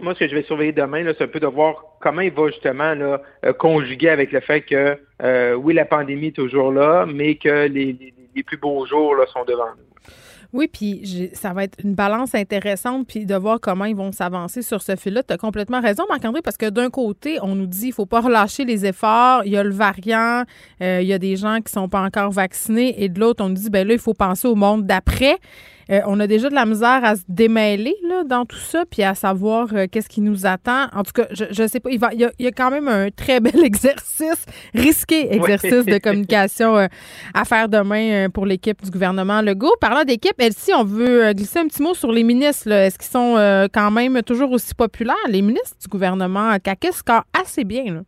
moi 0.00 0.14
ce 0.14 0.20
que 0.20 0.28
je 0.28 0.34
vais 0.34 0.42
surveiller 0.42 0.72
demain, 0.72 1.04
c'est 1.06 1.24
un 1.24 1.28
peu 1.28 1.40
de 1.40 1.46
voir 1.46 1.84
comment 2.00 2.20
il 2.20 2.30
va 2.30 2.48
justement 2.48 2.94
là, 2.94 3.20
euh, 3.44 3.52
conjuguer 3.52 4.10
avec 4.10 4.32
le 4.32 4.40
fait 4.40 4.62
que 4.62 4.98
euh, 5.22 5.54
oui, 5.54 5.74
la 5.74 5.84
pandémie 5.84 6.28
est 6.28 6.36
toujours 6.36 6.72
là, 6.72 7.06
mais 7.06 7.34
que 7.34 7.66
les, 7.66 7.92
les, 7.92 8.14
les 8.34 8.42
plus 8.42 8.56
beaux 8.56 8.86
jours 8.86 9.14
là, 9.14 9.26
sont 9.26 9.44
devant 9.44 9.70
nous. 9.76 9.87
Oui, 10.54 10.66
puis 10.66 11.30
ça 11.34 11.52
va 11.52 11.64
être 11.64 11.76
une 11.84 11.94
balance 11.94 12.34
intéressante, 12.34 13.06
puis 13.06 13.26
de 13.26 13.34
voir 13.34 13.60
comment 13.60 13.84
ils 13.84 13.96
vont 13.96 14.12
s'avancer 14.12 14.62
sur 14.62 14.80
ce 14.80 14.96
fil-là. 14.96 15.22
Tu 15.22 15.34
as 15.34 15.36
complètement 15.36 15.80
raison, 15.80 16.04
Marc-André, 16.08 16.40
parce 16.40 16.56
que 16.56 16.70
d'un 16.70 16.88
côté, 16.88 17.38
on 17.42 17.54
nous 17.54 17.66
dit 17.66 17.78
qu'il 17.80 17.88
ne 17.88 17.94
faut 17.94 18.06
pas 18.06 18.20
relâcher 18.20 18.64
les 18.64 18.86
efforts, 18.86 19.42
il 19.44 19.52
y 19.52 19.58
a 19.58 19.62
le 19.62 19.74
variant, 19.74 20.44
euh, 20.80 21.00
il 21.02 21.06
y 21.06 21.12
a 21.12 21.18
des 21.18 21.36
gens 21.36 21.56
qui 21.56 21.76
ne 21.76 21.82
sont 21.82 21.88
pas 21.90 22.00
encore 22.00 22.30
vaccinés, 22.30 23.02
et 23.02 23.10
de 23.10 23.20
l'autre, 23.20 23.44
on 23.44 23.50
nous 23.50 23.56
dit, 23.56 23.68
ben 23.68 23.86
là, 23.86 23.92
il 23.92 24.00
faut 24.00 24.14
penser 24.14 24.48
au 24.48 24.54
monde 24.54 24.86
d'après. 24.86 25.36
Euh, 25.90 26.00
on 26.06 26.20
a 26.20 26.26
déjà 26.26 26.50
de 26.50 26.54
la 26.54 26.66
misère 26.66 27.00
à 27.02 27.16
se 27.16 27.22
démêler 27.28 27.96
là, 28.06 28.22
dans 28.24 28.44
tout 28.44 28.58
ça, 28.58 28.84
puis 28.88 29.02
à 29.02 29.14
savoir 29.14 29.68
euh, 29.72 29.86
qu'est-ce 29.90 30.08
qui 30.08 30.20
nous 30.20 30.46
attend. 30.46 30.86
En 30.92 31.02
tout 31.02 31.12
cas, 31.12 31.26
je 31.30 31.62
ne 31.62 31.68
sais 31.68 31.80
pas. 31.80 31.90
Il, 31.90 31.98
va, 31.98 32.12
il, 32.12 32.28
y 32.38 32.46
a, 32.46 32.52
quand 32.52 32.70
même 32.70 32.88
un 32.88 33.10
très 33.10 33.40
bel 33.40 33.58
exercice, 33.64 34.44
risqué 34.74 35.32
exercice 35.34 35.86
de 35.86 35.98
communication 35.98 36.76
euh, 36.76 36.86
à 37.34 37.44
faire 37.44 37.68
demain 37.68 38.28
pour 38.30 38.46
l'équipe 38.46 38.82
du 38.82 38.90
gouvernement 38.90 39.40
Legault. 39.40 39.74
Parlant 39.80 40.04
d'équipe, 40.04 40.36
si 40.50 40.72
on 40.72 40.84
veut 40.84 41.32
glisser 41.32 41.60
un 41.60 41.68
petit 41.68 41.82
mot 41.82 41.94
sur 41.94 42.12
les 42.12 42.22
ministres. 42.22 42.70
Est-ce 42.70 42.98
qu'ils 42.98 43.10
sont 43.10 43.68
quand 43.72 43.90
même 43.90 44.22
toujours 44.22 44.52
aussi 44.52 44.74
populaires? 44.74 45.16
Les 45.28 45.42
ministres 45.42 45.76
du 45.80 45.88
gouvernement 45.88 46.56
CAQ 46.64 46.92
scorent 46.92 47.24
assez 47.32 47.64
bien. 47.64 47.94
Là? 47.94 48.00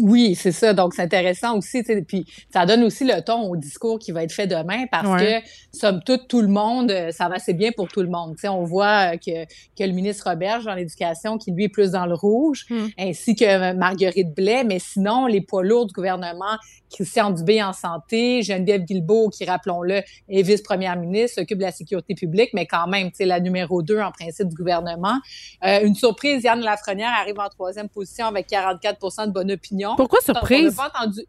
Oui, 0.00 0.34
c'est 0.34 0.52
ça. 0.52 0.72
Donc, 0.72 0.94
c'est 0.94 1.02
intéressant 1.02 1.58
aussi. 1.58 1.82
Puis, 2.08 2.26
ça 2.50 2.64
donne 2.64 2.82
aussi 2.82 3.04
le 3.04 3.20
ton 3.20 3.42
au 3.42 3.56
discours 3.56 3.98
qui 3.98 4.10
va 4.10 4.22
être 4.22 4.32
fait 4.32 4.46
demain 4.46 4.86
parce 4.90 5.20
que, 5.20 5.46
somme 5.70 6.00
toute, 6.02 6.28
tout 6.28 6.40
le 6.40 6.48
monde, 6.48 6.90
euh, 6.90 7.10
ça 7.10 7.28
va 7.28 7.34
assez 7.34 7.52
bien 7.52 7.72
pour 7.72 7.88
tout 7.88 8.00
le 8.00 8.08
monde. 8.08 8.34
on 8.44 8.64
voit 8.64 9.12
euh, 9.12 9.16
que, 9.18 9.44
que 9.44 9.84
le 9.84 9.92
ministre 9.92 10.30
Roberge 10.30 10.64
dans 10.64 10.74
l'éducation, 10.74 11.36
qui 11.36 11.52
lui 11.52 11.64
est 11.64 11.68
plus 11.68 11.90
dans 11.90 12.06
le 12.06 12.14
rouge, 12.14 12.64
hmm. 12.70 12.86
ainsi 12.98 13.34
que 13.34 13.44
euh, 13.44 13.74
Marguerite 13.74 14.34
Blais. 14.34 14.64
Mais 14.64 14.78
sinon, 14.78 15.26
les 15.26 15.42
poids 15.42 15.62
lourds 15.62 15.86
du 15.86 15.92
gouvernement, 15.92 16.56
Christian 16.90 17.30
Dubé 17.30 17.62
en 17.62 17.74
santé, 17.74 18.42
Geneviève 18.42 18.84
Guilbeault, 18.84 19.28
qui, 19.28 19.44
rappelons-le, 19.44 20.02
est 20.28 20.42
vice-première 20.42 20.96
ministre, 20.96 21.40
s'occupe 21.40 21.58
de 21.58 21.64
la 21.64 21.72
sécurité 21.72 22.14
publique, 22.14 22.50
mais 22.54 22.64
quand 22.64 22.86
même, 22.86 23.10
sais, 23.12 23.26
la 23.26 23.40
numéro 23.40 23.82
deux 23.82 24.00
en 24.00 24.10
principe 24.10 24.48
du 24.48 24.56
gouvernement. 24.56 25.18
une 25.62 25.94
surprise, 25.94 26.42
Yann 26.44 26.60
Lafrenière 26.60 27.12
arrive 27.18 27.38
en 27.38 27.48
troisième 27.48 27.88
position 27.88 28.26
avec 28.26 28.48
44% 28.48 29.26
de 29.26 29.32
bonne 29.32 29.50
opinion 29.50 29.81
pourquoi 29.96 30.20
surprise? 30.20 30.76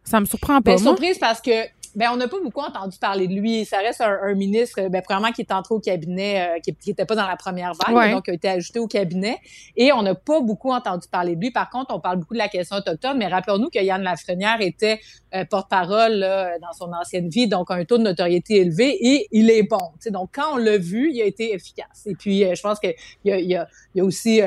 Ça 0.03 0.19
me 0.19 0.25
surprend 0.25 0.61
pas. 0.61 0.71
Ben, 0.71 0.77
surprise 0.77 1.17
parce 1.19 1.41
que 1.41 1.51
ben, 1.95 2.09
on 2.11 2.17
n'a 2.17 2.27
pas 2.27 2.39
beaucoup 2.41 2.61
entendu 2.61 2.97
parler 2.97 3.27
de 3.27 3.33
lui. 3.33 3.65
Ça 3.65 3.77
reste 3.77 4.01
un, 4.01 4.33
ministre, 4.33 4.87
ben, 4.89 5.01
vraiment 5.07 5.31
qui 5.31 5.41
est 5.41 5.51
entré 5.51 5.75
au 5.75 5.79
cabinet, 5.79 6.57
euh, 6.57 6.59
qui 6.59 6.75
n'était 6.87 7.05
pas 7.05 7.15
dans 7.15 7.27
la 7.27 7.35
première 7.35 7.73
vague, 7.73 8.11
donc 8.11 8.25
qui 8.25 8.31
a 8.31 8.33
été 8.33 8.49
ajouté 8.49 8.79
au 8.79 8.87
cabinet. 8.87 9.37
Et 9.75 9.91
on 9.93 10.01
n'a 10.01 10.15
pas 10.15 10.41
beaucoup 10.41 10.71
entendu 10.71 11.07
parler 11.07 11.35
de 11.35 11.41
lui. 11.41 11.51
Par 11.51 11.69
contre, 11.69 11.93
on 11.93 11.99
parle 11.99 12.17
beaucoup 12.17 12.33
de 12.33 12.39
la 12.39 12.47
question 12.47 12.77
autochtone, 12.77 13.17
mais 13.17 13.27
rappelons-nous 13.27 13.69
que 13.69 13.79
Yann 13.79 14.01
Lafrenière 14.01 14.57
était 14.61 14.99
euh, 15.35 15.45
porte-parole 15.45 16.21
dans 16.61 16.73
son 16.73 16.91
ancienne 16.93 17.29
vie, 17.29 17.47
donc 17.47 17.69
un 17.69 17.85
taux 17.85 17.97
de 17.97 18.03
notoriété 18.03 18.57
élevé, 18.57 18.97
et 18.99 19.27
il 19.31 19.49
est 19.49 19.63
bon. 19.63 19.77
Donc, 20.11 20.29
quand 20.33 20.53
on 20.53 20.57
l'a 20.57 20.77
vu, 20.77 21.11
il 21.13 21.21
a 21.21 21.25
été 21.25 21.53
efficace. 21.53 22.03
Et 22.05 22.15
puis, 22.15 22.43
euh, 22.43 22.55
je 22.55 22.61
pense 22.61 22.79
qu'il 22.79 22.93
y 23.25 23.31
a, 23.31 23.39
y, 23.39 23.55
a, 23.55 23.67
y 23.95 24.01
a 24.01 24.03
aussi, 24.03 24.41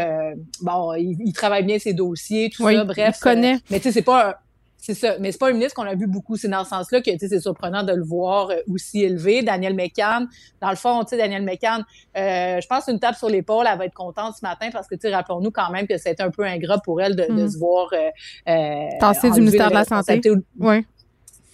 bon, 0.62 0.94
il, 0.94 1.32
travaille 1.32 1.64
bien 1.64 1.78
ses 1.78 1.92
dossiers, 1.92 2.50
tout 2.50 2.68
ça, 2.68 2.84
bref. 2.84 3.16
Il 3.18 3.22
connaît. 3.22 3.58
mais 3.70 3.78
tu 3.78 3.84
sais, 3.84 3.92
c'est 3.92 4.02
pas 4.02 4.40
c'est 4.86 4.94
ça. 4.94 5.16
Mais 5.18 5.32
c'est 5.32 5.38
pas 5.38 5.48
un 5.48 5.52
ministre 5.52 5.74
qu'on 5.74 5.88
a 5.88 5.96
vu 5.96 6.06
beaucoup. 6.06 6.36
C'est 6.36 6.46
dans 6.46 6.62
ce 6.62 6.70
sens-là 6.70 7.00
que 7.00 7.10
c'est 7.18 7.40
surprenant 7.40 7.82
de 7.82 7.92
le 7.92 8.04
voir 8.04 8.50
euh, 8.50 8.58
aussi 8.72 9.02
élevé. 9.02 9.42
Daniel 9.42 9.74
McCann, 9.74 10.28
dans 10.62 10.70
le 10.70 10.76
fond, 10.76 11.02
tu 11.02 11.10
sais, 11.10 11.16
Daniel 11.16 11.42
McCann, 11.42 11.84
euh, 12.16 12.60
je 12.60 12.66
pense 12.68 12.86
une 12.86 13.00
tape 13.00 13.16
sur 13.16 13.28
l'épaule, 13.28 13.66
elle 13.68 13.78
va 13.78 13.86
être 13.86 13.94
contente 13.94 14.36
ce 14.36 14.46
matin 14.46 14.68
parce 14.72 14.86
que, 14.86 14.94
tu 14.94 15.00
sais, 15.02 15.14
rappelons-nous 15.14 15.50
quand 15.50 15.70
même 15.70 15.88
que 15.88 15.98
c'était 15.98 16.22
un 16.22 16.30
peu 16.30 16.44
ingrat 16.44 16.78
pour 16.78 17.00
elle 17.02 17.16
de, 17.16 17.26
mm. 17.28 17.48
se 17.48 17.58
voir. 17.58 17.88
Euh, 17.92 18.10
euh 18.48 19.30
du 19.34 19.40
ministère 19.40 19.70
de 19.70 19.74
la 19.74 19.84
Santé. 19.84 20.20
Oui. 20.60 20.86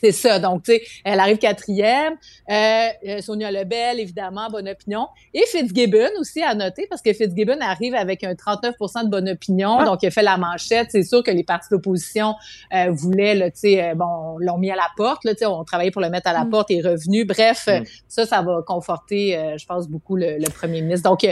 C'est 0.02 0.12
ça. 0.12 0.38
Donc, 0.38 0.64
tu 0.64 0.72
sais, 0.72 0.82
elle 1.04 1.20
arrive 1.20 1.38
quatrième. 1.38 2.14
Euh, 2.50 2.88
euh, 3.06 3.20
Sonia 3.20 3.52
Lebel, 3.52 4.00
évidemment, 4.00 4.48
bonne 4.50 4.68
opinion. 4.68 5.06
Et 5.32 5.42
Fitzgibbon 5.46 6.10
aussi 6.18 6.42
à 6.42 6.54
noter, 6.54 6.86
parce 6.88 7.00
que 7.02 7.12
Fitzgibbon 7.12 7.58
arrive 7.60 7.94
avec 7.94 8.24
un 8.24 8.32
39% 8.32 9.04
de 9.04 9.08
bonne 9.08 9.28
opinion. 9.28 9.78
Ah. 9.78 9.84
Donc, 9.84 10.02
il 10.02 10.06
a 10.06 10.10
fait 10.10 10.22
la 10.22 10.36
manchette. 10.36 10.88
C'est 10.90 11.04
sûr 11.04 11.22
que 11.22 11.30
les 11.30 11.44
partis 11.44 11.68
d'opposition 11.70 12.34
euh, 12.74 12.90
voulaient, 12.90 13.50
tu 13.52 13.60
sais, 13.60 13.90
euh, 13.90 13.94
bon, 13.94 14.38
l'ont 14.38 14.58
mis 14.58 14.72
à 14.72 14.76
la 14.76 14.88
porte. 14.96 15.24
Là, 15.24 15.34
on 15.48 15.62
travaillait 15.62 15.92
pour 15.92 16.02
le 16.02 16.10
mettre 16.10 16.28
à 16.28 16.32
la 16.32 16.44
mm. 16.44 16.50
porte 16.50 16.70
et 16.72 16.78
est 16.78 16.82
revenu. 16.82 17.24
Bref, 17.24 17.68
mm. 17.68 17.84
ça, 18.08 18.26
ça 18.26 18.42
va 18.42 18.62
conforter, 18.66 19.56
je 19.56 19.66
pense, 19.66 19.88
beaucoup 19.88 20.16
le, 20.16 20.38
le 20.38 20.50
premier 20.50 20.82
ministre. 20.82 21.08
Donc, 21.08 21.24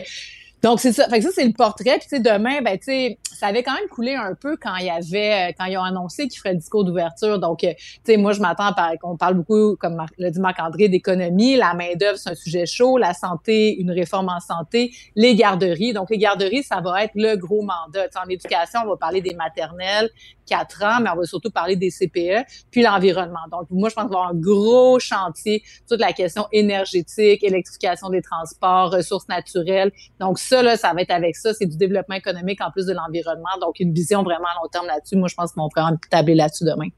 donc, 0.63 0.81
c'est 0.81 0.93
ça. 0.93 1.09
Fait 1.09 1.19
que 1.19 1.25
ça, 1.25 1.31
c'est 1.35 1.45
le 1.45 1.53
portrait. 1.53 1.99
Puis, 1.99 2.09
tu 2.09 2.17
sais, 2.17 2.21
demain, 2.21 2.61
ben, 2.61 2.77
tu 2.77 2.85
sais, 2.85 3.19
ça 3.33 3.47
avait 3.47 3.63
quand 3.63 3.73
même 3.73 3.89
coulé 3.89 4.15
un 4.15 4.35
peu 4.35 4.57
quand 4.59 4.77
il 4.77 4.87
y 4.87 4.91
avait, 4.91 5.51
euh, 5.51 5.53
quand 5.59 5.65
ils 5.65 5.79
ont 5.79 5.83
annoncé 5.83 6.29
qu'ils 6.29 6.39
feraient 6.39 6.53
le 6.53 6.59
discours 6.59 6.85
d'ouverture. 6.85 7.39
Donc, 7.39 7.65
euh, 7.65 7.73
tu 7.79 8.13
sais, 8.13 8.17
moi, 8.19 8.33
je 8.33 8.41
m'attends 8.41 8.67
à 8.67 8.97
qu'on 8.99 9.17
parle 9.17 9.35
beaucoup, 9.35 9.77
comme 9.77 10.05
l'a 10.19 10.31
dit 10.31 10.41
Marc-André, 10.41 10.89
d'économie. 10.89 11.57
La 11.57 11.73
main-d'œuvre, 11.73 12.19
c'est 12.19 12.31
un 12.31 12.35
sujet 12.35 12.67
chaud. 12.67 12.99
La 12.99 13.15
santé, 13.15 13.81
une 13.81 13.91
réforme 13.91 14.29
en 14.29 14.41
santé. 14.41 14.93
Les 15.17 15.35
garderies. 15.35 15.95
Donc, 15.95 16.11
les 16.11 16.19
garderies, 16.19 16.63
ça 16.63 16.83
va 16.83 17.05
être 17.05 17.15
le 17.15 17.37
gros 17.37 17.63
mandat. 17.63 18.09
en 18.23 18.29
éducation, 18.29 18.81
on 18.85 18.89
va 18.89 18.97
parler 18.97 19.23
des 19.23 19.35
maternelles, 19.35 20.11
quatre 20.51 20.83
ans, 20.83 21.01
mais 21.01 21.09
on 21.11 21.17
va 21.17 21.25
surtout 21.25 21.51
parler 21.51 21.77
des 21.77 21.91
CPE, 21.91 22.45
puis 22.71 22.83
l'environnement. 22.83 23.47
Donc, 23.51 23.69
moi, 23.71 23.89
je 23.89 23.95
pense 23.95 24.05
qu'il 24.05 24.13
va 24.13 24.19
avoir 24.19 24.31
un 24.31 24.35
gros 24.35 24.99
chantier, 24.99 25.63
toute 25.89 26.01
la 26.01 26.13
question 26.13 26.47
énergétique, 26.53 27.43
électrification 27.45 28.11
des 28.11 28.21
transports, 28.21 28.91
ressources 28.91 29.29
naturelles. 29.29 29.93
Donc, 30.19 30.39
ça, 30.51 30.63
là, 30.63 30.77
ça 30.77 30.93
va 30.93 31.03
être 31.03 31.13
avec 31.13 31.37
ça. 31.37 31.55
C'est 31.55 31.67
du 31.67 31.77
développement 31.77 32.17
économique 32.17 32.61
en 32.61 32.71
plus 32.71 32.87
de 32.87 32.93
l'environnement. 32.93 33.57
Donc, 33.61 33.79
une 33.79 33.93
vision 33.93 34.23
vraiment 34.23 34.49
à 34.49 34.63
long 34.63 34.69
terme 34.69 34.87
là-dessus. 34.87 35.17
Moi, 35.17 35.29
je 35.29 35.35
pense 35.35 35.53
qu'on 35.53 35.69
pourra 35.69 35.93
tabler 36.11 36.35
là-dessus 36.35 36.65
demain. 36.65 36.89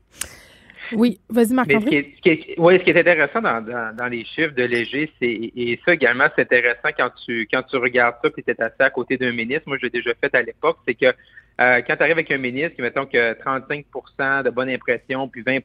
Oui, 0.94 1.20
vas-y, 1.30 1.54
marc 1.54 1.70
ce, 1.70 1.78
qui 1.78 1.96
est, 1.96 2.54
oui, 2.58 2.78
ce 2.78 2.84
qui 2.84 2.90
est 2.90 3.00
intéressant 3.00 3.40
dans, 3.40 3.96
dans, 3.96 4.06
les 4.08 4.26
chiffres 4.26 4.54
de 4.54 4.64
Léger, 4.64 5.10
c'est 5.18 5.52
et 5.56 5.80
ça 5.86 5.94
également, 5.94 6.26
c'est 6.36 6.42
intéressant 6.42 6.90
quand 6.94 7.08
tu 7.24 7.48
quand 7.50 7.62
tu 7.62 7.76
regardes 7.76 8.16
ça 8.22 8.28
puis 8.28 8.42
tu 8.42 8.50
es 8.50 8.60
assis 8.60 8.74
à 8.80 8.90
côté 8.90 9.16
d'un 9.16 9.32
ministre. 9.32 9.62
Moi, 9.68 9.78
je 9.78 9.86
l'ai 9.86 9.90
déjà 9.90 10.10
fait 10.20 10.34
à 10.34 10.42
l'époque, 10.42 10.76
c'est 10.86 10.94
que 10.94 11.06
euh, 11.06 11.80
quand 11.86 11.96
tu 11.96 12.02
arrives 12.02 12.12
avec 12.12 12.30
un 12.30 12.36
ministre 12.38 12.76
qui, 12.76 12.82
mettons, 12.82 13.06
que 13.06 13.32
35 13.40 13.86
de 14.44 14.50
bonne 14.50 14.68
impression, 14.68 15.28
puis 15.28 15.42
20 15.42 15.60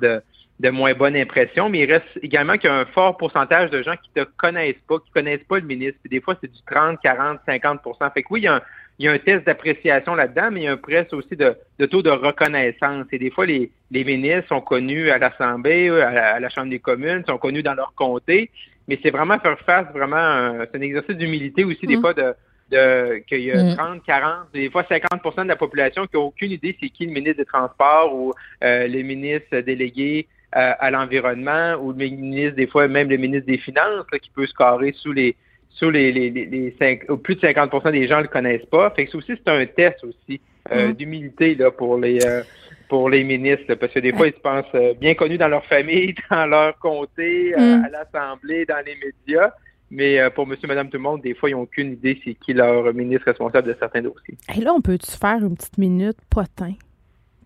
de, 0.00 0.22
de 0.60 0.70
moins 0.70 0.92
bonne 0.94 1.16
impression, 1.16 1.68
mais 1.68 1.80
il 1.80 1.92
reste 1.92 2.06
également 2.22 2.54
qu'il 2.54 2.68
y 2.68 2.72
a 2.72 2.76
un 2.76 2.84
fort 2.86 3.16
pourcentage 3.16 3.70
de 3.70 3.82
gens 3.82 3.94
qui 4.02 4.10
te 4.12 4.24
connaissent 4.36 4.74
pas, 4.88 4.98
qui 4.98 5.10
connaissent 5.12 5.44
pas 5.48 5.58
le 5.58 5.66
ministre. 5.66 5.98
Puis 6.02 6.10
des 6.10 6.20
fois, 6.20 6.36
c'est 6.40 6.52
du 6.52 6.58
30, 6.68 6.98
40, 7.00 7.38
50% 7.46 8.12
Fait 8.12 8.22
que 8.22 8.28
oui, 8.30 8.40
il 8.40 8.44
y 8.44 8.48
a 8.48 8.56
un, 8.56 8.62
il 8.98 9.06
y 9.06 9.08
a 9.08 9.12
un 9.12 9.18
test 9.18 9.46
d'appréciation 9.46 10.16
là-dedans, 10.16 10.50
mais 10.50 10.60
il 10.60 10.64
y 10.64 10.66
a 10.66 10.72
un 10.72 10.76
presse 10.76 11.12
aussi 11.12 11.36
de, 11.36 11.56
de, 11.78 11.86
taux 11.86 12.02
de 12.02 12.10
reconnaissance. 12.10 13.06
Et 13.12 13.18
des 13.18 13.30
fois, 13.30 13.46
les, 13.46 13.70
les 13.92 14.02
ministres 14.02 14.48
sont 14.48 14.60
connus 14.60 15.10
à 15.10 15.18
l'Assemblée, 15.18 15.88
à, 15.90 16.40
la 16.40 16.48
Chambre 16.48 16.70
des 16.70 16.80
communes, 16.80 17.22
sont 17.26 17.38
connus 17.38 17.62
dans 17.62 17.74
leur 17.74 17.92
comté, 17.94 18.50
mais 18.88 18.98
c'est 19.00 19.10
vraiment 19.10 19.38
faire 19.38 19.58
face, 19.60 19.86
vraiment, 19.94 20.64
c'est 20.72 20.78
un 20.78 20.82
exercice 20.82 21.16
d'humilité 21.16 21.62
aussi, 21.62 21.86
des 21.86 21.98
mmh. 21.98 22.00
fois, 22.00 22.14
de, 22.14 22.34
de 22.70 23.22
qu'il 23.28 23.40
y 23.40 23.52
a 23.52 23.74
30, 23.74 23.96
mm. 23.96 24.00
40, 24.00 24.32
des 24.52 24.70
fois 24.70 24.82
50% 24.82 25.42
de 25.44 25.48
la 25.48 25.56
population 25.56 26.06
qui 26.06 26.16
n'a 26.16 26.22
aucune 26.22 26.50
idée 26.50 26.76
c'est 26.80 26.90
qui 26.90 27.06
le 27.06 27.12
ministre 27.12 27.38
des 27.38 27.44
Transports 27.44 28.14
ou 28.14 28.34
euh, 28.62 28.86
les 28.86 29.02
ministres 29.02 29.60
délégués 29.60 30.26
euh, 30.56 30.72
à 30.78 30.90
l'environnement 30.90 31.74
ou 31.74 31.92
le 31.92 32.08
ministre, 32.08 32.56
des 32.56 32.66
fois 32.66 32.88
même 32.88 33.10
le 33.10 33.18
ministre 33.18 33.46
des 33.46 33.58
Finances 33.58 34.06
qui 34.22 34.30
peut 34.30 34.46
se 34.46 34.54
carrer 34.54 34.94
sous 34.96 35.12
les 35.12 35.36
sous 35.70 35.90
les, 35.90 36.10
les, 36.10 36.30
les, 36.30 36.70
plus 37.22 37.36
de 37.36 37.40
50% 37.40 37.92
des 37.92 38.08
gens 38.08 38.20
le 38.20 38.26
connaissent 38.26 38.64
pas. 38.66 38.90
Fait 38.90 39.04
que 39.04 39.12
ça 39.12 39.18
aussi, 39.18 39.32
c'est 39.36 39.50
un 39.50 39.66
test 39.66 40.02
aussi 40.02 40.40
euh, 40.72 40.88
mm. 40.88 40.92
d'humilité 40.94 41.54
là 41.54 41.70
pour 41.70 41.98
les 41.98 42.18
pour 42.88 43.10
les 43.10 43.22
ministres, 43.22 43.74
parce 43.74 43.92
que 43.92 44.00
des 44.00 44.14
fois, 44.14 44.28
ils 44.28 44.32
se 44.32 44.40
pensent 44.40 44.96
bien 44.98 45.14
connus 45.14 45.36
dans 45.36 45.48
leur 45.48 45.64
famille, 45.66 46.14
dans 46.30 46.46
leur 46.46 46.78
comté, 46.78 47.52
mm. 47.54 47.84
à 47.84 47.88
l'Assemblée, 47.90 48.64
dans 48.64 48.82
les 48.84 48.96
médias. 48.96 49.50
Mais 49.90 50.18
pour 50.30 50.46
monsieur, 50.46 50.66
madame, 50.66 50.88
tout 50.88 50.96
le 50.96 51.02
monde, 51.02 51.20
des 51.20 51.34
fois, 51.34 51.50
ils 51.50 51.52
n'ont 51.52 51.62
aucune 51.62 51.92
idée 51.92 52.18
c'est 52.24 52.34
qui 52.34 52.54
leur 52.54 52.92
ministre 52.94 53.26
responsable 53.26 53.68
de 53.68 53.76
certains 53.78 54.00
dossiers. 54.00 54.38
Et 54.56 54.60
là, 54.62 54.72
on 54.72 54.80
peut-tu 54.80 55.10
faire 55.10 55.38
une 55.44 55.54
petite 55.54 55.76
minute 55.76 56.16
potin? 56.30 56.72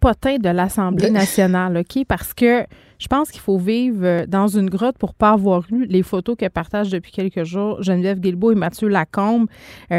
Potin 0.02 0.38
de 0.38 0.48
l'Assemblée 0.48 1.10
nationale, 1.10 1.78
OK? 1.78 2.04
Parce 2.08 2.34
que 2.34 2.64
je 3.02 3.08
pense 3.08 3.30
qu'il 3.30 3.40
faut 3.40 3.58
vivre 3.58 4.26
dans 4.26 4.46
une 4.46 4.70
grotte 4.70 4.96
pour 4.96 5.14
pas 5.14 5.30
avoir 5.30 5.62
lu 5.70 5.86
les 5.86 6.02
photos 6.02 6.36
que 6.38 6.46
partagent 6.46 6.90
depuis 6.90 7.10
quelques 7.10 7.42
jours 7.42 7.82
Geneviève 7.82 8.20
Guilbeault 8.20 8.52
et 8.52 8.54
Mathieu 8.54 8.86
Lacombe. 8.88 9.48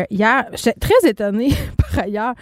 hier, 0.10 0.46
j'étais 0.54 0.80
très 0.80 1.10
étonnée, 1.10 1.50
par 1.78 2.06
ailleurs, 2.06 2.34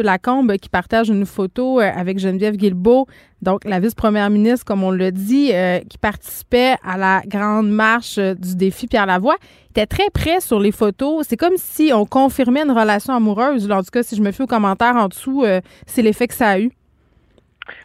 Lacombe 0.00 0.56
qui 0.56 0.70
partage 0.70 1.10
une 1.10 1.26
photo 1.26 1.80
euh, 1.80 1.90
avec 1.94 2.18
Geneviève 2.18 2.56
Guilbeault, 2.56 3.06
donc 3.42 3.64
la 3.64 3.80
vice-première 3.80 4.30
ministre, 4.30 4.64
comme 4.64 4.82
on 4.82 4.90
l'a 4.90 5.10
dit, 5.10 5.50
euh, 5.52 5.80
qui 5.80 5.98
participait 5.98 6.76
à 6.82 6.96
la 6.96 7.22
grande 7.26 7.70
marche 7.70 8.16
euh, 8.16 8.34
du 8.34 8.56
défi 8.56 8.86
Pierre 8.86 9.06
Lavoie, 9.06 9.36
était 9.70 9.86
très 9.86 10.08
près 10.10 10.40
sur 10.40 10.60
les 10.60 10.72
photos. 10.72 11.26
C'est 11.28 11.36
comme 11.36 11.56
si 11.56 11.90
on 11.92 12.06
confirmait 12.06 12.62
une 12.62 12.70
relation 12.70 13.12
amoureuse. 13.12 13.70
En 13.70 13.82
tout 13.82 13.90
cas, 13.92 14.02
si 14.02 14.16
je 14.16 14.22
me 14.22 14.30
fie 14.30 14.42
aux 14.42 14.46
commentaires 14.46 14.96
en 14.96 15.08
dessous, 15.08 15.44
c'est 15.86 16.02
l'effet 16.02 16.28
que 16.28 16.34
ça 16.34 16.50
a 16.50 16.60
eu. 16.60 16.70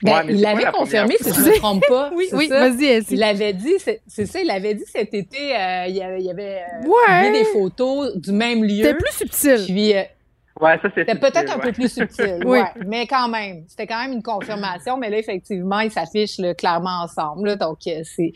Ben, 0.02 0.24
il 0.28 0.42
l'avait 0.42 0.72
confirmé, 0.72 1.16
si 1.20 1.34
je 1.34 1.40
ne 1.40 1.46
me 1.46 1.58
trompe 1.58 1.84
pas. 1.88 2.12
oui, 2.16 2.30
oui, 2.34 2.48
vas-y, 2.48 3.04
Il 3.10 3.20
l'avait 3.20 3.54
dit, 3.54 3.76
c'est 4.08 4.26
ça, 4.26 4.42
il 4.42 4.50
avait 4.50 4.74
dit 4.74 4.86
cet 4.86 5.14
été, 5.14 5.38
il 5.88 5.96
y 5.96 6.02
avait, 6.02 6.20
il 6.20 6.26
y 6.26 6.30
avait 6.30 7.32
des 7.32 7.46
photos 7.46 8.16
du 8.16 8.32
même 8.32 8.64
lieu. 8.64 8.84
C'était 8.84 8.96
plus 8.96 9.14
subtil. 9.14 9.66
Puis, 9.66 9.94
Ouais, 10.60 10.80
ça 10.82 10.90
C'était 10.96 11.16
peut-être 11.16 11.56
un 11.56 11.60
peu 11.60 11.72
plus 11.72 11.92
subtil, 11.92 12.40
oui. 12.46 12.60
mais 12.86 13.06
quand 13.06 13.28
même, 13.28 13.64
c'était 13.68 13.86
quand 13.86 14.02
même 14.02 14.14
une 14.14 14.24
confirmation. 14.24 14.98
Mais 14.98 15.10
là, 15.10 15.20
effectivement, 15.20 15.80
ils 15.80 15.92
s'affichent 15.92 16.42
clairement 16.58 17.04
ensemble. 17.04 17.50
Là, 17.50 17.56
donc, 17.56 17.80
euh, 17.88 18.02
c'est 18.04 18.34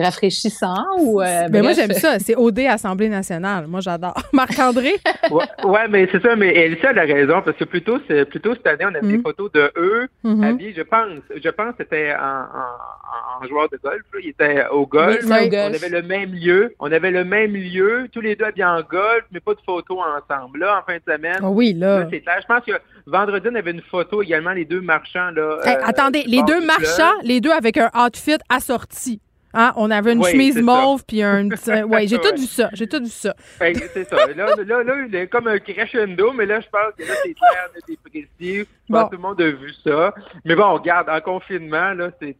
rafraîchissant. 0.00 0.84
Ou, 0.98 1.20
euh, 1.20 1.48
mais 1.50 1.62
moi, 1.62 1.72
j'aime 1.72 1.92
ça. 1.92 2.18
C'est 2.18 2.34
OD 2.36 2.60
Assemblée 2.60 3.08
nationale. 3.08 3.66
Moi, 3.68 3.80
j'adore. 3.80 4.14
Marc-André? 4.32 4.94
ouais, 5.30 5.88
mais 5.88 6.08
c'est 6.10 6.22
ça. 6.22 6.34
Mais 6.34 6.48
Elisa 6.54 6.88
a 6.88 6.92
la 6.92 7.02
raison 7.02 7.40
parce 7.44 7.56
que 7.56 7.64
plutôt, 7.64 7.98
plutôt 8.30 8.54
cette 8.54 8.66
année, 8.66 8.86
on 8.90 8.94
a 8.94 9.00
vu 9.00 9.12
des 9.12 9.18
mm-hmm. 9.18 9.22
photos 9.22 9.52
de 9.52 9.72
eux 9.76 10.08
mm-hmm. 10.24 10.44
habillés. 10.44 10.74
Je 10.76 10.82
pense, 10.82 11.08
je 11.42 11.48
pense, 11.50 11.74
c'était 11.78 12.14
en, 12.14 13.42
en, 13.42 13.46
joueur 13.46 13.68
de 13.68 13.78
golf. 13.82 14.02
Là. 14.12 14.20
Ils 14.22 14.30
étaient 14.30 14.66
au 14.70 14.86
golf. 14.86 15.20
on 15.24 15.30
avait 15.30 15.88
le 15.88 16.02
même 16.02 16.32
lieu. 16.32 16.74
On 16.80 16.90
avait 16.90 17.12
le 17.12 17.24
même 17.24 17.54
lieu. 17.54 18.08
Tous 18.12 18.20
les 18.20 18.34
deux 18.34 18.44
habillés 18.44 18.64
en 18.64 18.82
golf, 18.82 19.24
mais 19.30 19.40
pas 19.40 19.54
de 19.54 19.60
photos 19.64 19.98
ensemble. 19.98 20.60
Là, 20.60 20.80
en 20.80 20.82
fin 20.82 20.96
de 20.96 21.02
semaine. 21.12 21.43
Ah 21.44 21.50
oui, 21.50 21.74
là. 21.74 22.06
c'est 22.10 22.22
Je 22.24 22.46
pense 22.46 22.64
que 22.64 22.72
vendredi, 23.06 23.48
on 23.50 23.54
avait 23.54 23.72
une 23.72 23.82
photo 23.82 24.22
également, 24.22 24.52
les 24.52 24.64
deux 24.64 24.80
marchands. 24.80 25.30
Là, 25.30 25.58
euh, 25.64 25.76
attendez, 25.84 26.24
les 26.26 26.42
deux 26.44 26.64
marchands, 26.64 27.20
les 27.22 27.40
deux 27.40 27.50
avec 27.50 27.76
un 27.76 27.90
outfit 27.94 28.38
assorti. 28.48 29.20
Hein, 29.56 29.72
on 29.76 29.88
avait 29.90 30.14
une 30.14 30.24
chemise 30.24 30.60
mauve 30.60 31.04
puis 31.06 31.22
un 31.22 31.48
petit. 31.50 31.70
Oui, 31.84 32.08
j'ai 32.08 32.18
tout 32.18 32.34
vu 32.34 32.46
ça. 32.46 32.70
J'ai 32.72 32.88
tout 32.88 33.00
vu 33.00 33.10
ça. 33.10 33.36
c'est 33.60 34.08
ça. 34.08 34.26
Là, 34.26 34.56
là, 34.56 34.82
là, 34.82 34.94
il 35.06 35.14
est 35.14 35.28
comme 35.28 35.46
un 35.46 35.58
crescendo, 35.58 36.32
mais 36.32 36.46
là, 36.46 36.60
je 36.60 36.66
pense 36.68 36.92
que 36.98 37.04
là, 37.04 37.14
c'est 37.22 37.34
clair, 37.34 37.68
c'est 37.86 37.98
précis. 38.00 38.68
Que 38.90 39.02
tout 39.04 39.12
le 39.12 39.18
monde 39.18 39.40
a 39.40 39.50
vu 39.50 39.72
ça. 39.82 40.14
Mais 40.44 40.54
bon, 40.54 40.74
regarde, 40.74 41.08
en 41.08 41.20
confinement, 41.20 41.94
là, 41.94 42.10
c'est, 42.20 42.36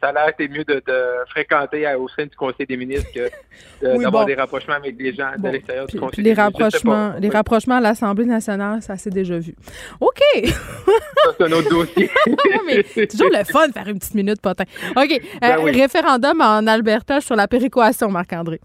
ça 0.00 0.08
a 0.08 0.12
l'air 0.12 0.32
c'est 0.38 0.46
mieux 0.46 0.64
de, 0.64 0.74
de, 0.74 1.02
fréquenter 1.28 1.92
au 1.94 2.08
sein 2.08 2.24
du 2.24 2.36
Conseil 2.36 2.66
des 2.66 2.76
ministres 2.76 3.10
que 3.12 3.28
d'avoir 4.00 4.24
des 4.24 4.34
rapprochements 4.34 4.74
avec 4.74 4.96
des 4.96 5.12
gens 5.12 5.32
de 5.36 5.48
l'extérieur 5.48 5.86
du 5.86 5.98
Conseil 5.98 6.22
les 6.22 6.34
rapprochements, 6.34 7.14
Les 7.18 7.28
rapprochements 7.28 7.76
à 7.76 7.80
l'Assemblée 7.80 8.26
nationale, 8.26 8.80
ça 8.80 8.96
s'est 8.96 9.10
déjà 9.10 9.38
vu. 9.38 9.54
OK. 10.00 10.20
ça, 10.44 11.30
c'est 11.36 11.44
un 11.44 11.52
autre 11.52 11.68
dossier. 11.68 12.08
mais 12.66 12.82
toujours 13.06 13.30
le 13.32 13.44
fun 13.44 13.66
de 13.66 13.72
faire 13.72 13.88
une 13.88 13.98
petite 13.98 14.14
minute, 14.14 14.40
potin. 14.40 14.64
OK. 14.96 15.20
Ben 15.40 15.58
euh, 15.58 15.62
référendum 15.64 16.40
en 16.40 16.66
Alberta 16.66 17.20
sur 17.20 17.34
la 17.34 17.48
péréquation, 17.48 18.08
Marc-André. 18.08 18.60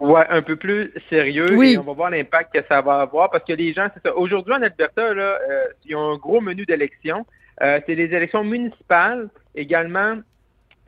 Ouais, 0.00 0.24
un 0.28 0.42
peu 0.42 0.56
plus 0.56 0.92
sérieux. 1.10 1.54
Oui. 1.56 1.72
Et 1.72 1.78
on 1.78 1.82
va 1.82 1.92
voir 1.92 2.10
l'impact 2.10 2.54
que 2.54 2.64
ça 2.68 2.80
va 2.80 3.00
avoir 3.00 3.30
parce 3.30 3.44
que 3.44 3.52
les 3.52 3.72
gens, 3.72 3.88
c'est 3.94 4.08
ça. 4.08 4.16
Aujourd'hui, 4.16 4.54
en 4.54 4.62
Alberta, 4.62 5.14
là, 5.14 5.38
euh, 5.50 5.64
ils 5.84 5.96
ont 5.96 6.12
un 6.12 6.16
gros 6.16 6.40
menu 6.40 6.64
d'élections. 6.64 7.26
Euh, 7.62 7.80
c'est 7.86 7.94
les 7.94 8.14
élections 8.14 8.44
municipales. 8.44 9.28
Également, 9.56 10.18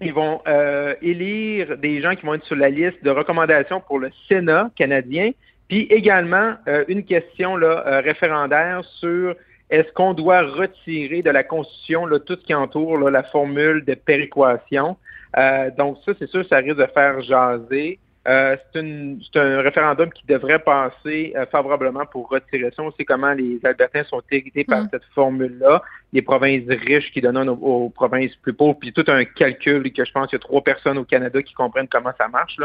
ils 0.00 0.14
vont 0.14 0.40
euh, 0.46 0.94
élire 1.02 1.76
des 1.78 2.00
gens 2.00 2.14
qui 2.14 2.24
vont 2.24 2.34
être 2.34 2.44
sur 2.44 2.56
la 2.56 2.70
liste 2.70 3.02
de 3.02 3.10
recommandations 3.10 3.80
pour 3.80 3.98
le 3.98 4.10
Sénat 4.28 4.70
canadien. 4.76 5.32
Puis 5.68 5.82
également, 5.90 6.54
une 6.88 7.04
question 7.04 7.56
là, 7.56 8.00
référendaire 8.00 8.82
sur 8.98 9.36
est-ce 9.70 9.90
qu'on 9.92 10.14
doit 10.14 10.42
retirer 10.42 11.22
de 11.22 11.30
la 11.30 11.44
Constitution 11.44 12.04
là, 12.06 12.18
tout 12.18 12.36
ce 12.40 12.44
qui 12.44 12.54
entoure 12.54 12.98
la 13.08 13.22
formule 13.22 13.84
de 13.84 13.94
péréquation. 13.94 14.96
Euh, 15.36 15.70
donc 15.76 15.98
ça, 16.04 16.12
c'est 16.18 16.28
sûr, 16.28 16.44
ça 16.48 16.56
risque 16.56 16.76
de 16.76 16.86
faire 16.86 17.20
jaser. 17.22 17.98
Euh, 18.28 18.54
c'est 18.74 19.40
un 19.40 19.62
référendum 19.62 20.10
qui 20.12 20.26
devrait 20.26 20.58
passer 20.58 21.32
euh, 21.36 21.46
favorablement 21.46 22.04
pour 22.04 22.28
retirer 22.28 22.70
ça. 22.76 22.82
On 22.82 22.92
sait 22.92 23.06
comment 23.06 23.32
les 23.32 23.58
Albertains 23.64 24.04
sont 24.04 24.20
irrités 24.30 24.64
par 24.64 24.82
mm. 24.82 24.88
cette 24.92 25.04
formule-là. 25.14 25.82
Les 26.12 26.20
provinces 26.20 26.68
riches 26.68 27.10
qui 27.12 27.22
donnent 27.22 27.48
aux, 27.48 27.88
provinces 27.88 28.36
plus 28.36 28.52
pauvres, 28.52 28.76
puis 28.78 28.92
tout 28.92 29.04
un 29.08 29.24
calcul 29.24 29.90
que 29.90 30.04
je 30.04 30.12
pense 30.12 30.28
qu'il 30.28 30.36
y 30.36 30.40
a 30.40 30.44
trois 30.44 30.62
personnes 30.62 30.98
au 30.98 31.04
Canada 31.04 31.42
qui 31.42 31.54
comprennent 31.54 31.88
comment 31.88 32.12
ça 32.18 32.28
marche. 32.28 32.56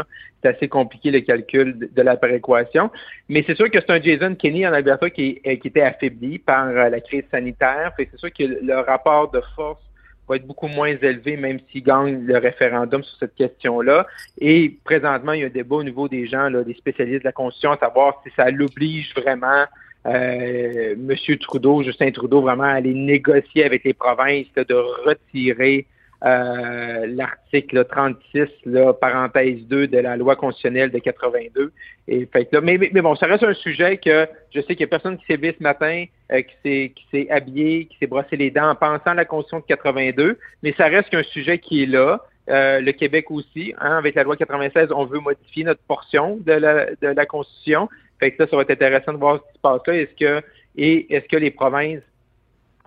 C'est 0.42 0.50
assez 0.50 0.68
compliqué 0.68 1.10
le 1.10 1.20
calcul 1.20 1.88
de, 1.90 2.02
la 2.02 2.16
péréquation. 2.16 2.90
Mais 3.30 3.42
c'est 3.46 3.56
sûr 3.56 3.70
que 3.70 3.78
c'est 3.80 3.90
un 3.90 4.02
Jason 4.02 4.34
Kenney 4.34 4.66
en 4.66 4.74
Alberta 4.74 5.08
qui, 5.08 5.40
qui 5.40 5.68
était 5.68 5.80
affaibli 5.80 6.38
par 6.38 6.66
la 6.66 7.00
crise 7.00 7.24
sanitaire. 7.30 7.92
C'est 7.96 8.14
sûr 8.16 8.30
que 8.30 8.44
le 8.44 8.80
rapport 8.80 9.30
de 9.30 9.40
force 9.54 9.85
va 10.28 10.36
être 10.36 10.46
beaucoup 10.46 10.68
moins 10.68 10.88
élevé, 10.88 11.36
même 11.36 11.58
s'il 11.70 11.82
gagne 11.82 12.24
le 12.24 12.38
référendum 12.38 13.02
sur 13.02 13.18
cette 13.18 13.34
question-là. 13.34 14.06
Et 14.38 14.76
présentement, 14.84 15.32
il 15.32 15.40
y 15.40 15.44
a 15.44 15.46
un 15.46 15.50
débat 15.50 15.76
au 15.76 15.84
niveau 15.84 16.08
des 16.08 16.26
gens, 16.26 16.48
là, 16.48 16.62
des 16.62 16.74
spécialistes 16.74 17.20
de 17.20 17.28
la 17.28 17.32
Constitution, 17.32 17.72
à 17.72 17.78
savoir 17.78 18.20
si 18.24 18.32
ça 18.36 18.50
l'oblige 18.50 19.14
vraiment 19.14 19.64
euh, 20.06 20.94
M. 20.94 21.36
Trudeau, 21.38 21.82
Justin 21.82 22.10
Trudeau, 22.10 22.40
vraiment 22.40 22.64
à 22.64 22.74
aller 22.74 22.94
négocier 22.94 23.64
avec 23.64 23.84
les 23.84 23.94
provinces 23.94 24.46
de 24.54 24.74
retirer 24.74 25.86
euh, 26.24 27.06
l'article 27.06 27.84
36, 27.84 28.48
là, 28.64 28.92
parenthèse 28.94 29.60
2 29.66 29.86
de 29.86 29.98
la 29.98 30.16
loi 30.16 30.34
constitutionnelle 30.34 30.90
de 30.90 30.98
82. 30.98 31.72
Et, 32.08 32.26
fait, 32.26 32.48
là, 32.52 32.60
mais, 32.60 32.78
mais, 32.78 33.02
bon, 33.02 33.14
ça 33.16 33.26
reste 33.26 33.44
un 33.44 33.54
sujet 33.54 33.98
que 33.98 34.26
je 34.54 34.60
sais 34.60 34.68
qu'il 34.68 34.80
y 34.80 34.84
a 34.84 34.86
personne 34.86 35.18
qui 35.18 35.26
s'est 35.26 35.36
vu 35.36 35.54
ce 35.56 35.62
matin, 35.62 36.04
euh, 36.32 36.42
qui 36.42 36.94
s'est 37.10 37.30
habillé, 37.30 37.86
qui 37.86 37.98
s'est 37.98 38.06
brossé 38.06 38.36
les 38.36 38.50
dents 38.50 38.70
en 38.70 38.74
pensant 38.74 39.10
à 39.10 39.14
la 39.14 39.24
Constitution 39.24 39.60
de 39.60 39.64
82, 39.66 40.38
mais 40.62 40.74
ça 40.76 40.86
reste 40.86 41.10
qu'un 41.10 41.22
sujet 41.22 41.58
qui 41.58 41.82
est 41.82 41.86
là. 41.86 42.24
Euh, 42.48 42.80
le 42.80 42.92
Québec 42.92 43.30
aussi, 43.30 43.74
hein, 43.78 43.98
avec 43.98 44.14
la 44.14 44.22
loi 44.22 44.36
96, 44.36 44.88
on 44.92 45.04
veut 45.04 45.18
modifier 45.18 45.64
notre 45.64 45.82
portion 45.82 46.38
de 46.46 46.52
la, 46.52 46.86
de 46.94 47.08
la 47.08 47.26
Constitution. 47.26 47.88
Fait 48.20 48.30
que 48.30 48.36
ça, 48.36 48.48
ça 48.48 48.56
va 48.56 48.62
être 48.62 48.70
intéressant 48.70 49.12
de 49.12 49.18
voir 49.18 49.38
ce 49.38 49.48
qui 49.48 49.56
se 49.56 49.60
passe 49.60 49.80
là. 49.86 49.94
Est-ce 49.94 50.14
que 50.14 50.46
et 50.76 51.14
est-ce 51.14 51.26
que 51.26 51.36
les 51.36 51.50
provinces 51.50 52.02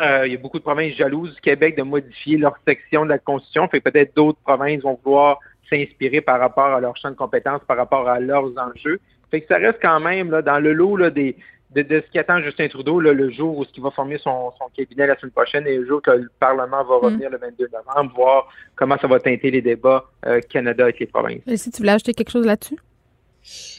euh, 0.01 0.25
il 0.25 0.33
y 0.33 0.35
a 0.35 0.39
beaucoup 0.39 0.59
de 0.59 0.63
provinces 0.63 0.95
jalouses 0.95 1.35
du 1.35 1.41
Québec 1.41 1.77
de 1.77 1.83
modifier 1.83 2.37
leur 2.37 2.55
section 2.67 3.03
de 3.03 3.09
la 3.09 3.19
Constitution. 3.19 3.67
Fait 3.67 3.81
peut-être 3.81 4.15
d'autres 4.15 4.39
provinces 4.45 4.81
vont 4.81 4.99
vouloir 5.03 5.39
s'inspirer 5.69 6.21
par 6.21 6.39
rapport 6.39 6.65
à 6.73 6.79
leur 6.79 6.95
champ 6.97 7.11
de 7.11 7.15
compétences, 7.15 7.61
par 7.67 7.77
rapport 7.77 8.07
à 8.07 8.19
leurs 8.19 8.51
enjeux. 8.57 8.99
Fait 9.29 9.41
que 9.41 9.47
ça 9.47 9.57
reste 9.57 9.79
quand 9.81 9.99
même 9.99 10.31
là, 10.31 10.41
dans 10.41 10.59
le 10.59 10.73
lot 10.73 10.97
là, 10.97 11.09
des, 11.09 11.35
de, 11.75 11.83
ce 12.05 12.11
qui 12.11 12.17
attend 12.17 12.41
Justin 12.41 12.67
Trudeau 12.67 12.99
le 12.99 13.29
jour 13.31 13.57
où 13.57 13.65
il 13.75 13.83
va 13.83 13.91
former 13.91 14.17
son, 14.17 14.51
cabinet 14.75 15.07
la 15.07 15.17
semaine 15.19 15.31
prochaine 15.31 15.67
et 15.67 15.77
le 15.77 15.85
jour 15.85 16.01
que 16.01 16.11
le 16.11 16.29
Parlement 16.39 16.83
va 16.83 16.97
mm. 16.97 17.03
revenir 17.03 17.29
le 17.29 17.37
22 17.37 17.69
novembre, 17.71 18.13
voir 18.15 18.49
comment 18.75 18.97
ça 18.97 19.07
va 19.07 19.19
teinter 19.19 19.51
les 19.51 19.61
débats 19.61 20.05
euh, 20.25 20.39
Canada 20.49 20.83
avec 20.83 20.99
les 20.99 21.05
provinces. 21.05 21.41
Et 21.47 21.57
si 21.57 21.69
tu 21.71 21.77
voulais 21.81 21.91
ajouter 21.91 22.13
quelque 22.13 22.31
chose 22.31 22.45
là-dessus? 22.45 22.77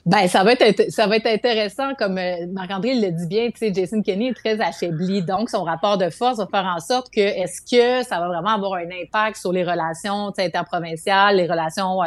Ben, 0.07 0.29
ça 0.29 0.45
va 0.45 0.53
être 0.53 0.91
ça 0.91 1.07
va 1.07 1.17
être 1.17 1.27
intéressant, 1.27 1.95
comme 1.95 2.19
euh, 2.19 2.47
Marc-André 2.53 2.95
le 2.95 3.11
dit 3.11 3.27
bien, 3.27 3.51
Jason 3.73 4.03
Kenney 4.03 4.29
est 4.29 4.35
très 4.35 4.61
affaibli, 4.61 5.23
donc 5.23 5.51
son 5.51 5.63
rapport 5.63 5.99
de 5.99 6.09
force 6.11 6.39
va 6.39 6.47
faire 6.47 6.65
en 6.65 6.81
sorte 6.81 7.11
que 7.11 7.21
est-ce 7.21 7.61
que 7.61 8.07
ça 8.07 8.19
va 8.19 8.29
vraiment 8.29 8.51
avoir 8.51 8.75
un 8.75 8.89
impact 9.03 9.37
sur 9.37 9.53
les 9.53 9.63
relations 9.63 10.33
interprovinciales, 10.39 11.37
les 11.37 11.47
relations 11.47 11.99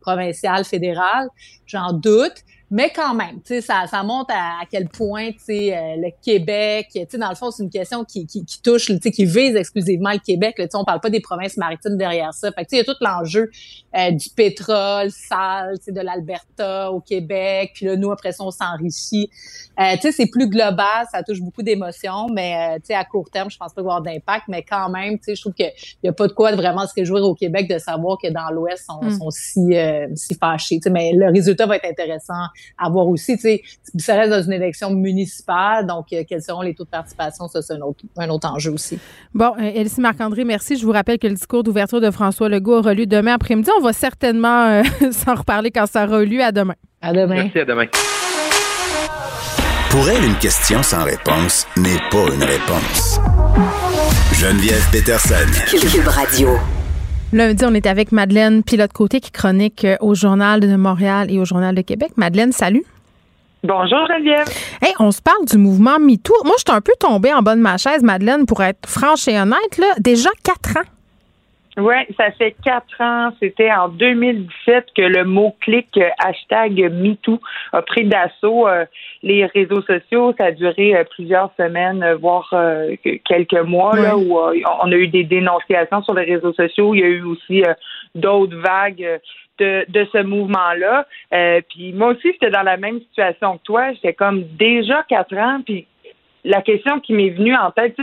provinciales, 0.00 0.64
fédérales? 0.64 1.28
J'en 1.66 1.92
doute. 1.92 2.44
Mais 2.74 2.90
quand 2.90 3.14
même, 3.14 3.42
tu 3.42 3.48
sais, 3.48 3.60
ça, 3.60 3.86
ça 3.86 4.02
montre 4.02 4.32
à, 4.34 4.64
quel 4.70 4.88
point, 4.88 5.32
tu 5.32 5.38
sais, 5.40 5.76
euh, 5.76 5.96
le 5.98 6.10
Québec, 6.24 6.88
tu 6.90 7.00
sais, 7.06 7.18
dans 7.18 7.28
le 7.28 7.34
fond, 7.34 7.50
c'est 7.50 7.62
une 7.62 7.68
question 7.68 8.02
qui, 8.02 8.26
qui, 8.26 8.46
qui 8.46 8.62
touche, 8.62 8.86
tu 8.86 8.98
sais, 8.98 9.10
qui 9.10 9.26
vise 9.26 9.54
exclusivement 9.56 10.10
le 10.10 10.20
Québec. 10.20 10.54
Tu 10.56 10.62
sais, 10.62 10.70
on 10.76 10.84
parle 10.84 11.00
pas 11.00 11.10
des 11.10 11.20
provinces 11.20 11.58
maritimes 11.58 11.98
derrière 11.98 12.32
ça. 12.32 12.50
Fait 12.50 12.64
que, 12.64 12.70
tu 12.70 12.76
sais, 12.76 12.82
il 12.82 12.86
y 12.86 12.90
a 12.90 12.94
tout 12.94 12.98
l'enjeu 13.02 13.50
euh, 13.94 14.12
du 14.12 14.30
pétrole 14.30 15.10
sale, 15.10 15.80
tu 15.80 15.84
sais, 15.84 15.92
de 15.92 16.00
l'Alberta 16.00 16.90
au 16.90 17.00
Québec. 17.00 17.72
Puis 17.74 17.84
là, 17.84 17.96
nous, 17.96 18.10
après 18.10 18.32
ça, 18.32 18.42
on 18.42 18.50
s'enrichit. 18.50 19.28
Euh, 19.78 19.92
tu 19.96 20.00
sais, 20.00 20.12
c'est 20.12 20.30
plus 20.30 20.48
global, 20.48 21.06
ça 21.12 21.22
touche 21.22 21.42
beaucoup 21.42 21.62
d'émotions, 21.62 22.28
mais, 22.32 22.76
tu 22.76 22.86
sais, 22.86 22.94
à 22.94 23.04
court 23.04 23.28
terme, 23.28 23.50
je 23.50 23.58
pense 23.58 23.74
pas 23.74 23.82
avoir 23.82 24.00
d'impact. 24.00 24.44
Mais 24.48 24.62
quand 24.62 24.88
même, 24.88 25.18
tu 25.18 25.24
sais, 25.24 25.34
je 25.34 25.42
trouve 25.42 25.52
qu'il 25.52 25.70
y 26.02 26.08
a 26.08 26.12
pas 26.14 26.26
de 26.26 26.32
quoi 26.32 26.56
vraiment 26.56 26.86
se 26.86 26.94
réjouir 26.96 27.22
au 27.22 27.34
Québec 27.34 27.68
de 27.68 27.76
savoir 27.78 28.16
que 28.16 28.28
dans 28.28 28.48
l'Ouest, 28.50 28.86
on, 28.88 29.04
mm. 29.04 29.18
sont 29.18 29.30
si, 29.30 29.74
si 30.14 30.34
fâchés. 30.36 30.76
Tu 30.76 30.84
sais, 30.84 30.90
mais 30.90 31.12
le 31.12 31.30
résultat 31.30 31.66
va 31.66 31.76
être 31.76 31.84
intéressant 31.84 32.46
à 32.78 32.88
voir 32.88 33.06
aussi, 33.08 33.34
tu 33.36 33.42
sais, 33.42 33.62
ça 33.98 34.14
reste 34.14 34.30
dans 34.30 34.42
une 34.42 34.52
élection 34.52 34.90
municipale, 34.90 35.86
donc 35.86 36.06
quels 36.08 36.42
seront 36.42 36.62
les 36.62 36.74
taux 36.74 36.84
de 36.84 36.90
participation, 36.90 37.48
ça 37.48 37.62
c'est 37.62 37.74
un 37.74 37.80
autre, 37.80 38.04
un 38.16 38.28
autre 38.28 38.48
enjeu 38.48 38.72
aussi. 38.72 38.98
Bon, 39.34 39.54
Elsie 39.56 40.00
Marc-André, 40.00 40.44
merci. 40.44 40.76
Je 40.76 40.84
vous 40.84 40.92
rappelle 40.92 41.18
que 41.18 41.26
le 41.26 41.34
discours 41.34 41.62
d'ouverture 41.62 42.00
de 42.00 42.10
François 42.10 42.48
Legault 42.48 42.78
aura 42.78 42.94
lieu 42.94 43.06
demain 43.06 43.34
après-midi. 43.34 43.70
On 43.78 43.82
va 43.82 43.92
certainement 43.92 44.82
s'en 45.12 45.34
reparler 45.34 45.70
quand 45.70 45.86
ça 45.86 46.04
aura 46.04 46.24
lieu. 46.24 46.42
À 46.42 46.52
demain. 46.52 46.74
À 47.00 47.12
demain. 47.12 47.34
Merci, 47.34 47.58
à 47.60 47.64
demain. 47.64 47.86
Pour 49.90 50.08
elle, 50.08 50.24
une 50.24 50.38
question 50.38 50.82
sans 50.82 51.04
réponse 51.04 51.66
n'est 51.76 51.98
pas 52.10 52.34
une 52.34 52.42
réponse. 52.42 53.20
Geneviève 54.32 54.88
Peterson. 54.90 55.34
Cube 55.68 56.08
Radio. 56.08 56.81
Lundi, 57.32 57.64
on 57.64 57.72
est 57.72 57.86
avec 57.86 58.12
Madeleine 58.12 58.62
Pilote-Côté 58.62 59.18
qui 59.20 59.30
chronique 59.30 59.86
au 60.00 60.14
Journal 60.14 60.60
de 60.60 60.76
Montréal 60.76 61.30
et 61.30 61.38
au 61.38 61.46
Journal 61.46 61.74
de 61.74 61.80
Québec. 61.80 62.10
Madeleine, 62.16 62.52
salut. 62.52 62.84
Bonjour 63.64 64.06
Geneviève. 64.06 64.46
Hey, 64.82 64.92
on 64.98 65.10
se 65.10 65.22
parle 65.22 65.46
du 65.46 65.56
mouvement 65.56 65.98
MeToo. 65.98 66.34
Moi, 66.44 66.56
je 66.58 66.64
suis 66.68 66.76
un 66.76 66.82
peu 66.82 66.92
tombée 67.00 67.32
en 67.32 67.40
bas 67.40 67.56
de 67.56 67.60
ma 67.62 67.78
chaise, 67.78 68.02
Madeleine, 68.02 68.44
pour 68.44 68.62
être 68.62 68.86
franche 68.86 69.28
et 69.28 69.40
honnête. 69.40 69.78
Là, 69.78 69.86
déjà 69.98 70.28
quatre 70.42 70.76
ans. 70.76 70.91
Oui, 71.78 71.94
ça 72.18 72.30
fait 72.32 72.54
quatre 72.62 73.00
ans. 73.00 73.32
C'était 73.40 73.72
en 73.72 73.88
2017 73.88 74.88
que 74.94 75.02
le 75.02 75.24
mot-clic 75.24 75.88
euh, 75.96 76.10
hashtag 76.18 76.92
MeToo 76.92 77.40
a 77.72 77.80
pris 77.80 78.04
d'assaut 78.04 78.68
euh, 78.68 78.84
les 79.22 79.46
réseaux 79.46 79.80
sociaux. 79.80 80.34
Ça 80.36 80.46
a 80.46 80.50
duré 80.50 80.94
euh, 80.94 81.04
plusieurs 81.04 81.50
semaines, 81.56 82.04
voire 82.20 82.54
quelques 83.24 83.62
mois, 83.62 83.96
là, 83.96 84.18
où 84.18 84.38
on 84.38 84.92
a 84.92 84.94
eu 84.94 85.08
des 85.08 85.24
dénonciations 85.24 86.02
sur 86.02 86.12
les 86.12 86.24
réseaux 86.24 86.52
sociaux. 86.52 86.94
Il 86.94 87.00
y 87.00 87.04
a 87.04 87.08
eu 87.08 87.22
aussi 87.22 87.62
d'autres 88.14 88.56
vagues 88.56 89.20
de, 89.58 89.86
de 89.88 90.06
ce 90.12 90.22
mouvement-là. 90.22 91.06
puis 91.70 91.94
moi 91.94 92.08
aussi, 92.08 92.32
j'étais 92.32 92.50
dans 92.50 92.62
la 92.62 92.76
même 92.76 93.00
situation 93.00 93.56
que 93.56 93.62
toi. 93.62 93.92
J'étais 93.94 94.12
comme 94.12 94.44
déjà 94.58 95.04
quatre 95.08 95.36
ans. 95.36 95.60
Puis 95.64 95.86
la 96.44 96.60
question 96.60 97.00
qui 97.00 97.14
m'est 97.14 97.30
venue 97.30 97.56
en 97.56 97.70
tête, 97.70 97.96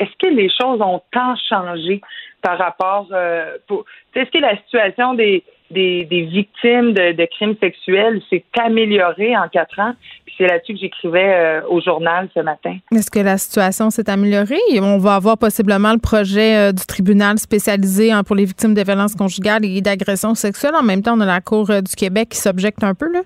est-ce 0.00 0.10
que 0.18 0.32
les 0.32 0.50
choses 0.50 0.80
ont 0.82 1.00
tant 1.12 1.34
changé? 1.48 2.00
Par 2.44 2.58
rapport 2.58 3.08
euh, 3.12 3.56
pour 3.66 3.86
est-ce 4.14 4.30
que 4.30 4.38
la 4.38 4.56
situation 4.58 5.14
des 5.14 5.42
des, 5.70 6.28
victimes 6.30 6.92
de, 6.92 7.26
crimes 7.34 7.56
sexuels 7.58 8.20
s'est 8.30 8.44
améliorée 8.62 9.36
en 9.36 9.48
quatre 9.48 9.80
ans. 9.80 9.94
Puis 10.24 10.34
c'est 10.38 10.46
là-dessus 10.46 10.74
que 10.74 10.78
j'écrivais 10.78 11.34
euh, 11.34 11.62
au 11.68 11.80
journal 11.80 12.28
ce 12.32 12.40
matin. 12.40 12.76
Est-ce 12.92 13.10
que 13.10 13.18
la 13.18 13.38
situation 13.38 13.90
s'est 13.90 14.08
améliorée? 14.08 14.60
On 14.80 14.98
va 14.98 15.16
avoir 15.16 15.36
possiblement 15.36 15.92
le 15.92 15.98
projet 15.98 16.68
euh, 16.68 16.72
du 16.72 16.84
tribunal 16.86 17.38
spécialisé 17.38 18.12
hein, 18.12 18.22
pour 18.22 18.36
les 18.36 18.44
victimes 18.44 18.74
de 18.74 18.82
violences 18.82 19.16
conjugales 19.16 19.64
et 19.64 19.80
d'agressions 19.80 20.36
sexuelles. 20.36 20.76
En 20.76 20.84
même 20.84 21.02
temps, 21.02 21.16
on 21.16 21.20
a 21.20 21.26
la 21.26 21.40
Cour 21.40 21.66
du 21.66 21.96
Québec 21.96 22.28
qui 22.28 22.38
s'objecte 22.38 22.84
un 22.84 22.94
peu, 22.94 23.10
là. 23.10 23.22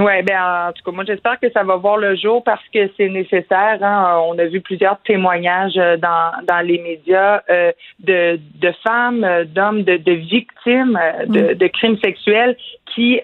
Oui, 0.00 0.22
ben 0.22 0.68
en 0.68 0.72
tout 0.72 0.82
cas, 0.82 0.92
moi 0.92 1.04
j'espère 1.06 1.38
que 1.38 1.50
ça 1.50 1.62
va 1.62 1.76
voir 1.76 1.98
le 1.98 2.16
jour 2.16 2.42
parce 2.42 2.66
que 2.72 2.90
c'est 2.96 3.10
nécessaire. 3.10 3.78
Hein. 3.82 4.18
On 4.24 4.38
a 4.38 4.46
vu 4.46 4.62
plusieurs 4.62 4.98
témoignages 5.02 5.76
euh, 5.76 5.98
dans, 5.98 6.32
dans 6.48 6.66
les 6.66 6.78
médias 6.78 7.42
euh, 7.50 7.70
de, 7.98 8.40
de 8.54 8.72
femmes, 8.82 9.24
euh, 9.24 9.44
d'hommes, 9.44 9.82
de, 9.82 9.98
de 9.98 10.12
victimes 10.12 10.98
de, 11.26 11.52
mm. 11.52 11.54
de 11.54 11.66
crimes 11.66 11.98
sexuels 12.02 12.56
qui 12.94 13.20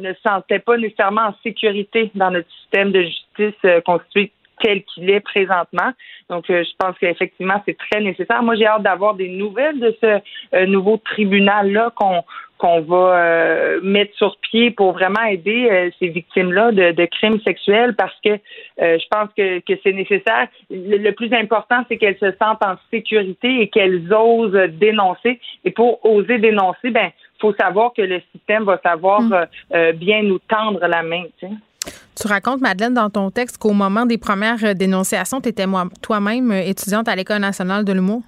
ne 0.00 0.14
se 0.14 0.20
sentaient 0.26 0.60
pas 0.60 0.78
nécessairement 0.78 1.26
en 1.26 1.34
sécurité 1.42 2.10
dans 2.14 2.30
notre 2.30 2.48
système 2.62 2.90
de 2.90 3.02
justice 3.02 3.82
constitué 3.84 4.32
tel 4.62 4.82
qu'il 4.84 5.10
est 5.10 5.20
présentement. 5.20 5.92
Donc, 6.30 6.46
je 6.48 6.70
pense 6.78 6.96
qu'effectivement, 6.98 7.62
c'est 7.66 7.76
très 7.76 8.00
nécessaire. 8.00 8.42
Moi, 8.42 8.54
j'ai 8.54 8.66
hâte 8.66 8.82
d'avoir 8.82 9.14
des 9.14 9.28
nouvelles 9.28 9.78
de 9.78 9.94
ce 10.00 10.64
nouveau 10.64 10.96
tribunal-là 10.96 11.92
qu'on 11.96 12.22
qu'on 12.64 12.80
va 12.80 12.96
euh, 12.96 13.80
mettre 13.82 14.16
sur 14.16 14.38
pied 14.38 14.70
pour 14.70 14.92
vraiment 14.92 15.22
aider 15.28 15.68
euh, 15.70 15.90
ces 15.98 16.08
victimes-là 16.08 16.72
de, 16.72 17.04
crimes 17.04 17.38
sexuels 17.42 17.94
parce 17.94 18.14
que 18.24 18.30
euh, 18.30 18.98
je 18.98 19.04
pense 19.10 19.28
que, 19.36 19.58
que 19.60 19.78
c'est 19.82 19.92
nécessaire. 19.92 20.48
Le, 20.70 21.10
plus 21.10 21.30
important, 21.34 21.84
c'est 21.88 21.98
qu'elles 21.98 22.16
se 22.18 22.32
sentent 22.42 22.64
en 22.64 22.76
sécurité 22.90 23.60
et 23.60 23.68
qu'elles 23.68 24.10
osent 24.10 24.58
dénoncer. 24.80 25.38
Et 25.66 25.72
pour 25.72 26.02
oser 26.06 26.38
dénoncer, 26.38 26.88
ben 26.90 27.10
faut 27.38 27.52
savoir 27.60 27.92
que 27.94 28.00
le 28.00 28.22
système 28.32 28.64
va 28.64 28.80
savoir 28.82 29.20
mm. 29.20 29.92
bien 29.96 30.22
nous 30.22 30.38
tendre 30.38 30.80
la 30.86 31.02
main. 31.02 31.24
Tu 31.40 32.26
racontes, 32.26 32.62
Madeleine, 32.62 32.94
dans 32.94 33.10
ton 33.10 33.30
texte 33.30 33.58
qu'au 33.58 33.72
moment 33.72 34.06
des 34.06 34.16
premières 34.16 34.74
dénonciations, 34.74 35.42
tu 35.42 35.50
étais 35.50 35.66
toi-même 36.00 36.50
étudiante 36.52 37.08
à 37.08 37.16
l'École 37.16 37.40
nationale 37.40 37.84
de 37.84 37.92
l'humour? 37.92 38.22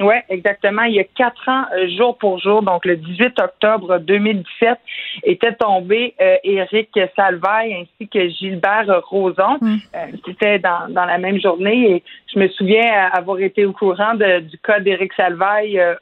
Oui, 0.00 0.14
exactement. 0.28 0.82
Il 0.82 0.94
y 0.94 1.00
a 1.00 1.04
quatre 1.04 1.48
ans, 1.48 1.64
euh, 1.74 1.88
jour 1.96 2.16
pour 2.18 2.38
jour, 2.38 2.62
donc 2.62 2.84
le 2.84 2.96
18 2.96 3.40
octobre 3.40 3.98
2017, 3.98 4.78
était 5.24 5.54
tombé 5.54 6.14
euh, 6.20 6.36
Éric 6.44 6.96
Salvaille 7.16 7.74
ainsi 7.74 8.08
que 8.08 8.28
Gilbert 8.28 9.02
Roson. 9.10 9.58
Mm. 9.60 9.76
Euh, 9.94 9.98
C'était 10.24 10.60
dans, 10.60 10.88
dans 10.88 11.04
la 11.04 11.18
même 11.18 11.40
journée 11.40 11.90
et 11.90 12.02
je 12.32 12.38
me 12.38 12.48
souviens 12.48 13.08
avoir 13.12 13.40
été 13.40 13.66
au 13.66 13.72
courant 13.72 14.14
de, 14.14 14.40
du 14.40 14.56
cas 14.58 14.78
d'Éric 14.78 15.12
Salvaille 15.14 15.80
euh, 15.80 15.94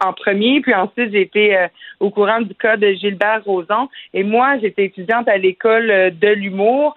en 0.00 0.12
premier, 0.14 0.62
puis 0.62 0.74
ensuite 0.74 1.12
j'ai 1.12 1.22
été 1.22 1.66
au 1.98 2.10
courant 2.10 2.40
du 2.40 2.54
cas 2.54 2.78
de 2.78 2.92
Gilbert 2.92 3.42
Roson. 3.44 3.88
Et 4.14 4.22
moi, 4.22 4.56
j'étais 4.62 4.86
étudiante 4.86 5.28
à 5.28 5.36
l'école 5.36 5.88
de 5.88 6.28
l'humour. 6.28 6.94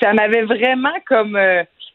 Ça 0.00 0.12
m'avait 0.12 0.42
vraiment 0.42 0.94
comme 1.06 1.38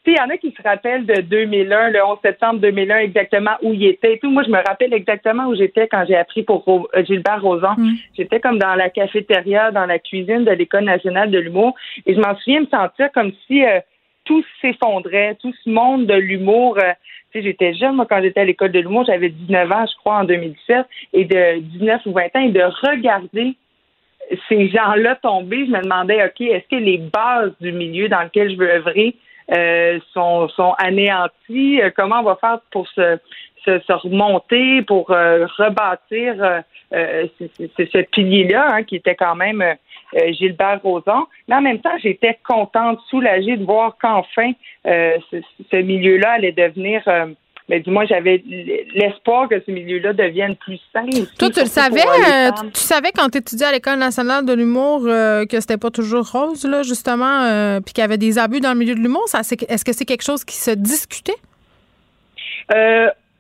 il 0.06 0.18
y 0.18 0.20
en 0.20 0.30
a 0.30 0.38
qui 0.38 0.52
se 0.52 0.62
rappellent 0.62 1.06
de 1.06 1.22
2001, 1.22 1.90
le 1.90 2.04
11 2.04 2.18
septembre 2.24 2.60
2001, 2.60 2.98
exactement 3.00 3.52
où 3.62 3.74
il 3.74 3.86
était 3.86 4.18
tout. 4.18 4.30
Moi, 4.32 4.44
je 4.44 4.50
me 4.50 4.58
rappelle 4.58 4.94
exactement 4.94 5.48
où 5.48 5.56
j'étais 5.56 5.88
quand 5.88 6.06
j'ai 6.08 6.16
appris 6.16 6.44
pour 6.44 6.64
euh, 6.96 7.04
Gilbert 7.04 7.42
Rozon. 7.42 7.76
Mm. 7.78 7.94
J'étais 8.18 8.40
comme 8.40 8.60
dans 8.60 8.76
la 8.76 8.90
cafétéria, 8.90 9.72
dans 9.72 9.86
la 9.86 10.00
cuisine 10.00 10.46
de 10.46 10.52
l'École 10.52 10.86
nationale 10.86 11.32
de 11.32 11.40
l'humour. 11.40 11.76
Et 12.06 12.16
je 12.16 12.20
m'en 12.20 12.36
souviens 12.38 12.62
me 12.62 12.68
sentir 12.68 13.12
comme 13.14 13.32
si 13.46 13.64
euh, 13.66 13.80
tout 14.26 14.44
s'effondrait, 14.62 15.38
tout 15.42 15.54
ce 15.64 15.70
monde 15.70 16.06
de 16.06 16.16
l'humour. 16.16 16.78
Euh, 16.78 16.94
tu 17.32 17.40
sais, 17.40 17.44
j'étais 17.44 17.74
jeune, 17.74 17.96
moi, 17.96 18.08
quand 18.10 18.22
j'étais 18.22 18.40
à 18.40 18.46
l'école 18.46 18.72
de 18.72 18.80
l'humour, 18.80 19.06
j'avais 19.06 19.30
19 19.30 19.72
ans, 19.72 19.86
je 19.86 19.98
crois, 19.98 20.20
en 20.20 20.24
2017, 20.24 20.86
et 21.14 21.26
de 21.26 21.60
19 21.60 22.06
ou 22.08 22.14
20 22.14 22.36
ans, 22.36 22.40
et 22.40 22.50
de 22.50 22.88
regarder 22.88 23.56
ces 24.48 24.70
gens-là 24.70 25.16
tomber, 25.16 25.66
je 25.66 25.72
me 25.72 25.82
demandais, 25.82 26.24
OK, 26.24 26.42
est-ce 26.42 26.68
que 26.70 26.82
les 26.82 26.98
bases 26.98 27.52
du 27.60 27.72
milieu 27.72 28.10
dans 28.10 28.22
lequel 28.24 28.52
je 28.52 28.58
veux 28.58 28.70
œuvrer 28.70 29.16
euh, 29.52 30.00
sont, 30.14 30.48
sont 30.50 30.74
anéantis. 30.78 31.82
Euh, 31.82 31.90
comment 31.96 32.20
on 32.20 32.24
va 32.24 32.36
faire 32.36 32.60
pour 32.72 32.88
se, 32.90 33.18
se, 33.66 33.80
se 33.80 33.94
remonter, 33.94 34.84
pour 34.84 35.12
euh, 35.12 35.48
rebâtir 35.58 36.36
ce, 36.92 38.02
pilier-là, 38.12 38.68
hein, 38.70 38.84
qui 38.84 38.96
était 38.96 39.16
quand 39.16 39.36
même 39.36 39.64
Gilbert 40.32 40.82
Rozon. 40.84 41.28
Mais 41.48 41.56
en 41.56 41.62
même 41.62 41.80
temps, 41.80 41.98
j'étais 42.02 42.38
contente, 42.48 43.00
soulagée 43.10 43.58
de 43.58 43.64
voir 43.64 43.98
qu'enfin, 44.02 44.52
ce, 44.86 45.42
ce 45.72 45.76
milieu-là 45.76 46.34
allait 46.34 46.52
devenir 46.52 47.04
mais 47.70 47.80
du 47.80 47.92
moins 47.92 48.06
j'avais 48.06 48.44
l'espoir 48.96 49.48
que 49.48 49.62
ce 49.66 49.72
milieu-là 49.72 50.14
devienne 50.14 50.56
plus 50.56 50.80
sain. 50.92 51.06
Toi, 51.38 51.50
tu 51.52 51.60
le 51.60 51.68
savais, 51.68 52.02
euh, 52.02 52.50
tu, 52.74 52.82
savais 52.82 53.12
quand 53.16 53.30
tu 53.30 53.38
étudiais 53.38 53.68
à 53.68 53.72
l'École 53.72 54.00
nationale 54.00 54.44
de 54.44 54.54
l'humour 54.54 55.04
euh, 55.06 55.46
que 55.46 55.60
c'était 55.62 55.78
pas 55.78 55.92
toujours 55.92 56.30
rose, 56.30 56.66
là, 56.66 56.82
justement, 56.82 57.44
euh, 57.44 57.80
puis 57.80 57.94
qu'il 57.94 58.02
y 58.02 58.06
avait 58.06 58.18
des 58.18 58.40
abus 58.40 58.60
dans 58.60 58.74
le 58.74 58.80
milieu 58.80 58.96
de 58.96 59.00
l'humour? 59.00 59.26
Est-ce 59.34 59.86
que 59.86 59.94
c'est 59.94 60.06
quelque 60.06 60.24
chose 60.24 60.44
qui 60.44 60.56
se 60.56 60.72
discutait? 60.72 61.36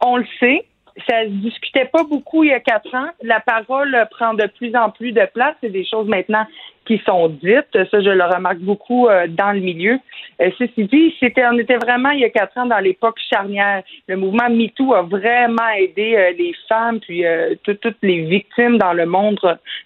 on 0.01 0.17
le 0.17 0.25
sait. 0.39 0.65
Ça 1.07 1.23
se 1.23 1.29
discutait 1.29 1.85
pas 1.85 2.03
beaucoup 2.03 2.43
il 2.43 2.49
y 2.49 2.53
a 2.53 2.59
quatre 2.59 2.93
ans. 2.93 3.09
La 3.21 3.39
parole 3.39 3.95
prend 4.11 4.33
de 4.33 4.47
plus 4.47 4.75
en 4.75 4.89
plus 4.89 5.11
de 5.11 5.25
place. 5.33 5.55
C'est 5.61 5.69
des 5.69 5.85
choses 5.85 6.07
maintenant 6.07 6.45
qui 6.89 6.99
sont 7.05 7.27
dites. 7.27 7.71
Ça, 7.91 8.01
je 8.01 8.09
le 8.09 8.23
remarque 8.23 8.57
beaucoup 8.57 9.07
euh, 9.07 9.27
dans 9.27 9.51
le 9.51 9.59
milieu. 9.59 9.99
Euh, 10.41 10.49
ceci 10.57 10.85
dit, 10.85 11.13
c'était, 11.19 11.45
on 11.45 11.57
était 11.59 11.77
vraiment 11.77 12.09
il 12.09 12.21
y 12.21 12.25
a 12.25 12.29
quatre 12.31 12.57
ans 12.57 12.65
dans 12.65 12.79
l'époque 12.79 13.19
charnière. 13.31 13.83
Le 14.07 14.17
mouvement 14.17 14.49
MeToo 14.49 14.95
a 14.95 15.03
vraiment 15.03 15.69
aidé 15.77 16.15
euh, 16.15 16.31
les 16.35 16.53
femmes 16.67 16.99
puis 16.99 17.23
toutes 17.63 17.97
les 18.01 18.21
victimes 18.21 18.79
dans 18.79 18.93
le 18.93 19.05
monde, 19.05 19.39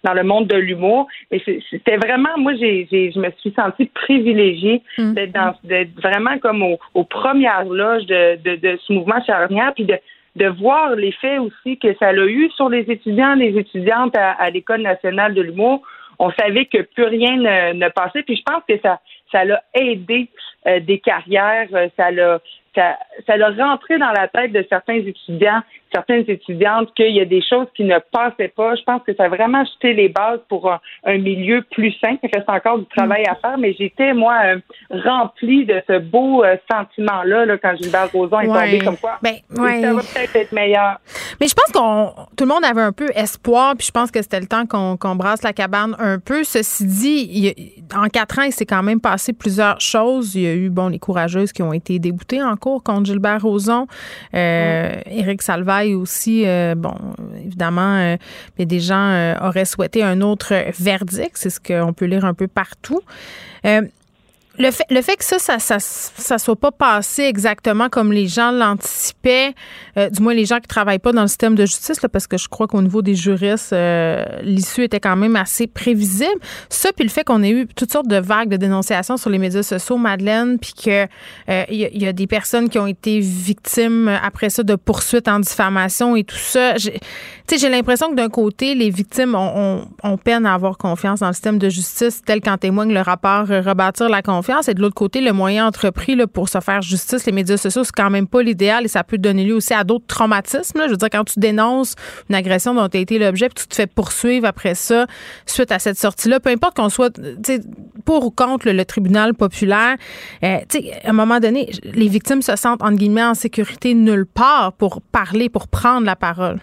dans 0.03 0.13
le 0.13 0.23
monde 0.23 0.47
de 0.47 0.55
l'humour. 0.55 1.07
Et 1.31 1.43
c'était 1.69 1.97
vraiment, 1.97 2.37
moi, 2.37 2.53
j'ai, 2.55 2.87
je 2.89 3.19
me 3.19 3.29
suis 3.39 3.51
sentie 3.51 3.85
privilégiée 3.87 4.81
mmh. 4.97 5.13
d'être, 5.13 5.33
dans, 5.33 5.53
d'être 5.65 5.93
vraiment 6.01 6.37
comme 6.37 6.63
aux 6.63 6.79
au 6.93 7.03
premières 7.03 7.65
loges 7.65 8.05
de, 8.05 8.37
de, 8.43 8.55
de 8.55 8.79
ce 8.87 8.93
mouvement 8.93 9.21
charnière 9.25 9.73
puis 9.73 9.83
de 9.83 9.97
de 10.35 10.47
voir 10.47 10.95
l'effet 10.95 11.37
aussi 11.37 11.77
que 11.77 11.95
ça 11.97 12.07
a 12.07 12.13
eu 12.13 12.49
sur 12.51 12.69
les 12.69 12.89
étudiants, 12.89 13.35
les 13.35 13.57
étudiantes 13.57 14.15
à, 14.15 14.31
à 14.31 14.49
l'École 14.49 14.81
nationale 14.81 15.33
de 15.33 15.41
l'humour 15.41 15.83
on 16.19 16.31
savait 16.31 16.65
que 16.65 16.81
plus 16.81 17.05
rien 17.05 17.37
ne, 17.73 17.89
passait. 17.89 18.23
Puis 18.23 18.37
je 18.37 18.43
pense 18.43 18.63
que 18.67 18.79
ça, 18.81 18.99
ça 19.33 19.43
l'a 19.43 19.61
aidé 19.73 20.29
des 20.65 20.99
carrières, 20.99 21.67
ça 21.97 22.11
l'a 22.11 22.39
ça, 22.75 22.97
ça 23.27 23.37
l'a 23.37 23.51
rentré 23.51 23.99
dans 23.99 24.11
la 24.11 24.27
tête 24.27 24.51
de 24.51 24.65
certains 24.69 24.95
étudiants 24.95 25.61
certaines 25.93 26.25
étudiantes 26.27 26.89
qu'il 26.95 27.15
y 27.15 27.21
a 27.21 27.25
des 27.25 27.41
choses 27.47 27.67
qui 27.75 27.83
ne 27.83 27.99
passaient 28.11 28.51
pas. 28.55 28.75
Je 28.75 28.83
pense 28.83 29.01
que 29.05 29.13
ça 29.15 29.25
a 29.25 29.29
vraiment 29.29 29.63
jeté 29.65 29.93
les 29.93 30.09
bases 30.09 30.39
pour 30.49 30.71
un, 30.71 31.17
milieu 31.17 31.63
plus 31.71 31.91
sain. 32.01 32.17
Il 32.23 32.29
reste 32.33 32.49
encore 32.49 32.79
du 32.79 32.85
travail 32.85 33.23
à 33.25 33.35
faire, 33.35 33.57
mais 33.57 33.75
j'étais, 33.77 34.13
moi, 34.13 34.37
euh, 34.45 34.57
remplie 34.89 35.65
de 35.65 35.81
ce 35.87 35.99
beau 35.99 36.43
euh, 36.43 36.57
sentiment-là 36.71 37.45
là, 37.45 37.57
quand 37.57 37.75
Gilbert 37.77 38.11
Rozon 38.11 38.39
est 38.39 38.47
tombé 38.47 38.79
comme 38.79 38.97
quoi. 38.97 39.19
Ben, 39.21 39.35
ça 39.49 39.93
va 39.93 40.01
peut-être 40.01 40.35
être 40.35 40.51
meilleur. 40.51 40.97
Mais 41.39 41.47
je 41.47 41.53
pense 41.53 41.71
qu'on 41.71 42.13
tout 42.35 42.45
le 42.45 42.49
monde 42.49 42.65
avait 42.65 42.81
un 42.81 42.91
peu 42.91 43.09
espoir, 43.15 43.75
puis 43.77 43.87
je 43.87 43.91
pense 43.91 44.11
que 44.11 44.21
c'était 44.21 44.39
le 44.39 44.47
temps 44.47 44.65
qu'on 44.65 45.15
brasse 45.15 45.43
la 45.43 45.53
cabane 45.53 45.95
un 45.99 46.19
peu. 46.19 46.43
Ceci 46.43 46.85
dit, 46.85 47.75
en 47.95 48.07
quatre 48.07 48.39
ans, 48.39 48.43
il 48.43 48.51
s'est 48.51 48.65
quand 48.65 48.83
même 48.83 48.99
passé 48.99 49.22
plusieurs 49.31 49.79
choses. 49.79 50.35
Il 50.35 50.41
y 50.41 50.47
a 50.47 50.53
eu, 50.53 50.69
bon, 50.69 50.89
les 50.89 50.99
courageuses 50.99 51.53
qui 51.53 51.61
ont 51.63 51.71
été 51.71 51.99
déboutées 51.99 52.43
en 52.43 52.57
cours 52.57 52.83
contre 52.83 53.05
Gilbert 53.05 53.41
Rozon, 53.41 53.87
euh, 54.33 54.99
Éric 55.05 55.41
Salvaille 55.41 55.93
aussi, 55.93 56.43
euh, 56.45 56.75
bon, 56.75 56.95
évidemment, 57.45 57.95
euh, 57.95 58.17
des 58.59 58.79
gens 58.81 59.11
euh, 59.11 59.35
auraient 59.41 59.65
souhaité 59.65 60.03
un 60.03 60.19
autre 60.19 60.53
verdict. 60.77 61.31
C'est 61.35 61.49
ce 61.49 61.59
qu'on 61.61 61.93
peut 61.93 62.05
lire 62.05 62.25
un 62.25 62.33
peu 62.33 62.47
partout. 62.47 62.99
Le 64.59 64.69
fait, 64.69 64.85
le 64.91 65.01
fait 65.01 65.15
que 65.15 65.25
ça, 65.25 65.39
ça, 65.39 65.57
ça, 65.57 65.79
ça 65.79 66.37
soit 66.37 66.55
pas 66.55 66.71
passé 66.71 67.23
exactement 67.23 67.89
comme 67.89 68.11
les 68.11 68.27
gens 68.27 68.51
l'anticipaient, 68.51 69.55
euh, 69.97 70.11
du 70.11 70.21
moins 70.21 70.35
les 70.35 70.45
gens 70.45 70.59
qui 70.59 70.67
travaillent 70.67 70.99
pas 70.99 71.11
dans 71.11 71.23
le 71.23 71.27
système 71.27 71.55
de 71.55 71.65
justice, 71.65 72.03
là, 72.03 72.09
parce 72.09 72.27
que 72.27 72.37
je 72.37 72.47
crois 72.47 72.67
qu'au 72.67 72.81
niveau 72.83 73.01
des 73.01 73.15
juristes, 73.15 73.73
euh, 73.73 74.23
l'issue 74.43 74.83
était 74.83 74.99
quand 74.99 75.15
même 75.15 75.35
assez 75.35 75.65
prévisible. 75.65 76.39
Ça, 76.69 76.91
puis 76.93 77.03
le 77.03 77.09
fait 77.09 77.23
qu'on 77.23 77.41
ait 77.41 77.49
eu 77.49 77.67
toutes 77.75 77.91
sortes 77.91 78.07
de 78.07 78.17
vagues 78.17 78.49
de 78.49 78.57
dénonciations 78.57 79.17
sur 79.17 79.31
les 79.31 79.39
médias 79.39 79.63
sociaux, 79.63 79.97
Madeleine, 79.97 80.59
puis 80.59 80.73
que 80.73 81.07
euh, 81.49 81.63
il 81.69 82.03
y, 82.03 82.05
a 82.05 82.13
des 82.13 82.27
personnes 82.27 82.69
qui 82.69 82.77
ont 82.77 82.87
été 82.87 83.19
victimes 83.19 84.07
après 84.07 84.51
ça 84.51 84.61
de 84.61 84.75
poursuites 84.75 85.27
en 85.27 85.39
diffamation 85.39 86.15
et 86.15 86.23
tout 86.23 86.35
ça. 86.35 86.75
Tu 87.45 87.55
sais, 87.55 87.61
j'ai 87.61 87.69
l'impression 87.69 88.09
que 88.09 88.15
d'un 88.15 88.29
côté, 88.29 88.73
les 88.73 88.89
victimes 88.89 89.35
ont, 89.35 89.51
ont, 89.53 89.87
ont, 90.03 90.17
peine 90.17 90.45
à 90.45 90.53
avoir 90.53 90.77
confiance 90.77 91.19
dans 91.19 91.27
le 91.27 91.33
système 91.33 91.57
de 91.57 91.67
justice, 91.67 92.21
tel 92.25 92.39
qu'en 92.39 92.57
témoigne 92.57 92.93
le 92.93 93.01
rapport 93.01 93.47
Rebâtir 93.47 94.07
la 94.07 94.21
confiance 94.21 94.69
et 94.69 94.73
de 94.73 94.81
l'autre 94.81 94.95
côté, 94.95 95.19
le 95.19 95.33
moyen 95.33 95.67
entrepris 95.67 96.15
là, 96.15 96.25
pour 96.25 96.47
se 96.47 96.61
faire 96.61 96.81
justice, 96.81 97.25
les 97.25 97.33
médias 97.33 97.57
sociaux, 97.57 97.83
c'est 97.83 97.91
quand 97.93 98.09
même 98.09 98.27
pas 98.27 98.41
l'idéal 98.41 98.85
et 98.85 98.87
ça 98.87 99.03
peut 99.03 99.17
donner 99.17 99.43
lieu 99.43 99.55
aussi 99.55 99.73
à 99.73 99.83
d'autres 99.83 100.05
traumatismes. 100.07 100.83
Je 100.85 100.91
veux 100.91 100.97
dire, 100.97 101.09
quand 101.11 101.25
tu 101.25 101.39
dénonces 101.39 101.95
une 102.29 102.35
agression 102.35 102.73
dont 102.73 102.87
tu 102.87 102.97
as 102.97 103.01
été 103.01 103.19
l'objet, 103.19 103.49
puis 103.49 103.61
tu 103.61 103.67
te 103.67 103.75
fais 103.75 103.87
poursuivre 103.87 104.47
après 104.47 104.73
ça, 104.73 105.05
suite 105.45 105.73
à 105.73 105.79
cette 105.79 105.99
sortie-là, 105.99 106.39
peu 106.39 106.49
importe 106.49 106.77
qu'on 106.77 106.89
soit 106.89 107.19
pour 108.05 108.25
ou 108.25 108.31
contre 108.31 108.69
le, 108.69 108.85
tribunal 108.85 109.33
populaire, 109.33 109.97
euh, 110.43 110.57
à 111.03 111.09
un 111.09 111.13
moment 111.13 111.41
donné, 111.41 111.71
les 111.83 112.07
victimes 112.07 112.41
se 112.41 112.55
sentent, 112.55 112.81
entre 112.81 112.97
guillemets, 112.97 113.23
en 113.23 113.33
sécurité 113.33 113.93
nulle 113.93 114.25
part 114.25 114.71
pour 114.73 115.01
parler, 115.01 115.49
pour 115.49 115.67
prendre 115.67 116.05
la 116.05 116.15
parole. 116.15 116.59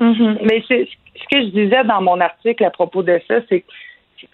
Mm-hmm. 0.00 0.38
Mais 0.42 0.64
c'est 0.66 0.88
ce 1.14 1.36
que 1.36 1.42
je 1.42 1.50
disais 1.50 1.84
dans 1.84 2.00
mon 2.00 2.20
article 2.20 2.64
à 2.64 2.70
propos 2.70 3.02
de 3.02 3.20
ça, 3.28 3.36
c'est 3.48 3.60
que 3.60 3.66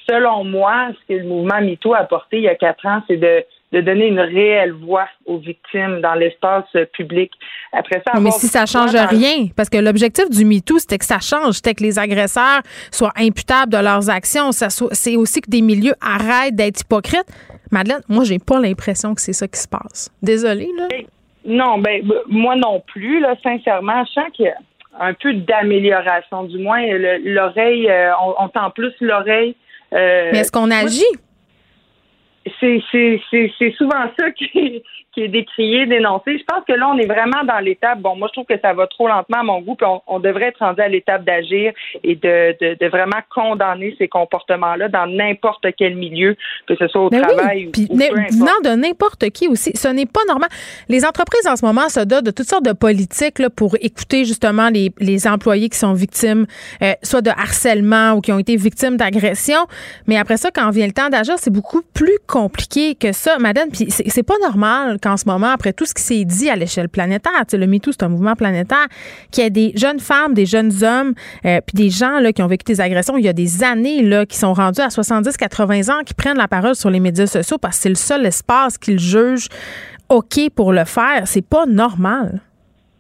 selon 0.09 0.45
moi, 0.45 0.89
ce 0.93 1.15
que 1.15 1.19
le 1.19 1.29
mouvement 1.29 1.61
MeToo 1.61 1.95
a 1.95 1.99
apporté 1.99 2.39
il 2.39 2.45
y 2.45 2.49
a 2.49 2.55
quatre 2.55 2.87
ans, 2.87 3.03
c'est 3.07 3.17
de, 3.17 3.45
donner 3.73 4.07
une 4.07 4.21
réelle 4.21 4.73
voix 4.73 5.07
aux 5.27 5.37
victimes 5.37 6.01
dans 6.01 6.15
l'espace 6.15 6.65
public. 6.95 7.31
Après 7.73 8.03
ça, 8.07 8.19
mais 8.19 8.31
si 8.31 8.47
ça 8.47 8.65
change 8.65 8.95
rien, 8.95 9.49
parce 9.55 9.69
que 9.69 9.77
l'objectif 9.77 10.31
du 10.31 10.47
MeToo, 10.47 10.79
c'était 10.79 10.97
que 10.97 11.05
ça 11.05 11.19
change, 11.19 11.57
c'était 11.57 11.75
que 11.75 11.83
les 11.83 11.99
agresseurs 11.99 12.63
soient 12.91 13.13
imputables 13.19 13.71
de 13.71 13.79
leurs 13.79 14.09
actions. 14.09 14.51
C'est 14.53 15.17
aussi 15.17 15.41
que 15.43 15.51
des 15.51 15.61
milieux 15.61 15.95
arrêtent 16.01 16.55
d'être 16.55 16.81
hypocrites. 16.81 17.27
Madeleine, 17.71 18.01
moi, 18.09 18.25
j'ai 18.25 18.39
pas 18.39 18.61
l'impression 18.61 19.15
que 19.15 19.21
c'est 19.21 19.35
ça 19.35 19.47
qui 19.47 19.61
se 19.61 19.69
passe. 19.69 20.11
Désolée, 20.23 20.71
là. 20.79 20.89
Non, 21.45 21.79
ben 21.79 22.03
moi 22.29 22.57
non 22.57 22.83
plus, 22.87 23.21
là, 23.21 23.35
sincèrement. 23.43 24.05
Je 24.07 24.13
sens 24.13 24.25
qu'il 24.33 24.47
y 24.47 24.49
a 24.49 24.57
un 25.01 25.15
peu 25.15 25.35
d'amélioration, 25.35 26.45
du 26.45 26.59
moins 26.59 26.83
l'oreille, 27.25 27.89
euh, 27.91 28.13
on, 28.21 28.35
on 28.45 28.49
tend 28.49 28.71
plus 28.71 28.93
l'oreille 29.01 29.55
euh, 29.93 30.31
Mais 30.33 30.41
est-ce 30.41 30.53
qu'on 30.53 30.71
agit? 30.71 31.05
C'est 32.61 33.75
souvent 33.77 34.11
ça 34.19 34.31
qui, 34.31 34.83
qui 35.17 35.23
est 35.23 35.29
décrié, 35.29 35.87
dénoncé. 35.87 36.39
Je 36.39 36.45
pense 36.45 36.63
que 36.69 36.75
là, 36.75 36.89
on 36.93 36.99
est 36.99 37.07
vraiment 37.07 37.43
dans 37.45 37.59
l'étape. 37.59 38.01
Bon, 38.01 38.17
moi, 38.17 38.29
je 38.29 38.35
trouve 38.35 38.45
que 38.45 38.61
ça 38.61 38.75
va 38.75 38.87
trop 38.87 39.09
lentement 39.09 39.39
à 39.39 39.43
mon 39.43 39.61
goût, 39.63 39.75
puis 39.75 39.87
on, 40.07 40.21
devrait 40.21 40.49
être 40.49 40.59
rendu 40.59 40.81
à 40.83 40.89
l'étape 40.89 41.25
d'agir 41.25 41.73
et 42.05 42.17
de, 42.17 42.77
de, 42.79 42.87
vraiment 42.89 43.21
condamner 43.35 43.95
ces 43.99 44.09
comportements-là 44.09 44.89
dans 44.89 45.07
n'importe 45.07 45.67
quel 45.79 45.97
milieu, 45.97 46.37
que 46.67 46.75
ce 46.77 46.87
soit 46.89 47.05
au 47.05 47.09
travail 47.09 47.67
ou, 47.67 47.95
ou 47.95 47.97
venant 47.97 48.61
de 48.63 48.77
n'importe 48.77 49.31
qui 49.31 49.49
aussi. 49.49 49.75
Ce 49.75 49.89
n'est 49.89 50.05
pas 50.05 50.21
normal. 50.29 50.51
Les 50.89 51.07
entreprises 51.07 51.47
en 51.47 51.57
ce 51.57 51.65
moment 51.65 51.89
se 51.89 52.01
donnent 52.01 52.25
de 52.25 52.31
toutes 52.31 52.49
sortes 52.49 52.67
de 52.67 52.73
politiques 52.73 53.39
là, 53.39 53.49
pour 53.49 53.77
écouter 53.81 54.27
justement 54.27 54.69
les, 54.69 54.93
les 54.99 55.27
employés 55.27 55.71
qui 55.71 55.79
sont 55.79 55.95
victimes, 55.95 56.47
euh, 56.83 56.93
soit 57.03 57.23
de 57.23 57.31
harcèlement 57.31 58.13
ou 58.13 58.21
qui 58.21 58.33
ont 58.33 58.39
été 58.39 58.57
victimes 58.57 58.99
d'agression. 58.99 59.61
Mais 60.07 60.19
après 60.19 60.37
ça, 60.37 60.51
quand 60.51 60.69
vient 60.71 60.87
le 60.87 60.93
temps 60.93 61.09
d'agir, 61.09 61.37
c'est 61.39 61.53
beaucoup 61.53 61.83
plus 61.95 62.19
compliqué 62.27 62.95
que 62.95 63.13
ça, 63.13 63.39
madame. 63.39 63.71
Puis 63.71 63.87
c'est 63.91 64.27
pas 64.27 64.39
normal 64.43 64.99
en 65.07 65.17
ce 65.17 65.27
moment, 65.27 65.49
après 65.49 65.73
tout 65.73 65.87
ce 65.87 65.95
qui 65.95 66.03
s'est 66.03 66.25
dit 66.25 66.51
à 66.51 66.57
l'échelle 66.57 66.89
planétaire, 66.89 67.33
le 67.53 67.67
MeToo, 67.67 67.93
c'est 67.93 68.03
un 68.03 68.09
mouvement 68.09 68.35
planétaire, 68.35 68.87
qu'il 69.31 69.45
y 69.45 69.47
a 69.47 69.51
des 69.51 69.73
jeunes 69.77 70.01
femmes, 70.01 70.35
des 70.35 70.47
jeunes 70.47 70.73
hommes, 70.83 71.15
euh, 71.45 71.61
puis 71.67 71.75
des 71.75 71.91
gens 71.91 72.19
là, 72.19 72.33
qui 72.33 72.43
ont 72.43 72.47
vécu 72.47 72.65
des 72.65 72.81
agressions 72.81 73.17
il 73.17 73.25
y 73.25 73.29
a 73.29 73.33
des 73.33 73.63
années, 73.65 74.03
là, 74.03 74.27
qui 74.27 74.37
sont 74.37 74.53
rendus 74.53 74.81
à 74.81 74.91
70, 74.91 75.37
80 75.37 75.89
ans, 75.89 76.03
qui 76.05 76.15
prennent 76.15 76.37
la 76.37 76.49
parole 76.49 76.75
sur 76.75 76.91
les 76.91 77.01
médias 77.01 77.27
sociaux 77.27 77.59
parce 77.59 77.77
que 77.77 77.83
c'est 77.83 77.89
le 77.89 77.95
seul 77.95 78.27
espace 78.27 78.79
qu'ils 78.79 78.99
jugent 78.99 79.49
OK 80.09 80.51
pour 80.55 80.73
le 80.73 80.85
faire. 80.85 81.23
C'est 81.27 81.47
pas 81.47 81.67
normal. 81.67 82.41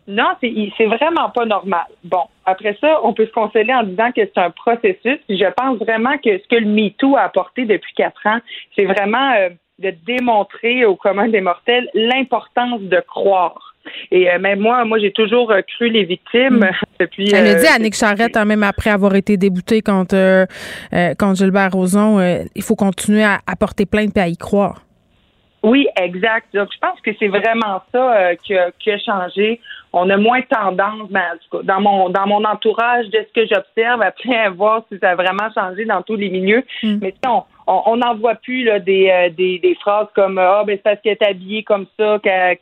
Non, 0.09 0.29
c'est 0.41 0.87
vraiment 0.87 1.31
pas 1.31 1.45
normal. 1.47 1.87
Bon, 2.05 2.23
après 2.45 2.77
ça, 2.81 3.01
on 3.03 3.13
peut 3.13 3.27
se 3.27 3.33
consoler 3.33 3.75
en 3.75 3.83
disant 3.83 4.13
que 4.13 4.21
c'est 4.23 4.39
un 4.39 4.51
processus. 4.51 5.19
Je 5.29 5.53
pense 5.55 5.79
vraiment 5.79 6.17
que 6.19 6.39
ce 6.39 6.47
que 6.49 6.57
le 6.57 6.67
MeToo 6.67 7.17
a 7.17 7.23
apporté 7.23 7.65
depuis 7.65 7.93
quatre 7.95 8.25
ans, 8.25 8.39
c'est 8.77 8.85
vraiment 8.85 9.33
euh, 9.33 9.49
de 9.79 9.93
démontrer 10.07 10.85
au 10.85 10.97
commun 10.97 11.29
des 11.29 11.41
mortels 11.41 11.89
l'importance 11.95 12.81
de 12.81 13.01
croire. 13.07 13.75
Et 14.11 14.31
euh, 14.31 14.39
même 14.39 14.61
moi, 14.61 14.85
moi, 14.85 14.99
j'ai 14.99 15.13
toujours 15.13 15.51
euh, 15.51 15.61
cru 15.63 15.89
les 15.89 16.05
victimes 16.05 16.61
mm. 16.61 16.71
depuis. 17.01 17.33
Elle 17.35 17.47
a 17.47 17.55
dit, 17.55 17.67
Annick 17.67 17.95
Charrette, 17.95 18.37
hein, 18.37 18.45
même 18.45 18.63
après 18.63 18.91
avoir 18.91 19.15
été 19.15 19.37
déboutée 19.37 19.83
contre, 19.83 20.17
euh, 20.17 20.47
contre 21.19 21.37
Gilbert 21.37 21.73
Rozon, 21.73 22.21
il 22.55 22.63
faut 22.63 22.77
continuer 22.77 23.25
à, 23.25 23.41
porter 23.59 23.87
plainte 23.87 24.17
et 24.17 24.21
à 24.21 24.29
y 24.29 24.37
croire. 24.37 24.83
Oui, 25.63 25.89
exact. 26.01 26.47
Donc, 26.55 26.69
je 26.73 26.79
pense 26.79 27.01
que 27.01 27.11
c'est 27.19 27.29
vraiment 27.29 27.83
ça 27.93 28.37
qui, 28.45 28.57
a, 28.57 28.71
qui, 28.79 28.91
a, 28.91 28.99
changé. 28.99 29.61
On 29.93 30.09
a 30.11 30.17
moins 30.17 30.43
tendance, 30.43 31.11
ben, 31.11 31.23
dans 31.65 31.81
mon 31.81 32.09
dans 32.11 32.27
mon 32.27 32.45
entourage, 32.45 33.07
de 33.07 33.19
ce 33.27 33.41
que 33.41 33.47
j'observe, 33.49 34.01
après 34.03 34.49
voir 34.57 34.85
si 34.91 34.99
ça 34.99 35.11
a 35.11 35.15
vraiment 35.17 35.51
changé 35.55 35.85
dans 35.85 36.03
tous 36.03 36.17
les 36.17 36.31
milieux. 36.31 36.63
Mm. 36.83 36.99
Mais 37.01 37.15
on, 37.27 37.43
on 37.67 37.97
n'en 37.97 38.17
voit 38.17 38.37
plus 38.37 38.65
là, 38.65 38.79
des, 38.79 39.11
euh, 39.11 39.31
des, 39.31 39.59
des, 39.59 39.75
phrases 39.77 40.07
comme 40.15 40.39
Ah, 40.39 40.63
ben 40.67 40.77
c'est 40.77 40.83
parce 40.83 41.01
qu'elle 41.01 41.17
est 41.21 41.27
habillée 41.27 41.65
comme 41.65 41.87
ça 41.99 42.19
qu'elle 42.23 42.59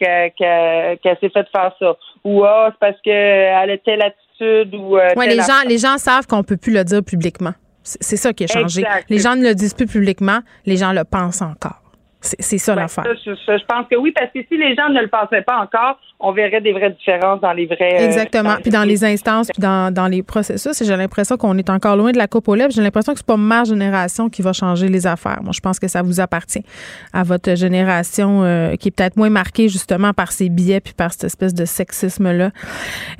s'est 1.21 1.29
fait 1.29 1.47
faire 1.55 1.73
ça. 1.79 1.97
Ou 2.25 2.45
Ah, 2.45 2.71
c'est 2.73 2.79
parce 2.79 3.01
qu'elle 3.03 3.71
a 3.71 3.79
telle 3.79 4.03
attitude 4.03 4.75
ou 4.75 4.97
euh, 4.97 5.11
les 5.27 5.37
gens, 5.37 5.69
les 5.69 5.79
gens 5.79 5.99
savent 5.99 6.27
qu'on 6.27 6.43
peut 6.43 6.57
plus 6.57 6.73
le 6.73 6.85
dire 6.85 7.03
publiquement. 7.05 7.53
C'est 7.83 8.17
ça 8.17 8.33
qui 8.33 8.45
a 8.45 8.47
changé. 8.47 8.83
Les 9.11 9.19
gens 9.19 9.37
ne 9.37 9.43
le 9.43 9.55
disent 9.55 9.75
plus 9.75 9.87
publiquement, 9.87 10.39
les 10.65 10.77
gens 10.77 10.93
le 10.93 11.05
pensent 11.05 11.43
encore. 11.43 11.83
C'est 12.25 12.57
ça 12.57 12.75
l'affaire. 12.75 13.05
Je, 13.05 13.65
pense 13.67 13.87
que 13.91 13.97
oui, 13.97 14.11
parce 14.13 14.31
que 14.33 14.41
si 14.49 14.57
les 14.57 14.75
gens 14.75 14.89
ne 14.89 15.03
le 15.03 15.09
pensaient 15.09 15.43
pas 15.43 15.59
encore, 15.59 15.99
on 16.25 16.33
verrait 16.33 16.61
des 16.61 16.73
vraies 16.73 16.91
différences 16.91 17.41
dans 17.41 17.53
les 17.53 17.67
vrais. 17.67 18.01
Euh, 18.01 18.07
Exactement. 18.07 18.57
puis 18.63 18.71
dans 18.71 18.85
les 18.85 19.05
instances, 19.05 19.49
puis 19.49 19.61
dans, 19.61 19.93
dans 19.93 20.07
les 20.07 20.23
processus. 20.23 20.83
J'ai 20.83 20.97
l'impression 20.97 21.37
qu'on 21.37 21.57
est 21.59 21.69
encore 21.71 21.97
loin 21.97 22.13
de 22.13 22.19
la 22.19 22.27
coupe 22.27 22.49
aux 22.49 22.55
lèvres. 22.55 22.73
J'ai 22.73 22.83
l'impression 22.83 23.13
que 23.13 23.19
c'est 23.19 23.27
pas 23.27 23.37
ma 23.37 23.65
génération 23.65 24.29
qui 24.31 24.43
va 24.43 24.53
changer 24.53 24.89
les 24.89 25.07
affaires. 25.07 25.41
Moi, 25.43 25.53
je 25.55 25.61
pense 25.61 25.79
que 25.79 25.87
ça 25.87 26.03
vous 26.03 26.21
appartient 26.21 26.65
à 27.13 27.23
votre 27.23 27.55
génération 27.55 28.43
euh, 28.43 28.77
qui 28.77 28.89
est 28.89 28.91
peut-être 28.91 29.17
moins 29.17 29.31
marquée 29.31 29.69
justement 29.69 30.13
par 30.13 30.33
ces 30.33 30.49
billets 30.49 30.81
puis 30.81 30.95
par 30.95 31.13
cette 31.13 31.25
espèce 31.25 31.55
de 31.55 31.65
sexisme-là, 31.65 32.51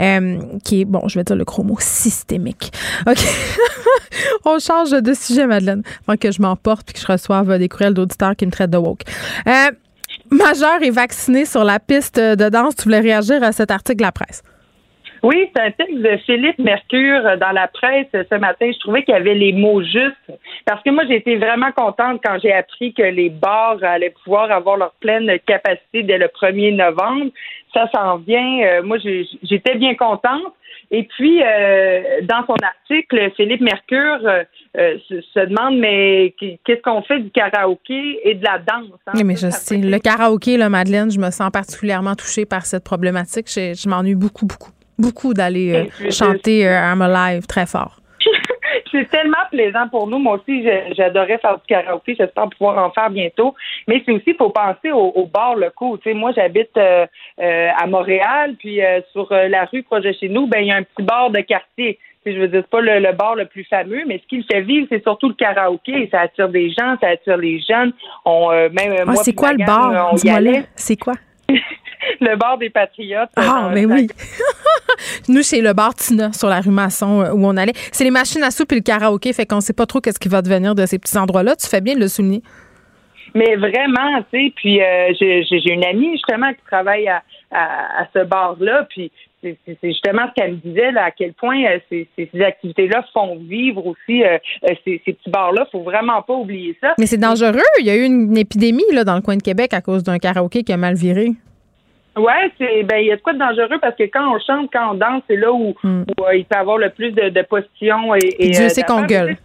euh, 0.01 0.39
qui 0.65 0.81
est, 0.81 0.85
bon, 0.85 1.07
je 1.07 1.19
vais 1.19 1.25
dire 1.25 1.37
le 1.37 1.45
gros 1.45 1.63
mot, 1.63 1.77
systémique. 1.79 2.73
OK. 3.07 3.19
on 4.45 4.59
change 4.59 4.91
de 4.91 5.15
sujet, 5.15 5.47
Madeleine, 5.47 5.83
avant 6.07 6.17
que 6.17 6.31
je 6.31 6.41
m'emporte 6.41 6.87
puis 6.87 6.95
que 6.95 7.01
je 7.01 7.07
reçoive 7.07 7.59
des 7.59 7.69
courriels 7.69 7.95
d'auditeurs 7.95 8.35
qui 8.37 8.47
me 8.47 8.51
traitent 8.51 8.71
de 8.71 8.79
woke. 8.79 9.03
Euh, 9.47 9.71
majeur 10.35 10.83
est 10.83 10.91
vacciné 10.91 11.45
sur 11.45 11.65
la 11.65 11.79
piste 11.79 12.19
de 12.19 12.49
danse. 12.49 12.77
Tu 12.77 12.85
voulais 12.85 13.01
réagir 13.01 13.43
à 13.43 13.53
cet 13.53 13.71
article 13.71 13.99
de 13.99 14.03
la 14.03 14.13
presse? 14.13 14.43
Oui, 15.23 15.51
c'est 15.57 15.63
un 15.63 15.71
texte 15.71 16.01
de 16.01 16.17
Philippe 16.27 16.59
Mercure 16.59 17.39
dans 17.41 17.53
la 17.53 17.67
presse 17.67 18.09
ce 18.13 18.35
matin. 18.35 18.71
Je 18.71 18.79
trouvais 18.81 19.05
qu'il 19.05 19.15
y 19.15 19.17
avait 19.17 19.35
les 19.35 19.55
mots 19.55 19.83
justes 19.83 20.31
parce 20.67 20.83
que 20.83 20.91
moi, 20.91 21.05
j'ai 21.09 21.17
été 21.17 21.37
vraiment 21.37 21.73
contente 21.73 22.21
quand 22.23 22.37
j'ai 22.43 22.53
appris 22.53 22.93
que 22.93 23.03
les 23.03 23.31
bars 23.31 23.79
allaient 23.83 24.15
pouvoir 24.23 24.51
avoir 24.51 24.77
leur 24.77 24.93
pleine 25.01 25.33
capacité 25.47 26.03
dès 26.03 26.19
le 26.19 26.27
1er 26.27 26.77
novembre. 26.77 27.31
Ça 27.73 27.89
s'en 27.95 28.19
vient. 28.19 28.61
Euh, 28.65 28.83
moi, 28.83 28.99
j'étais 28.99 29.77
bien 29.77 29.95
contente. 29.95 30.53
Et 30.91 31.05
puis, 31.05 31.41
dans 32.23 32.45
son 32.47 32.57
article, 32.63 33.31
Philippe 33.35 33.63
Mercure 33.63 34.21
se, 34.75 35.47
demande, 35.47 35.79
mais 35.79 36.35
qu'est-ce 36.39 36.83
qu'on 36.83 37.03
fait 37.03 37.21
du 37.21 37.31
karaoké 37.31 38.21
et 38.25 38.35
de 38.35 38.45
la 38.45 38.59
danse? 38.59 38.91
Hein? 39.07 39.13
Oui, 39.15 39.25
mais 39.25 39.37
je 39.37 39.49
sais. 39.51 39.77
Le 39.79 39.99
karaoké, 39.99 40.57
là, 40.57 40.69
Madeleine, 40.69 41.11
je 41.11 41.19
me 41.19 41.31
sens 41.31 41.51
particulièrement 41.53 42.15
touchée 42.15 42.45
par 42.45 42.67
cette 42.67 42.85
problématique. 42.85 43.47
Je, 43.49 43.89
m'ennuie 43.89 44.15
beaucoup, 44.15 44.47
beaucoup, 44.47 44.73
beaucoup 44.99 45.35
d'aller 45.35 45.89
chanter 46.11 46.63
I'm 46.63 47.03
Alive 47.03 47.47
très 47.47 47.67
fort 47.67 48.01
c'est 48.95 49.11
tellement 49.11 49.37
plaisant 49.51 49.89
pour 49.89 50.07
nous. 50.07 50.19
Moi 50.19 50.39
aussi, 50.39 50.65
j'adorais 50.97 51.39
faire 51.39 51.57
du 51.57 51.67
karaoké. 51.67 52.15
J'espère 52.19 52.49
pouvoir 52.51 52.79
en 52.79 52.91
faire 52.91 53.11
bientôt. 53.11 53.55
Mais 53.89 54.03
c'est 54.05 54.13
aussi, 54.13 54.25
il 54.29 54.37
faut 54.37 54.51
penser 54.51 54.93
aux, 54.93 55.27
bars 55.27 55.57
locaux. 55.57 55.99
Tu 55.99 56.11
sais, 56.11 56.15
moi, 56.15 56.33
j'habite 56.35 56.77
euh, 56.77 57.07
euh, 57.41 57.69
à 57.77 57.87
Montréal, 57.87 58.55
puis 58.59 58.83
euh, 58.83 59.01
sur 59.13 59.29
la 59.31 59.65
rue 59.65 59.83
proche 59.83 60.05
de 60.05 60.13
chez 60.13 60.29
nous, 60.29 60.47
ben 60.47 60.61
il 60.61 60.69
y 60.69 60.73
a 60.73 60.77
un 60.77 60.83
petit 60.83 61.03
bar 61.03 61.31
de 61.31 61.41
quartier. 61.41 61.99
Je 62.33 62.39
veux 62.39 62.49
dire, 62.49 62.63
c'est 62.63 62.71
pas 62.71 62.81
le, 62.81 63.13
bar 63.13 63.35
le 63.35 63.47
plus 63.47 63.65
fameux, 63.65 64.03
mais 64.07 64.19
ce 64.19 64.27
qu'il 64.29 64.45
fait 64.45 64.63
vivre, 64.63 64.87
c'est 64.91 65.03
surtout 65.03 65.29
le 65.29 65.35
karaoké. 65.35 66.09
Ça 66.11 66.21
attire 66.21 66.49
des 66.49 66.71
gens, 66.71 66.97
ça 67.01 67.09
attire 67.09 67.37
les 67.37 67.61
jeunes. 67.61 67.93
On, 68.25 68.51
même 68.51 69.05
ah, 69.07 69.15
c'est 69.17 69.35
quoi 69.35 69.53
le 69.53 69.65
bar? 69.65 70.15
C'est 70.77 70.97
quoi? 70.97 71.15
le 72.21 72.37
bar 72.37 72.59
des 72.59 72.71
Patriotes. 72.71 73.31
Ah, 73.37 73.71
mais 73.73 73.85
oui. 73.85 74.09
Nous, 75.29 75.43
c'est 75.43 75.61
le 75.61 75.73
bar 75.73 75.95
Tina 75.95 76.33
sur 76.33 76.49
la 76.49 76.61
rue 76.61 76.71
Masson 76.71 77.21
euh, 77.21 77.33
où 77.33 77.47
on 77.47 77.57
allait. 77.57 77.73
C'est 77.93 78.05
les 78.05 78.11
machines 78.11 78.43
à 78.43 78.51
soupe 78.51 78.73
et 78.73 78.77
le 78.77 78.81
karaoké, 78.81 79.33
fait 79.33 79.47
qu'on 79.47 79.61
sait 79.61 79.73
pas 79.73 79.87
trop 79.87 80.01
qu'est-ce 80.01 80.19
qui 80.19 80.29
va 80.29 80.43
devenir 80.43 80.75
de 80.75 80.87
ces 80.87 80.99
petits 80.99 81.19
endroits-là. 81.19 81.57
Tu 81.57 81.67
fais 81.69 81.81
bien 81.81 81.95
de 81.95 82.01
le 82.01 82.09
souligner. 82.09 82.43
Mais 83.35 83.57
vraiment, 83.57 84.23
tu 84.33 84.39
sais, 84.39 84.53
puis 84.55 84.81
euh, 84.81 85.13
j'ai 85.19 85.73
une 85.73 85.85
amie 85.85 86.13
justement 86.13 86.53
qui 86.53 86.63
travaille 86.71 87.09
à, 87.09 87.23
ce 88.13 88.25
bar-là, 88.25 88.87
puis 88.91 89.11
c'est 89.67 89.79
justement 89.83 90.23
ce 90.29 90.35
qu'elle 90.35 90.53
me 90.53 90.57
disait, 90.57 90.97
à 90.97 91.11
quel 91.11 91.33
point 91.35 91.63
euh, 91.65 91.79
ces, 91.91 92.43
activités-là 92.43 93.05
font 93.13 93.37
vivre 93.37 93.87
aussi 93.87 94.23
ces, 94.85 94.99
petits 94.99 95.31
bars-là. 95.31 95.67
faut 95.71 95.83
vraiment 95.83 96.23
pas 96.23 96.35
oublier 96.35 96.77
ça. 96.81 96.95
Mais 96.99 97.07
c'est 97.07 97.19
dangereux. 97.19 97.61
Il 97.81 97.87
y 97.87 97.91
a 97.91 97.97
eu 97.97 98.05
une 98.05 98.37
épidémie 98.37 98.85
là, 98.93 99.05
dans 99.05 99.15
le 99.15 99.23
coin 99.23 99.37
de 99.37 99.43
Québec 99.43 99.75
à 99.75 99.81
cause 99.81 100.03
d'un 100.03 100.19
karaoké 100.19 100.63
qui 100.63 100.73
a 100.73 100.77
mal 100.77 100.95
viré. 100.95 101.33
Ouais, 102.17 102.51
c'est 102.59 102.85
ben 102.85 102.99
il 102.99 103.07
y 103.07 103.13
a 103.13 103.17
de 103.17 103.21
quoi 103.21 103.33
de 103.33 103.39
dangereux 103.39 103.79
parce 103.81 103.97
que 103.97 104.05
quand 104.05 104.35
on 104.35 104.39
chante, 104.39 104.71
quand 104.73 104.93
on 104.93 104.95
danse, 104.95 105.23
c'est 105.29 105.37
là 105.37 105.53
où, 105.53 105.75
hmm. 105.83 106.05
euh, 106.21 106.37
il 106.37 106.45
peut 106.45 106.57
y 106.57 106.59
avoir 106.59 106.79
le 106.79 106.91
plus 106.91 107.11
de, 107.11 107.29
de 107.29 107.41
et, 107.41 108.47
et 108.47 108.51
Dieu 108.51 108.67
euh, 108.67 108.69
sait 108.69 108.85
qu'on 108.85 109.03
gueule. 109.03 109.37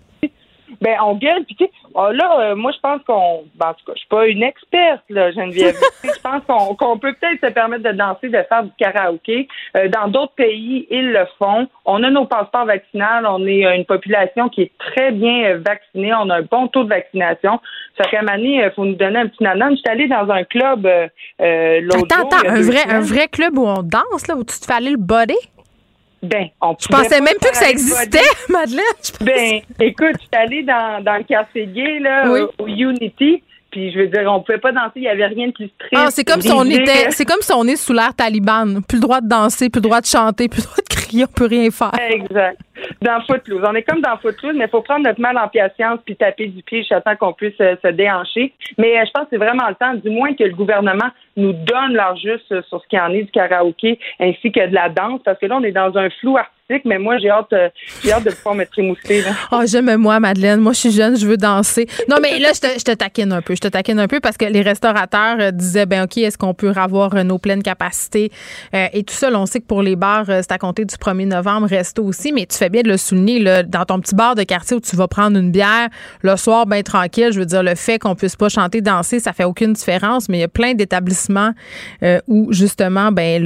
Ben 0.82 0.98
on 1.04 1.16
gueule 1.16 1.44
puis 1.46 1.56
tu 1.56 1.66
sais, 1.66 1.72
oh, 1.94 2.10
là 2.12 2.40
euh, 2.40 2.56
moi 2.56 2.72
je 2.72 2.80
pense 2.80 3.02
qu'on 3.06 3.44
ben, 3.56 3.70
en 3.70 3.74
tout 3.74 3.86
cas, 3.86 3.94
je 3.96 4.00
suis 4.00 4.08
pas 4.08 4.28
une 4.28 4.44
experte 4.44 5.04
là 5.10 5.32
Geneviève. 5.32 5.76
je 6.04 6.22
pense 6.22 6.44
qu'on 6.78 6.98
peut 6.98 7.14
peut-être 7.14 7.46
se 7.46 7.52
permettre 7.52 7.84
de 7.84 7.92
danser, 7.92 8.30
de 8.30 8.44
faire 8.48 8.64
du 8.64 8.72
karaoké. 8.78 9.48
dans 9.90 10.08
d'autres 10.08 10.34
pays, 10.36 10.88
ils 10.90 11.12
le 11.12 11.26
font. 11.38 11.68
On 11.86 12.04
a 12.04 12.10
nos 12.10 12.26
passeports 12.26 12.66
vaccinaux, 12.66 13.06
on 13.26 13.46
est 13.46 13.64
une 13.76 13.86
population 13.86 14.50
qui 14.50 14.64
est 14.64 14.72
très 14.78 15.12
bien 15.12 15.58
vaccinée, 15.58 16.14
on 16.14 16.30
a 16.30 16.38
un 16.38 16.42
bon 16.42 16.68
taux 16.68 16.84
de 16.84 16.90
vaccination. 16.90 17.60
Fait 17.98 18.18
année, 18.30 18.64
il 18.64 18.72
faut 18.76 18.86
nous 18.86 18.96
donner 18.96 19.20
un 19.20 19.28
petit 19.28 19.44
nanan. 19.44 19.72
Je 19.72 19.78
suis 19.78 19.90
allée 19.90 20.08
dans 20.08 20.30
un 20.30 20.44
club 20.44 20.86
euh, 20.86 21.82
l'autre 21.82 21.98
jour. 21.98 22.28
Attends, 22.28 22.38
attends, 22.38 22.50
un 22.50 22.62
vrai, 22.62 22.84
un 22.90 23.00
vrai 23.02 23.28
club 23.28 23.58
où 23.58 23.66
on 23.66 23.84
danse, 23.84 24.28
là, 24.28 24.36
où 24.36 24.44
tu 24.44 24.60
te 24.60 24.66
fais 24.66 24.74
aller 24.74 24.92
le 24.92 24.98
body? 24.98 25.36
Ben, 26.22 26.48
on 26.62 26.76
Je 26.80 26.88
pensais 26.88 27.22
même 27.22 27.36
plus 27.40 27.52
que 27.52 27.58
ça 27.58 27.70
existait, 27.70 28.20
Madeleine. 28.50 28.84
Ben, 29.22 29.62
écoute, 29.80 30.16
je 30.16 30.20
suis 30.20 30.30
allée 30.34 30.64
dans, 30.64 31.04
dans 31.04 31.16
le 31.18 31.24
café 31.24 31.66
gay, 31.68 32.00
là, 32.00 32.30
au, 32.58 32.68
Unity. 32.68 33.44
Puis 33.72 33.92
je 33.92 34.00
veux 34.00 34.08
dire, 34.08 34.24
on 34.32 34.42
pouvait 34.42 34.58
pas 34.58 34.72
danser, 34.72 34.94
il 34.98 35.04
y 35.04 35.08
avait 35.08 35.28
rien 35.28 35.48
de 35.48 35.52
plus 35.52 35.70
triste. 35.78 35.94
Ah, 35.96 36.08
c'est 36.10 36.24
comme 36.24 36.42
si 36.42 36.52
on 36.52 36.66
était, 36.66 37.12
c'est 37.12 37.26
comme 37.26 37.42
si 37.42 37.52
on 37.54 37.66
est 37.66 37.76
sous 37.76 37.94
l'ère 37.94 38.16
taliban. 38.16 38.82
Plus 38.88 38.98
le 38.98 39.02
droit 39.02 39.22
de 39.22 39.28
danser, 39.28 39.70
plus 39.70 39.80
le 39.80 39.84
droit 39.84 40.02
de 40.02 40.06
chanter, 40.06 40.48
plus 40.48 40.62
le 40.62 40.64
droit 40.64 40.78
de 40.78 40.96
crier, 40.96 41.26
on 41.26 41.34
peut 41.34 41.46
rien 41.46 41.70
faire. 41.70 41.92
Exact. 42.10 42.60
Dans 43.02 43.22
Footloose. 43.22 43.64
On 43.68 43.76
est 43.76 43.84
comme 43.84 44.02
dans 44.02 44.18
Footloose, 44.18 44.56
mais 44.56 44.66
il 44.66 44.70
faut 44.70 44.82
prendre 44.82 45.04
notre 45.04 45.20
mal 45.20 45.38
en 45.38 45.48
patience 45.48 46.00
puis 46.06 46.16
taper 46.16 46.48
du 46.48 46.64
pied 46.64 46.86
j'attends 46.90 47.16
qu'on 47.16 47.34
puisse 47.34 47.60
euh, 47.62 47.76
se 47.84 47.90
déhancher. 47.90 48.54
Mais 48.78 48.98
euh, 48.98 49.04
je 49.06 49.12
pense 49.12 49.24
que 49.24 49.30
c'est 49.32 49.38
vraiment 49.38 49.68
le 49.68 49.76
temps, 49.76 49.94
du 49.94 50.10
moins 50.10 50.34
que 50.34 50.44
le 50.44 50.56
gouvernement 50.56 51.10
nous 51.36 51.54
donne 51.54 51.94
leur 51.94 52.16
juste 52.16 52.48
sur 52.48 52.82
ce 52.82 52.88
qui 52.88 53.00
en 53.00 53.12
est 53.12 53.24
du 53.24 53.32
karaoké 53.32 54.00
ainsi 54.20 54.52
que 54.52 54.68
de 54.68 54.74
la 54.74 54.90
danse, 54.90 55.22
parce 55.24 55.38
que 55.40 55.46
là, 55.46 55.58
on 55.58 55.64
est 55.64 55.72
dans 55.72 55.96
un 55.98 56.10
flou 56.10 56.38
artistique 56.38 56.59
mais 56.86 57.00
moi, 57.00 57.18
j'ai 57.18 57.30
hâte, 57.30 57.52
euh, 57.54 57.70
j'ai 58.04 58.12
hâte 58.12 58.24
de 58.24 58.30
pouvoir 58.32 58.56
me 58.56 58.66
trémousser. 58.66 59.24
Oh, 59.52 59.62
j'aime 59.66 59.96
moi, 59.98 60.20
Madeleine. 60.20 60.60
Moi, 60.60 60.74
je 60.74 60.80
suis 60.80 60.92
jeune, 60.92 61.18
je 61.18 61.26
veux 61.26 61.38
danser. 61.38 61.88
Non, 62.08 62.18
mais 62.22 62.38
là, 62.40 62.50
je 62.54 62.62
te, 62.62 62.68
je 62.80 62.84
te 62.84 62.92
taquine 62.92 63.32
un 63.32 63.42
peu. 63.42 63.56
Je 63.56 63.62
te 63.62 63.68
taquine 63.68 64.00
un 64.00 64.08
peu 64.08 64.20
parce 64.20 64.38
que 64.38 64.46
les 64.46 64.62
restaurateurs 64.62 65.38
euh, 65.40 65.52
disaient, 65.52 65.88
ben 65.88 66.04
OK, 66.04 66.18
est-ce 66.18 66.38
qu'on 66.38 66.54
peut 66.54 66.72
avoir 66.76 67.16
euh, 67.16 67.24
nos 67.24 67.40
pleines 67.40 67.64
capacités 67.64 68.32
et 68.74 69.04
tout 69.04 69.14
ça. 69.14 69.30
on 69.34 69.46
sait 69.46 69.60
que 69.60 69.66
pour 69.66 69.82
les 69.82 69.96
bars, 69.96 70.26
c'est 70.28 70.52
à 70.52 70.58
compter 70.58 70.86
du 70.86 70.96
1er 70.96 71.28
novembre, 71.28 71.68
resto 71.68 72.04
aussi, 72.04 72.32
mais 72.32 72.46
tu 72.46 72.58
fais 72.58 72.70
bien 72.70 72.82
de 72.82 72.90
le 72.90 72.98
souligner, 72.98 73.40
là, 73.40 73.64
dans 73.64 73.86
ton 73.86 74.00
petit 74.00 74.16
bar 74.16 74.36
de 74.36 74.44
quartier 74.44 74.78
où 74.78 74.80
tu 74.80 74.96
vas 74.96 75.08
prendre 75.08 75.38
une 75.38 75.52
bière 75.52 75.90
le 76.22 76.36
soir, 76.36 76.66
bien 76.66 76.82
tranquille. 76.82 77.32
Je 77.32 77.40
veux 77.40 77.46
dire, 77.46 77.64
le 77.64 77.76
fait 77.76 78.00
qu'on 78.00 78.16
puisse 78.16 78.36
pas 78.36 78.50
chanter, 78.50 78.82
danser, 78.82 79.20
ça 79.20 79.34
fait 79.34 79.44
aucune 79.44 79.74
différence, 79.74 80.30
mais 80.30 80.38
il 80.38 80.42
y 80.42 80.46
a 80.46 80.50
plein 80.50 80.74
d'établissements 80.74 81.52
où, 82.28 82.52
justement, 82.52 83.12
ben 83.12 83.44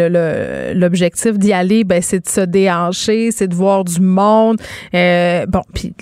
l'objectif 0.76 1.38
d'y 1.38 1.54
aller, 1.54 1.84
ben, 1.84 2.02
c'est 2.02 2.20
de 2.20 2.30
se 2.30 2.42
déhancher 2.42 3.13
c'est 3.32 3.48
de 3.48 3.56
voir 3.56 3.84
du 3.84 4.00
monde. 4.02 4.58
Euh, 4.94 5.46
bon, 5.46 5.62
puis 5.74 5.94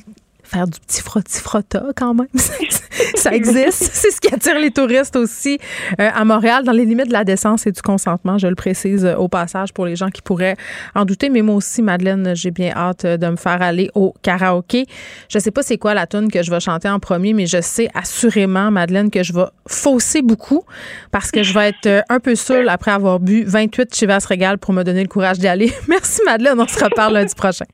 faire 0.52 0.68
du 0.68 0.80
petit 0.80 1.02
frotti-frotta 1.02 1.84
quand 1.96 2.14
même. 2.14 2.28
ça 3.16 3.34
existe. 3.34 3.90
C'est 3.94 4.12
ce 4.12 4.20
qui 4.20 4.34
attire 4.34 4.60
les 4.60 4.72
touristes 4.72 5.16
aussi 5.16 5.60
euh, 6.00 6.10
à 6.14 6.26
Montréal, 6.26 6.64
dans 6.64 6.72
les 6.72 6.86
limites 6.86 7.08
de 7.08 7.14
la 7.14 7.24
décence 7.24 7.68
et 7.68 7.72
du 7.72 7.82
consentement, 7.82 8.38
je 8.38 8.48
le 8.48 8.56
précise 8.56 9.06
euh, 9.06 9.16
au 9.16 9.28
passage 9.28 9.74
pour 9.74 9.86
les 9.86 9.96
gens 9.96 10.10
qui 10.10 10.22
pourraient 10.22 10.56
en 10.96 11.06
douter. 11.06 11.30
Mais 11.30 11.42
moi 11.42 11.56
aussi, 11.56 11.82
Madeleine, 11.82 12.36
j'ai 12.36 12.52
bien 12.52 12.74
hâte 12.76 13.06
de 13.06 13.28
me 13.28 13.36
faire 13.36 13.62
aller 13.62 13.90
au 13.96 14.14
karaoké. 14.22 14.86
Je 15.30 15.40
sais 15.40 15.52
pas 15.52 15.64
c'est 15.64 15.78
quoi 15.78 15.94
la 15.94 16.08
tune 16.08 16.32
que 16.32 16.44
je 16.44 16.52
vais 16.52 16.60
chanter 16.60 16.90
en 16.90 17.00
premier, 17.00 17.34
mais 17.34 17.46
je 17.46 17.62
sais 17.62 17.90
assurément, 17.94 18.72
Madeleine, 18.72 19.10
que 19.10 19.24
je 19.24 19.34
vais 19.34 19.46
fausser 19.68 20.22
beaucoup 20.22 20.64
parce 21.12 21.32
que 21.32 21.44
je 21.44 21.54
vais 21.54 21.70
être 21.70 22.04
un 22.10 22.20
peu 22.20 22.36
seule 22.36 22.70
après 22.70 22.92
avoir 22.92 23.20
bu 23.20 23.44
28 23.44 23.94
Chivas 23.94 24.26
Régal 24.28 24.58
pour 24.58 24.74
me 24.74 24.84
donner 24.84 25.02
le 25.02 25.10
courage 25.10 25.40
d'y 25.40 25.48
aller. 25.48 25.74
Merci, 25.88 26.22
Madeleine. 26.26 26.60
On 26.60 26.68
se 26.68 26.84
reparle 26.84 27.14
lundi 27.14 27.36
prochain. 27.36 27.66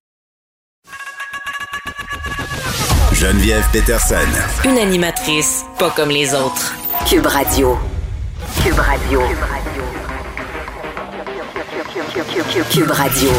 Geneviève 3.20 3.66
Peterson. 3.74 4.16
Une 4.64 4.78
animatrice 4.78 5.66
pas 5.80 5.90
comme 5.90 6.10
les 6.10 6.36
autres. 6.36 6.76
Cube 7.10 7.26
Radio. 7.26 7.76
Cube 8.64 8.78
Radio. 8.78 9.22
Cube 12.70 12.92
Radio. 12.92 13.30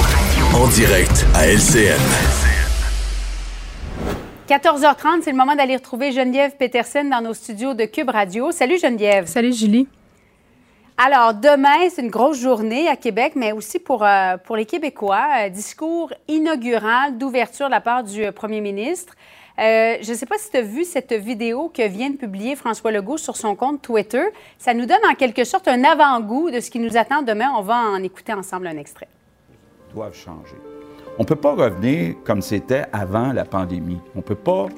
En 0.53 0.67
direct 0.67 1.25
à 1.33 1.47
LCN. 1.47 1.95
14h30, 4.49 5.23
c'est 5.23 5.31
le 5.31 5.37
moment 5.37 5.55
d'aller 5.55 5.77
retrouver 5.77 6.11
Geneviève 6.11 6.57
Peterson 6.59 7.05
dans 7.05 7.21
nos 7.21 7.35
studios 7.35 7.75
de 7.75 7.85
Cube 7.85 8.11
Radio. 8.11 8.51
Salut 8.51 8.81
Geneviève. 8.81 9.27
Salut 9.27 9.53
Julie. 9.53 9.87
Alors, 10.97 11.35
demain, 11.35 11.89
c'est 11.89 12.03
une 12.03 12.11
grosse 12.11 12.41
journée 12.41 12.89
à 12.89 12.97
Québec, 12.97 13.35
mais 13.37 13.53
aussi 13.53 13.79
pour, 13.79 14.05
euh, 14.05 14.39
pour 14.39 14.57
les 14.57 14.67
Québécois. 14.67 15.29
Euh, 15.45 15.49
discours 15.49 16.13
inaugural 16.27 17.17
d'ouverture 17.17 17.67
de 17.67 17.71
la 17.71 17.81
part 17.81 18.03
du 18.03 18.25
euh, 18.25 18.33
premier 18.33 18.61
ministre. 18.61 19.15
Euh, 19.59 19.97
je 20.01 20.13
ne 20.13 20.17
sais 20.17 20.27
pas 20.27 20.39
si 20.39 20.51
tu 20.51 20.57
as 20.57 20.63
vu 20.63 20.85
cette 20.85 21.13
vidéo 21.13 21.69
que 21.75 21.87
vient 21.89 22.11
de 22.11 22.17
publier 22.17 22.55
François 22.55 22.93
Legault 22.93 23.17
sur 23.17 23.37
son 23.37 23.57
compte 23.57 23.83
Twitter. 23.83 24.23
Ça 24.57 24.73
nous 24.73 24.87
donne 24.87 25.05
en 25.11 25.15
quelque 25.15 25.43
sorte 25.43 25.67
un 25.67 25.83
avant-goût 25.83 26.51
de 26.51 26.61
ce 26.61 26.71
qui 26.71 26.79
nous 26.79 26.97
attend 26.97 27.23
demain. 27.23 27.51
On 27.57 27.63
va 27.63 27.77
en 27.77 28.03
écouter 28.03 28.33
ensemble 28.33 28.69
un 28.69 28.77
extrait. 28.77 29.09
Doivent 29.93 30.15
changer. 30.15 30.57
On 31.19 31.23
ne 31.23 31.27
peut 31.27 31.35
pas 31.35 31.55
revenir 31.55 32.15
comme 32.25 32.41
c'était 32.41 32.85
avant 32.93 33.33
la 33.33 33.45
pandémie. 33.45 33.99
On 34.15 34.19
ne 34.19 34.23
peut 34.23 34.37
pas 34.37 34.69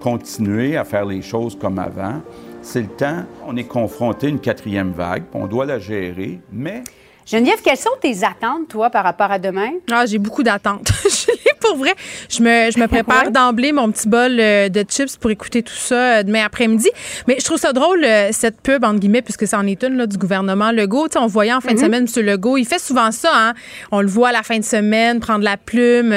continuer 0.00 0.76
à 0.76 0.84
faire 0.84 1.04
les 1.04 1.20
choses 1.20 1.58
comme 1.58 1.80
avant. 1.80 2.22
C'est 2.62 2.82
le 2.82 2.88
temps. 2.88 3.24
On 3.44 3.56
est 3.56 3.64
confronté 3.64 4.28
à 4.28 4.30
une 4.30 4.38
quatrième 4.38 4.92
vague. 4.92 5.24
On 5.34 5.48
doit 5.48 5.66
la 5.66 5.80
gérer, 5.80 6.38
mais 6.52 6.84
Geneviève, 7.30 7.60
quelles 7.62 7.76
sont 7.76 7.90
tes 8.00 8.24
attentes, 8.24 8.68
toi, 8.68 8.88
par 8.88 9.04
rapport 9.04 9.30
à 9.30 9.38
demain? 9.38 9.72
Ah, 9.92 10.06
j'ai 10.06 10.16
beaucoup 10.16 10.42
d'attentes. 10.42 10.90
pour 11.68 11.76
vrai. 11.76 11.94
Je 12.28 12.42
me, 12.42 12.70
je 12.70 12.78
me 12.78 12.86
prépare 12.88 13.30
d'emblée 13.30 13.72
mon 13.72 13.90
petit 13.90 14.08
bol 14.08 14.38
euh, 14.38 14.68
de 14.68 14.84
chips 14.88 15.16
pour 15.16 15.30
écouter 15.30 15.62
tout 15.62 15.74
ça 15.74 15.94
euh, 16.18 16.22
demain 16.22 16.44
après-midi. 16.44 16.90
Mais 17.26 17.36
je 17.38 17.44
trouve 17.44 17.58
ça 17.58 17.72
drôle, 17.72 18.04
euh, 18.04 18.28
cette 18.32 18.60
pub, 18.60 18.84
entre 18.84 19.00
guillemets, 19.00 19.22
puisque 19.22 19.46
ça 19.46 19.58
en 19.58 19.66
est 19.66 19.82
une 19.82 19.96
là, 19.96 20.06
du 20.06 20.16
gouvernement 20.16 20.72
Legault. 20.72 21.08
sais, 21.10 21.18
on 21.18 21.26
voyait 21.26 21.52
en 21.52 21.60
fin 21.60 21.72
de 21.72 21.78
mhm. 21.78 21.84
semaine 21.84 22.06
M. 22.16 22.24
Legault. 22.24 22.56
Il 22.56 22.66
fait 22.66 22.78
souvent 22.78 23.10
ça. 23.10 23.30
Hein? 23.34 23.54
On 23.92 24.00
le 24.00 24.08
voit 24.08 24.28
à 24.28 24.32
la 24.32 24.42
fin 24.42 24.58
de 24.58 24.64
semaine, 24.64 25.20
prendre 25.20 25.44
la 25.44 25.56
plume, 25.56 26.14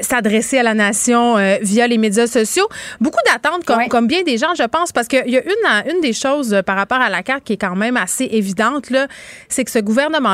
s'adresser 0.00 0.58
à 0.58 0.62
la 0.62 0.74
nation 0.74 1.36
via 1.62 1.86
les 1.86 1.98
médias 1.98 2.26
sociaux. 2.26 2.66
Beaucoup 3.00 3.20
d'attentes, 3.26 3.64
comme, 3.64 3.88
comme 3.88 4.06
bien 4.06 4.22
des 4.22 4.38
gens, 4.38 4.54
je 4.56 4.64
pense, 4.64 4.92
parce 4.92 5.08
qu'il 5.08 5.28
y 5.28 5.36
a 5.36 5.42
une, 5.42 5.92
une 5.94 6.00
des 6.00 6.12
choses 6.12 6.62
par 6.64 6.76
rapport 6.76 7.00
à 7.00 7.08
la 7.08 7.22
carte 7.22 7.44
qui 7.44 7.54
est 7.54 7.58
quand 7.58 7.76
même 7.76 7.96
assez 7.96 8.24
évidente, 8.24 8.90
là, 8.90 9.06
c'est 9.48 9.64
que 9.64 9.70
ce 9.70 9.78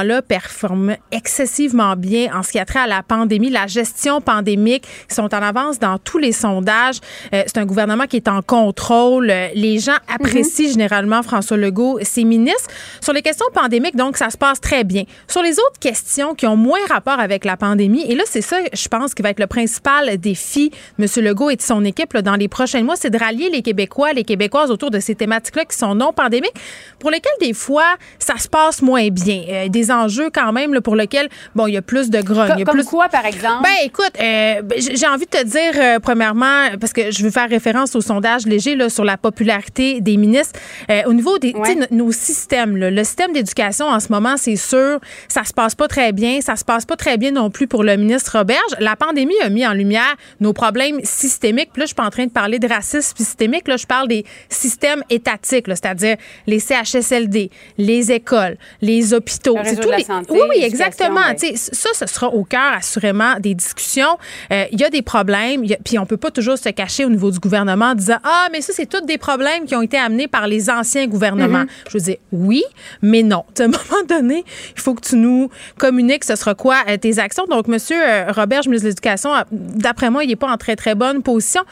gouvernement-là 0.04 0.22
performe 0.22 0.96
excessivement 1.10 1.96
bien 1.96 2.34
en 2.34 2.42
ce 2.42 2.52
qui 2.52 2.58
a 2.58 2.64
trait 2.64 2.80
à 2.80 2.86
la 2.86 3.02
pandémie, 3.02 3.50
la 3.50 3.66
gestion 3.66 4.20
pandémique. 4.20 4.84
Ils 5.10 5.14
sont 5.14 5.34
en 5.34 5.42
avance 5.42 5.78
dans 5.78 5.98
tous 5.98 6.18
les 6.18 6.32
sondages. 6.32 7.00
Euh, 7.32 7.42
c'est 7.46 7.58
un 7.58 7.66
gouvernement 7.66 8.06
qui 8.06 8.16
est 8.16 8.28
en 8.28 8.42
contrôle. 8.42 9.26
Les 9.54 9.78
gens 9.78 9.96
apprécient 10.12 10.66
mhm. 10.66 10.72
généralement 10.72 11.22
François 11.22 11.56
Legault, 11.56 11.98
ses 12.02 12.24
ministres. 12.24 12.70
Sur 13.00 13.12
les 13.12 13.22
questions 13.22 13.46
pandémiques, 13.52 13.96
donc, 13.96 14.16
ça 14.16 14.30
se 14.30 14.38
passe 14.38 14.60
très 14.60 14.84
bien. 14.84 15.04
Sur 15.28 15.42
les 15.42 15.52
autres 15.52 15.78
questions 15.80 16.34
qui 16.34 16.46
ont 16.46 16.56
moins 16.56 16.78
rapport 16.88 17.18
avec 17.18 17.44
la 17.44 17.56
pandémie, 17.56 18.04
et 18.08 18.14
là, 18.14 18.24
c'est 18.26 18.42
ça, 18.42 18.56
je 18.72 18.88
pense, 18.88 19.14
qui 19.14 19.22
va 19.22 19.30
être 19.30 19.40
le 19.40 19.46
principal 19.46 20.16
défi, 20.18 20.70
M. 20.98 21.06
Legault 21.16 21.50
et 21.50 21.56
de 21.56 21.62
son 21.62 21.84
équipe 21.84 22.16
dans 22.18 22.36
les 22.36 22.48
prochains 22.48 22.82
mois, 22.82 22.96
c'est 22.96 23.10
de 23.10 23.18
rallier 23.18 23.50
les 23.50 23.62
Québécois, 23.62 24.12
les 24.12 24.24
Québécoises 24.24 24.70
autour 24.70 24.90
de 24.90 25.00
ces 25.00 25.14
thématiques-là 25.14 25.64
qui 25.64 25.76
sont 25.76 25.94
non 25.94 26.12
pandémiques, 26.12 26.54
pour 26.98 27.10
lesquelles, 27.10 27.32
des 27.40 27.54
fois, 27.54 27.96
ça 28.18 28.36
se 28.38 28.48
passe 28.48 28.82
moins 28.82 29.08
bien. 29.08 29.42
Euh, 29.48 29.68
des 29.68 29.90
enjeux, 29.94 30.30
quand 30.32 30.52
même, 30.52 30.80
pour 30.80 30.96
lesquels, 30.96 31.28
bon, 31.54 31.66
il 31.66 31.74
y 31.74 31.76
a 31.76 31.82
plus 31.82 32.10
de 32.10 32.20
grogne. 32.20 32.64
Comme 32.64 32.74
plus... 32.74 32.84
quoi, 32.84 33.08
par 33.08 33.26
exemple? 33.26 33.62
Ben, 33.62 33.84
écoute, 33.84 34.12
euh, 34.20 34.62
ben, 34.62 34.78
j'ai 34.78 35.06
envie 35.06 35.26
de 35.26 35.30
te 35.30 35.44
dire, 35.44 35.72
euh, 35.76 35.98
premièrement, 36.00 36.68
parce 36.80 36.92
que 36.92 37.10
je 37.10 37.22
veux 37.22 37.30
faire 37.30 37.48
référence 37.48 37.94
au 37.96 38.00
sondage 38.00 38.46
léger 38.46 38.76
là, 38.76 38.88
sur 38.88 39.04
la 39.04 39.16
popularité 39.16 40.00
des 40.00 40.16
ministres. 40.16 40.58
au 41.06 41.12
niveau 41.12 41.38
des 41.38 41.54
nos 41.90 42.12
systèmes, 42.12 42.76
le 42.76 43.04
système 43.04 43.32
d'éducation 43.32 43.86
en 43.86 44.00
ce 44.00 44.08
moment, 44.10 44.36
c'est 44.36 44.56
sûr, 44.56 45.00
ça 45.28 45.44
se 45.44 45.52
passe 45.52 45.74
pas 45.74 45.88
très 45.88 46.12
bien. 46.12 46.40
Ça 46.40 46.56
se 46.56 46.64
passe 46.64 46.84
pas 46.84 46.96
très 46.96 47.16
bien 47.16 47.30
non 47.30 47.50
plus 47.50 47.66
pour 47.66 47.84
le 47.84 47.96
ministre 47.96 48.38
Roberge. 48.38 48.60
La 48.80 48.96
pandémie 48.96 49.38
a 49.42 49.48
mis 49.48 49.66
en 49.66 49.72
lumière 49.72 50.16
nos 50.40 50.52
problèmes 50.52 51.00
systémiques. 51.02 51.70
Puis 51.72 51.80
là, 51.80 51.84
je 51.84 51.88
suis 51.88 51.94
pas 51.94 52.04
en 52.04 52.10
train 52.10 52.26
de 52.26 52.32
parler 52.32 52.58
de 52.58 52.68
racisme 52.68 53.16
systémique. 53.16 53.68
Là, 53.68 53.76
je 53.76 53.86
parle 53.86 54.08
des 54.08 54.24
systèmes 54.48 55.02
étatiques, 55.10 55.66
c'est-à-dire 55.66 56.16
les 56.46 56.60
CHSLD, 56.60 57.50
les 57.78 58.12
écoles, 58.12 58.56
les 58.80 59.14
hôpitaux. 59.14 59.56
Réseau 59.84 59.92
de 59.92 59.98
la 59.98 60.04
santé, 60.04 60.32
oui, 60.32 60.40
oui, 60.48 60.64
exactement. 60.64 61.20
Ça, 61.38 61.88
ce 61.94 62.06
sera 62.06 62.28
au 62.28 62.44
cœur, 62.44 62.72
assurément, 62.74 63.34
des 63.40 63.54
discussions. 63.54 64.18
Euh, 64.52 64.64
il 64.72 64.80
y 64.80 64.84
a 64.84 64.90
des 64.90 65.02
problèmes. 65.02 65.64
puis 65.84 65.98
on 65.98 66.06
peut 66.06 66.16
pas 66.16 66.30
toujours 66.30 66.58
se 66.58 66.68
cacher 66.70 67.04
au 67.04 67.10
niveau 67.10 67.30
du 67.30 67.38
gouvernement 67.38 67.86
en 67.86 67.94
disant 67.94 68.18
Ah, 68.24 68.48
mais 68.52 68.60
ça, 68.60 68.72
c'est 68.74 68.86
tous 68.86 69.00
des 69.02 69.18
problèmes 69.18 69.64
qui 69.66 69.74
ont 69.74 69.82
été 69.82 69.98
amenés 69.98 70.28
par 70.28 70.46
les 70.46 70.70
anciens 70.70 71.06
gouvernements. 71.06 71.64
Mm-hmm. 71.64 71.88
Je 71.90 71.98
veux 71.98 72.04
dire, 72.04 72.16
oui, 72.32 72.64
mais 73.02 73.22
non. 73.22 73.44
À 73.64 73.66
un 73.66 73.68
moment 73.68 74.04
donné, 74.06 74.44
il 74.76 74.80
faut 74.80 74.94
que 74.94 75.08
tu 75.08 75.16
nous 75.16 75.48
communiques 75.78 76.24
ce 76.24 76.36
sera 76.36 76.54
quoi 76.54 76.76
euh, 76.88 76.96
tes 76.96 77.18
actions. 77.18 77.44
Donc, 77.46 77.68
Monsieur 77.68 77.96
euh, 78.00 78.32
Robert, 78.32 78.62
ministre 78.66 78.84
de 78.84 78.90
l'Éducation, 78.90 79.30
d'après 79.50 80.10
moi, 80.10 80.24
il 80.24 80.28
n'est 80.28 80.36
pas 80.36 80.50
en 80.50 80.56
très, 80.56 80.76
très 80.76 80.94
bonne 80.94 81.22
position. 81.22 81.62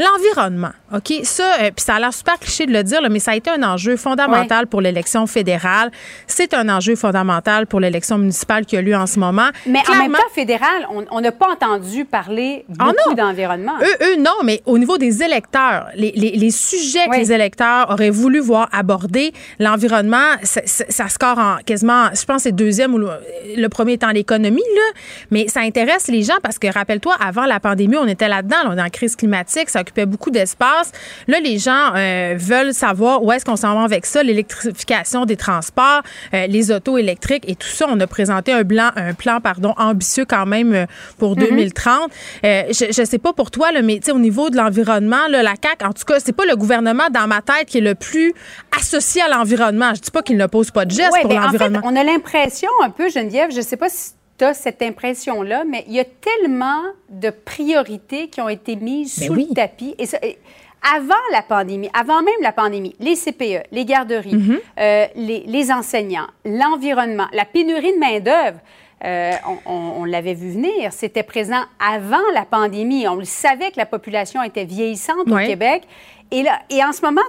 L'environnement, 0.00 0.72
OK? 0.94 1.12
Ça, 1.24 1.44
euh, 1.60 1.70
puis 1.76 1.84
ça 1.84 1.96
a 1.96 2.00
l'air 2.00 2.12
super 2.12 2.38
cliché 2.38 2.64
de 2.66 2.72
le 2.72 2.82
dire, 2.82 3.00
mais 3.10 3.18
ça 3.18 3.32
a 3.32 3.36
été 3.36 3.50
un 3.50 3.62
enjeu 3.62 3.96
fondamental 3.96 4.66
pour 4.66 4.80
l'élection 4.80 5.26
fédérale. 5.26 5.90
C'est 6.26 6.54
un 6.54 6.68
enjeu 6.68 6.96
fondamental 6.96 7.66
pour 7.66 7.80
l'élection 7.80 8.16
municipale 8.16 8.64
qui 8.64 8.76
a 8.76 8.82
lieu 8.82 8.96
en 8.96 9.06
ce 9.06 9.18
moment. 9.18 9.50
Mais 9.66 9.80
en 9.88 9.96
même 9.96 10.12
temps, 10.12 10.18
fédéral, 10.34 10.86
on 11.10 11.20
n'a 11.20 11.32
pas 11.32 11.48
entendu 11.52 12.04
parler 12.04 12.64
ah 12.78 12.86
beaucoup 12.86 13.14
d'environnement. 13.14 13.74
Eux, 13.82 14.06
eux, 14.06 14.16
non, 14.16 14.42
mais 14.42 14.62
au 14.66 14.78
niveau 14.78 14.96
des 14.98 15.22
électeurs, 15.22 15.88
les, 15.94 16.12
les, 16.16 16.30
les 16.30 16.50
sujets 16.50 17.06
que 17.06 17.16
les 17.16 17.32
électeurs 17.32 17.90
auraient 17.90 18.10
voulu 18.10 18.40
voir 18.40 18.68
abordés, 18.72 19.32
l'environnement, 19.58 20.36
ça, 20.42 20.62
ça, 20.64 21.08
score 21.08 21.38
en 21.38 21.56
quasiment, 21.64 22.08
je 22.14 22.24
pense, 22.24 22.42
c'est 22.42 22.52
deuxième 22.52 22.94
ou 22.94 22.98
le, 22.98 23.68
premier 23.68 23.92
étant 23.92 24.10
l'économie, 24.10 24.62
là. 24.74 25.00
Mais 25.30 25.48
ça 25.48 25.60
intéresse 25.60 26.08
les 26.08 26.22
gens 26.22 26.38
parce 26.42 26.58
que, 26.58 26.72
rappelle-toi, 26.72 27.14
avant 27.20 27.46
la 27.46 27.60
pandémie, 27.60 27.96
on 27.96 28.06
était 28.06 28.28
là-dedans, 28.28 28.56
on 28.66 28.78
est 28.78 28.82
en 28.82 28.88
crise 28.88 29.16
climatique, 29.16 29.68
ça 29.68 29.84
occupait 29.90 30.06
beaucoup 30.06 30.30
d'espace. 30.30 30.92
Là, 31.26 31.40
les 31.40 31.58
gens 31.58 31.92
euh, 31.94 32.34
veulent 32.38 32.72
savoir 32.72 33.22
où 33.22 33.32
est-ce 33.32 33.44
qu'on 33.44 33.56
s'en 33.56 33.74
va 33.74 33.82
avec 33.82 34.06
ça, 34.06 34.22
l'électrification 34.22 35.24
des 35.24 35.36
transports, 35.36 36.02
euh, 36.34 36.46
les 36.46 36.70
autos 36.70 36.98
électriques 36.98 37.44
et 37.46 37.56
tout 37.56 37.68
ça. 37.68 37.86
On 37.88 37.98
a 38.00 38.06
présenté 38.06 38.52
un, 38.52 38.62
blanc, 38.62 38.90
un 38.96 39.14
plan 39.14 39.40
pardon, 39.40 39.74
ambitieux 39.76 40.24
quand 40.24 40.46
même 40.46 40.72
euh, 40.72 40.86
pour 41.18 41.36
2030. 41.36 42.10
Mm-hmm. 42.42 42.92
je 42.94 43.00
ne 43.00 43.06
sais 43.06 43.18
pas 43.18 43.32
pour 43.32 43.50
toi, 43.50 43.72
là, 43.72 43.82
mais 43.82 44.00
au 44.10 44.18
niveau 44.18 44.50
de 44.50 44.56
l'environnement, 44.56 45.28
la 45.28 45.54
CAQ, 45.62 45.84
en 45.84 45.92
tout 45.92 46.04
cas, 46.04 46.20
c'est 46.20 46.32
pas 46.32 46.44
le 46.44 46.56
gouvernement 46.56 47.08
dans 47.10 47.26
ma 47.26 47.42
tête 47.42 47.66
qui 47.66 47.78
est 47.78 47.82
le 47.82 47.94
plus 47.94 48.32
associé 48.78 49.22
à 49.22 49.28
l'environnement. 49.28 49.92
Je 49.94 50.00
dis 50.00 50.10
pas 50.10 50.22
qu'il 50.22 50.36
ne 50.36 50.46
pose 50.46 50.70
pas 50.70 50.84
de 50.84 50.90
gestes 50.90 51.20
pour 51.20 51.30
ben, 51.30 51.40
l'environnement. 51.40 51.80
on 51.84 51.96
a 51.96 52.04
l'impression 52.04 52.68
un 52.82 52.90
peu, 52.90 53.08
Geneviève, 53.08 53.50
je 53.54 53.60
sais 53.60 53.76
pas 53.76 53.88
si 53.88 54.12
tu 54.40 54.44
as 54.44 54.54
cette 54.54 54.80
impression-là, 54.80 55.64
mais 55.64 55.84
il 55.86 55.92
y 55.92 56.00
a 56.00 56.04
tellement 56.04 56.82
de 57.10 57.28
priorités 57.28 58.28
qui 58.28 58.40
ont 58.40 58.48
été 58.48 58.74
mises 58.74 59.18
ben 59.18 59.26
sous 59.26 59.34
le 59.34 59.54
tapis. 59.54 59.94
Et, 59.98 60.38
avant 60.82 61.14
la 61.30 61.42
pandémie, 61.42 61.90
avant 61.92 62.22
même 62.22 62.40
la 62.40 62.52
pandémie, 62.52 62.96
les 63.00 63.16
CPE, 63.16 63.66
les 63.70 63.84
garderies, 63.84 64.34
mm-hmm. 64.34 64.58
euh, 64.78 65.06
les, 65.14 65.70
enseignants, 65.70 66.26
l'environnement, 66.46 67.26
la 67.34 67.44
pénurie 67.44 67.92
de 67.92 67.98
main-d'œuvre, 67.98 68.58
euh, 69.04 69.32
on, 69.66 70.06
l'avait 70.06 70.32
vu 70.32 70.52
venir. 70.52 70.90
C'était 70.90 71.22
présent 71.22 71.62
avant 71.78 72.16
la 72.32 72.46
pandémie. 72.46 73.06
On 73.08 73.16
le 73.16 73.24
savait 73.24 73.70
que 73.70 73.76
la 73.76 73.86
population 73.86 74.42
était 74.42 74.64
vieillissante 74.64 75.30
au 75.30 75.36
Québec. 75.36 75.82
Et, 76.30 76.42
là, 76.42 76.60
et 76.70 76.82
en 76.82 76.92
ce 76.92 77.02
moment, 77.02 77.20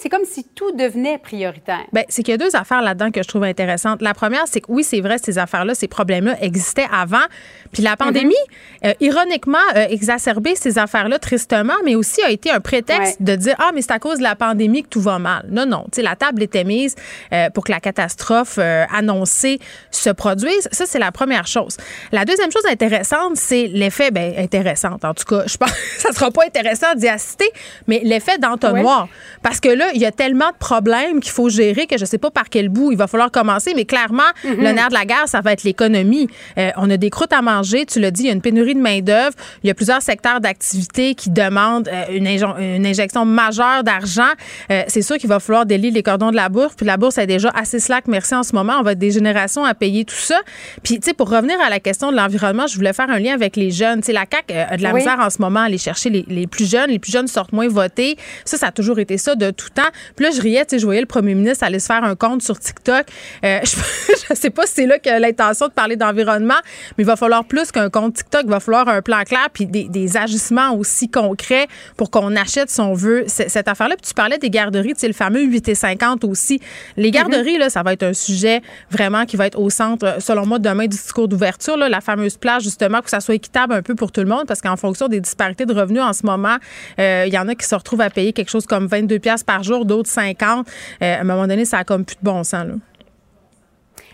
c'est 0.00 0.08
comme 0.08 0.24
si 0.24 0.44
tout 0.44 0.72
devenait 0.72 1.18
prioritaire. 1.18 1.84
Bien, 1.92 2.04
c'est 2.08 2.22
qu'il 2.22 2.32
y 2.32 2.34
a 2.34 2.38
deux 2.38 2.54
affaires 2.56 2.82
là-dedans 2.82 3.10
que 3.10 3.22
je 3.22 3.28
trouve 3.28 3.44
intéressantes. 3.44 4.02
La 4.02 4.14
première, 4.14 4.44
c'est 4.46 4.60
que 4.60 4.66
oui, 4.70 4.84
c'est 4.84 5.00
vrai, 5.00 5.18
ces 5.18 5.38
affaires-là, 5.38 5.74
ces 5.74 5.88
problèmes-là 5.88 6.36
existaient 6.42 6.86
avant. 6.92 7.24
Puis 7.72 7.82
la 7.82 7.96
pandémie, 7.96 8.34
mm-hmm. 8.82 8.88
euh, 8.88 8.94
ironiquement, 9.00 9.58
a 9.74 9.90
exacerbé 9.90 10.54
ces 10.54 10.78
affaires-là 10.78 11.18
tristement, 11.18 11.74
mais 11.84 11.94
aussi 11.94 12.22
a 12.22 12.30
été 12.30 12.50
un 12.50 12.60
prétexte 12.60 13.22
de 13.22 13.34
dire 13.34 13.54
Ah, 13.58 13.70
mais 13.74 13.82
c'est 13.82 13.92
à 13.92 13.98
cause 13.98 14.18
de 14.18 14.22
la 14.22 14.36
pandémie 14.36 14.82
que 14.82 14.88
tout 14.88 15.00
va 15.00 15.18
mal. 15.18 15.46
Non, 15.50 15.66
non. 15.66 15.84
Tu 15.92 15.96
sais, 15.96 16.02
la 16.02 16.16
table 16.16 16.42
était 16.42 16.64
mise 16.64 16.94
euh, 17.32 17.50
pour 17.50 17.64
que 17.64 17.72
la 17.72 17.80
catastrophe 17.80 18.58
euh, 18.58 18.84
annoncée 18.92 19.58
se 19.90 20.10
produise. 20.10 20.68
Ça, 20.72 20.84
c'est 20.86 20.98
la 20.98 21.12
première 21.12 21.46
chose. 21.46 21.76
La 22.12 22.24
deuxième 22.24 22.50
chose 22.50 22.64
intéressante, 22.66 23.36
c'est 23.36 23.66
l'effet, 23.66 24.10
bien, 24.10 24.32
intéressant. 24.38 24.96
En 25.02 25.14
tout 25.14 25.24
cas, 25.24 25.42
je 25.46 25.56
pense 25.56 25.70
que 25.70 25.76
ça 25.98 26.12
sera 26.12 26.30
pas 26.30 26.44
intéressant 26.44 26.94
d'y 26.94 27.08
assister, 27.08 27.50
mais 27.86 28.00
l'effet 28.04 28.38
d'entonnoir. 28.38 29.08
Parce 29.42 29.60
que 29.60 29.65
que 29.66 29.72
là, 29.72 29.86
il 29.94 30.00
y 30.00 30.06
a 30.06 30.12
tellement 30.12 30.50
de 30.50 30.56
problèmes 30.58 31.18
qu'il 31.20 31.32
faut 31.32 31.48
gérer 31.48 31.86
que 31.86 31.96
je 31.96 32.02
ne 32.02 32.06
sais 32.06 32.18
pas 32.18 32.30
par 32.30 32.48
quel 32.48 32.68
bout 32.68 32.92
il 32.92 32.98
va 32.98 33.08
falloir 33.08 33.32
commencer, 33.32 33.72
mais 33.74 33.84
clairement, 33.84 34.22
mhm. 34.44 34.56
le 34.58 34.72
nerf 34.72 34.88
de 34.90 34.94
la 34.94 35.04
guerre, 35.04 35.26
ça 35.26 35.40
va 35.40 35.52
être 35.52 35.64
l'économie. 35.64 36.28
Euh, 36.56 36.70
on 36.76 36.88
a 36.88 36.96
des 36.96 37.10
croûtes 37.10 37.32
à 37.32 37.42
manger, 37.42 37.84
tu 37.84 37.98
l'as 37.98 38.12
dit, 38.12 38.22
il 38.22 38.26
y 38.26 38.30
a 38.30 38.32
une 38.32 38.40
pénurie 38.40 38.74
de 38.74 38.80
main-d'œuvre. 38.80 39.34
Il 39.64 39.66
y 39.66 39.70
a 39.70 39.74
plusieurs 39.74 40.02
secteurs 40.02 40.40
d'activité 40.40 41.16
qui 41.16 41.30
demandent 41.30 41.88
euh, 41.88 42.04
une, 42.10 42.86
injection 42.86 43.24
majeure 43.24 43.82
d'argent. 43.82 44.22
Euh, 44.70 44.84
c'est 44.86 45.02
sûr 45.02 45.16
qu'il 45.16 45.28
va 45.28 45.40
falloir 45.40 45.66
délier 45.66 45.90
les 45.90 46.02
cordons 46.04 46.30
de 46.30 46.36
la 46.36 46.48
bourse. 46.48 46.74
Puis 46.76 46.86
la 46.86 46.96
bourse 46.96 47.18
est 47.18 47.26
déjà 47.26 47.50
assez 47.50 47.80
slack, 47.80 48.06
merci 48.06 48.36
en 48.36 48.44
ce 48.44 48.54
moment. 48.54 48.74
On 48.78 48.82
va 48.82 48.92
être 48.92 48.98
des 48.98 49.10
générations 49.10 49.64
à 49.64 49.74
payer 49.74 50.04
tout 50.04 50.14
ça. 50.14 50.40
Puis, 50.84 51.00
tu 51.00 51.06
sais, 51.06 51.14
pour 51.14 51.28
revenir 51.28 51.60
à 51.60 51.70
la 51.70 51.80
question 51.80 52.12
de 52.12 52.16
l'environnement, 52.16 52.68
je 52.68 52.76
voulais 52.76 52.92
faire 52.92 53.10
un 53.10 53.18
lien 53.18 53.34
avec 53.34 53.56
les 53.56 53.72
jeunes. 53.72 54.00
Tu 54.00 54.06
sais, 54.06 54.12
la 54.12 54.26
CAQ 54.30 54.52
a 54.52 54.76
de 54.76 54.82
la 54.82 54.92
misère 54.92 55.18
en 55.18 55.30
ce 55.30 55.40
moment 55.40 55.60
à 55.60 55.64
aller 55.64 55.78
chercher 55.78 56.10
les, 56.10 56.24
les, 56.28 56.46
plus 56.46 56.70
jeunes. 56.70 56.90
Les 56.90 57.00
plus 57.00 57.10
jeunes 57.10 57.26
sortent 57.26 57.52
moins 57.52 57.68
voter. 57.68 58.16
Ça, 58.44 58.56
ça 58.56 58.68
a 58.68 58.72
toujours 58.72 59.00
été 59.00 59.18
ça 59.18 59.34
de 59.34 59.50
tout 59.56 59.70
temps. 59.70 59.88
Puis 60.14 60.24
là, 60.24 60.30
je 60.32 60.40
riais, 60.40 60.64
tu 60.64 60.70
sais, 60.70 60.78
je 60.78 60.84
voyais 60.84 61.00
le 61.00 61.06
premier 61.06 61.34
ministre 61.34 61.64
aller 61.64 61.78
se 61.78 61.86
faire 61.86 62.04
un 62.04 62.14
compte 62.14 62.42
sur 62.42 62.58
TikTok. 62.58 63.06
Euh, 63.44 63.60
je, 63.64 64.32
ne 64.32 64.36
sais 64.36 64.50
pas 64.50 64.66
si 64.66 64.74
c'est 64.74 64.86
là 64.86 64.98
que 64.98 65.20
l'intention 65.20 65.68
de 65.68 65.72
parler 65.72 65.96
d'environnement, 65.96 66.54
mais 66.96 67.04
il 67.04 67.06
va 67.06 67.16
falloir 67.16 67.44
plus 67.44 67.72
qu'un 67.72 67.90
compte 67.90 68.14
TikTok. 68.14 68.42
Il 68.44 68.50
va 68.50 68.60
falloir 68.60 68.88
un 68.88 69.02
plan 69.02 69.22
clair 69.24 69.48
puis 69.52 69.66
des, 69.66 69.84
des 69.88 70.16
agissements 70.16 70.74
aussi 70.74 71.08
concrets 71.08 71.66
pour 71.96 72.10
qu'on 72.10 72.36
achète, 72.36 72.70
si 72.70 72.80
on 72.80 72.94
veut, 72.94 73.24
cette 73.26 73.68
affaire-là. 73.68 73.96
Puis 73.96 74.08
tu 74.08 74.14
parlais 74.14 74.38
des 74.38 74.50
garderies, 74.50 74.94
tu 74.94 75.00
sais, 75.00 75.08
le 75.08 75.14
fameux 75.14 75.42
8 75.42 75.68
et 75.68 75.74
50 75.74 76.24
aussi. 76.24 76.60
Les 76.96 77.10
garderies, 77.10 77.58
là, 77.58 77.70
ça 77.70 77.82
va 77.82 77.92
être 77.92 78.02
un 78.02 78.12
sujet 78.12 78.62
vraiment 78.90 79.24
qui 79.24 79.36
va 79.36 79.46
être 79.46 79.58
au 79.58 79.70
centre, 79.70 80.16
selon 80.20 80.46
moi, 80.46 80.58
demain 80.58 80.84
du 80.84 80.96
discours 80.96 81.28
d'ouverture. 81.28 81.76
La 81.76 82.00
fameuse 82.00 82.36
plage, 82.36 82.62
justement, 82.62 83.00
que 83.00 83.10
ça 83.10 83.20
soit 83.20 83.34
équitable 83.34 83.74
un 83.74 83.82
peu 83.82 83.94
pour 83.94 84.12
tout 84.12 84.20
le 84.20 84.26
monde, 84.26 84.46
parce 84.46 84.60
qu'en 84.60 84.76
fonction 84.76 85.08
des 85.08 85.20
disparités 85.20 85.66
de 85.66 85.74
revenus 85.74 86.02
en 86.02 86.12
ce 86.12 86.24
moment, 86.26 86.56
euh, 86.98 87.24
il 87.26 87.32
y 87.32 87.38
en 87.38 87.48
a 87.48 87.54
qui 87.54 87.66
se 87.66 87.74
retrouvent 87.74 88.00
à 88.00 88.10
payer 88.10 88.32
quelque 88.32 88.50
chose 88.50 88.66
comme 88.66 88.86
22 88.86 89.18
pièces 89.18 89.44
par 89.46 89.62
jour, 89.62 89.84
d'autres 89.84 90.10
50. 90.10 90.66
Euh, 91.02 91.16
à 91.16 91.20
un 91.20 91.24
moment 91.24 91.46
donné, 91.46 91.64
ça 91.64 91.78
a 91.78 91.84
comme 91.84 92.04
plus 92.04 92.16
de 92.16 92.24
bon 92.24 92.44
sens. 92.44 92.66
Là. 92.66 92.74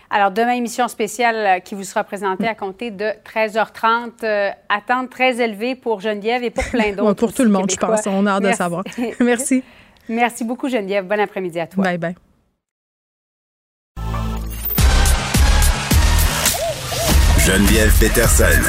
Alors, 0.09 0.29
demain, 0.29 0.53
émission 0.53 0.87
spéciale 0.87 1.35
euh, 1.35 1.59
qui 1.59 1.73
vous 1.73 1.83
sera 1.83 2.03
présentée 2.03 2.47
à 2.47 2.53
compter 2.53 2.91
de 2.91 3.09
13h30. 3.25 4.11
Euh, 4.23 4.49
attente 4.69 5.09
très 5.09 5.41
élevée 5.41 5.73
pour 5.73 6.01
Geneviève 6.01 6.43
et 6.43 6.51
pour 6.51 6.63
plein 6.65 6.91
d'autres. 6.95 7.13
pour 7.13 7.33
tout 7.33 7.43
le 7.43 7.49
monde, 7.49 7.69
je 7.71 7.77
pense. 7.77 8.05
On 8.05 8.27
a 8.27 8.33
hâte 8.33 8.43
de 8.43 8.51
savoir. 8.51 8.83
Merci. 9.19 9.63
Merci 10.07 10.43
beaucoup, 10.43 10.69
Geneviève. 10.69 11.07
Bon 11.07 11.19
après-midi 11.19 11.59
à 11.59 11.65
toi. 11.65 11.83
Bye 11.83 11.97
bye. 11.97 12.15
Geneviève 17.39 17.91
Peterson. 17.99 18.61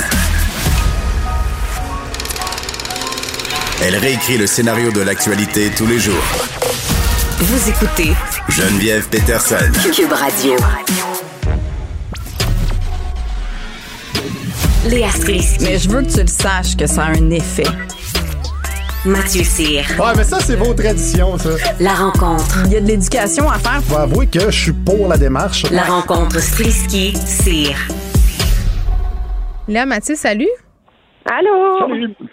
Elle 3.83 3.97
réécrit 3.97 4.39
le 4.39 4.47
scénario 4.47 4.91
de 4.93 5.03
l'actualité 5.03 5.71
tous 5.77 5.87
les 5.87 5.99
jours. 5.99 6.44
Vous 7.47 7.69
écoutez 7.69 8.15
Geneviève 8.49 9.07
Peterson. 9.11 9.71
Cube 9.95 10.13
Radio. 10.13 10.57
Léa 14.89 15.11
Strisky. 15.11 15.63
Mais 15.63 15.79
je 15.79 15.91
veux 15.91 16.01
que 16.01 16.11
tu 16.11 16.21
le 16.23 16.27
saches 16.27 16.75
que 16.75 16.87
ça 16.87 17.03
a 17.05 17.09
un 17.09 17.29
effet. 17.29 17.67
Mathieu 19.05 19.45
Cyr. 19.45 19.85
Ouais, 19.99 20.13
mais 20.17 20.25
ça, 20.25 20.39
c'est 20.41 20.57
vos 20.57 20.73
traditions, 20.73 21.37
ça. 21.37 21.51
La 21.81 21.93
rencontre. 21.93 22.63
Il 22.65 22.73
y 22.73 22.77
a 22.77 22.81
de 22.81 22.87
l'éducation 22.87 23.51
à 23.51 23.59
faire. 23.59 23.83
Faut 23.87 23.99
avouer 23.99 24.27
que 24.27 24.51
je 24.51 24.59
suis 24.63 24.73
pour 24.73 25.07
la 25.09 25.19
démarche. 25.19 25.65
La 25.71 25.83
rencontre 25.83 26.41
Strisky-Cyr. 26.41 27.77
Léa, 29.69 29.85
Mathieu, 29.85 30.17
salut. 30.17 30.49
Allô? 31.27 31.89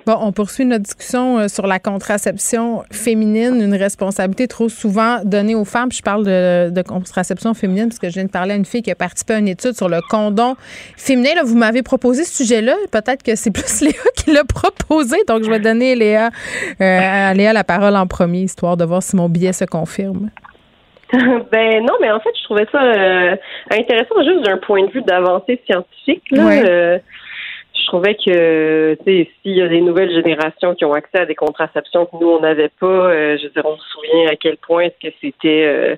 Bon, 0.05 0.17
on 0.19 0.31
poursuit 0.33 0.65
notre 0.65 0.83
discussion 0.83 1.39
euh, 1.39 1.47
sur 1.47 1.65
la 1.65 1.79
contraception 1.79 2.83
féminine, 2.91 3.61
une 3.61 3.75
responsabilité 3.75 4.49
trop 4.49 4.67
souvent 4.67 5.19
donnée 5.23 5.55
aux 5.55 5.63
femmes. 5.63 5.91
je 5.93 6.01
parle 6.01 6.25
de, 6.25 6.81
contraception 6.81 7.53
féminine 7.53 7.87
parce 7.87 7.99
que 7.99 8.09
je 8.09 8.15
viens 8.15 8.25
de 8.25 8.31
parler 8.31 8.51
à 8.51 8.55
une 8.57 8.65
fille 8.65 8.81
qui 8.81 8.91
a 8.91 8.95
participé 8.95 9.35
à 9.35 9.37
une 9.37 9.47
étude 9.47 9.73
sur 9.73 9.87
le 9.87 9.99
condom 10.09 10.55
féminin. 10.97 11.29
Là, 11.35 11.43
vous 11.45 11.55
m'avez 11.55 11.83
proposé 11.83 12.25
ce 12.25 12.43
sujet-là. 12.43 12.75
Peut-être 12.91 13.23
que 13.23 13.35
c'est 13.35 13.51
plus 13.53 13.81
Léa 13.81 13.93
qui 14.17 14.33
l'a 14.33 14.43
proposé. 14.43 15.15
Donc, 15.25 15.43
je 15.43 15.49
vais 15.49 15.59
donner 15.59 15.95
Léa, 15.95 16.29
euh, 16.81 17.29
à 17.29 17.33
Léa 17.33 17.53
la 17.53 17.63
parole 17.63 17.95
en 17.95 18.07
premier, 18.07 18.41
histoire 18.41 18.75
de 18.75 18.83
voir 18.83 19.01
si 19.01 19.15
mon 19.15 19.29
billet 19.29 19.53
se 19.53 19.63
confirme. 19.63 20.31
ben 21.13 21.85
non, 21.85 21.93
mais 22.01 22.11
en 22.11 22.19
fait, 22.19 22.31
je 22.37 22.43
trouvais 22.43 22.67
ça 22.71 22.81
euh, 22.83 23.35
intéressant 23.71 24.21
juste 24.23 24.45
d'un 24.45 24.57
point 24.57 24.85
de 24.85 24.91
vue 24.91 25.01
d'avancée 25.01 25.61
scientifique. 25.65 26.23
Là, 26.31 26.99
trouvais 27.91 28.15
que 28.15 28.97
s'il 29.03 29.27
y 29.43 29.61
a 29.61 29.67
des 29.67 29.81
nouvelles 29.81 30.13
générations 30.13 30.75
qui 30.75 30.85
ont 30.85 30.93
accès 30.93 31.19
à 31.19 31.25
des 31.25 31.35
contraceptions 31.35 32.05
que 32.05 32.15
nous 32.21 32.29
on 32.29 32.39
n'avait 32.39 32.71
pas, 32.79 32.85
euh, 32.85 33.37
je 33.37 33.43
veux 33.43 33.49
dire, 33.49 33.65
on 33.65 33.77
se 33.77 33.85
souvient 33.89 34.29
à 34.29 34.37
quel 34.37 34.55
point 34.55 34.83
est-ce 34.83 35.09
que 35.09 35.13
c'était 35.19 35.65
euh, 35.65 35.95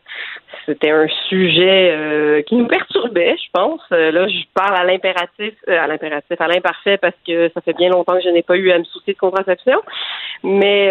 c'était 0.65 0.91
un 0.91 1.07
sujet 1.29 1.91
euh, 1.91 2.41
qui 2.43 2.55
nous 2.55 2.67
perturbait, 2.67 3.35
je 3.37 3.49
pense. 3.53 3.81
là, 3.89 4.27
je 4.27 4.43
parle 4.53 4.75
à 4.75 4.83
l'impératif, 4.83 5.53
à 5.67 5.87
l'impératif, 5.87 6.39
à 6.39 6.47
l'imparfait 6.47 6.97
parce 6.97 7.15
que 7.27 7.49
ça 7.53 7.61
fait 7.61 7.73
bien 7.73 7.89
longtemps 7.89 8.15
que 8.15 8.23
je 8.23 8.29
n'ai 8.29 8.43
pas 8.43 8.55
eu 8.55 8.71
à 8.71 8.79
me 8.79 8.83
soucier 8.83 9.13
de 9.13 9.19
contraception. 9.19 9.81
Mais 10.43 10.89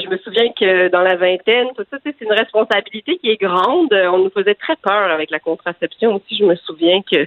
je 0.00 0.08
me 0.08 0.16
souviens 0.18 0.50
que 0.52 0.88
dans 0.88 1.02
la 1.02 1.16
vingtaine, 1.16 1.68
tout 1.76 1.84
ça, 1.90 1.98
c'est 2.04 2.20
une 2.20 2.32
responsabilité 2.32 3.18
qui 3.18 3.30
est 3.30 3.40
grande. 3.40 3.92
On 3.92 4.18
nous 4.18 4.30
faisait 4.30 4.54
très 4.54 4.76
peur 4.76 5.10
avec 5.10 5.30
la 5.30 5.38
contraception 5.38 6.16
aussi. 6.16 6.36
Je 6.36 6.44
me 6.44 6.56
souviens 6.56 7.00
que 7.02 7.26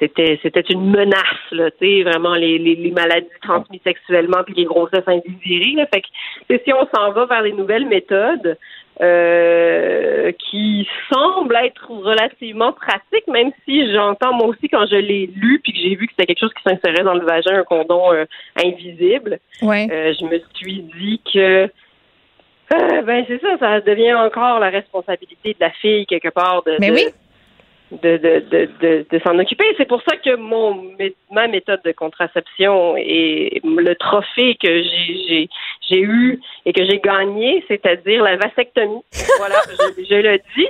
c'était 0.00 0.38
c'était 0.42 0.60
une 0.60 0.90
menace 0.90 1.50
là, 1.52 1.70
tu 1.80 2.02
vraiment 2.02 2.34
les, 2.34 2.58
les, 2.58 2.90
maladies 2.90 3.28
transmises 3.40 3.80
sexuellement 3.84 4.42
puis 4.44 4.54
les 4.54 4.64
grossesses 4.64 5.06
indésirées. 5.06 5.74
Là. 5.76 5.86
Fait 5.86 6.02
que 6.02 6.62
si 6.64 6.72
on 6.72 6.86
s'en 6.94 7.12
va 7.12 7.26
vers 7.26 7.42
les 7.42 7.52
nouvelles 7.52 7.86
méthodes 7.86 8.58
euh, 9.00 10.32
qui 10.50 10.86
semblent 11.10 11.56
être 11.56 11.90
relativement 11.90 12.72
pratiques, 12.72 13.26
même 13.26 13.50
si 13.64 13.90
j'entends 13.92 14.34
moi 14.34 14.48
aussi 14.48 14.68
quand 14.68 14.86
je 14.86 14.96
l'ai 14.96 15.30
lu 15.34 15.60
puis 15.62 15.72
que 15.72 15.78
j'ai 15.78 15.94
vu 15.94 16.06
que 16.06 16.12
c'était 16.12 16.26
quelque 16.26 16.40
chose 16.40 16.52
qui 16.54 16.62
s'insérait 16.62 17.02
dans 17.02 17.14
le 17.14 17.24
vagin, 17.24 17.60
un 17.60 17.64
condom 17.64 18.12
euh, 18.12 18.26
invisible. 18.62 19.38
Ouais. 19.62 19.88
Euh, 19.90 20.12
je 20.18 20.26
me 20.26 20.40
suis 20.54 20.82
dit 20.98 21.20
que 21.32 21.70
ben 22.70 23.24
c'est 23.28 23.40
ça, 23.40 23.58
ça 23.58 23.80
devient 23.80 24.14
encore 24.14 24.58
la 24.58 24.70
responsabilité 24.70 25.52
de 25.52 25.60
la 25.60 25.70
fille 25.70 26.06
quelque 26.06 26.30
part 26.30 26.62
de, 26.62 26.76
Mais 26.80 26.90
oui 26.90 27.04
de, 28.02 28.16
de, 28.16 28.68
de, 28.80 29.06
de, 29.10 29.18
s'en 29.20 29.38
occuper. 29.38 29.64
C'est 29.76 29.88
pour 29.88 30.02
ça 30.02 30.16
que 30.16 30.36
mon 30.36 30.92
ma 31.30 31.48
méthode 31.48 31.80
de 31.84 31.92
contraception 31.92 32.96
et 32.96 33.60
le 33.64 33.94
trophée 33.94 34.56
que 34.62 34.82
j'ai 34.82 35.48
j'ai 35.88 36.00
eu 36.00 36.40
et 36.64 36.72
que 36.72 36.84
j'ai 36.84 36.98
gagné, 36.98 37.64
c'est-à-dire 37.68 38.22
la 38.22 38.36
vasectomie. 38.36 39.02
voilà, 39.38 39.56
je, 39.98 40.14
le 40.14 40.38
dis. 40.56 40.68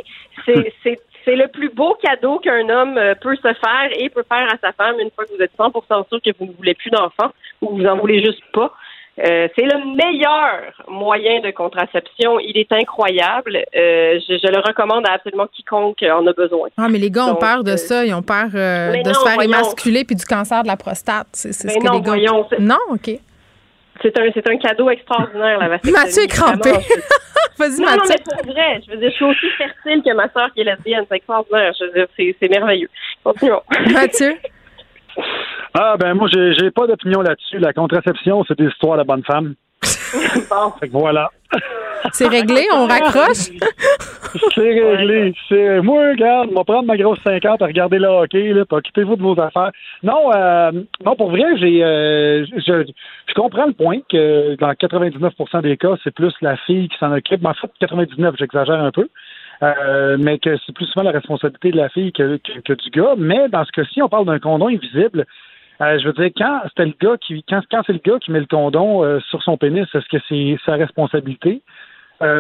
C'est 1.24 1.36
le 1.36 1.46
plus 1.48 1.68
beau 1.68 1.96
cadeau 2.02 2.38
qu'un 2.40 2.68
homme 2.68 2.98
euh, 2.98 3.14
peut 3.14 3.36
se 3.36 3.42
faire 3.42 3.90
et 3.96 4.08
peut 4.08 4.24
faire 4.28 4.48
à 4.52 4.58
sa 4.60 4.72
femme 4.72 4.98
une 4.98 5.10
fois 5.10 5.24
que 5.24 5.34
vous 5.36 5.42
êtes 5.42 5.56
100% 5.56 6.08
sûr 6.08 6.20
que 6.20 6.30
vous 6.38 6.46
ne 6.46 6.52
voulez 6.52 6.74
plus 6.74 6.90
d'enfants 6.90 7.32
ou 7.60 7.76
vous 7.76 7.86
en 7.86 7.96
voulez 7.96 8.24
juste 8.24 8.42
pas. 8.52 8.72
Euh, 9.18 9.46
c'est 9.54 9.64
le 9.64 9.94
meilleur 9.94 10.72
moyen 10.88 11.40
de 11.40 11.50
contraception. 11.50 12.40
Il 12.40 12.56
est 12.56 12.72
incroyable. 12.72 13.56
Euh, 13.56 14.18
je, 14.26 14.50
le 14.50 14.58
recommande 14.66 15.06
à 15.06 15.12
absolument 15.12 15.46
quiconque 15.48 16.02
en 16.02 16.26
a 16.26 16.32
besoin. 16.32 16.68
Ah, 16.78 16.88
mais 16.88 16.98
les 16.98 17.10
gars 17.10 17.26
ont 17.26 17.34
peur 17.34 17.62
de 17.62 17.72
euh, 17.72 17.76
ça. 17.76 18.06
Ils 18.06 18.14
ont 18.14 18.22
peur 18.22 18.46
de 18.46 19.12
se 19.12 19.20
faire 19.22 19.40
émasculer 19.42 20.04
puis 20.04 20.16
du 20.16 20.24
cancer 20.24 20.62
de 20.62 20.68
la 20.68 20.76
prostate. 20.76 21.28
C'est 21.32 21.52
ce 21.52 21.78
que 21.78 21.84
non, 21.84 21.94
les 21.94 22.00
gars 22.00 22.10
voyons, 22.10 22.48
Non, 22.58 22.78
OK. 22.90 23.10
C'est 24.00 24.18
un, 24.18 24.30
c'est 24.32 24.48
un 24.48 24.56
cadeau 24.56 24.90
extraordinaire, 24.90 25.58
la 25.58 25.68
vasectomie. 25.68 25.92
Mathieu 25.92 26.22
est 26.22 26.28
crampé. 26.28 26.70
Vas-y, 27.58 27.80
non, 27.80 27.86
Mathieu. 27.86 27.98
Non, 27.98 28.04
mais 28.08 28.42
pour 28.42 28.52
vrai, 28.52 28.82
je 28.86 28.90
veux 28.90 28.96
dire, 28.96 29.10
je 29.10 29.14
suis 29.14 29.24
aussi 29.24 29.50
fertile 29.58 30.02
que 30.02 30.14
ma 30.14 30.28
soeur 30.30 30.52
qui 30.54 30.62
est 30.62 30.64
lesbienne. 30.64 31.04
C'est 31.08 31.16
extraordinaire. 31.16 31.72
Je 31.78 31.84
veux 31.84 31.92
dire, 31.92 32.06
c'est, 32.16 32.36
c'est 32.40 32.48
merveilleux. 32.48 32.88
Continuons. 33.22 33.62
Mathieu? 33.92 34.36
Ah, 35.74 35.96
ben 35.98 36.14
moi, 36.14 36.28
j'ai, 36.32 36.54
j'ai 36.54 36.70
pas 36.70 36.86
d'opinion 36.86 37.20
là-dessus. 37.20 37.58
La 37.58 37.72
contraception, 37.72 38.44
c'est 38.48 38.58
des 38.58 38.66
histoires 38.66 38.98
de 38.98 39.04
bonnes 39.04 39.24
femmes. 39.24 39.54
bon. 40.50 40.72
Fait 40.80 40.88
que 40.88 40.92
voilà. 40.92 41.30
C'est 42.12 42.28
réglé, 42.28 42.66
on 42.74 42.86
raccroche? 42.86 43.50
c'est 44.54 44.60
réglé. 44.60 45.34
C'est, 45.48 45.80
moi, 45.80 46.10
regarde, 46.10 46.48
on 46.50 46.54
va 46.54 46.64
prendre 46.64 46.86
ma 46.86 46.96
grosse 46.96 47.20
50 47.22 47.62
à 47.62 47.66
regarder 47.66 47.98
le 47.98 48.08
hockey, 48.08 48.52
là, 48.52 48.64
occupez-vous 48.68 49.16
de 49.16 49.22
vos 49.22 49.38
affaires. 49.40 49.70
Non, 50.02 50.32
euh, 50.34 50.72
non, 51.04 51.16
pour 51.16 51.30
vrai, 51.30 51.44
j'ai, 51.58 51.84
euh, 51.84 52.44
je, 52.56 52.84
je 53.26 53.34
comprends 53.34 53.66
le 53.66 53.72
point 53.72 53.98
que 54.10 54.56
dans 54.56 54.72
99% 54.72 55.62
des 55.62 55.76
cas, 55.76 55.94
c'est 56.02 56.14
plus 56.14 56.34
la 56.40 56.56
fille 56.56 56.88
qui 56.88 56.98
s'en 56.98 57.12
occupe. 57.12 57.40
Mais 57.42 57.50
en 57.50 57.54
fait, 57.54 57.70
99, 57.80 58.34
j'exagère 58.38 58.80
un 58.80 58.90
peu. 58.90 59.08
Euh, 59.62 60.16
mais 60.18 60.38
que 60.38 60.56
c'est 60.66 60.74
plus 60.74 60.86
souvent 60.86 61.04
la 61.04 61.12
responsabilité 61.12 61.70
de 61.70 61.76
la 61.76 61.88
fille 61.88 62.12
que, 62.12 62.38
que, 62.64 62.72
du 62.72 62.90
gars. 62.90 63.14
Mais 63.16 63.48
dans 63.48 63.64
ce 63.64 63.70
cas-ci, 63.70 64.02
on 64.02 64.08
parle 64.08 64.26
d'un 64.26 64.40
condom 64.40 64.66
invisible. 64.66 65.24
Euh, 65.80 65.98
je 66.00 66.06
veux 66.06 66.12
dire, 66.12 66.30
quand 66.36 66.62
c'était 66.68 66.86
le 66.86 66.94
gars 67.00 67.16
qui, 67.18 67.44
quand, 67.48 67.60
quand 67.70 67.82
c'est 67.86 67.92
le 67.92 68.00
gars 68.04 68.18
qui 68.18 68.32
met 68.32 68.40
le 68.40 68.46
condom 68.46 69.04
euh, 69.04 69.20
sur 69.30 69.42
son 69.42 69.56
pénis, 69.56 69.86
est-ce 69.94 70.08
que 70.08 70.22
c'est 70.28 70.58
sa 70.66 70.74
responsabilité? 70.74 71.62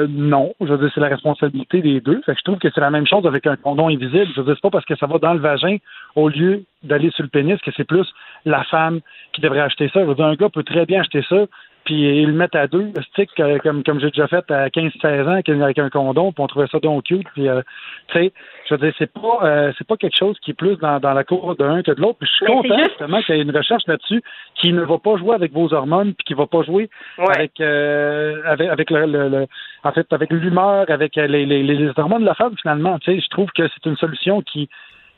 Non, 0.08 0.54
je 0.60 0.66
veux 0.66 0.78
dire, 0.78 0.90
c'est 0.94 1.00
la 1.00 1.08
responsabilité 1.08 1.82
des 1.82 2.00
deux. 2.00 2.20
Fait 2.22 2.32
que 2.32 2.38
je 2.38 2.44
trouve 2.44 2.58
que 2.58 2.68
c'est 2.72 2.80
la 2.80 2.90
même 2.90 3.06
chose 3.06 3.26
avec 3.26 3.46
un 3.46 3.56
condom 3.56 3.88
invisible. 3.88 4.28
Je 4.34 4.40
veux 4.40 4.46
dire, 4.46 4.54
c'est 4.54 4.62
pas 4.62 4.70
parce 4.70 4.84
que 4.84 4.96
ça 4.96 5.06
va 5.06 5.18
dans 5.18 5.34
le 5.34 5.40
vagin 5.40 5.76
au 6.14 6.28
lieu 6.28 6.64
d'aller 6.82 7.10
sur 7.10 7.24
le 7.24 7.28
pénis 7.28 7.60
que 7.60 7.70
c'est 7.76 7.84
plus 7.84 8.06
la 8.44 8.62
femme 8.64 9.00
qui 9.32 9.40
devrait 9.40 9.60
acheter 9.60 9.88
ça. 9.92 10.00
Je 10.00 10.06
veux 10.06 10.14
dire, 10.14 10.24
un 10.24 10.34
gars 10.34 10.48
peut 10.48 10.62
très 10.62 10.86
bien 10.86 11.00
acheter 11.00 11.22
ça 11.28 11.46
puis 11.84 12.22
ils 12.22 12.26
le 12.26 12.32
mettent 12.32 12.54
à 12.54 12.66
deux, 12.66 12.92
stick, 13.10 13.28
euh, 13.40 13.58
comme, 13.58 13.82
comme 13.82 14.00
j'ai 14.00 14.08
déjà 14.08 14.28
fait 14.28 14.48
à 14.50 14.68
15-16 14.68 15.28
ans 15.28 15.62
avec 15.62 15.78
un 15.78 15.90
condom, 15.90 16.32
puis 16.32 16.42
on 16.42 16.46
trouvait 16.46 16.68
ça 16.68 16.78
donc 16.78 17.04
cute. 17.04 17.26
Puis, 17.34 17.48
euh, 17.48 17.62
tu 18.08 18.18
sais, 18.18 18.32
je 18.68 18.74
veux 18.74 18.80
dire, 18.80 18.94
c'est 18.98 19.12
pas, 19.12 19.40
euh, 19.42 19.72
c'est 19.76 19.86
pas 19.86 19.96
quelque 19.96 20.16
chose 20.16 20.38
qui 20.40 20.52
est 20.52 20.54
plus 20.54 20.76
dans, 20.76 21.00
dans 21.00 21.12
la 21.12 21.24
cour 21.24 21.56
d'un 21.56 21.82
que 21.82 21.90
de 21.90 22.00
l'autre. 22.00 22.18
Puis 22.20 22.28
je 22.28 22.36
suis 22.36 22.46
content, 22.46 22.78
justement, 22.78 23.20
qu'il 23.22 23.36
y 23.36 23.38
ait 23.38 23.42
une 23.42 23.56
recherche 23.56 23.82
là-dessus 23.86 24.22
qui 24.54 24.72
ne 24.72 24.82
va 24.82 24.98
pas 24.98 25.16
jouer 25.16 25.34
avec 25.34 25.52
vos 25.52 25.72
hormones, 25.74 26.14
puis 26.14 26.24
qui 26.24 26.34
va 26.34 26.46
pas 26.46 26.62
jouer 26.62 26.88
avec, 27.18 27.60
avec, 27.60 28.68
avec 28.68 28.90
le, 28.90 29.06
le, 29.06 29.46
en 29.82 29.92
fait, 29.92 30.06
avec 30.12 30.30
l'humeur, 30.30 30.84
avec 30.88 31.16
les, 31.16 31.46
les, 31.46 31.62
les 31.62 31.90
hormones 31.96 32.22
de 32.22 32.26
la 32.26 32.34
femme, 32.34 32.54
finalement. 32.60 32.98
Tu 33.00 33.12
sais, 33.12 33.20
je 33.20 33.28
trouve 33.28 33.50
que 33.50 33.66
c'est 33.68 33.88
une 33.88 33.96
solution 33.96 34.40
qui, 34.42 34.68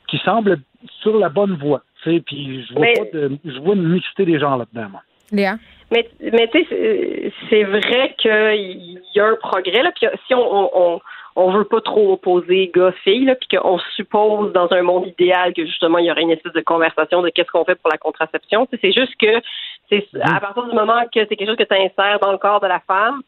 qui 0.07 0.17
semble 0.19 0.59
sur 1.01 1.17
la 1.19 1.29
bonne 1.29 1.55
voie. 1.55 1.83
Tu 2.03 2.11
sais, 2.11 2.19
puis 2.21 2.65
je 2.67 2.73
vois 2.73 2.87
pas 2.95 3.17
de, 3.17 3.37
je 3.45 3.59
vois 3.59 3.75
une 3.75 3.87
mixité 3.87 4.25
des 4.25 4.39
gens 4.39 4.55
là-dedans, 4.55 4.89
moi. 4.89 5.01
Léa? 5.31 5.55
Mais, 5.91 6.09
mais 6.19 6.47
tu 6.47 6.65
sais, 6.65 7.31
c'est 7.49 7.63
vrai 7.63 8.15
qu'il 8.17 9.01
y 9.13 9.19
a 9.19 9.25
un 9.25 9.35
progrès. 9.35 9.83
Là, 9.83 9.91
puis 9.91 10.07
si 10.27 10.33
on, 10.33 10.95
on, 10.95 11.01
on 11.35 11.51
veut 11.51 11.65
pas 11.65 11.81
trop 11.81 12.13
opposer 12.13 12.71
gars-filles, 12.73 13.35
puis 13.39 13.57
qu'on 13.57 13.77
suppose 13.95 14.53
dans 14.53 14.71
un 14.71 14.81
monde 14.81 15.07
idéal 15.07 15.53
que 15.53 15.65
justement 15.65 15.97
il 15.97 16.05
y 16.05 16.11
aurait 16.11 16.21
une 16.21 16.31
espèce 16.31 16.53
de 16.53 16.61
conversation 16.61 17.21
de 17.21 17.29
qu'est-ce 17.29 17.51
qu'on 17.51 17.65
fait 17.65 17.75
pour 17.75 17.91
la 17.91 17.97
contraception. 17.97 18.67
C'est 18.81 18.93
juste 18.93 19.15
que 19.19 19.41
c'est 19.89 20.07
à 20.21 20.39
partir 20.39 20.63
du 20.63 20.75
moment 20.75 21.03
que 21.13 21.19
c'est 21.27 21.35
quelque 21.35 21.47
chose 21.47 21.57
que 21.57 21.63
tu 21.63 21.75
insères 21.75 22.19
dans 22.19 22.31
le 22.31 22.37
corps 22.37 22.61
de 22.61 22.67
la 22.67 22.79
femme, 22.79 23.21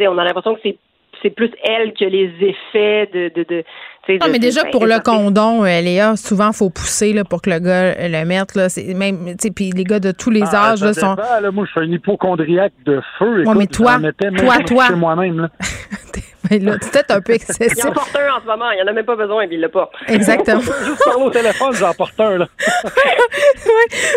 on 0.00 0.18
a 0.18 0.24
l'impression 0.24 0.54
que 0.54 0.60
c'est 0.62 0.78
c'est 1.22 1.30
plus 1.30 1.50
elle 1.62 1.92
que 1.92 2.04
les 2.04 2.32
effets 2.40 3.08
de. 3.12 3.30
de, 3.34 3.44
de 3.48 3.64
non, 4.08 4.28
mais 4.32 4.38
déjà, 4.38 4.64
pour 4.64 4.86
le 4.86 5.02
condom, 5.02 5.64
euh, 5.64 5.80
Léa, 5.82 6.16
souvent, 6.16 6.48
il 6.48 6.56
faut 6.56 6.70
pousser 6.70 7.12
là, 7.12 7.24
pour 7.24 7.42
que 7.42 7.50
le 7.50 7.58
gars 7.58 8.08
le 8.08 8.24
mette. 8.24 8.54
Là, 8.54 8.68
même, 8.94 9.36
puis 9.54 9.70
les 9.70 9.84
gars 9.84 10.00
de 10.00 10.12
tous 10.12 10.30
les 10.30 10.44
ah, 10.52 10.70
âges 10.70 10.82
là, 10.82 10.94
sont. 10.94 11.14
Là, 11.14 11.50
moi, 11.50 11.66
je 11.66 11.70
suis 11.72 11.80
un 11.80 11.92
hypochondriaque 11.92 12.72
de 12.86 13.02
feu. 13.18 13.44
Ouais, 13.44 13.54
mais 13.54 13.66
toi, 13.66 14.00
toi, 14.36 14.58
toi. 14.66 14.90
moi-même. 14.92 15.50
Mais 16.50 16.58
là, 16.58 16.78
peut-être 16.78 17.10
un 17.10 17.20
peu 17.20 17.32
excessif. 17.32 17.72
Il 17.76 17.86
en 17.86 17.92
porte 17.92 18.14
un 18.16 18.34
en 18.34 18.40
ce 18.40 18.46
moment. 18.46 18.70
Il 18.70 18.82
en 18.82 18.86
a 18.86 18.92
même 18.92 19.04
pas 19.04 19.16
besoin, 19.16 19.44
il 19.50 19.60
l'a 19.60 19.68
pas. 19.68 19.90
Exactement. 20.06 20.60
Juste 20.84 21.04
parler 21.04 21.24
au 21.24 21.30
téléphone, 21.30 21.74
j'en 21.74 21.92
porte 21.94 22.18
un, 22.20 22.38
là. 22.38 22.48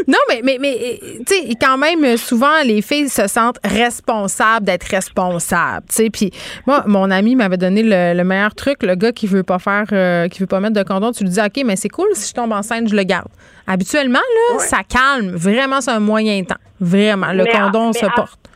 Non, 0.07 0.17
mais, 0.29 0.41
mais, 0.43 0.57
mais 0.59 0.99
tu 1.25 1.35
sais, 1.35 1.49
quand 1.59 1.77
même, 1.77 2.17
souvent, 2.17 2.61
les 2.63 2.81
filles 2.81 3.09
se 3.09 3.27
sentent 3.27 3.59
responsables 3.63 4.65
d'être 4.65 4.83
responsables. 4.83 5.85
Tu 5.89 5.95
sais, 5.95 6.09
puis 6.09 6.31
moi, 6.65 6.83
mon 6.85 7.09
ami 7.09 7.35
m'avait 7.35 7.57
donné 7.57 7.83
le, 7.83 8.23
meilleur 8.23 8.53
truc. 8.55 8.83
Le 8.83 8.95
gars 8.95 9.11
qui 9.11 9.27
veut 9.27 9.43
pas 9.43 9.59
faire, 9.59 9.85
euh, 9.91 10.27
qui 10.27 10.39
veut 10.39 10.47
pas 10.47 10.59
mettre 10.59 10.75
de 10.75 10.83
condom, 10.83 11.11
tu 11.11 11.23
lui 11.23 11.31
dis, 11.31 11.39
OK, 11.39 11.63
mais 11.65 11.75
c'est 11.75 11.89
cool, 11.89 12.07
si 12.13 12.29
je 12.29 12.33
tombe 12.33 12.51
enceinte, 12.51 12.89
je 12.89 12.95
le 12.95 13.03
garde. 13.03 13.29
Habituellement, 13.67 14.19
là, 14.19 14.59
ça 14.59 14.79
calme. 14.87 15.31
Vraiment, 15.35 15.81
c'est 15.81 15.91
un 15.91 15.99
moyen 15.99 16.43
temps. 16.43 16.55
Vraiment. 16.79 17.31
Le 17.31 17.45
condom 17.45 17.93
se 17.93 18.05
porte. 18.15 18.50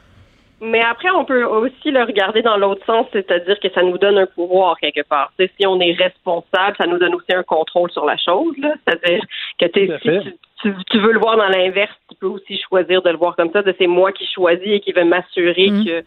Mais 0.62 0.82
après, 0.82 1.10
on 1.12 1.26
peut 1.26 1.44
aussi 1.44 1.92
le 1.92 2.04
regarder 2.04 2.42
dans 2.42 2.58
l'autre 2.58 2.86
sens, 2.86 3.08
c'est-à-dire 3.12 3.60
que 3.60 3.70
ça 3.72 3.84
nous 3.84 3.98
donne 3.98 4.18
un 4.18 4.26
pouvoir 4.26 4.78
quelque 4.80 5.02
part. 5.02 5.32
si 5.38 5.68
on 5.68 5.80
est 5.82 5.94
responsable, 5.94 6.78
ça 6.78 6.88
nous 6.88 6.98
donne 6.98 7.14
aussi 7.16 7.34
un 7.34 7.44
contrôle 7.44 7.92
sur 7.92 8.06
la 8.06 8.16
chose. 8.18 8.56
C'est-à-dire 8.62 9.22
que 9.60 9.66
si 9.76 10.70
tu, 10.90 11.00
veux 11.00 11.12
le 11.12 11.20
voir 11.20 11.36
dans 11.36 11.50
l'inverse, 11.50 11.94
tu 12.10 12.16
peux 12.16 12.28
aussi 12.28 12.60
choisir 12.70 13.02
de 13.02 13.10
le 13.10 13.18
voir 13.18 13.36
comme 13.36 13.52
ça, 13.52 13.62
de 13.62 13.76
c'est 13.78 13.88
moi 13.88 14.14
qui 14.14 14.26
choisis 14.34 14.66
et 14.66 14.80
qui 14.80 14.94
vais 14.94 15.04
m'assurer 15.04 15.70
mm. 15.70 15.86
que 15.86 16.04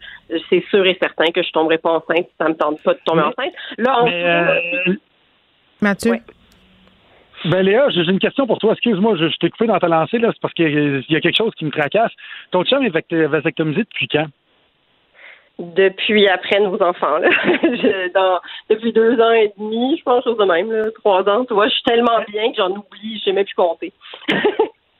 c'est 0.49 0.65
sûr 0.69 0.85
et 0.85 0.97
certain 0.99 1.31
que 1.31 1.43
je 1.43 1.51
tomberai 1.51 1.77
pas 1.77 1.91
enceinte 1.91 2.25
si 2.27 2.35
ça 2.39 2.49
me 2.49 2.55
tente 2.55 2.81
pas 2.81 2.95
de 2.95 2.99
tomber 3.05 3.21
enceinte. 3.21 3.53
Là, 3.77 4.03
on 4.03 4.07
euh, 4.07 4.93
Mathieu? 5.79 6.15
Ben 7.45 7.61
Léa, 7.61 7.89
j'ai 7.89 8.01
une 8.01 8.19
question 8.19 8.45
pour 8.47 8.57
toi. 8.57 8.73
Excuse-moi, 8.73 9.15
je, 9.15 9.37
t'ai 9.37 9.49
coupé 9.49 9.67
dans 9.67 9.79
ta 9.79 9.87
lancée, 9.87 10.17
là. 10.17 10.31
C'est 10.33 10.41
parce 10.41 10.53
qu'il 10.53 11.03
y 11.07 11.15
a 11.15 11.21
quelque 11.21 11.37
chose 11.37 11.53
qui 11.55 11.63
me 11.63 11.71
tracasse. 11.71 12.11
Ton 12.51 12.65
chum 12.65 12.83
est 12.83 13.13
vasectomisé 13.27 13.83
depuis 13.83 14.09
quand? 14.09 14.25
Depuis 15.59 16.27
après 16.29 16.59
nos 16.61 16.81
enfants, 16.81 17.17
là. 17.17 17.29
dans, 18.13 18.39
depuis 18.69 18.93
deux 18.93 19.19
ans 19.19 19.31
et 19.31 19.51
demi, 19.57 19.97
je 19.97 20.03
pense, 20.03 20.23
chose 20.23 20.37
de 20.37 20.45
même, 20.45 20.71
là, 20.71 20.89
trois 20.95 21.27
ans. 21.27 21.43
Tu 21.43 21.53
vois, 21.53 21.67
je 21.67 21.73
suis 21.73 21.83
tellement 21.83 22.21
bien 22.29 22.49
que 22.51 22.57
j'en 22.57 22.69
oublie, 22.69 23.19
je 23.19 23.25
sais 23.25 23.31
même 23.33 23.43
plus 23.43 23.55
compter. 23.55 23.91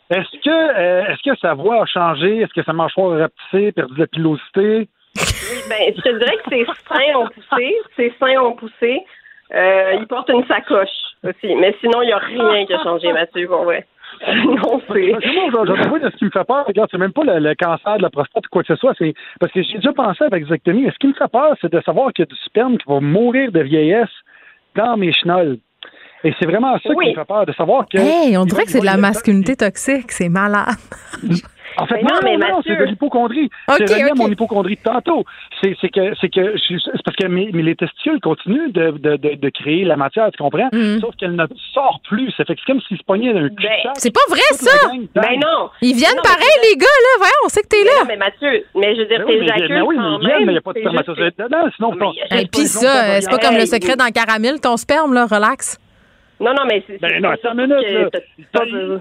est-ce 0.09 0.43
que 0.43 0.49
euh, 0.49 1.05
est-ce 1.07 1.29
que 1.29 1.37
sa 1.37 1.53
voix 1.53 1.83
a 1.83 1.85
changé? 1.85 2.39
Est-ce 2.39 2.53
que 2.53 2.63
sa 2.63 2.73
mâchoire 2.73 3.13
a 3.13 3.17
rapetissé, 3.19 3.71
perdu 3.71 3.95
de 3.95 3.99
la 4.01 4.07
pilosité? 4.07 4.89
Oui, 5.15 5.57
ben, 5.69 5.93
je 5.95 6.01
te 6.01 6.17
dirais 6.17 6.37
que 6.43 6.49
ses 6.49 6.65
seins 6.65 7.15
ont 7.15 7.27
poussé. 7.27 7.77
Ses 7.95 8.13
seins 8.19 8.41
ont 8.41 8.53
poussé. 8.53 9.05
Euh, 9.53 9.93
il 9.99 10.07
porte 10.07 10.29
une 10.29 10.45
sacoche 10.45 10.89
aussi. 11.23 11.55
Mais 11.55 11.75
sinon, 11.79 12.01
il 12.01 12.07
n'y 12.07 12.11
a 12.11 12.17
rien 12.17 12.65
qui 12.65 12.73
a 12.73 12.83
changé, 12.83 13.11
Mathieu, 13.11 13.47
bon, 13.47 13.65
ouais. 13.65 13.85
Non, 14.45 14.81
c'est. 14.87 15.11
Moi, 15.51 15.65
je, 15.65 16.09
ce 16.09 16.17
qui 16.17 16.25
me 16.25 16.29
fait 16.29 16.43
peur, 16.43 16.65
regarde, 16.67 16.89
c'est 16.91 16.97
même 16.97 17.13
pas 17.13 17.23
le, 17.23 17.53
cancer 17.55 17.97
de 17.97 18.01
la 18.01 18.09
prostate 18.09 18.45
ou 18.45 18.49
quoi 18.51 18.63
que 18.63 18.73
ce 18.73 18.75
soit. 18.75 18.93
C'est 18.97 19.13
parce 19.39 19.51
que 19.51 19.61
j'ai 19.61 19.75
déjà 19.75 19.93
pensé 19.93 20.23
avec 20.23 20.45
vasectomie. 20.45 20.89
Ce 20.91 20.97
qui 20.99 21.07
me 21.07 21.13
fait 21.13 21.31
peur, 21.31 21.55
c'est 21.61 21.71
de 21.71 21.81
savoir 21.81 22.11
qu'il 22.13 22.23
y 22.23 22.27
a 22.27 22.33
du 22.33 22.39
sperme 22.45 22.77
qui 22.77 22.85
va 22.87 22.99
mourir 22.99 23.51
de 23.51 23.61
vieillesse 23.61 24.09
dans 24.75 24.97
mes 24.97 25.13
chenolles. 25.13 25.57
Et 26.23 26.33
c'est 26.37 26.45
vraiment 26.45 26.73
ça 26.73 26.89
qui 26.89 27.09
me 27.09 27.15
fait 27.15 27.25
peur, 27.25 27.45
de 27.45 27.53
savoir 27.53 27.85
que. 27.87 27.97
Hey, 27.97 28.37
on 28.37 28.45
dirait 28.45 28.65
que 28.65 28.71
c'est 28.71 28.81
de 28.81 28.85
la 28.85 28.97
masculinité 28.97 29.55
toxique. 29.55 30.11
C'est 30.11 30.29
malade. 30.29 30.75
En 31.79 31.85
fait, 31.85 32.01
non, 32.01 32.19
mais 32.23 32.37
non, 32.37 32.61
c'est 32.65 32.75
de 32.75 32.83
l'hypochondrie. 32.83 33.49
c'est 33.77 33.91
relié 33.91 34.11
à 34.11 34.15
mon 34.15 34.27
hypochondrie 34.27 34.75
de 34.75 34.81
tantôt. 34.81 35.23
C'est, 35.61 35.75
que, 35.75 36.13
c'est 36.19 36.29
que, 36.29 36.55
c'est 36.57 37.03
parce 37.03 37.15
que 37.17 37.27
mes, 37.27 37.51
les 37.51 37.75
testicules 37.75 38.19
continuent 38.21 38.71
de, 38.71 38.91
de, 38.91 39.35
de, 39.35 39.49
créer 39.49 39.85
la 39.85 39.95
matière, 39.95 40.29
tu 40.31 40.41
comprends? 40.41 40.69
Mm. 40.71 40.99
Sauf 40.99 41.15
qu'elle 41.15 41.35
ne 41.35 41.45
sort 41.73 41.99
plus. 42.07 42.31
Ça 42.37 42.45
fait 42.45 42.55
que 42.55 42.61
c'est 42.65 42.71
comme 42.71 42.81
s'ils 42.81 42.97
se 42.97 43.03
pognaient 43.03 43.33
d'un 43.33 43.49
cul 43.49 43.63
ben, 43.63 43.91
C'est 43.95 44.13
pas 44.13 44.27
vrai, 44.29 44.41
ça! 44.51 44.89
Ben 45.15 45.39
non! 45.39 45.69
Ils 45.81 45.95
viennent 45.95 46.21
pareil, 46.23 46.57
les 46.69 46.77
gars, 46.77 46.85
là. 46.85 47.17
Voyons, 47.17 47.33
on 47.45 47.49
sait 47.49 47.61
que 47.61 47.67
t'es 47.67 47.83
là. 47.83 47.91
Non, 48.01 48.07
mais 48.07 48.17
Mathieu, 48.17 48.65
mais 48.75 48.95
je 48.95 49.01
veux 49.01 49.07
dire, 49.07 49.19
ben 49.19 49.27
t'es 49.27 49.67
mais, 49.69 49.81
oui, 49.81 49.95
mais 49.97 50.03
ils 50.03 50.27
viennent, 50.27 50.45
mais 50.45 50.45
il 50.45 50.51
n'y 50.51 50.57
a 50.57 50.61
pas 50.61 50.73
de 50.73 50.79
spermatozoïdes 50.79 51.33
dedans. 51.37 51.69
Sinon, 51.75 52.13
Et 52.31 52.45
puis 52.47 52.67
ça, 52.67 53.21
c'est 53.21 53.29
pas 53.29 53.37
comme 53.37 53.55
le 53.55 53.65
secret 53.65 53.95
dans 53.95 54.05
le 54.05 54.11
caramel, 54.11 54.59
ton 54.59 54.77
sperme, 54.77 55.13
là, 55.13 55.25
relax. 55.25 55.77
Non, 56.39 56.53
non, 56.53 56.63
mais 56.65 56.83
c'est. 56.87 56.99
Ben 57.01 57.21
non, 57.21 57.31
5 57.41 57.53
minutes, 57.53 58.11
là. 58.53 58.99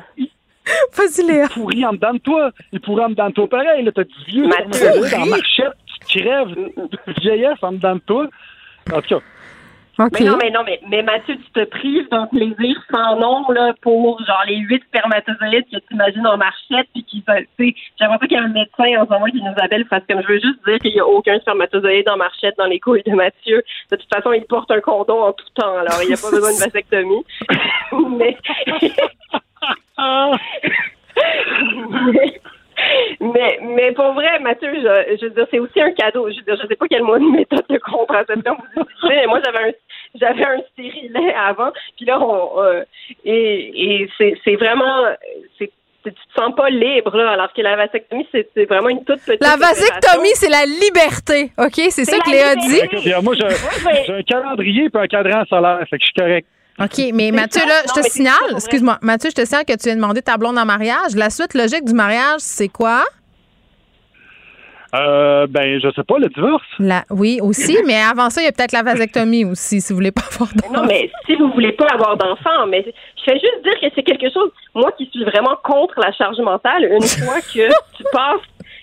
Vas-y, 0.97 1.27
Léa. 1.27 1.47
Il 1.57 1.63
pourrit 1.63 1.85
en 1.85 1.93
dedans 1.93 2.15
de 2.15 2.19
toi. 2.19 2.51
Il 2.73 2.81
pourrit 2.81 3.05
en 3.05 3.11
dedans 3.11 3.29
de 3.29 3.35
toi 3.35 3.49
pareil. 3.49 3.85
Là, 3.85 3.93
t'as 3.93 4.05
du 4.05 4.25
vieux 4.27 4.49
dans 4.49 5.27
marchette 5.27 5.73
qui 5.87 6.19
crève 6.21 6.49
de 6.49 7.21
vieillesse 7.21 7.59
en 7.63 7.73
dedans 7.73 7.95
de 7.95 8.01
toi. 8.01 8.27
En 8.93 9.01
tout 9.01 9.17
cas. 9.17 9.25
Mais 9.99 10.21
non, 10.21 10.37
mais 10.41 10.51
non, 10.51 10.61
mais, 10.65 10.81
mais 10.89 11.03
Mathieu, 11.03 11.35
tu 11.37 11.51
te 11.51 11.65
prives 11.65 12.09
d'un 12.09 12.27
plaisir 12.27 12.77
sans 12.89 13.19
nom 13.19 13.51
là, 13.51 13.75
pour 13.83 14.25
genre 14.25 14.45
les 14.47 14.59
huit 14.59 14.81
spermatozoïdes 14.85 15.65
que 15.73 15.79
tu 15.79 15.95
imagines 15.95 16.25
en 16.25 16.37
marchette 16.37 16.87
puis 16.95 17.03
qui 17.03 17.25
tu 17.27 17.33
sais, 17.59 17.75
j'aimerais 17.99 18.19
pas 18.19 18.27
qu'il 18.29 18.37
y 18.37 18.41
ait 18.41 18.45
un 18.45 18.49
médecin 18.49 19.03
en 19.03 19.07
ce 19.07 19.11
moment 19.11 19.27
qui 19.27 19.43
nous 19.43 19.55
appelle 19.57 19.87
parce 19.87 20.05
que 20.07 20.15
je 20.23 20.29
veux 20.29 20.39
juste 20.39 20.65
dire 20.65 20.79
qu'il 20.79 20.93
n'y 20.93 21.01
a 21.01 21.07
aucun 21.07 21.41
spermatozoïde 21.41 22.09
en 22.09 22.17
marchette 22.17 22.55
dans 22.59 22.67
les 22.67 22.79
couilles 22.79 23.03
de 23.05 23.13
Mathieu. 23.13 23.65
De 23.91 23.97
toute 23.97 24.09
façon, 24.15 24.33
il 24.33 24.45
porte 24.45 24.71
un 24.71 24.81
condom 24.81 25.21
en 25.21 25.33
tout 25.33 25.45
temps, 25.57 25.79
alors 25.79 26.01
il 26.03 26.09
n'y 26.09 26.15
a 26.15 26.17
pas 26.17 26.31
besoin 26.31 26.53
de 26.53 26.59
vasectomie. 26.65 27.25
mais 28.19 28.37
mais, 33.21 33.59
mais 33.63 33.93
pour 33.93 34.13
vrai, 34.13 34.39
Mathieu, 34.41 34.73
je, 34.75 35.17
je 35.21 35.27
veux 35.27 35.31
dire, 35.31 35.47
c'est 35.51 35.59
aussi 35.59 35.81
un 35.81 35.93
cadeau. 35.93 36.31
Je 36.31 36.37
veux 36.37 36.43
dire, 36.43 36.57
je 36.61 36.67
sais 36.67 36.77
pas 36.77 36.87
quelle 36.89 37.05
méthode 37.33 37.65
de 37.69 37.79
contraception 37.79 38.57
vous 38.57 38.83
utilisez, 38.83 39.21
mais 39.21 39.27
moi, 39.27 39.41
j'avais 39.45 39.69
un, 39.69 39.73
j'avais 40.15 40.45
un 40.45 40.61
stérilet 40.73 41.35
avant, 41.35 41.73
puis 41.97 42.07
là, 42.07 42.21
on, 42.21 42.63
euh, 42.63 42.85
et, 43.25 44.03
et 44.03 44.11
c'est, 44.17 44.35
c'est 44.45 44.57
vraiment, 44.57 45.07
c'est 45.59 45.71
tu 46.05 46.13
te 46.13 46.41
sens 46.41 46.55
pas 46.55 46.71
libre, 46.71 47.17
là, 47.17 47.33
alors 47.33 47.53
que 47.53 47.61
la 47.61 47.77
vasectomie, 47.77 48.27
c'est, 48.33 48.49
c'est 48.55 48.67
vraiment 48.67 48.89
une 48.89 49.05
toute 49.05 49.21
petite. 49.21 49.43
La 49.43 49.57
vasectomie, 49.57 50.35
c'est 50.35 50.49
la 50.49 50.65
liberté, 50.65 51.53
OK? 51.59 51.91
C'est, 51.91 52.05
ça 52.05 52.19
que 52.21 52.31
Léa 52.31 52.57
dit? 52.57 53.13
moi, 53.23 53.35
j'ai, 53.35 54.13
un 54.13 54.23
calendrier 54.23 54.85
et 54.85 54.99
un 54.99 55.07
cadran 55.07 55.45
solaire, 55.47 55.81
fait 55.91 55.99
que 55.99 56.03
je 56.03 56.07
suis 56.07 56.15
correct. 56.15 56.47
OK, 56.81 57.11
mais 57.13 57.33
Mathieu, 57.33 57.61
là, 57.67 57.83
je 57.89 58.01
te 58.01 58.09
signale, 58.09 58.53
excuse-moi, 58.53 58.99
Mathieu, 59.03 59.31
je 59.31 59.43
te 59.43 59.45
signale 59.45 59.65
que 59.65 59.73
tu 59.73 59.85
viens 59.89 59.97
demander 59.97 60.23
ta 60.23 60.37
blonde 60.37 60.59
en 60.59 60.65
mariage. 60.65 61.17
La 61.17 61.29
suite 61.29 61.55
logique 61.55 61.85
du 61.85 61.93
mariage, 61.93 62.39
c'est 62.39 62.69
quoi? 62.69 63.03
Euh, 64.95 65.47
ben, 65.49 65.79
je 65.81 65.91
sais 65.91 66.05
pas, 66.05 66.19
le 66.19 66.29
divorce. 66.29 66.65
La, 66.79 67.05
oui, 67.11 67.41
aussi, 67.43 67.77
mais 67.87 68.01
avant 68.01 68.31
ça, 68.31 68.41
il 68.41 68.45
y 68.45 68.49
a 68.49 68.53
peut-être 68.53 68.73
la 68.73 68.83
vasectomie 68.83 69.45
aussi, 69.45 69.81
si 69.81 69.93
vous 69.93 69.97
voulez 69.97 70.13
pas 70.13 70.23
avoir 70.33 70.51
d'enfants. 70.55 70.83
Non, 70.83 70.87
mais 70.87 71.11
si 71.27 71.35
vous 71.35 71.51
voulez 71.51 71.73
pas 71.73 71.87
avoir 71.93 72.17
d'enfants, 72.17 72.67
mais 72.69 72.85
je 72.85 73.23
fais 73.25 73.39
juste 73.39 73.63
dire 73.65 73.81
que 73.81 73.95
c'est 73.95 74.03
quelque 74.03 74.33
chose, 74.33 74.51
moi 74.75 74.93
qui 74.93 75.07
suis 75.07 75.25
vraiment 75.25 75.57
contre 75.63 75.99
la 76.01 76.13
charge 76.13 76.39
mentale, 76.39 76.85
une 76.85 77.03
fois 77.25 77.41
que 77.41 77.69
tu 77.97 78.05
passes 78.13 78.41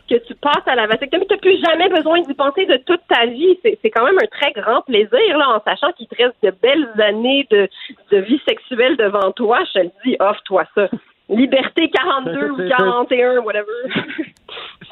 que 0.10 0.16
tu 0.16 0.36
passes 0.36 0.68
à 0.68 0.76
la 0.76 0.88
vasectomie, 0.88 1.26
tu 1.28 1.34
n'as 1.34 1.40
plus 1.40 1.60
jamais 1.64 1.90
besoin 1.90 2.22
d'y 2.22 2.34
penser 2.34 2.66
de 2.66 2.78
toute 2.78 3.02
ta 3.08 3.26
vie. 3.26 3.58
C'est 3.64 3.90
quand 3.90 4.06
même 4.06 4.18
un 4.22 4.28
très 4.28 4.52
grand 4.52 4.82
plaisir, 4.82 5.38
là, 5.38 5.50
en 5.50 5.62
sachant 5.64 5.92
qu'il 5.94 6.08
te 6.08 6.16
reste 6.16 6.36
de 6.44 6.54
belles 6.62 6.90
années 7.02 7.48
de, 7.50 7.68
de 8.12 8.18
vie 8.18 8.42
sexuelle 8.48 8.98
devant 8.98 9.32
toi. 9.32 9.60
Je 9.68 9.80
te 9.80 9.84
le 9.86 9.92
dis, 10.06 10.16
offre-toi 10.20 10.66
ça. 10.76 10.88
Liberté 11.30 11.90
42 11.94 12.52
ou 12.52 12.70
41, 12.70 13.40
whatever. 13.40 13.66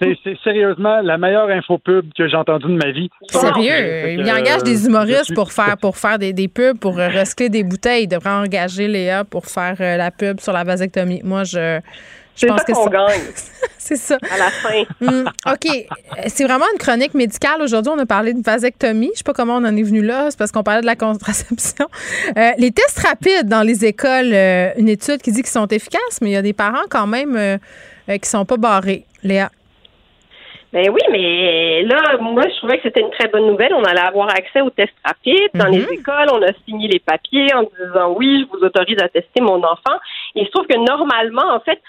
C'est 0.01 0.17
sérieusement 0.43 1.01
la 1.01 1.17
meilleure 1.17 1.49
info 1.49 1.77
pub 1.77 2.11
que 2.17 2.27
j'ai 2.27 2.35
entendue 2.35 2.65
de 2.65 2.83
ma 2.83 2.91
vie. 2.91 3.09
Sérieux? 3.29 4.19
Il 4.19 4.31
engage 4.31 4.63
des 4.63 4.87
humoristes 4.87 5.33
pour 5.35 5.51
faire 5.51 5.77
pour 5.79 5.97
faire 5.97 6.17
des, 6.17 6.33
des 6.33 6.47
pubs, 6.47 6.79
pour 6.79 6.95
recycler 6.95 7.49
des 7.49 7.63
bouteilles. 7.63 8.03
Il 8.03 8.07
devrait 8.07 8.31
engager 8.31 8.87
Léa 8.87 9.23
pour 9.23 9.45
faire 9.45 9.75
euh, 9.79 9.95
la 9.95 10.09
pub 10.09 10.39
sur 10.39 10.51
la 10.51 10.63
vasectomie. 10.63 11.21
Moi, 11.23 11.43
je 11.43 11.79
je 12.35 12.47
pense 12.47 12.63
que 12.63 12.71
qu'on 12.71 12.87
gagne. 12.87 13.21
c'est 13.77 13.95
ça. 13.95 14.17
À 14.31 14.37
la 14.37 14.49
fin. 14.49 14.83
Hmm, 15.01 15.25
OK. 15.51 15.87
C'est 16.27 16.43
vraiment 16.45 16.65
une 16.73 16.79
chronique 16.79 17.13
médicale. 17.13 17.61
Aujourd'hui, 17.61 17.91
on 17.95 17.99
a 17.99 18.05
parlé 18.05 18.33
de 18.33 18.41
vasectomie. 18.41 19.11
Je 19.13 19.19
sais 19.19 19.23
pas 19.23 19.33
comment 19.33 19.55
on 19.55 19.65
en 19.65 19.75
est 19.75 19.83
venu 19.83 20.01
là. 20.01 20.31
C'est 20.31 20.37
parce 20.37 20.51
qu'on 20.51 20.63
parlait 20.63 20.81
de 20.81 20.85
la 20.85 20.95
contraception. 20.95 21.87
Euh, 22.37 22.51
les 22.57 22.71
tests 22.71 22.99
rapides 22.99 23.47
dans 23.47 23.61
les 23.61 23.85
écoles, 23.85 24.33
euh, 24.33 24.71
une 24.77 24.89
étude 24.89 25.21
qui 25.21 25.31
dit 25.31 25.41
qu'ils 25.41 25.51
sont 25.51 25.67
efficaces, 25.67 26.19
mais 26.21 26.29
il 26.29 26.33
y 26.33 26.37
a 26.37 26.41
des 26.41 26.53
parents 26.53 26.85
quand 26.89 27.05
même 27.05 27.35
euh, 27.35 27.57
qui 28.07 28.27
sont 28.29 28.45
pas 28.45 28.57
barrés. 28.57 29.03
Léa? 29.23 29.49
Ben 30.73 30.89
oui, 30.89 31.01
mais 31.11 31.83
là, 31.83 32.17
moi, 32.19 32.41
je 32.49 32.57
trouvais 32.57 32.77
que 32.77 32.83
c'était 32.83 33.01
une 33.01 33.11
très 33.11 33.27
bonne 33.27 33.45
nouvelle. 33.45 33.73
On 33.75 33.83
allait 33.83 34.01
avoir 34.01 34.29
accès 34.29 34.61
aux 34.61 34.71
tests 34.71 34.95
rapides 35.05 35.51
dans 35.53 35.67
les 35.67 35.81
mhm. 35.81 35.93
écoles. 35.93 36.29
On 36.31 36.41
a 36.41 36.51
signé 36.65 36.87
les 36.87 36.99
papiers 36.99 37.53
en 37.53 37.61
disant 37.61 38.15
oui, 38.17 38.43
je 38.43 38.57
vous 38.57 38.65
autorise 38.65 38.97
à 38.99 39.07
tester 39.07 39.39
mon 39.39 39.63
enfant. 39.63 39.99
Et 40.35 40.45
je 40.45 40.51
trouve 40.51 40.65
que 40.65 40.77
normalement, 40.77 41.53
en 41.53 41.59
fait, 41.59 41.79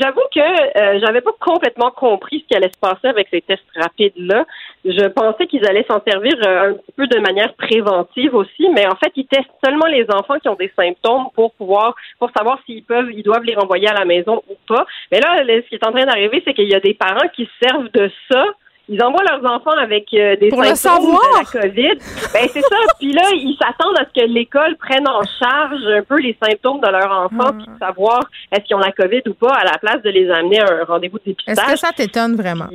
j'avoue 0.00 0.22
que 0.34 0.40
euh, 0.40 1.00
j'avais 1.04 1.20
pas 1.20 1.32
complètement 1.40 1.90
compris 1.90 2.40
ce 2.40 2.46
qui 2.46 2.56
allait 2.56 2.72
se 2.72 2.78
passer 2.80 3.08
avec 3.08 3.28
ces 3.30 3.42
tests 3.42 3.62
rapides-là. 3.76 4.46
Je 4.84 5.08
pensais 5.08 5.46
qu'ils 5.46 5.66
allaient 5.66 5.86
s'en 5.88 6.00
servir 6.06 6.34
euh, 6.46 6.72
un 6.72 6.76
peu 6.96 7.06
de 7.06 7.18
manière 7.18 7.54
préventive 7.54 8.34
aussi, 8.34 8.68
mais 8.70 8.86
en 8.86 8.96
fait, 8.96 9.12
ils 9.16 9.26
testent 9.26 9.50
seulement 9.64 9.86
les 9.86 10.06
enfants 10.10 10.38
qui 10.38 10.48
ont 10.48 10.54
des 10.54 10.72
symptômes 10.74 11.26
pour 11.34 11.52
pouvoir, 11.52 11.94
pour 12.18 12.30
savoir 12.36 12.58
s'ils 12.64 12.84
peuvent, 12.84 13.10
ils 13.12 13.22
doivent 13.22 13.44
les 13.44 13.54
renvoyer 13.54 13.88
à 13.88 13.94
la 13.94 14.04
maison 14.04 14.42
ou 14.48 14.56
pas. 14.66 14.86
Mais 15.10 15.20
là, 15.20 15.42
ce 15.44 15.68
qui 15.68 15.74
est 15.74 15.86
en 15.86 15.92
train 15.92 16.06
d'arriver, 16.06 16.42
c'est 16.44 16.54
qu'il 16.54 16.68
y 16.68 16.74
a 16.74 16.80
des 16.80 16.94
parents 16.94 17.28
qui 17.34 17.48
servent 17.62 17.90
de 17.90 18.10
ça 18.30 18.44
ils 18.88 19.02
envoient 19.02 19.22
leurs 19.22 19.44
enfants 19.50 19.76
avec 19.80 20.12
euh, 20.12 20.36
des 20.36 20.50
symptômes 20.50 21.12
de 21.12 21.38
la 21.38 21.60
COVID. 21.60 21.98
Ben 22.32 22.48
c'est 22.52 22.60
ça. 22.60 22.76
Puis 22.98 23.12
là, 23.12 23.22
ils 23.32 23.56
s'attendent 23.60 23.98
à 23.98 24.04
ce 24.04 24.20
que 24.20 24.26
l'école 24.26 24.76
prenne 24.76 25.08
en 25.08 25.22
charge 25.22 25.80
un 25.86 26.02
peu 26.02 26.18
les 26.18 26.36
symptômes 26.42 26.80
de 26.80 26.88
leurs 26.88 27.10
enfants, 27.10 27.52
hmm. 27.52 27.58
puis 27.58 27.66
savoir 27.78 28.20
est-ce 28.50 28.64
qu'ils 28.64 28.76
ont 28.76 28.80
la 28.80 28.92
COVID 28.92 29.22
ou 29.28 29.34
pas, 29.34 29.54
à 29.54 29.64
la 29.64 29.78
place 29.78 30.02
de 30.02 30.10
les 30.10 30.30
amener 30.30 30.60
à 30.60 30.66
un 30.80 30.84
rendez-vous 30.84 31.18
de 31.18 31.24
dépistage. 31.26 31.56
Est-ce 31.58 31.72
que 31.72 31.78
ça 31.78 31.92
t'étonne 31.92 32.34
vraiment? 32.34 32.68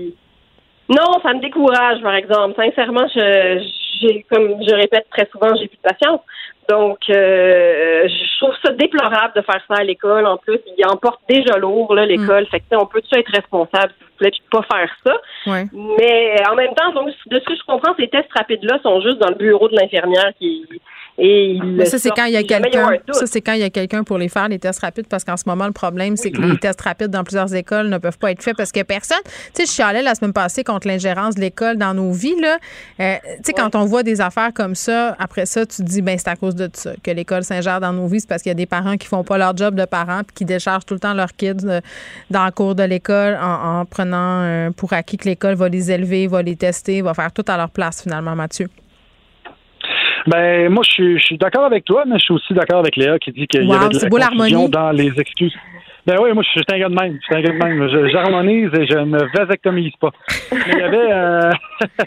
Non, 0.90 1.20
ça 1.22 1.34
me 1.34 1.42
décourage, 1.42 2.02
par 2.02 2.16
exemple. 2.16 2.56
Sincèrement, 2.56 3.06
je, 3.14 3.62
j'ai, 4.02 4.26
comme 4.30 4.64
je 4.64 4.74
répète 4.74 5.08
très 5.10 5.28
souvent, 5.32 5.54
j'ai 5.56 5.68
plus 5.68 5.78
de 5.78 5.82
patience. 5.82 6.22
Donc, 6.70 7.00
euh, 7.10 8.08
je 8.08 8.40
trouve 8.40 8.56
ça 8.64 8.74
déplorable 8.74 9.34
de 9.36 9.42
faire 9.42 9.62
ça 9.68 9.76
à 9.80 9.84
l'école. 9.84 10.26
En 10.26 10.38
plus, 10.38 10.60
il 10.78 10.86
emporte 10.86 11.22
déjà 11.30 11.58
lourd, 11.58 11.94
là, 11.96 12.06
l'école. 12.06 12.44
Mm. 12.44 12.48
Fait 12.48 12.60
que, 12.60 12.76
on 12.76 12.86
peut 12.86 13.02
tout 13.02 13.18
être 13.18 13.32
responsable, 13.32 13.94
s'il 13.98 14.06
vous 14.06 14.18
plaît, 14.18 14.32
puis 14.32 14.42
pas 14.52 14.64
faire 14.64 14.90
ça? 15.06 15.18
Mais 15.74 16.36
en 16.50 16.56
même 16.56 16.74
temps, 16.74 16.92
donc, 16.94 17.10
de 17.28 17.40
ce 17.40 17.46
que 17.46 17.56
je 17.56 17.64
comprends, 17.66 17.96
ces 17.98 18.10
tests 18.10 18.32
rapides-là 18.36 18.80
sont 18.84 19.02
juste 19.02 19.18
dans 19.20 19.30
le 19.30 19.36
bureau 19.36 19.70
de 19.70 19.76
l'infirmière 19.76 20.32
qui 20.40 20.68
et 21.20 21.58
ça, 21.86 21.98
c'est 21.98 22.12
quand 22.12 22.26
il 22.26 22.34
y 22.34 22.38
a 22.38 22.44
quelqu'un. 22.44 22.98
Ça, 23.12 23.26
c'est 23.26 23.42
quand 23.42 23.54
il 23.54 23.62
y 23.62 23.64
a 23.64 23.72
quelqu'un 23.72 24.04
pour 24.04 24.20
les 24.20 24.30
faire, 24.30 24.48
les 24.50 24.60
tests 24.60 24.82
rapides, 24.82 25.08
parce 25.08 25.24
qu'en 25.24 25.36
ce 25.36 25.44
moment, 25.48 25.66
le 25.66 25.72
problème, 25.72 26.16
c'est 26.16 26.30
que 26.30 26.42
les 26.42 26.58
tests 26.58 26.82
rapides 26.82 27.10
dans 27.10 27.24
plusieurs 27.24 27.54
écoles 27.56 27.90
ne 27.90 27.98
peuvent 27.98 28.20
pas 28.20 28.32
être 28.32 28.44
faits 28.44 28.56
parce 28.56 28.72
que 28.72 28.84
personne. 28.84 29.18
Tu 29.26 29.32
sais, 29.54 29.66
je 29.66 29.72
suis 29.72 29.82
allée 29.84 30.04
la 30.04 30.14
semaine 30.14 30.34
passée 30.34 30.64
contre 30.64 30.88
l'ingérence 30.88 31.36
de 31.36 31.42
l'école 31.42 31.78
dans 31.78 31.96
nos 31.96 32.12
vies. 32.12 32.40
Là. 32.40 32.58
Euh, 33.00 33.16
tu 33.38 33.46
sais, 33.46 33.54
quand 33.54 33.76
on 33.76 33.86
voit 33.86 34.04
des 34.04 34.22
affaires 34.22 34.54
comme 34.54 34.76
ça, 34.76 35.16
après 35.18 35.48
ça, 35.48 35.66
tu 35.66 35.78
te 35.78 35.82
dis, 35.84 36.04
ben 36.04 36.18
c'est 36.20 36.30
à 36.30 36.36
cause 36.36 36.56
de 36.56 36.70
ça 36.72 36.92
que 37.02 37.10
l'école 37.10 37.44
s'ingère 37.44 37.80
dans 37.80 37.94
nos 37.94 38.08
vies. 38.08 38.20
C'est 38.20 38.30
parce 38.30 38.44
qu'il 38.44 38.52
y 38.52 38.52
a 38.52 38.56
des 38.56 38.68
parents 38.68 38.98
qui 38.98 39.08
font 39.08 39.24
pas 39.24 39.40
leur 39.40 39.58
job 39.58 39.74
de 39.74 39.86
parents 39.86 40.22
puis 40.24 40.36
qui 40.36 40.46
déchargent 40.46 40.86
tout 40.86 40.94
le 40.94 41.00
temps 41.00 41.16
leurs 41.16 41.34
kids 41.34 41.66
euh, 41.66 41.82
dans 42.30 42.46
le 42.46 42.52
cours 42.52 42.76
de 42.76 42.84
l'école 42.84 43.38
en, 43.42 43.86
prenant 43.86 44.44
euh, 44.44 44.70
pour 44.70 44.94
acquis 44.94 45.18
que 45.18 45.28
l'école 45.28 45.56
va 45.56 45.68
les 45.68 45.92
élever, 45.92 46.28
va 46.28 46.44
les 46.44 46.56
tester, 46.56 47.02
va 47.02 47.16
faire 47.16 47.32
tout 47.32 47.46
à 47.48 47.58
leur 47.58 47.70
place, 47.72 48.04
finalement, 48.04 48.36
Mathieu. 48.36 48.68
Ben, 50.28 50.70
moi, 50.70 50.84
je 50.84 50.92
suis, 50.92 51.20
je 51.20 51.24
suis 51.24 51.38
d'accord 51.38 51.66
avec 51.66 51.86
toi, 51.86 52.04
mais 52.06 52.20
je 52.20 52.26
suis 52.26 52.34
aussi 52.34 52.54
d'accord 52.54 52.80
avec 52.80 52.98
Léa 52.98 53.18
qui 53.18 53.32
dit 53.32 53.48
qu'il 53.48 53.64
y 53.64 53.74
avait 53.74 53.88
de 53.88 54.18
la 54.18 54.28
confusion 54.28 54.68
dans 54.68 54.92
les 54.92 55.12
excuses. 55.20 55.56
Ben 56.06 56.16
oui, 56.22 56.32
moi, 56.34 56.44
je 56.44 56.50
suis 56.50 56.62
un 56.72 56.80
gars 56.80 56.90
de 56.90 56.96
même. 56.96 57.18
Je 57.20 57.26
suis 57.26 57.36
un 57.36 57.42
gars 57.42 57.52
de 57.52 57.58
même. 57.58 58.10
J'harmonise 58.10 58.70
et 58.74 58.86
je 58.88 58.98
ne 58.98 59.20
vasectomise 59.38 59.94
pas. 60.00 60.12
Mais 60.52 60.74
il 60.74 60.80
y 60.80 60.82
avait... 60.82 61.12
Euh... 61.12 61.52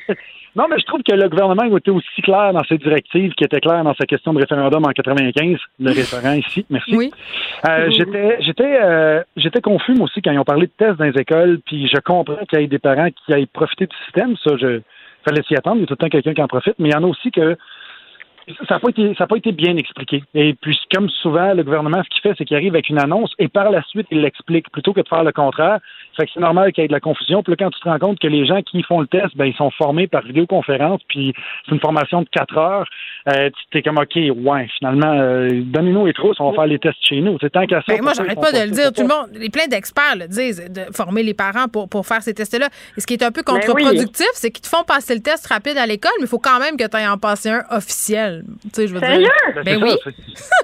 non, 0.57 0.67
mais 0.71 0.79
je 0.79 0.87
trouve 0.87 1.03
que 1.03 1.15
le 1.15 1.29
gouvernement 1.29 1.63
a 1.63 1.77
été 1.77 1.91
aussi 1.91 2.23
clair 2.23 2.53
dans 2.53 2.65
ses 2.65 2.79
directives 2.79 3.33
qu'il 3.33 3.47
était 3.47 3.61
clair 3.61 3.85
dans 3.85 3.95
sa 3.95 4.07
question 4.07 4.33
de 4.33 4.39
référendum 4.39 4.85
en 4.85 4.91
95, 4.91 5.59
le 5.81 5.91
référent 5.91 6.33
ici. 6.33 6.65
Merci. 6.71 6.97
Oui. 6.97 7.11
Euh, 7.69 7.91
j'étais, 7.91 8.39
j'étais, 8.41 8.79
euh, 8.83 9.23
j'étais 9.37 9.61
confus, 9.61 9.93
moi 9.93 10.05
aussi, 10.05 10.23
quand 10.23 10.33
ils 10.33 10.39
ont 10.39 10.45
parlé 10.45 10.67
de 10.67 10.73
tests 10.79 10.99
dans 10.99 11.05
les 11.05 11.21
écoles, 11.21 11.61
puis 11.67 11.87
je 11.87 12.01
comprends 12.01 12.45
qu'il 12.49 12.61
y 12.61 12.65
ait 12.65 12.69
des 12.69 12.79
parents 12.79 13.09
qui 13.11 13.35
aillent 13.35 13.47
profiter 13.47 13.87
du 13.87 13.97
système. 14.05 14.35
Ça, 14.43 14.57
je 14.59 14.81
fallait 15.27 15.43
s'y 15.43 15.55
attendre. 15.57 15.77
Il 15.77 15.81
y 15.81 15.85
a 15.85 15.87
tout 15.87 15.95
le 15.95 15.99
temps 15.99 16.09
quelqu'un 16.09 16.33
qui 16.33 16.43
en 16.43 16.49
profite. 16.49 16.75
Mais 16.79 16.89
il 16.89 16.93
y 16.93 16.97
en 16.97 17.05
a 17.05 17.07
aussi 17.07 17.31
que 17.31 17.57
ça 18.69 18.75
n'a 18.75 18.81
pas, 18.81 18.89
été, 18.89 19.15
ça 19.17 19.27
pas 19.27 19.37
été 19.37 19.53
bien 19.53 19.77
expliqué. 19.77 20.23
Et 20.35 20.55
puis, 20.55 20.79
comme 20.93 21.09
souvent, 21.09 21.55
le 21.55 21.62
gouvernement, 21.62 22.03
ce 22.03 22.09
qu'il 22.09 22.23
fait, 22.23 22.35
c'est 22.37 22.45
qu'il 22.45 22.57
arrive 22.57 22.75
avec 22.75 22.89
une 22.89 22.99
annonce 22.99 23.33
et 23.39 23.49
par 23.49 23.71
la 23.71 23.83
suite, 23.85 24.07
il 24.11 24.21
l'explique 24.21 24.71
plutôt 24.71 24.93
que 24.93 25.01
de 25.01 25.09
faire 25.09 25.25
le 25.25 25.33
contraire. 25.33 25.79
Fait 26.17 26.27
que 26.27 26.33
c'est 26.35 26.41
normal 26.41 26.73
qu'il 26.73 26.83
y 26.83 26.85
ait 26.85 26.89
de 26.89 26.93
la 26.93 27.01
confusion. 27.01 27.43
Puis 27.43 27.53
là, 27.53 27.57
quand 27.59 27.71
tu 27.71 27.81
te 27.81 27.89
rends 27.89 27.99
compte 27.99 28.19
que 28.19 28.27
les 28.27 28.47
gens 28.47 28.62
qui 28.62 28.83
font 28.83 29.01
le 29.01 29.07
test, 29.07 29.37
ben, 29.37 29.47
ils 29.47 29.55
sont 29.55 29.71
formés 29.71 30.07
par 30.07 30.23
vidéoconférence, 30.23 31.01
puis 31.09 31.33
c'est 31.65 31.75
une 31.75 31.81
formation 31.81 32.23
de 32.23 32.29
quatre 32.29 32.57
heures, 32.59 32.87
euh, 33.29 33.51
tu 33.71 33.79
es 33.79 33.83
comme, 33.83 33.99
OK, 33.99 34.17
ouais, 34.17 34.69
finalement, 34.79 35.12
euh, 35.12 35.49
donnez-nous 35.53 36.07
les 36.07 36.12
trousses, 36.12 36.37
on 36.41 36.51
va 36.51 36.57
faire 36.57 36.67
les 36.67 36.79
tests 36.79 37.05
chez 37.05 37.21
nous. 37.21 37.39
C'est 37.41 37.51
tant 37.51 37.67
qu'à 37.67 37.81
ça. 37.83 37.93
Ben, 37.93 38.03
moi, 38.03 38.12
j'arrête 38.17 38.41
pas 38.41 38.53
de 38.53 38.65
le 38.65 38.71
dire. 38.71 38.93
Tout 38.93 39.03
le 39.03 39.09
monde, 39.09 39.29
les 39.35 39.51
plein 39.51 39.67
d'experts 39.67 40.17
le 40.17 40.27
disent, 40.27 40.69
de 40.71 40.93
former 40.95 41.23
les 41.23 41.35
parents 41.35 41.69
pour, 41.69 41.89
pour 41.89 42.07
faire 42.07 42.23
ces 42.23 42.35
tests-là. 42.35 42.69
Et 42.97 43.01
ce 43.01 43.07
qui 43.07 43.15
est 43.15 43.23
un 43.23 43.31
peu 43.31 43.43
ben 43.47 43.55
contre-productif, 43.55 44.29
c'est 44.35 44.51
qu'ils 44.51 44.62
te 44.62 44.69
font 44.69 44.85
passer 44.85 45.15
le 45.15 45.23
test 45.23 45.47
rapide 45.47 45.79
à 45.79 45.87
l'école, 45.87 46.12
mais 46.19 46.25
il 46.25 46.29
faut 46.29 46.39
quand 46.39 46.59
même 46.59 46.77
que 46.77 46.89
tu 46.89 46.97
aies 46.97 47.09
en 47.09 47.19
passé 47.19 47.51
un 47.51 47.62
officiel. 47.71 48.30
Tu 48.62 48.69
sais, 48.73 48.86
je 48.86 48.94
veux 48.94 49.01
Sérieux? 49.01 49.20
dire. 49.20 49.62
Ben 49.65 49.82
oui. 49.82 49.94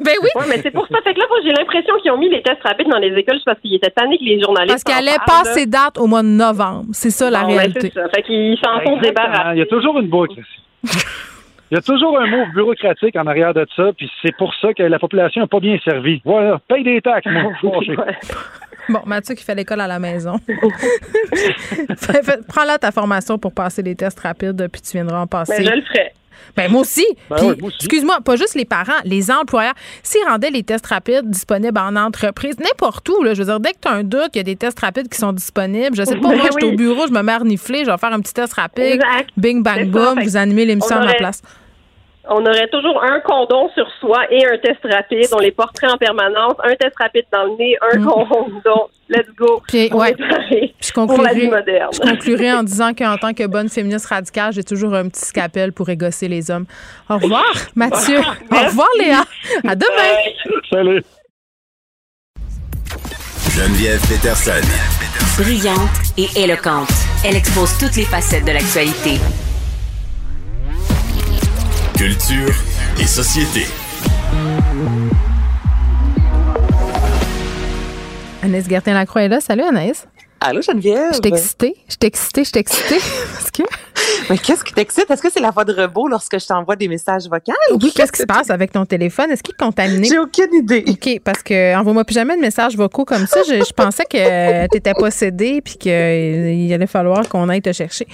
ben 0.05 0.15
oui. 0.23 0.29
Ouais, 0.35 0.45
mais 0.49 0.59
c'est 0.63 0.71
pour 0.71 0.87
ça. 0.89 0.99
Fait 1.03 1.15
que 1.15 1.19
là, 1.19 1.27
moi, 1.29 1.39
j'ai 1.45 1.53
l'impression 1.53 1.95
qu'ils 2.03 2.11
ont 2.13 2.19
mis 2.19 2.31
les 2.31 2.43
tests 2.43 2.63
rapides 2.63 2.89
dans 2.89 2.99
les 2.99 3.15
écoles 3.17 3.39
parce 3.45 3.61
qu'ils 3.61 3.75
étaient 3.75 3.91
tannés 3.91 4.19
que 4.19 4.25
les 4.25 4.41
journalistes. 4.41 4.85
Parce 4.85 4.85
qu'elle 4.85 5.09
allait 5.09 5.19
passer 5.27 5.67
date 5.67 5.99
au 5.99 6.07
mois 6.07 6.23
de 6.23 6.29
novembre. 6.29 6.87
C'est 6.93 7.11
ça 7.11 7.31
la 7.31 7.43
réalité. 7.43 7.93
c'est 7.93 8.01
ça. 8.01 8.09
Fait 8.15 8.23
qu'ils 8.23 8.59
s'en 8.59 8.81
font 8.81 8.99
débarrasser. 8.99 9.57
Il 9.57 9.59
y 9.59 9.63
a 9.63 9.67
toujours 9.67 9.99
une 9.99 10.09
boucle. 10.09 10.41
Il 11.71 11.75
y 11.75 11.79
a 11.79 11.81
toujours 11.81 12.17
un 12.21 12.27
mot 12.29 12.47
bureaucratique 12.55 13.17
en 13.17 13.27
arrière 13.27 13.53
de 13.53 13.67
ça, 13.75 13.91
puis 13.97 14.09
c'est 14.23 14.35
pour 14.37 14.55
ça 14.61 14.73
que 14.73 14.85
la 14.85 15.01
population 15.01 15.41
n'est 15.41 15.49
pas 15.49 15.59
bien 15.59 15.77
servie. 15.85 16.23
Voilà, 16.25 16.61
paye 16.69 16.85
des 16.85 17.01
taxes, 17.01 17.27
moi. 17.31 17.53
Bon, 18.89 19.01
Mathieu 19.05 19.35
qui 19.35 19.43
fait 19.43 19.57
l'école 19.57 19.81
à 19.81 19.89
la 19.89 19.99
maison. 19.99 20.37
Prends 22.49 22.65
là 22.65 22.79
ta 22.79 22.93
formation 22.93 23.37
pour 23.37 23.53
passer 23.53 23.83
les 23.83 23.97
tests 23.97 24.21
rapides, 24.21 24.69
puis 24.71 24.81
tu 24.81 24.93
viendras 24.93 25.23
en 25.23 25.27
passer. 25.27 25.55
Mais 25.59 25.65
ben, 25.65 25.71
je 25.71 25.77
le 25.77 25.83
ferai. 25.83 26.13
Ben 26.57 26.71
moi 26.71 26.83
aussi. 26.83 27.07
Ben 27.31 27.55
excuse-moi, 27.79 28.21
pas 28.25 28.37
juste 28.37 28.55
les 28.55 28.65
parents, 28.65 29.01
les 29.05 29.31
employeurs. 29.31 29.75
S'ils 30.03 30.25
rendaient 30.27 30.51
les 30.51 30.63
tests 30.63 30.87
rapides 30.87 31.29
disponibles 31.31 31.79
en 31.79 31.97
entreprise, 31.97 32.59
n'importe 32.59 33.09
où, 33.09 33.23
là, 33.23 33.35
je 33.35 33.43
veux 33.43 33.47
dire, 33.47 33.61
dès 33.61 33.73
que 33.73 33.79
tu 33.83 33.89
as 33.89 33.93
un 33.93 34.05
doute, 34.05 34.31
il 34.35 34.39
y 34.39 34.41
a 34.41 34.45
des 34.45 34.57
tests 34.57 34.81
rapides 34.81 35.09
qui 35.09 35.19
sont 35.19 35.33
disponibles. 35.33 35.97
Je 35.97 36.05
sais 36.05 36.17
pas, 36.17 36.29
ben 36.29 36.37
moi, 36.39 36.49
je 36.53 36.59
suis 36.59 36.75
au 36.75 36.77
bureau, 36.77 37.07
je 37.07 37.13
me 37.13 37.23
mets 37.23 37.33
à 37.33 37.39
renifler, 37.39 37.85
je 37.85 37.91
vais 37.91 37.99
faire 37.99 38.13
un 38.13 38.21
petit 38.21 38.35
test 38.35 38.55
rapide. 38.55 39.03
Bing, 39.37 39.63
bang, 39.63 39.91
boom, 39.91 40.23
vous 40.23 40.37
animez 40.37 40.65
l'émission 40.65 40.97
à 40.97 41.05
ma 41.05 41.15
place 41.15 41.43
on 42.29 42.45
aurait 42.45 42.69
toujours 42.69 43.03
un 43.03 43.21
condom 43.21 43.69
sur 43.75 43.87
soi 44.01 44.25
et 44.31 44.45
un 44.47 44.59
test 44.59 44.81
rapide. 44.85 45.29
On 45.33 45.39
les 45.39 45.53
porterait 45.53 45.89
en 45.89 45.97
permanence. 45.97 46.55
Un 46.63 46.75
test 46.75 46.95
rapide 46.99 47.25
dans 47.33 47.45
le 47.45 47.57
nez, 47.57 47.77
un 47.93 47.99
mm. 47.99 48.05
condom. 48.05 48.89
Let's 49.09 49.29
go. 49.37 49.63
Puis, 49.69 49.93
ouais. 49.93 50.17
je, 50.81 50.93
conclurai, 50.93 51.33
je 51.93 52.01
conclurai 52.01 52.53
en 52.53 52.65
disant 52.65 52.93
qu'en 52.93 53.17
tant 53.17 53.33
que 53.33 53.47
bonne 53.47 53.69
féministe 53.69 54.07
radicale, 54.07 54.53
j'ai 54.53 54.65
toujours 54.65 54.95
un 54.95 55.09
petit 55.09 55.25
scapel 55.25 55.73
pour 55.73 55.89
égosser 55.89 56.27
les 56.27 56.51
hommes. 56.51 56.67
Au 57.09 57.19
revoir, 57.19 57.45
Mathieu. 57.77 58.19
Au 58.19 58.67
revoir, 58.67 58.89
Léa. 58.99 59.23
À 59.67 59.77
demain. 59.77 60.61
Salut. 60.71 61.03
Geneviève 63.51 64.01
Peterson. 64.09 64.67
Brillante 65.39 65.79
et 66.19 66.43
éloquente. 66.43 66.91
Elle 67.25 67.37
expose 67.37 67.79
toutes 67.79 67.97
les 67.97 68.05
facettes 68.05 68.45
de 68.45 68.53
l'actualité 68.53 69.21
Culture 71.97 72.53
et 73.01 73.07
société. 73.07 73.67
Anaïs 78.43 78.69
Gertin-Lacroix 78.69 79.23
est 79.23 79.29
là. 79.29 79.41
Salut 79.41 79.63
Anaïs. 79.63 80.07
Allô 80.41 80.61
Geneviève? 80.61 81.13
Je 81.13 81.15
suis 81.15 81.29
excitée, 81.29 81.75
je 81.89 81.93
suis 81.93 81.99
excitée, 82.03 82.45
je 82.45 82.49
suis 82.51 82.59
excitée. 82.59 82.99
Parce 83.33 83.51
que 83.51 83.63
Mais 84.31 84.39
qu'est-ce 84.39 84.65
qui 84.65 84.73
t'excite? 84.73 85.11
Est-ce 85.11 85.23
que 85.23 85.31
c'est 85.31 85.41
la 85.41 85.51
voix 85.51 85.65
de 85.65 85.73
robot 85.73 86.09
lorsque 86.09 86.39
je 86.39 86.47
t'envoie 86.47 86.77
des 86.77 86.89
messages 86.89 87.25
vocaux? 87.25 87.53
Oui, 87.71 87.93
qu'est-ce 87.95 88.13
qui 88.13 88.21
se 88.21 88.27
passe 88.27 88.51
avec 88.51 88.73
ton 88.73 88.85
téléphone? 88.85 89.31
Est-ce 89.31 89.43
qu'il 89.43 89.55
est 89.55 89.63
contaminé? 89.63 90.09
J'ai 90.09 90.19
aucune 90.19 90.53
idée. 90.55 90.85
OK, 90.89 91.21
parce 91.25 91.43
que 91.43 91.77
envoie-moi 91.77 92.05
plus 92.05 92.15
jamais 92.15 92.37
de 92.37 92.41
messages 92.41 92.77
vocaux 92.77 93.05
comme 93.05 93.27
ça. 93.27 93.41
Je, 93.47 93.73
pensais 93.73 94.05
que 94.05 94.69
tu 94.69 94.77
étais 94.77 94.95
possédé 94.95 95.61
puis 95.61 95.77
qu'il 95.77 96.73
allait 96.73 96.87
falloir 96.87 97.29
qu'on 97.29 97.49
aille 97.49 97.63
te 97.63 97.73
chercher. 97.73 98.07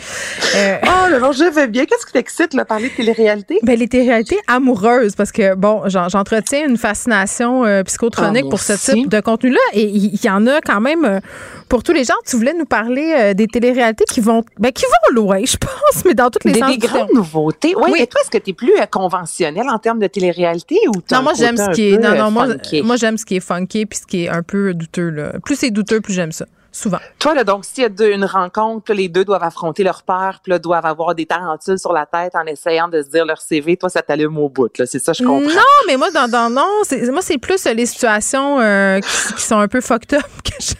Euh, 0.56 0.78
oh, 0.86 1.18
non, 1.20 1.32
je 1.32 1.44
vais 1.44 1.68
bien. 1.68 1.84
Qu'est-ce 1.84 2.06
qui 2.06 2.12
t'excite, 2.12 2.54
là, 2.54 2.64
parler 2.64 2.88
de 2.88 2.94
télé-réalité? 2.94 3.58
Ben, 3.62 3.78
les 3.78 3.88
télé-réalités 3.88 4.38
amoureuses, 4.48 5.14
parce 5.14 5.32
que, 5.32 5.54
bon, 5.54 5.82
j'entretiens 5.86 6.68
une 6.68 6.76
fascination 6.76 7.64
euh, 7.64 7.82
psychotronique 7.84 8.44
ah, 8.46 8.50
pour 8.50 8.60
ce 8.60 8.72
type 8.72 9.08
de 9.08 9.20
contenu-là 9.20 9.60
et 9.72 9.84
il 9.84 10.24
y, 10.24 10.30
en 10.30 10.46
a 10.46 10.60
quand 10.60 10.80
même 10.80 11.04
euh, 11.04 11.20
pour 11.68 11.82
tous 11.82 11.92
les 11.92 12.04
gens. 12.04 12.14
Tu 12.26 12.36
voulais 12.36 12.54
nous 12.54 12.64
parler 12.64 13.34
des 13.34 13.46
télé-réalités 13.46 14.04
qui 14.04 14.20
vont, 14.20 14.42
ben, 14.58 14.72
qui 14.72 14.84
vont 14.84 15.14
loin, 15.14 15.40
je 15.44 15.56
pense 15.56 15.71
mais 16.04 16.14
dans 16.14 16.30
toutes 16.30 16.44
les 16.44 16.52
des, 16.52 16.60
des 16.60 16.78
grandes 16.78 17.12
nouveautés. 17.12 17.74
oui. 17.76 17.94
Et 17.98 18.06
toi, 18.06 18.20
est-ce 18.20 18.30
que 18.30 18.38
tu 18.38 18.50
es 18.50 18.52
plus 18.52 18.74
euh, 18.78 18.86
conventionnel 18.86 19.68
en 19.68 19.78
termes 19.78 19.98
de 19.98 20.06
télé-réalité 20.06 20.76
ou 20.88 20.92
Non, 21.10 21.22
moi 21.22 21.32
j'aime 21.34 21.56
ce 21.56 21.70
qui 21.70 21.92
est 21.92 21.98
non 21.98 22.16
non 22.16 22.30
moi, 22.30 22.46
moi 22.82 22.96
j'aime 22.96 23.18
ce 23.18 23.24
qui 23.24 23.36
est 23.36 23.40
funky 23.40 23.86
puis 23.86 23.98
ce 23.98 24.06
qui 24.06 24.24
est 24.24 24.28
un 24.28 24.42
peu 24.42 24.74
douteux 24.74 25.10
là. 25.10 25.32
Plus 25.44 25.56
c'est 25.56 25.70
douteux, 25.70 26.00
plus 26.00 26.14
j'aime 26.14 26.32
ça. 26.32 26.46
Souvent. 26.74 26.98
Toi, 27.18 27.34
là, 27.34 27.44
donc, 27.44 27.66
s'il 27.66 27.84
y 27.84 27.86
a 27.86 28.06
une 28.06 28.24
rencontre, 28.24 28.94
les 28.94 29.10
deux 29.10 29.26
doivent 29.26 29.42
affronter 29.42 29.84
leur 29.84 30.02
père, 30.04 30.40
puis 30.42 30.52
là, 30.52 30.58
doivent 30.58 30.86
avoir 30.86 31.14
des 31.14 31.26
tarentules 31.26 31.78
sur 31.78 31.92
la 31.92 32.06
tête 32.06 32.34
en 32.34 32.46
essayant 32.46 32.88
de 32.88 33.02
se 33.02 33.10
dire 33.10 33.26
leur 33.26 33.42
CV, 33.42 33.76
toi, 33.76 33.90
ça 33.90 34.00
t'allume 34.00 34.38
au 34.38 34.48
bout, 34.48 34.78
là. 34.78 34.86
C'est 34.86 34.98
ça, 34.98 35.12
je 35.12 35.22
comprends. 35.22 35.50
Non, 35.50 35.62
mais 35.86 35.98
moi, 35.98 36.10
dans, 36.10 36.28
dans 36.28 36.48
non, 36.48 36.66
moi, 37.10 37.20
c'est 37.20 37.36
plus 37.36 37.62
les 37.66 37.84
situations 37.84 38.58
euh, 38.58 39.00
qui, 39.00 39.42
sont 39.42 39.58
un 39.58 39.68
peu 39.68 39.82
fucked 39.82 40.14
up 40.14 40.24
que 40.44 40.52
je... 40.60 40.72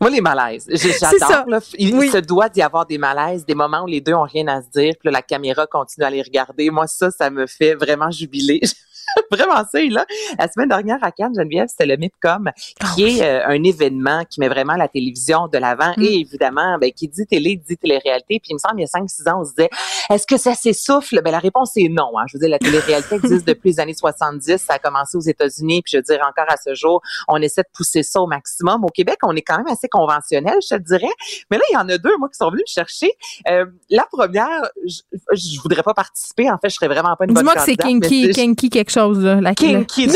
Moi, 0.00 0.10
les 0.10 0.20
malaises. 0.20 0.66
J'adore. 0.70 1.60
Il, 1.76 2.10
se 2.10 2.18
doit 2.18 2.48
d'y 2.48 2.62
avoir 2.62 2.86
des 2.86 2.98
malaises, 2.98 3.44
des 3.44 3.54
moments 3.54 3.82
où 3.82 3.86
les 3.86 4.00
deux 4.00 4.14
ont 4.14 4.22
rien 4.22 4.46
à 4.46 4.62
se 4.62 4.68
dire, 4.68 4.94
puis 4.98 5.10
la 5.10 5.22
caméra 5.22 5.66
continue 5.66 6.06
à 6.06 6.10
les 6.10 6.22
regarder. 6.22 6.70
Moi, 6.70 6.86
ça, 6.86 7.10
ça 7.10 7.30
me 7.30 7.46
fait 7.46 7.74
vraiment 7.74 8.10
jubiler. 8.10 8.60
vraiment 9.30 9.64
ça. 9.70 9.80
là, 9.80 10.06
la 10.38 10.48
semaine 10.48 10.68
dernière 10.68 10.98
à 11.02 11.12
Cannes, 11.12 11.34
Geneviève, 11.34 11.68
c'était 11.68 11.86
le 11.86 11.96
MIPCOM, 11.96 12.50
qui 12.94 13.04
ah 13.04 13.08
est 13.08 13.22
euh, 13.22 13.46
un 13.46 13.62
événement 13.62 14.24
qui 14.24 14.40
met 14.40 14.48
vraiment 14.48 14.74
la 14.74 14.88
télévision 14.88 15.48
de 15.48 15.58
l'avant 15.58 15.92
mm. 15.96 16.02
et 16.02 16.20
évidemment, 16.20 16.78
ben, 16.78 16.90
qui 16.92 17.08
dit 17.08 17.26
télé, 17.26 17.56
dit 17.56 17.76
télé-réalité. 17.76 18.40
Puis 18.40 18.50
il 18.50 18.54
me 18.54 18.58
semble, 18.58 18.80
il 18.80 18.82
y 18.82 18.84
a 18.84 19.00
5-6 19.00 19.30
ans, 19.30 19.40
on 19.40 19.44
se 19.44 19.50
disait, 19.50 19.70
est-ce 20.10 20.26
que 20.26 20.36
ça 20.36 20.54
s'essouffle? 20.54 21.20
Ben, 21.22 21.30
la 21.30 21.38
réponse 21.38 21.76
est 21.76 21.88
non. 21.88 22.18
Hein. 22.18 22.24
Je 22.28 22.36
veux 22.36 22.40
dire, 22.40 22.50
la 22.50 22.58
télé-réalité 22.58 23.16
existe 23.16 23.46
depuis 23.46 23.70
les 23.70 23.80
années 23.80 23.94
70. 23.94 24.56
Ça 24.58 24.74
a 24.74 24.78
commencé 24.78 25.16
aux 25.16 25.22
États-Unis. 25.22 25.82
Puis 25.82 25.92
je 25.92 25.96
veux 25.98 26.02
dire, 26.02 26.20
encore 26.26 26.50
à 26.50 26.56
ce 26.56 26.74
jour, 26.74 27.02
on 27.28 27.36
essaie 27.36 27.62
de 27.62 27.68
pousser 27.74 28.02
ça 28.02 28.20
au 28.20 28.26
maximum. 28.26 28.84
Au 28.84 28.88
Québec, 28.88 29.18
on 29.22 29.34
est 29.36 29.42
quand 29.42 29.58
même 29.58 29.66
assez 29.66 29.88
conventionnel, 29.88 30.56
je 30.62 30.76
te 30.76 30.82
dirais. 30.82 31.12
Mais 31.50 31.58
là, 31.58 31.64
il 31.70 31.74
y 31.74 31.76
en 31.76 31.88
a 31.88 31.98
deux, 31.98 32.16
moi, 32.18 32.28
qui 32.28 32.36
sont 32.36 32.50
venus 32.50 32.64
me 32.66 32.72
chercher. 32.72 33.12
Euh, 33.48 33.66
la 33.90 34.06
première, 34.10 34.70
je, 34.86 35.00
je 35.32 35.60
voudrais 35.60 35.82
pas 35.82 35.94
participer. 35.94 36.50
En 36.50 36.58
fait, 36.58 36.68
je 36.70 36.74
serais 36.74 36.88
vraiment 36.88 37.14
pas 37.16 37.24
une 37.24 37.34
bonne 37.34 37.44
Dis-moi 37.44 37.54
que 37.54 37.62
c'est 37.62 37.76
kinky, 37.76 38.30
kinky 38.30 38.70
quelque 38.70 38.90
chose 38.90 38.97
chose, 38.98 39.22
là. 39.22 39.40
La 39.40 39.54
Kinky 39.54 40.06
Yes, 40.06 40.14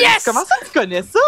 yes! 0.00 0.24
Comment 0.24 0.40
ça, 0.40 0.56
tu 0.64 0.78
connais 0.78 1.02
ça? 1.02 1.20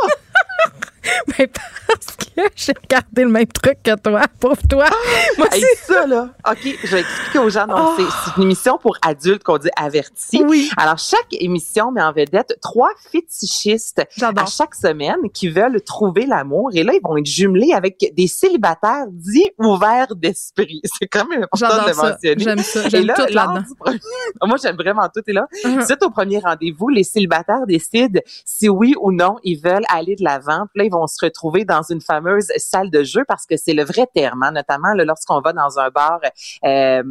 Mais 1.39 1.47
parce 1.47 2.17
que 2.17 2.43
j'ai 2.55 2.73
regardé 2.73 3.23
le 3.25 3.31
même 3.31 3.47
truc 3.47 3.83
que 3.83 3.95
toi, 3.97 4.23
pauvre 4.41 4.61
toi. 4.69 4.87
Moi 5.39 5.49
aussi. 5.53 5.65
ça, 5.87 6.07
là, 6.07 6.31
OK, 6.49 6.79
je 6.85 6.89
vais 6.89 7.01
expliquer 7.01 7.39
aux 7.39 7.51
gens. 7.51 7.67
Donc, 7.67 7.95
c'est 7.97 8.05
oh. 8.05 8.31
une 8.37 8.43
émission 8.45 8.79
pour 8.79 8.97
adultes 9.03 9.43
qu'on 9.43 9.59
dit 9.59 9.71
avertis. 9.77 10.43
Oui. 10.45 10.71
Alors, 10.77 10.99
chaque 10.99 11.33
émission 11.33 11.91
met 11.91 12.03
en 12.03 12.13
vedette 12.13 12.57
trois 12.61 12.91
fétichistes 13.11 14.03
à 14.21 14.47
chaque 14.47 14.75
semaine 14.75 15.31
qui 15.33 15.49
veulent 15.49 15.81
trouver 15.83 16.27
l'amour. 16.27 16.71
Et 16.75 16.83
là, 16.83 16.93
ils 16.95 17.01
vont 17.03 17.17
être 17.17 17.27
jumelés 17.27 17.73
avec 17.73 18.13
des 18.15 18.27
célibataires 18.27 19.07
dits 19.11 19.51
ouverts 19.59 20.15
d'esprit. 20.15 20.81
C'est 20.99 21.09
quand 21.09 21.27
même 21.29 21.43
important 21.43 21.87
de 21.87 21.95
mentionner. 21.95 22.45
J'aime 22.45 22.59
ça. 22.59 22.89
J'aime 22.89 23.13
tout 23.15 23.33
là-dedans. 23.33 23.63
Moi, 24.47 24.57
j'aime 24.63 24.77
vraiment 24.77 25.09
tout. 25.15 25.23
Et 25.27 25.33
là, 25.33 25.47
uh 25.65 25.79
au 26.01 26.11
premier 26.11 26.39
rendez-vous, 26.39 26.89
les 26.89 27.03
célibataires 27.03 27.67
décident 27.67 28.21
si 28.45 28.69
oui 28.69 28.95
ou 29.01 29.11
non 29.11 29.37
ils 29.43 29.61
veulent 29.61 29.85
aller 29.89 30.15
de 30.17 30.25
l'avant. 30.25 30.67
Puis 30.73 30.79
là, 30.79 30.85
ils 30.85 30.93
vont 30.93 30.98
se 31.07 31.25
retrouver 31.25 31.65
dans 31.65 31.83
une 31.83 32.01
fameuse 32.01 32.49
salle 32.57 32.91
de 32.91 33.03
jeu 33.03 33.25
parce 33.27 33.47
que 33.47 33.57
c'est 33.57 33.75
le 33.75 33.85
vrai 33.85 34.07
terme, 34.15 34.43
hein, 34.43 34.53
notamment 34.53 34.95
lorsqu'on 34.95 35.41
va 35.41 35.53
dans 35.53 35.79
un 35.79 35.91
bar. 35.91 36.21
Euh, 36.65 37.03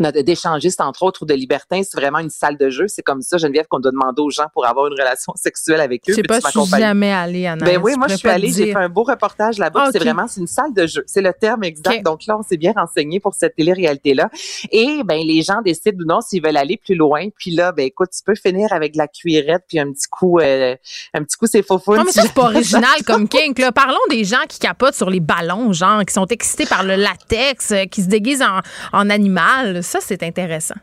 d'échangistes, 0.00 0.80
entre 0.80 1.02
autres, 1.02 1.22
ou 1.22 1.26
de 1.26 1.34
libertins, 1.34 1.82
c'est 1.82 1.98
vraiment 1.98 2.18
une 2.18 2.30
salle 2.30 2.56
de 2.56 2.70
jeu. 2.70 2.86
C'est 2.88 3.02
comme 3.02 3.22
ça, 3.22 3.38
Geneviève, 3.38 3.66
qu'on 3.68 3.80
doit 3.80 3.92
demander 3.92 4.22
aux 4.22 4.30
gens 4.30 4.46
pour 4.52 4.66
avoir 4.66 4.86
une 4.86 4.94
relation 4.94 5.32
sexuelle 5.36 5.80
avec 5.80 6.02
eux. 6.08 6.12
Je 6.12 6.14
sais 6.14 6.22
pas, 6.22 6.40
je 6.40 6.48
suis 6.48 6.78
jamais 6.78 7.12
allée, 7.12 7.46
Anna. 7.46 7.64
Ben 7.64 7.80
oui, 7.82 7.94
moi, 7.96 8.08
je 8.08 8.16
suis 8.16 8.28
allée, 8.28 8.50
j'ai 8.50 8.72
fait 8.72 8.78
un 8.78 8.88
beau 8.88 9.02
reportage 9.02 9.58
là-bas. 9.58 9.90
C'est 9.92 9.98
vraiment, 9.98 10.26
c'est 10.26 10.40
une 10.40 10.46
salle 10.46 10.72
de 10.74 10.86
jeu. 10.86 11.04
C'est 11.06 11.22
le 11.22 11.32
terme 11.32 11.64
exact. 11.64 12.04
Donc 12.04 12.26
là, 12.26 12.38
on 12.38 12.42
s'est 12.42 12.56
bien 12.56 12.72
renseigné 12.74 13.20
pour 13.20 13.34
cette 13.34 13.56
télé-réalité-là. 13.56 14.30
Et, 14.70 15.02
ben, 15.04 15.20
les 15.24 15.42
gens 15.42 15.60
décident 15.62 15.98
ou 16.02 16.06
non 16.06 16.20
s'ils 16.20 16.42
veulent 16.42 16.56
aller 16.56 16.76
plus 16.76 16.94
loin. 16.94 17.28
Puis 17.38 17.50
là, 17.50 17.72
ben, 17.72 17.84
écoute, 17.84 18.10
tu 18.16 18.22
peux 18.24 18.34
finir 18.34 18.72
avec 18.72 18.96
la 18.96 19.08
cuirette 19.08 19.64
puis 19.68 19.78
un 19.78 19.92
petit 19.92 20.08
coup, 20.08 20.38
euh, 20.38 20.76
un 21.14 21.22
petit 21.24 21.36
coup, 21.36 21.46
c'est 21.46 21.62
faux 21.62 21.80
Non, 21.88 22.04
mais 22.04 22.12
ça, 22.12 22.22
c'est 22.22 22.34
pas 22.34 22.44
original 22.50 23.02
comme 23.06 23.28
kink, 23.28 23.58
là. 23.58 23.72
Parlons 23.72 23.98
des 24.08 24.24
gens 24.24 24.44
qui 24.48 24.58
capotent 24.58 24.94
sur 24.94 25.10
les 25.10 25.20
ballons, 25.20 25.72
genre, 25.72 26.04
qui 26.04 26.14
sont 26.14 26.26
excités 26.26 26.66
par 26.66 26.82
le 26.82 26.96
latex, 26.96 27.72
euh, 27.72 27.84
qui 27.84 28.02
se 28.02 28.08
déguisent 28.08 28.42
en, 28.42 28.60
en 28.92 29.10
animal. 29.10 29.82
Ça, 29.90 29.98
c'est 30.00 30.22
intéressant. 30.22 30.76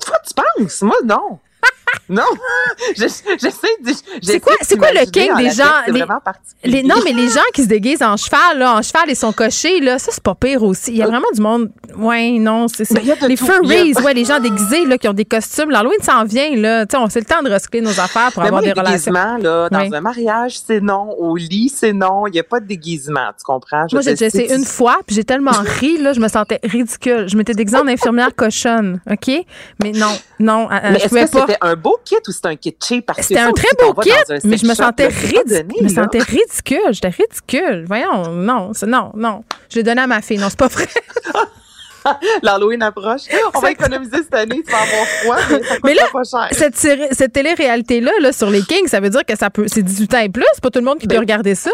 Toi, 0.00 0.16
tu 0.26 0.32
penses? 0.32 0.80
Moi, 0.80 0.96
non. 1.04 1.38
Non, 2.08 2.22
j'essaie 2.96 3.36
de. 3.84 3.92
C'est 4.22 4.40
quoi, 4.40 4.54
c'est 4.62 4.76
quoi 4.76 4.92
le 4.92 5.10
king 5.10 5.34
des 5.36 5.50
gens 5.50 5.64
les, 6.64 6.82
Non, 6.82 6.96
mais 7.04 7.12
les 7.12 7.28
gens 7.28 7.40
qui 7.54 7.62
se 7.62 7.68
déguisent 7.68 8.02
en 8.02 8.16
cheval, 8.16 8.58
là, 8.58 8.76
en 8.76 8.82
cheval 8.82 9.08
et 9.08 9.14
sont 9.14 9.32
cochés, 9.32 9.80
là, 9.80 9.98
ça 9.98 10.10
c'est 10.12 10.22
pas 10.22 10.34
pire 10.34 10.62
aussi. 10.62 10.92
Il 10.92 10.98
y 10.98 11.02
a 11.02 11.06
vraiment 11.06 11.30
du 11.34 11.40
monde. 11.40 11.70
Ouais, 11.96 12.30
non, 12.38 12.66
c'est 12.68 12.88
les 13.28 13.36
furries, 13.36 13.94
ouais, 13.94 14.14
les 14.14 14.24
gens 14.24 14.40
déguisés 14.40 14.84
là 14.86 14.98
qui 14.98 15.08
ont 15.08 15.12
des 15.12 15.24
costumes. 15.24 15.70
L'Halloween 15.70 16.00
s'en 16.02 16.24
vient 16.24 16.54
là. 16.56 16.86
Tu 16.86 16.96
sais, 16.96 17.02
on 17.02 17.08
sait 17.08 17.20
le 17.20 17.26
temps 17.26 17.42
de 17.42 17.50
recycler 17.50 17.80
nos 17.80 17.98
affaires 18.00 18.32
pour 18.32 18.42
avoir 18.42 18.62
des 18.62 18.72
relations. 18.72 19.12
là, 19.12 19.68
dans 19.70 19.94
un 19.94 20.00
mariage, 20.00 20.58
c'est 20.58 20.80
non. 20.80 21.14
Au 21.18 21.36
lit, 21.36 21.72
c'est 21.74 21.92
non. 21.92 22.26
Il 22.26 22.34
y 22.34 22.40
a 22.40 22.44
pas 22.44 22.60
de 22.60 22.66
déguisement. 22.66 23.30
Tu 23.38 23.44
comprends? 23.44 23.86
Moi, 23.92 24.02
j'ai 24.02 24.12
essayé 24.12 24.52
une 24.54 24.64
fois, 24.64 24.98
puis 25.06 25.16
j'ai 25.16 25.24
tellement 25.24 25.52
ri 25.80 25.98
là, 25.98 26.12
je 26.12 26.20
me 26.20 26.28
sentais 26.28 26.60
ridicule. 26.64 27.28
Je 27.28 27.36
m'étais 27.36 27.54
déguisée 27.54 27.78
en 27.78 27.86
infirmière 27.86 28.34
cochonne, 28.34 29.00
ok? 29.10 29.44
Mais 29.82 29.92
non, 29.92 30.12
non, 30.38 30.68
mais 30.70 30.98
je 30.98 31.08
pouvais 31.08 31.26
pas. 31.26 31.46
C'était 31.46 31.58
un 31.60 31.76
beau 31.82 31.98
kit 32.04 32.16
ou 32.26 32.32
c'était 32.32 32.48
un 32.48 32.56
kit 32.56 32.76
cheap? 32.82 33.10
C'était 33.18 33.40
un 33.40 33.52
très 33.52 33.68
beau 33.78 33.94
kit, 33.94 34.10
mais 34.44 34.56
je 34.56 34.66
me 34.66 34.74
sentais 34.74 35.08
ridicule. 35.08 35.66
Je 35.78 35.84
me 35.84 35.88
sentais 35.88 36.20
ridicule. 36.20 36.92
J'étais 36.92 37.08
ridicule. 37.08 37.84
Voyons, 37.86 38.30
non, 38.30 38.72
non, 38.86 39.12
non. 39.14 39.44
Je 39.70 39.76
l'ai 39.76 39.82
donné 39.82 40.02
à 40.02 40.06
ma 40.06 40.22
fille. 40.22 40.38
Non, 40.38 40.48
c'est 40.48 40.58
pas 40.58 40.68
vrai. 40.68 40.86
L'Halloween 42.42 42.82
approche. 42.82 43.22
On 43.54 43.60
va 43.60 43.70
économiser 43.70 44.18
cette 44.18 44.34
année, 44.34 44.62
tu 44.64 44.72
vas 44.72 44.78
avoir 44.78 45.06
froid, 45.06 45.36
mais 45.50 45.62
ça 45.62 45.78
coûte 45.78 45.94
là, 45.94 46.06
pas 46.12 46.24
cher. 46.24 46.48
Cette, 46.50 46.76
cette 46.76 47.32
télé-réalité-là, 47.32 48.10
là, 48.20 48.32
sur 48.32 48.50
les 48.50 48.62
Kings, 48.62 48.88
ça 48.88 49.00
veut 49.00 49.10
dire 49.10 49.24
que 49.24 49.36
ça 49.36 49.50
peut, 49.50 49.66
c'est 49.68 49.82
18 49.82 50.14
ans 50.14 50.18
et 50.18 50.28
plus. 50.28 50.44
C'est 50.54 50.62
pas 50.62 50.70
tout 50.70 50.80
le 50.80 50.84
monde 50.84 50.98
qui 50.98 51.06
peut 51.06 51.14
ben 51.14 51.20
regarder 51.20 51.54
ça? 51.54 51.70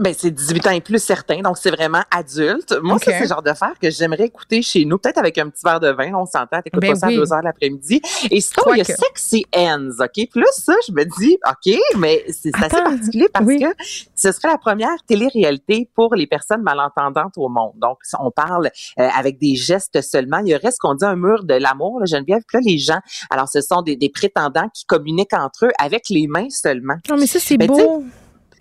Ben, 0.00 0.14
c'est 0.16 0.30
18 0.30 0.66
ans 0.66 0.70
et 0.70 0.80
plus 0.80 1.02
certain, 1.02 1.40
donc 1.40 1.58
c'est 1.58 1.70
vraiment 1.70 2.02
adulte. 2.10 2.76
Moi, 2.82 2.98
ça, 2.98 3.12
c'est 3.12 3.20
le 3.20 3.26
genre 3.26 3.42
de 3.42 3.52
faire 3.52 3.74
que 3.80 3.90
j'aimerais 3.90 4.26
écouter 4.26 4.62
chez 4.62 4.84
nous, 4.84 4.98
peut-être 4.98 5.18
avec 5.18 5.38
un 5.38 5.48
petit 5.48 5.62
verre 5.64 5.80
de 5.80 5.90
vin. 5.90 6.12
on 6.14 6.26
s'entend, 6.26 6.62
t'écoutes 6.62 6.80
ben 6.80 6.92
pas 6.92 6.98
ça 6.98 7.06
à 7.06 7.10
2 7.10 7.32
heures 7.32 7.42
l'après-midi. 7.42 8.00
Et 8.30 8.40
sinon, 8.40 8.74
il 8.74 8.78
y 8.78 8.80
a 8.80 8.84
Sexy 8.84 9.44
Ends, 9.54 9.90
OK? 9.98 10.12
Puis 10.14 10.40
là, 10.40 10.46
ça, 10.52 10.74
je 10.86 10.92
me 10.92 11.04
dis, 11.18 11.38
OK, 11.46 11.78
mais 11.96 12.24
c'est 12.28 12.54
assez 12.54 12.82
particulier 12.82 13.28
parce 13.32 13.46
que 13.46 13.84
ce 14.14 14.32
serait 14.32 14.48
la 14.48 14.58
première 14.58 14.96
télé-réalité 15.06 15.88
pour 15.94 16.14
les 16.14 16.26
personnes 16.26 16.62
malentendantes 16.62 17.34
au 17.36 17.48
monde. 17.48 17.74
Donc, 17.76 17.98
on 18.20 18.30
parle 18.30 18.70
euh, 18.98 19.08
avec 19.16 19.38
des 19.38 19.54
gestes 19.54 20.00
seulement. 20.00 20.38
Il 20.38 20.48
y 20.48 20.54
aurait 20.54 20.70
ce 20.70 20.78
qu'on 20.78 20.94
dit 20.94 21.04
un 21.04 21.16
mur 21.16 21.44
de 21.44 21.54
l'amour, 21.54 22.04
Geneviève. 22.06 22.42
Puis 22.46 22.58
là, 22.58 22.62
les 22.64 22.78
gens, 22.78 23.00
alors 23.30 23.48
ce 23.48 23.60
sont 23.60 23.82
des, 23.82 23.96
des, 23.96 24.08
prétendants 24.08 24.68
qui 24.74 24.84
communiquent 24.84 25.34
entre 25.34 25.66
eux 25.66 25.72
avec 25.78 26.08
les 26.08 26.26
mains 26.26 26.50
seulement. 26.50 26.96
Non, 27.08 27.16
mais 27.16 27.26
ça, 27.26 27.38
c'est 27.40 27.56
ben, 27.56 27.68
beau 27.68 28.04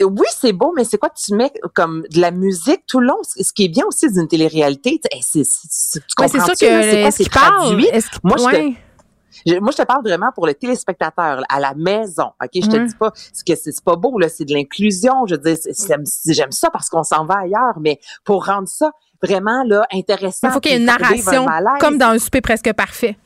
oui, 0.03 0.27
c'est 0.29 0.53
beau, 0.53 0.73
mais 0.75 0.83
c'est 0.83 0.97
quoi 0.97 1.09
tu 1.09 1.35
mets 1.35 1.51
comme 1.73 2.03
de 2.09 2.19
la 2.19 2.31
musique 2.31 2.83
tout 2.87 2.99
le 2.99 3.07
long? 3.07 3.17
Ce 3.23 3.51
qui 3.53 3.65
est 3.65 3.69
bien 3.69 3.85
aussi 3.85 4.11
d'une 4.11 4.27
télé-réalité, 4.27 4.99
c'est, 5.21 5.43
c'est, 5.43 5.43
c'est 5.43 6.39
sûr 6.41 6.53
que 6.53 7.11
c'est 7.11 7.29
parle, 7.29 7.75
moi, 8.23 8.37
je 8.37 8.43
te, 8.43 9.59
moi, 9.59 9.71
je 9.71 9.77
te 9.77 9.83
parle 9.83 10.03
vraiment 10.03 10.31
pour 10.33 10.47
le 10.47 10.53
téléspectateur, 10.53 11.43
à 11.49 11.59
la 11.59 11.73
maison. 11.75 12.31
OK? 12.41 12.49
Je 12.53 12.67
te 12.67 12.85
dis 12.85 12.95
pas 12.95 13.11
que 13.11 13.55
c'est 13.55 13.83
pas 13.83 13.95
beau, 13.95 14.19
là, 14.19 14.29
c'est 14.29 14.45
de 14.45 14.53
l'inclusion. 14.53 15.25
Je 15.27 15.35
dire, 15.35 15.55
j'aime 16.27 16.51
ça 16.51 16.69
parce 16.69 16.89
qu'on 16.89 17.03
s'en 17.03 17.25
va 17.25 17.39
ailleurs, 17.39 17.79
mais 17.79 17.99
pour 18.23 18.45
rendre 18.45 18.67
ça 18.67 18.91
vraiment 19.21 19.63
là, 19.63 19.85
intéressant. 19.91 20.47
Il 20.47 20.51
faut 20.51 20.59
qu'il 20.59 20.71
y 20.71 20.75
ait 20.75 20.79
une 20.79 20.85
narration, 20.85 21.45
comme 21.79 21.97
dans 21.97 22.09
un 22.09 22.19
souper 22.19 22.41
presque 22.41 22.71
parfait. 22.73 23.17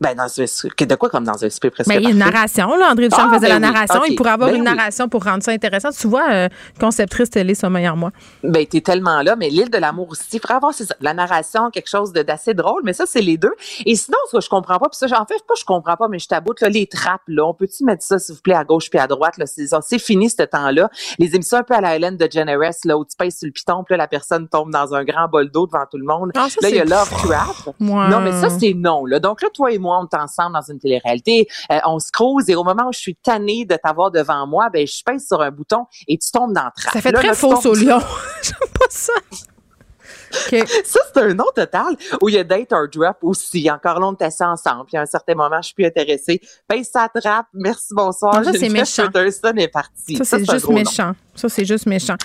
Ben, 0.00 0.14
dans 0.14 0.26
de 0.26 0.94
quoi 0.94 1.08
comme 1.08 1.24
dans 1.24 1.44
un 1.44 1.50
super 1.50 1.72
presque 1.72 1.88
Mais 1.88 1.96
ben, 1.96 2.02
il 2.02 2.04
y 2.04 2.06
a 2.08 2.10
une 2.10 2.18
narration, 2.18 2.76
là. 2.76 2.90
André 2.90 3.08
Duchamp 3.08 3.28
ah, 3.30 3.34
faisait 3.34 3.48
ben 3.48 3.60
la 3.60 3.72
narration. 3.72 4.04
Il 4.06 4.14
pourrait 4.14 4.30
avoir 4.30 4.50
ben 4.50 4.56
une 4.56 4.64
narration 4.64 5.08
pour 5.08 5.24
rendre 5.24 5.42
ça 5.42 5.50
intéressant. 5.50 5.90
Tu 5.90 6.06
vois, 6.06 6.30
euh, 6.30 6.48
conceptrice 6.80 7.30
télé, 7.30 7.54
ça 7.54 7.68
meilleur 7.68 7.96
moi. 7.96 8.12
Ben, 8.44 8.64
t'es 8.64 8.80
tellement 8.80 9.22
là. 9.22 9.34
Mais 9.34 9.50
l'île 9.50 9.70
de 9.70 9.78
l'amour 9.78 10.08
aussi, 10.10 10.22
il 10.32 10.40
faudrait 10.40 10.54
avoir 10.54 10.72
ça, 10.72 10.84
la 11.00 11.14
narration, 11.14 11.70
quelque 11.70 11.88
chose 11.88 12.12
d'assez 12.12 12.54
drôle. 12.54 12.82
Mais 12.84 12.92
ça, 12.92 13.06
c'est 13.06 13.20
les 13.20 13.36
deux. 13.36 13.54
Et 13.86 13.96
sinon, 13.96 14.18
ce 14.30 14.36
que 14.36 14.42
je 14.42 14.48
comprends 14.48 14.78
pas, 14.78 14.88
puis 14.88 14.98
ça, 14.98 15.06
en 15.06 15.26
fait, 15.26 15.42
pas 15.46 15.54
je 15.58 15.64
comprends 15.64 15.96
pas, 15.96 16.06
mais 16.08 16.20
je 16.20 16.28
t'aboute, 16.28 16.60
là, 16.60 16.68
les 16.68 16.86
trappes, 16.86 17.22
là. 17.26 17.46
On 17.46 17.54
peut-tu 17.54 17.84
mettre 17.84 18.04
ça, 18.04 18.18
s'il 18.18 18.36
vous 18.36 18.40
plaît, 18.40 18.54
à 18.54 18.64
gauche 18.64 18.90
puis 18.90 19.00
à 19.00 19.08
droite, 19.08 19.36
là? 19.38 19.46
C'est 19.46 19.98
fini, 19.98 20.30
ce 20.30 20.42
temps-là. 20.42 20.90
Les 21.18 21.34
émissions 21.34 21.58
un 21.58 21.62
peu 21.64 21.74
à 21.74 21.80
la 21.80 21.96
Hélène 21.96 22.16
de 22.16 22.28
Generous, 22.30 22.70
là, 22.84 22.96
où 22.96 23.04
tu 23.04 23.16
pèses 23.16 23.38
sur 23.38 23.46
le 23.46 23.52
piton, 23.52 23.82
puis 23.82 23.94
là, 23.94 23.98
la 23.98 24.08
personne 24.08 24.48
tombe 24.48 24.70
dans 24.70 24.94
un 24.94 25.02
grand 25.02 25.26
bol 25.28 25.50
d'eau 25.50 25.66
devant 25.66 25.84
tout 25.90 25.98
le 25.98 26.04
monde. 26.04 26.30
Ah, 26.36 26.46
là, 26.62 26.68
il 26.68 26.76
y 26.76 26.80
a 26.80 26.84
Love 26.84 27.10
Trap. 27.10 27.74
Non, 27.80 28.20
mais 28.20 28.32
ça, 28.32 28.48
c'est 28.50 28.74
non, 28.74 29.04
là. 29.04 29.18
Donc 29.18 29.42
là, 29.42 29.48
toi 29.52 29.72
et 29.72 29.78
moi, 29.78 29.87
on 29.92 30.06
est 30.06 30.16
ensemble 30.16 30.54
dans 30.54 30.72
une 30.72 30.78
télé-réalité, 30.78 31.48
euh, 31.72 31.78
on 31.86 31.98
se 31.98 32.10
croise 32.12 32.48
et 32.48 32.54
au 32.54 32.64
moment 32.64 32.88
où 32.88 32.92
je 32.92 32.98
suis 32.98 33.16
tannée 33.16 33.64
de 33.64 33.76
t'avoir 33.76 34.10
devant 34.10 34.46
moi, 34.46 34.68
ben 34.70 34.86
je 34.86 35.02
pèse 35.04 35.26
sur 35.26 35.40
un 35.40 35.50
bouton 35.50 35.86
et 36.06 36.18
tu 36.18 36.30
tombes 36.30 36.52
dans 36.52 36.64
le 36.64 36.70
trappe. 36.74 36.94
Ça 36.94 37.00
fait 37.00 37.12
très 37.12 37.34
faux 37.34 37.54
au 37.66 37.74
lion. 37.74 37.98
J'aime 38.42 38.68
pas 38.72 38.86
ça. 38.90 39.12
Ça, 40.32 41.00
c'est 41.14 41.20
un 41.20 41.34
nom 41.34 41.46
total 41.54 41.96
où 42.22 42.28
il 42.28 42.34
y 42.34 42.38
a 42.38 42.44
date 42.44 42.72
or 42.72 42.88
drop 42.92 43.18
aussi. 43.22 43.70
Encore 43.70 44.00
long, 44.00 44.08
on 44.08 44.12
était 44.12 44.28
ensemble. 44.40 44.86
Puis 44.86 44.96
à 44.96 45.02
un 45.02 45.06
certain 45.06 45.34
moment, 45.34 45.60
je 45.60 45.66
suis 45.66 45.74
plus 45.74 45.86
intéressée. 45.86 46.40
Pèse 46.66 46.90
sa 46.92 47.08
trappe. 47.08 47.46
Merci, 47.52 47.88
bonsoir. 47.92 48.44
ça, 48.44 48.52
c'est 48.52 48.68
méchant. 48.68 49.08
est 49.14 49.68
parti. 49.68 50.16
Ça, 50.16 50.24
c'est 50.24 50.50
juste 50.50 50.68
méchant. 50.68 51.12
Ça, 51.38 51.48
c'est 51.48 51.64
juste 51.64 51.86
méchant. 51.86 52.16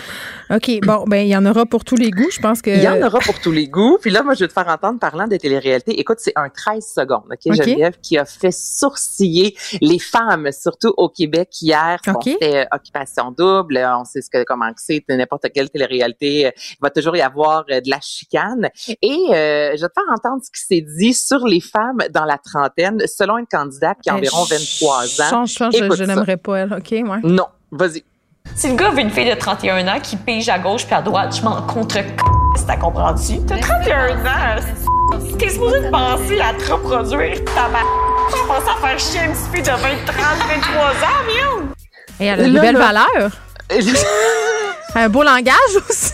OK, 0.49 0.79
bon, 0.81 1.03
ben 1.05 1.17
il 1.17 1.27
y 1.27 1.37
en 1.37 1.45
aura 1.45 1.67
pour 1.67 1.85
tous 1.85 1.95
les 1.95 2.09
goûts. 2.09 2.31
Je 2.31 2.39
pense 2.39 2.63
que... 2.63 2.71
Il 2.71 2.81
y 2.81 2.87
en 2.87 2.99
aura 2.99 3.19
pour 3.19 3.39
tous 3.39 3.51
les 3.51 3.67
goûts. 3.67 3.99
Puis 4.01 4.09
là, 4.09 4.23
moi, 4.23 4.33
je 4.33 4.39
vais 4.39 4.47
te 4.47 4.53
faire 4.53 4.67
entendre 4.67 4.99
parlant 4.99 5.27
de 5.27 5.37
télé-réalité. 5.37 5.99
Écoute, 5.99 6.17
c'est 6.19 6.33
un 6.35 6.49
13 6.49 6.83
secondes, 6.83 7.25
OK, 7.31 7.53
Geneviève, 7.53 7.93
qui 8.01 8.17
a 8.17 8.25
fait 8.25 8.51
sourciller 8.51 9.55
les 9.81 9.99
femmes, 9.99 10.49
surtout 10.51 10.93
au 10.97 11.09
Québec 11.09 11.49
hier. 11.61 11.99
C'était 12.23 12.63
euh, 12.63 12.65
Occupation 12.71 13.31
double. 13.31 13.77
On 13.77 14.03
sait 14.03 14.21
ce 14.21 14.31
que, 14.31 14.43
comment 14.45 14.71
c'est, 14.77 15.03
n'importe 15.09 15.45
quelle 15.53 15.69
télé-réalité. 15.69 16.51
Il 16.59 16.77
va 16.81 16.89
toujours 16.89 17.15
y 17.15 17.21
avoir 17.21 17.65
euh, 17.69 17.81
de 17.81 17.89
la 17.93 17.99
chicane. 18.01 18.69
Et 19.01 19.17
euh, 19.29 19.71
je 19.75 19.81
vais 19.81 19.87
te 19.87 19.93
faire 19.93 20.11
entendre 20.11 20.41
ce 20.43 20.49
qui 20.51 20.65
s'est 20.65 20.85
dit 20.97 21.13
sur 21.13 21.45
les 21.45 21.61
femmes 21.61 21.99
dans 22.11 22.25
la 22.25 22.37
trentaine, 22.37 23.01
selon 23.07 23.37
une 23.37 23.47
candidate 23.47 23.97
qui 24.01 24.09
a 24.09 24.15
environ 24.15 24.43
23 24.43 25.21
ans. 25.21 25.29
Change, 25.29 25.51
change, 25.51 25.75
je, 25.75 26.03
n'aimerais 26.03 26.37
pas 26.37 26.59
elle. 26.59 26.73
OK, 26.73 26.91
ouais. 26.91 27.19
Non, 27.23 27.47
vas-y. 27.71 28.03
Si 28.55 28.69
le 28.69 28.75
gars 28.75 28.89
veut 28.89 28.99
une 28.99 29.09
fille 29.09 29.29
de 29.29 29.35
31 29.35 29.87
ans 29.87 29.99
qui 30.01 30.15
pige 30.17 30.49
à 30.49 30.59
gauche 30.59 30.85
puis 30.85 30.95
à 30.95 31.01
droite, 31.01 31.35
je 31.35 31.43
m'en 31.43 31.61
contre 31.61 31.97
si 32.55 32.65
t'as 32.65 32.77
compris. 32.77 33.41
T'as 33.47 33.57
31 33.57 34.25
ans, 34.25 34.61
t'es 35.39 35.49
supposé 35.49 35.81
te 35.81 35.89
penser 35.89 36.39
à 36.39 36.53
te 36.53 36.71
reproduire 36.71 37.43
ta 37.45 37.67
ma... 37.69 37.79
T'as 38.31 38.47
pensé 38.47 38.69
à 38.69 38.87
faire 38.87 38.99
chier 38.99 39.21
une 39.25 39.31
petite 39.31 39.53
fille 39.53 39.61
de 39.61 39.67
20, 39.67 39.75
30, 40.05 40.15
23 40.47 40.83
ans, 40.83 41.59
mieux. 41.59 41.65
Et 42.19 42.25
elle 42.25 42.41
a 42.41 42.49
de 42.49 42.59
belles 42.59 42.77
valeurs. 42.77 43.31
Un 44.95 45.09
beau 45.09 45.23
langage 45.23 45.55
aussi. 45.89 46.11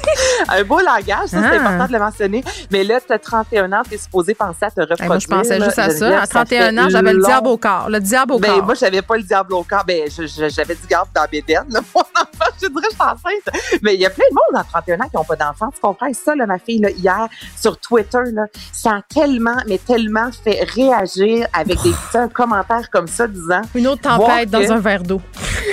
un 0.48 0.64
beau 0.64 0.80
langage, 0.80 1.28
ça, 1.28 1.42
c'est 1.42 1.58
ah. 1.58 1.62
important 1.62 1.88
de 1.88 1.94
le 1.94 2.00
mentionner. 2.00 2.44
Mais 2.72 2.84
là, 2.84 3.00
tu 3.06 3.12
as 3.12 3.20
31 3.20 3.72
ans, 3.74 3.82
tu 3.88 3.96
es 3.96 3.98
supposé 3.98 4.34
penser 4.34 4.66
à 4.66 4.72
te 4.72 4.80
reproduire. 4.80 5.08
moi, 5.08 5.20
je 5.20 5.28
pensais 5.28 5.60
juste 5.60 5.80
à 5.80 5.90
ça. 5.90 6.22
À 6.22 6.28
31 6.28 6.78
ans, 6.78 6.90
j'avais 6.90 7.14
le 7.14 7.22
diable 7.22 7.48
au 7.48 7.58
corps. 7.58 7.90
Le 7.90 8.00
diable 8.00 8.34
au 8.34 8.40
ben, 8.40 8.54
corps. 8.54 8.66
Moi, 8.66 8.76
j'avais 8.76 9.02
pas 9.02 9.18
le 9.18 9.24
diable 9.24 9.54
au 9.54 9.64
corps. 9.64 9.84
Ben, 9.86 10.10
j'avais 10.10 10.76
du 10.76 10.88
garde 10.88 11.10
dans 11.14 11.26
mes 11.32 11.42
dents. 11.42 11.66
Mon 11.70 12.02
enfant, 12.02 12.52
je 12.62 12.68
dirais, 12.68 12.88
je 12.90 12.96
suis 12.96 13.02
enceinte. 13.02 13.80
Mais 13.82 13.96
il 13.96 14.02
y 14.02 14.06
a 14.06 14.10
plein 14.10 14.26
de 14.30 14.36
monde 14.36 14.62
à 14.62 14.64
31 14.64 15.00
ans 15.02 15.10
qui 15.10 15.16
n'ont 15.18 15.24
pas 15.26 15.36
d'enfant. 15.36 15.70
Tu 15.74 15.82
comprends? 15.82 16.08
ça, 16.14 16.36
là, 16.36 16.46
ma 16.46 16.60
fille, 16.60 16.80
là, 16.80 16.90
hier, 16.92 17.28
sur 17.60 17.78
Twitter, 17.80 18.20
là, 18.34 18.46
ça 18.72 18.92
a 18.92 19.02
tellement, 19.14 19.58
mais 19.68 19.78
tellement 19.78 20.30
fait 20.32 20.64
réagir 20.64 21.48
avec 21.54 21.82
des 21.82 21.92
petits 21.92 22.34
commentaires 22.34 22.90
comme 22.90 23.08
ça, 23.08 23.28
disant. 23.28 23.62
Une 23.76 23.88
autre 23.88 24.02
tempête 24.02 24.50
dans 24.50 24.72
un 24.72 24.80
verre 24.80 25.04
d'eau. 25.04 25.22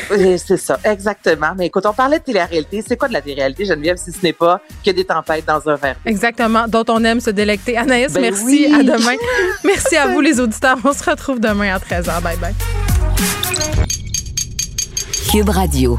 c'est 0.09 0.57
ça, 0.57 0.78
exactement. 0.85 1.53
Mais 1.57 1.65
écoute, 1.66 1.86
on 1.86 1.93
parlait 1.93 2.18
de 2.18 2.24
télé-réalité. 2.24 2.82
C'est 2.86 2.97
quoi 2.97 3.09
de 3.09 3.12
la 3.12 3.20
télé-réalité, 3.20 3.64
Geneviève, 3.64 3.97
si 3.97 4.12
ce 4.12 4.22
n'est 4.22 4.32
pas 4.32 4.60
que 4.84 4.90
des 4.90 5.05
tempêtes 5.05 5.44
dans 5.47 5.68
un 5.68 5.76
verre? 5.76 5.97
Exactement, 6.05 6.66
dont 6.68 6.84
on 6.88 7.02
aime 7.05 7.20
se 7.20 7.30
délecter. 7.30 7.76
Anaïs, 7.76 8.12
ben 8.12 8.22
merci. 8.22 8.66
À 8.66 8.82
demain. 8.82 9.16
merci 9.64 9.97
à 9.97 10.09
vous, 10.09 10.20
les 10.20 10.40
auditeurs. 10.40 10.78
On 10.84 10.93
se 10.93 11.09
retrouve 11.09 11.40
demain 11.40 11.74
à 11.74 11.78
13h. 11.78 12.22
Bye 12.22 12.36
bye. 12.38 12.55
Cube 15.30 15.48
Radio. 15.48 15.98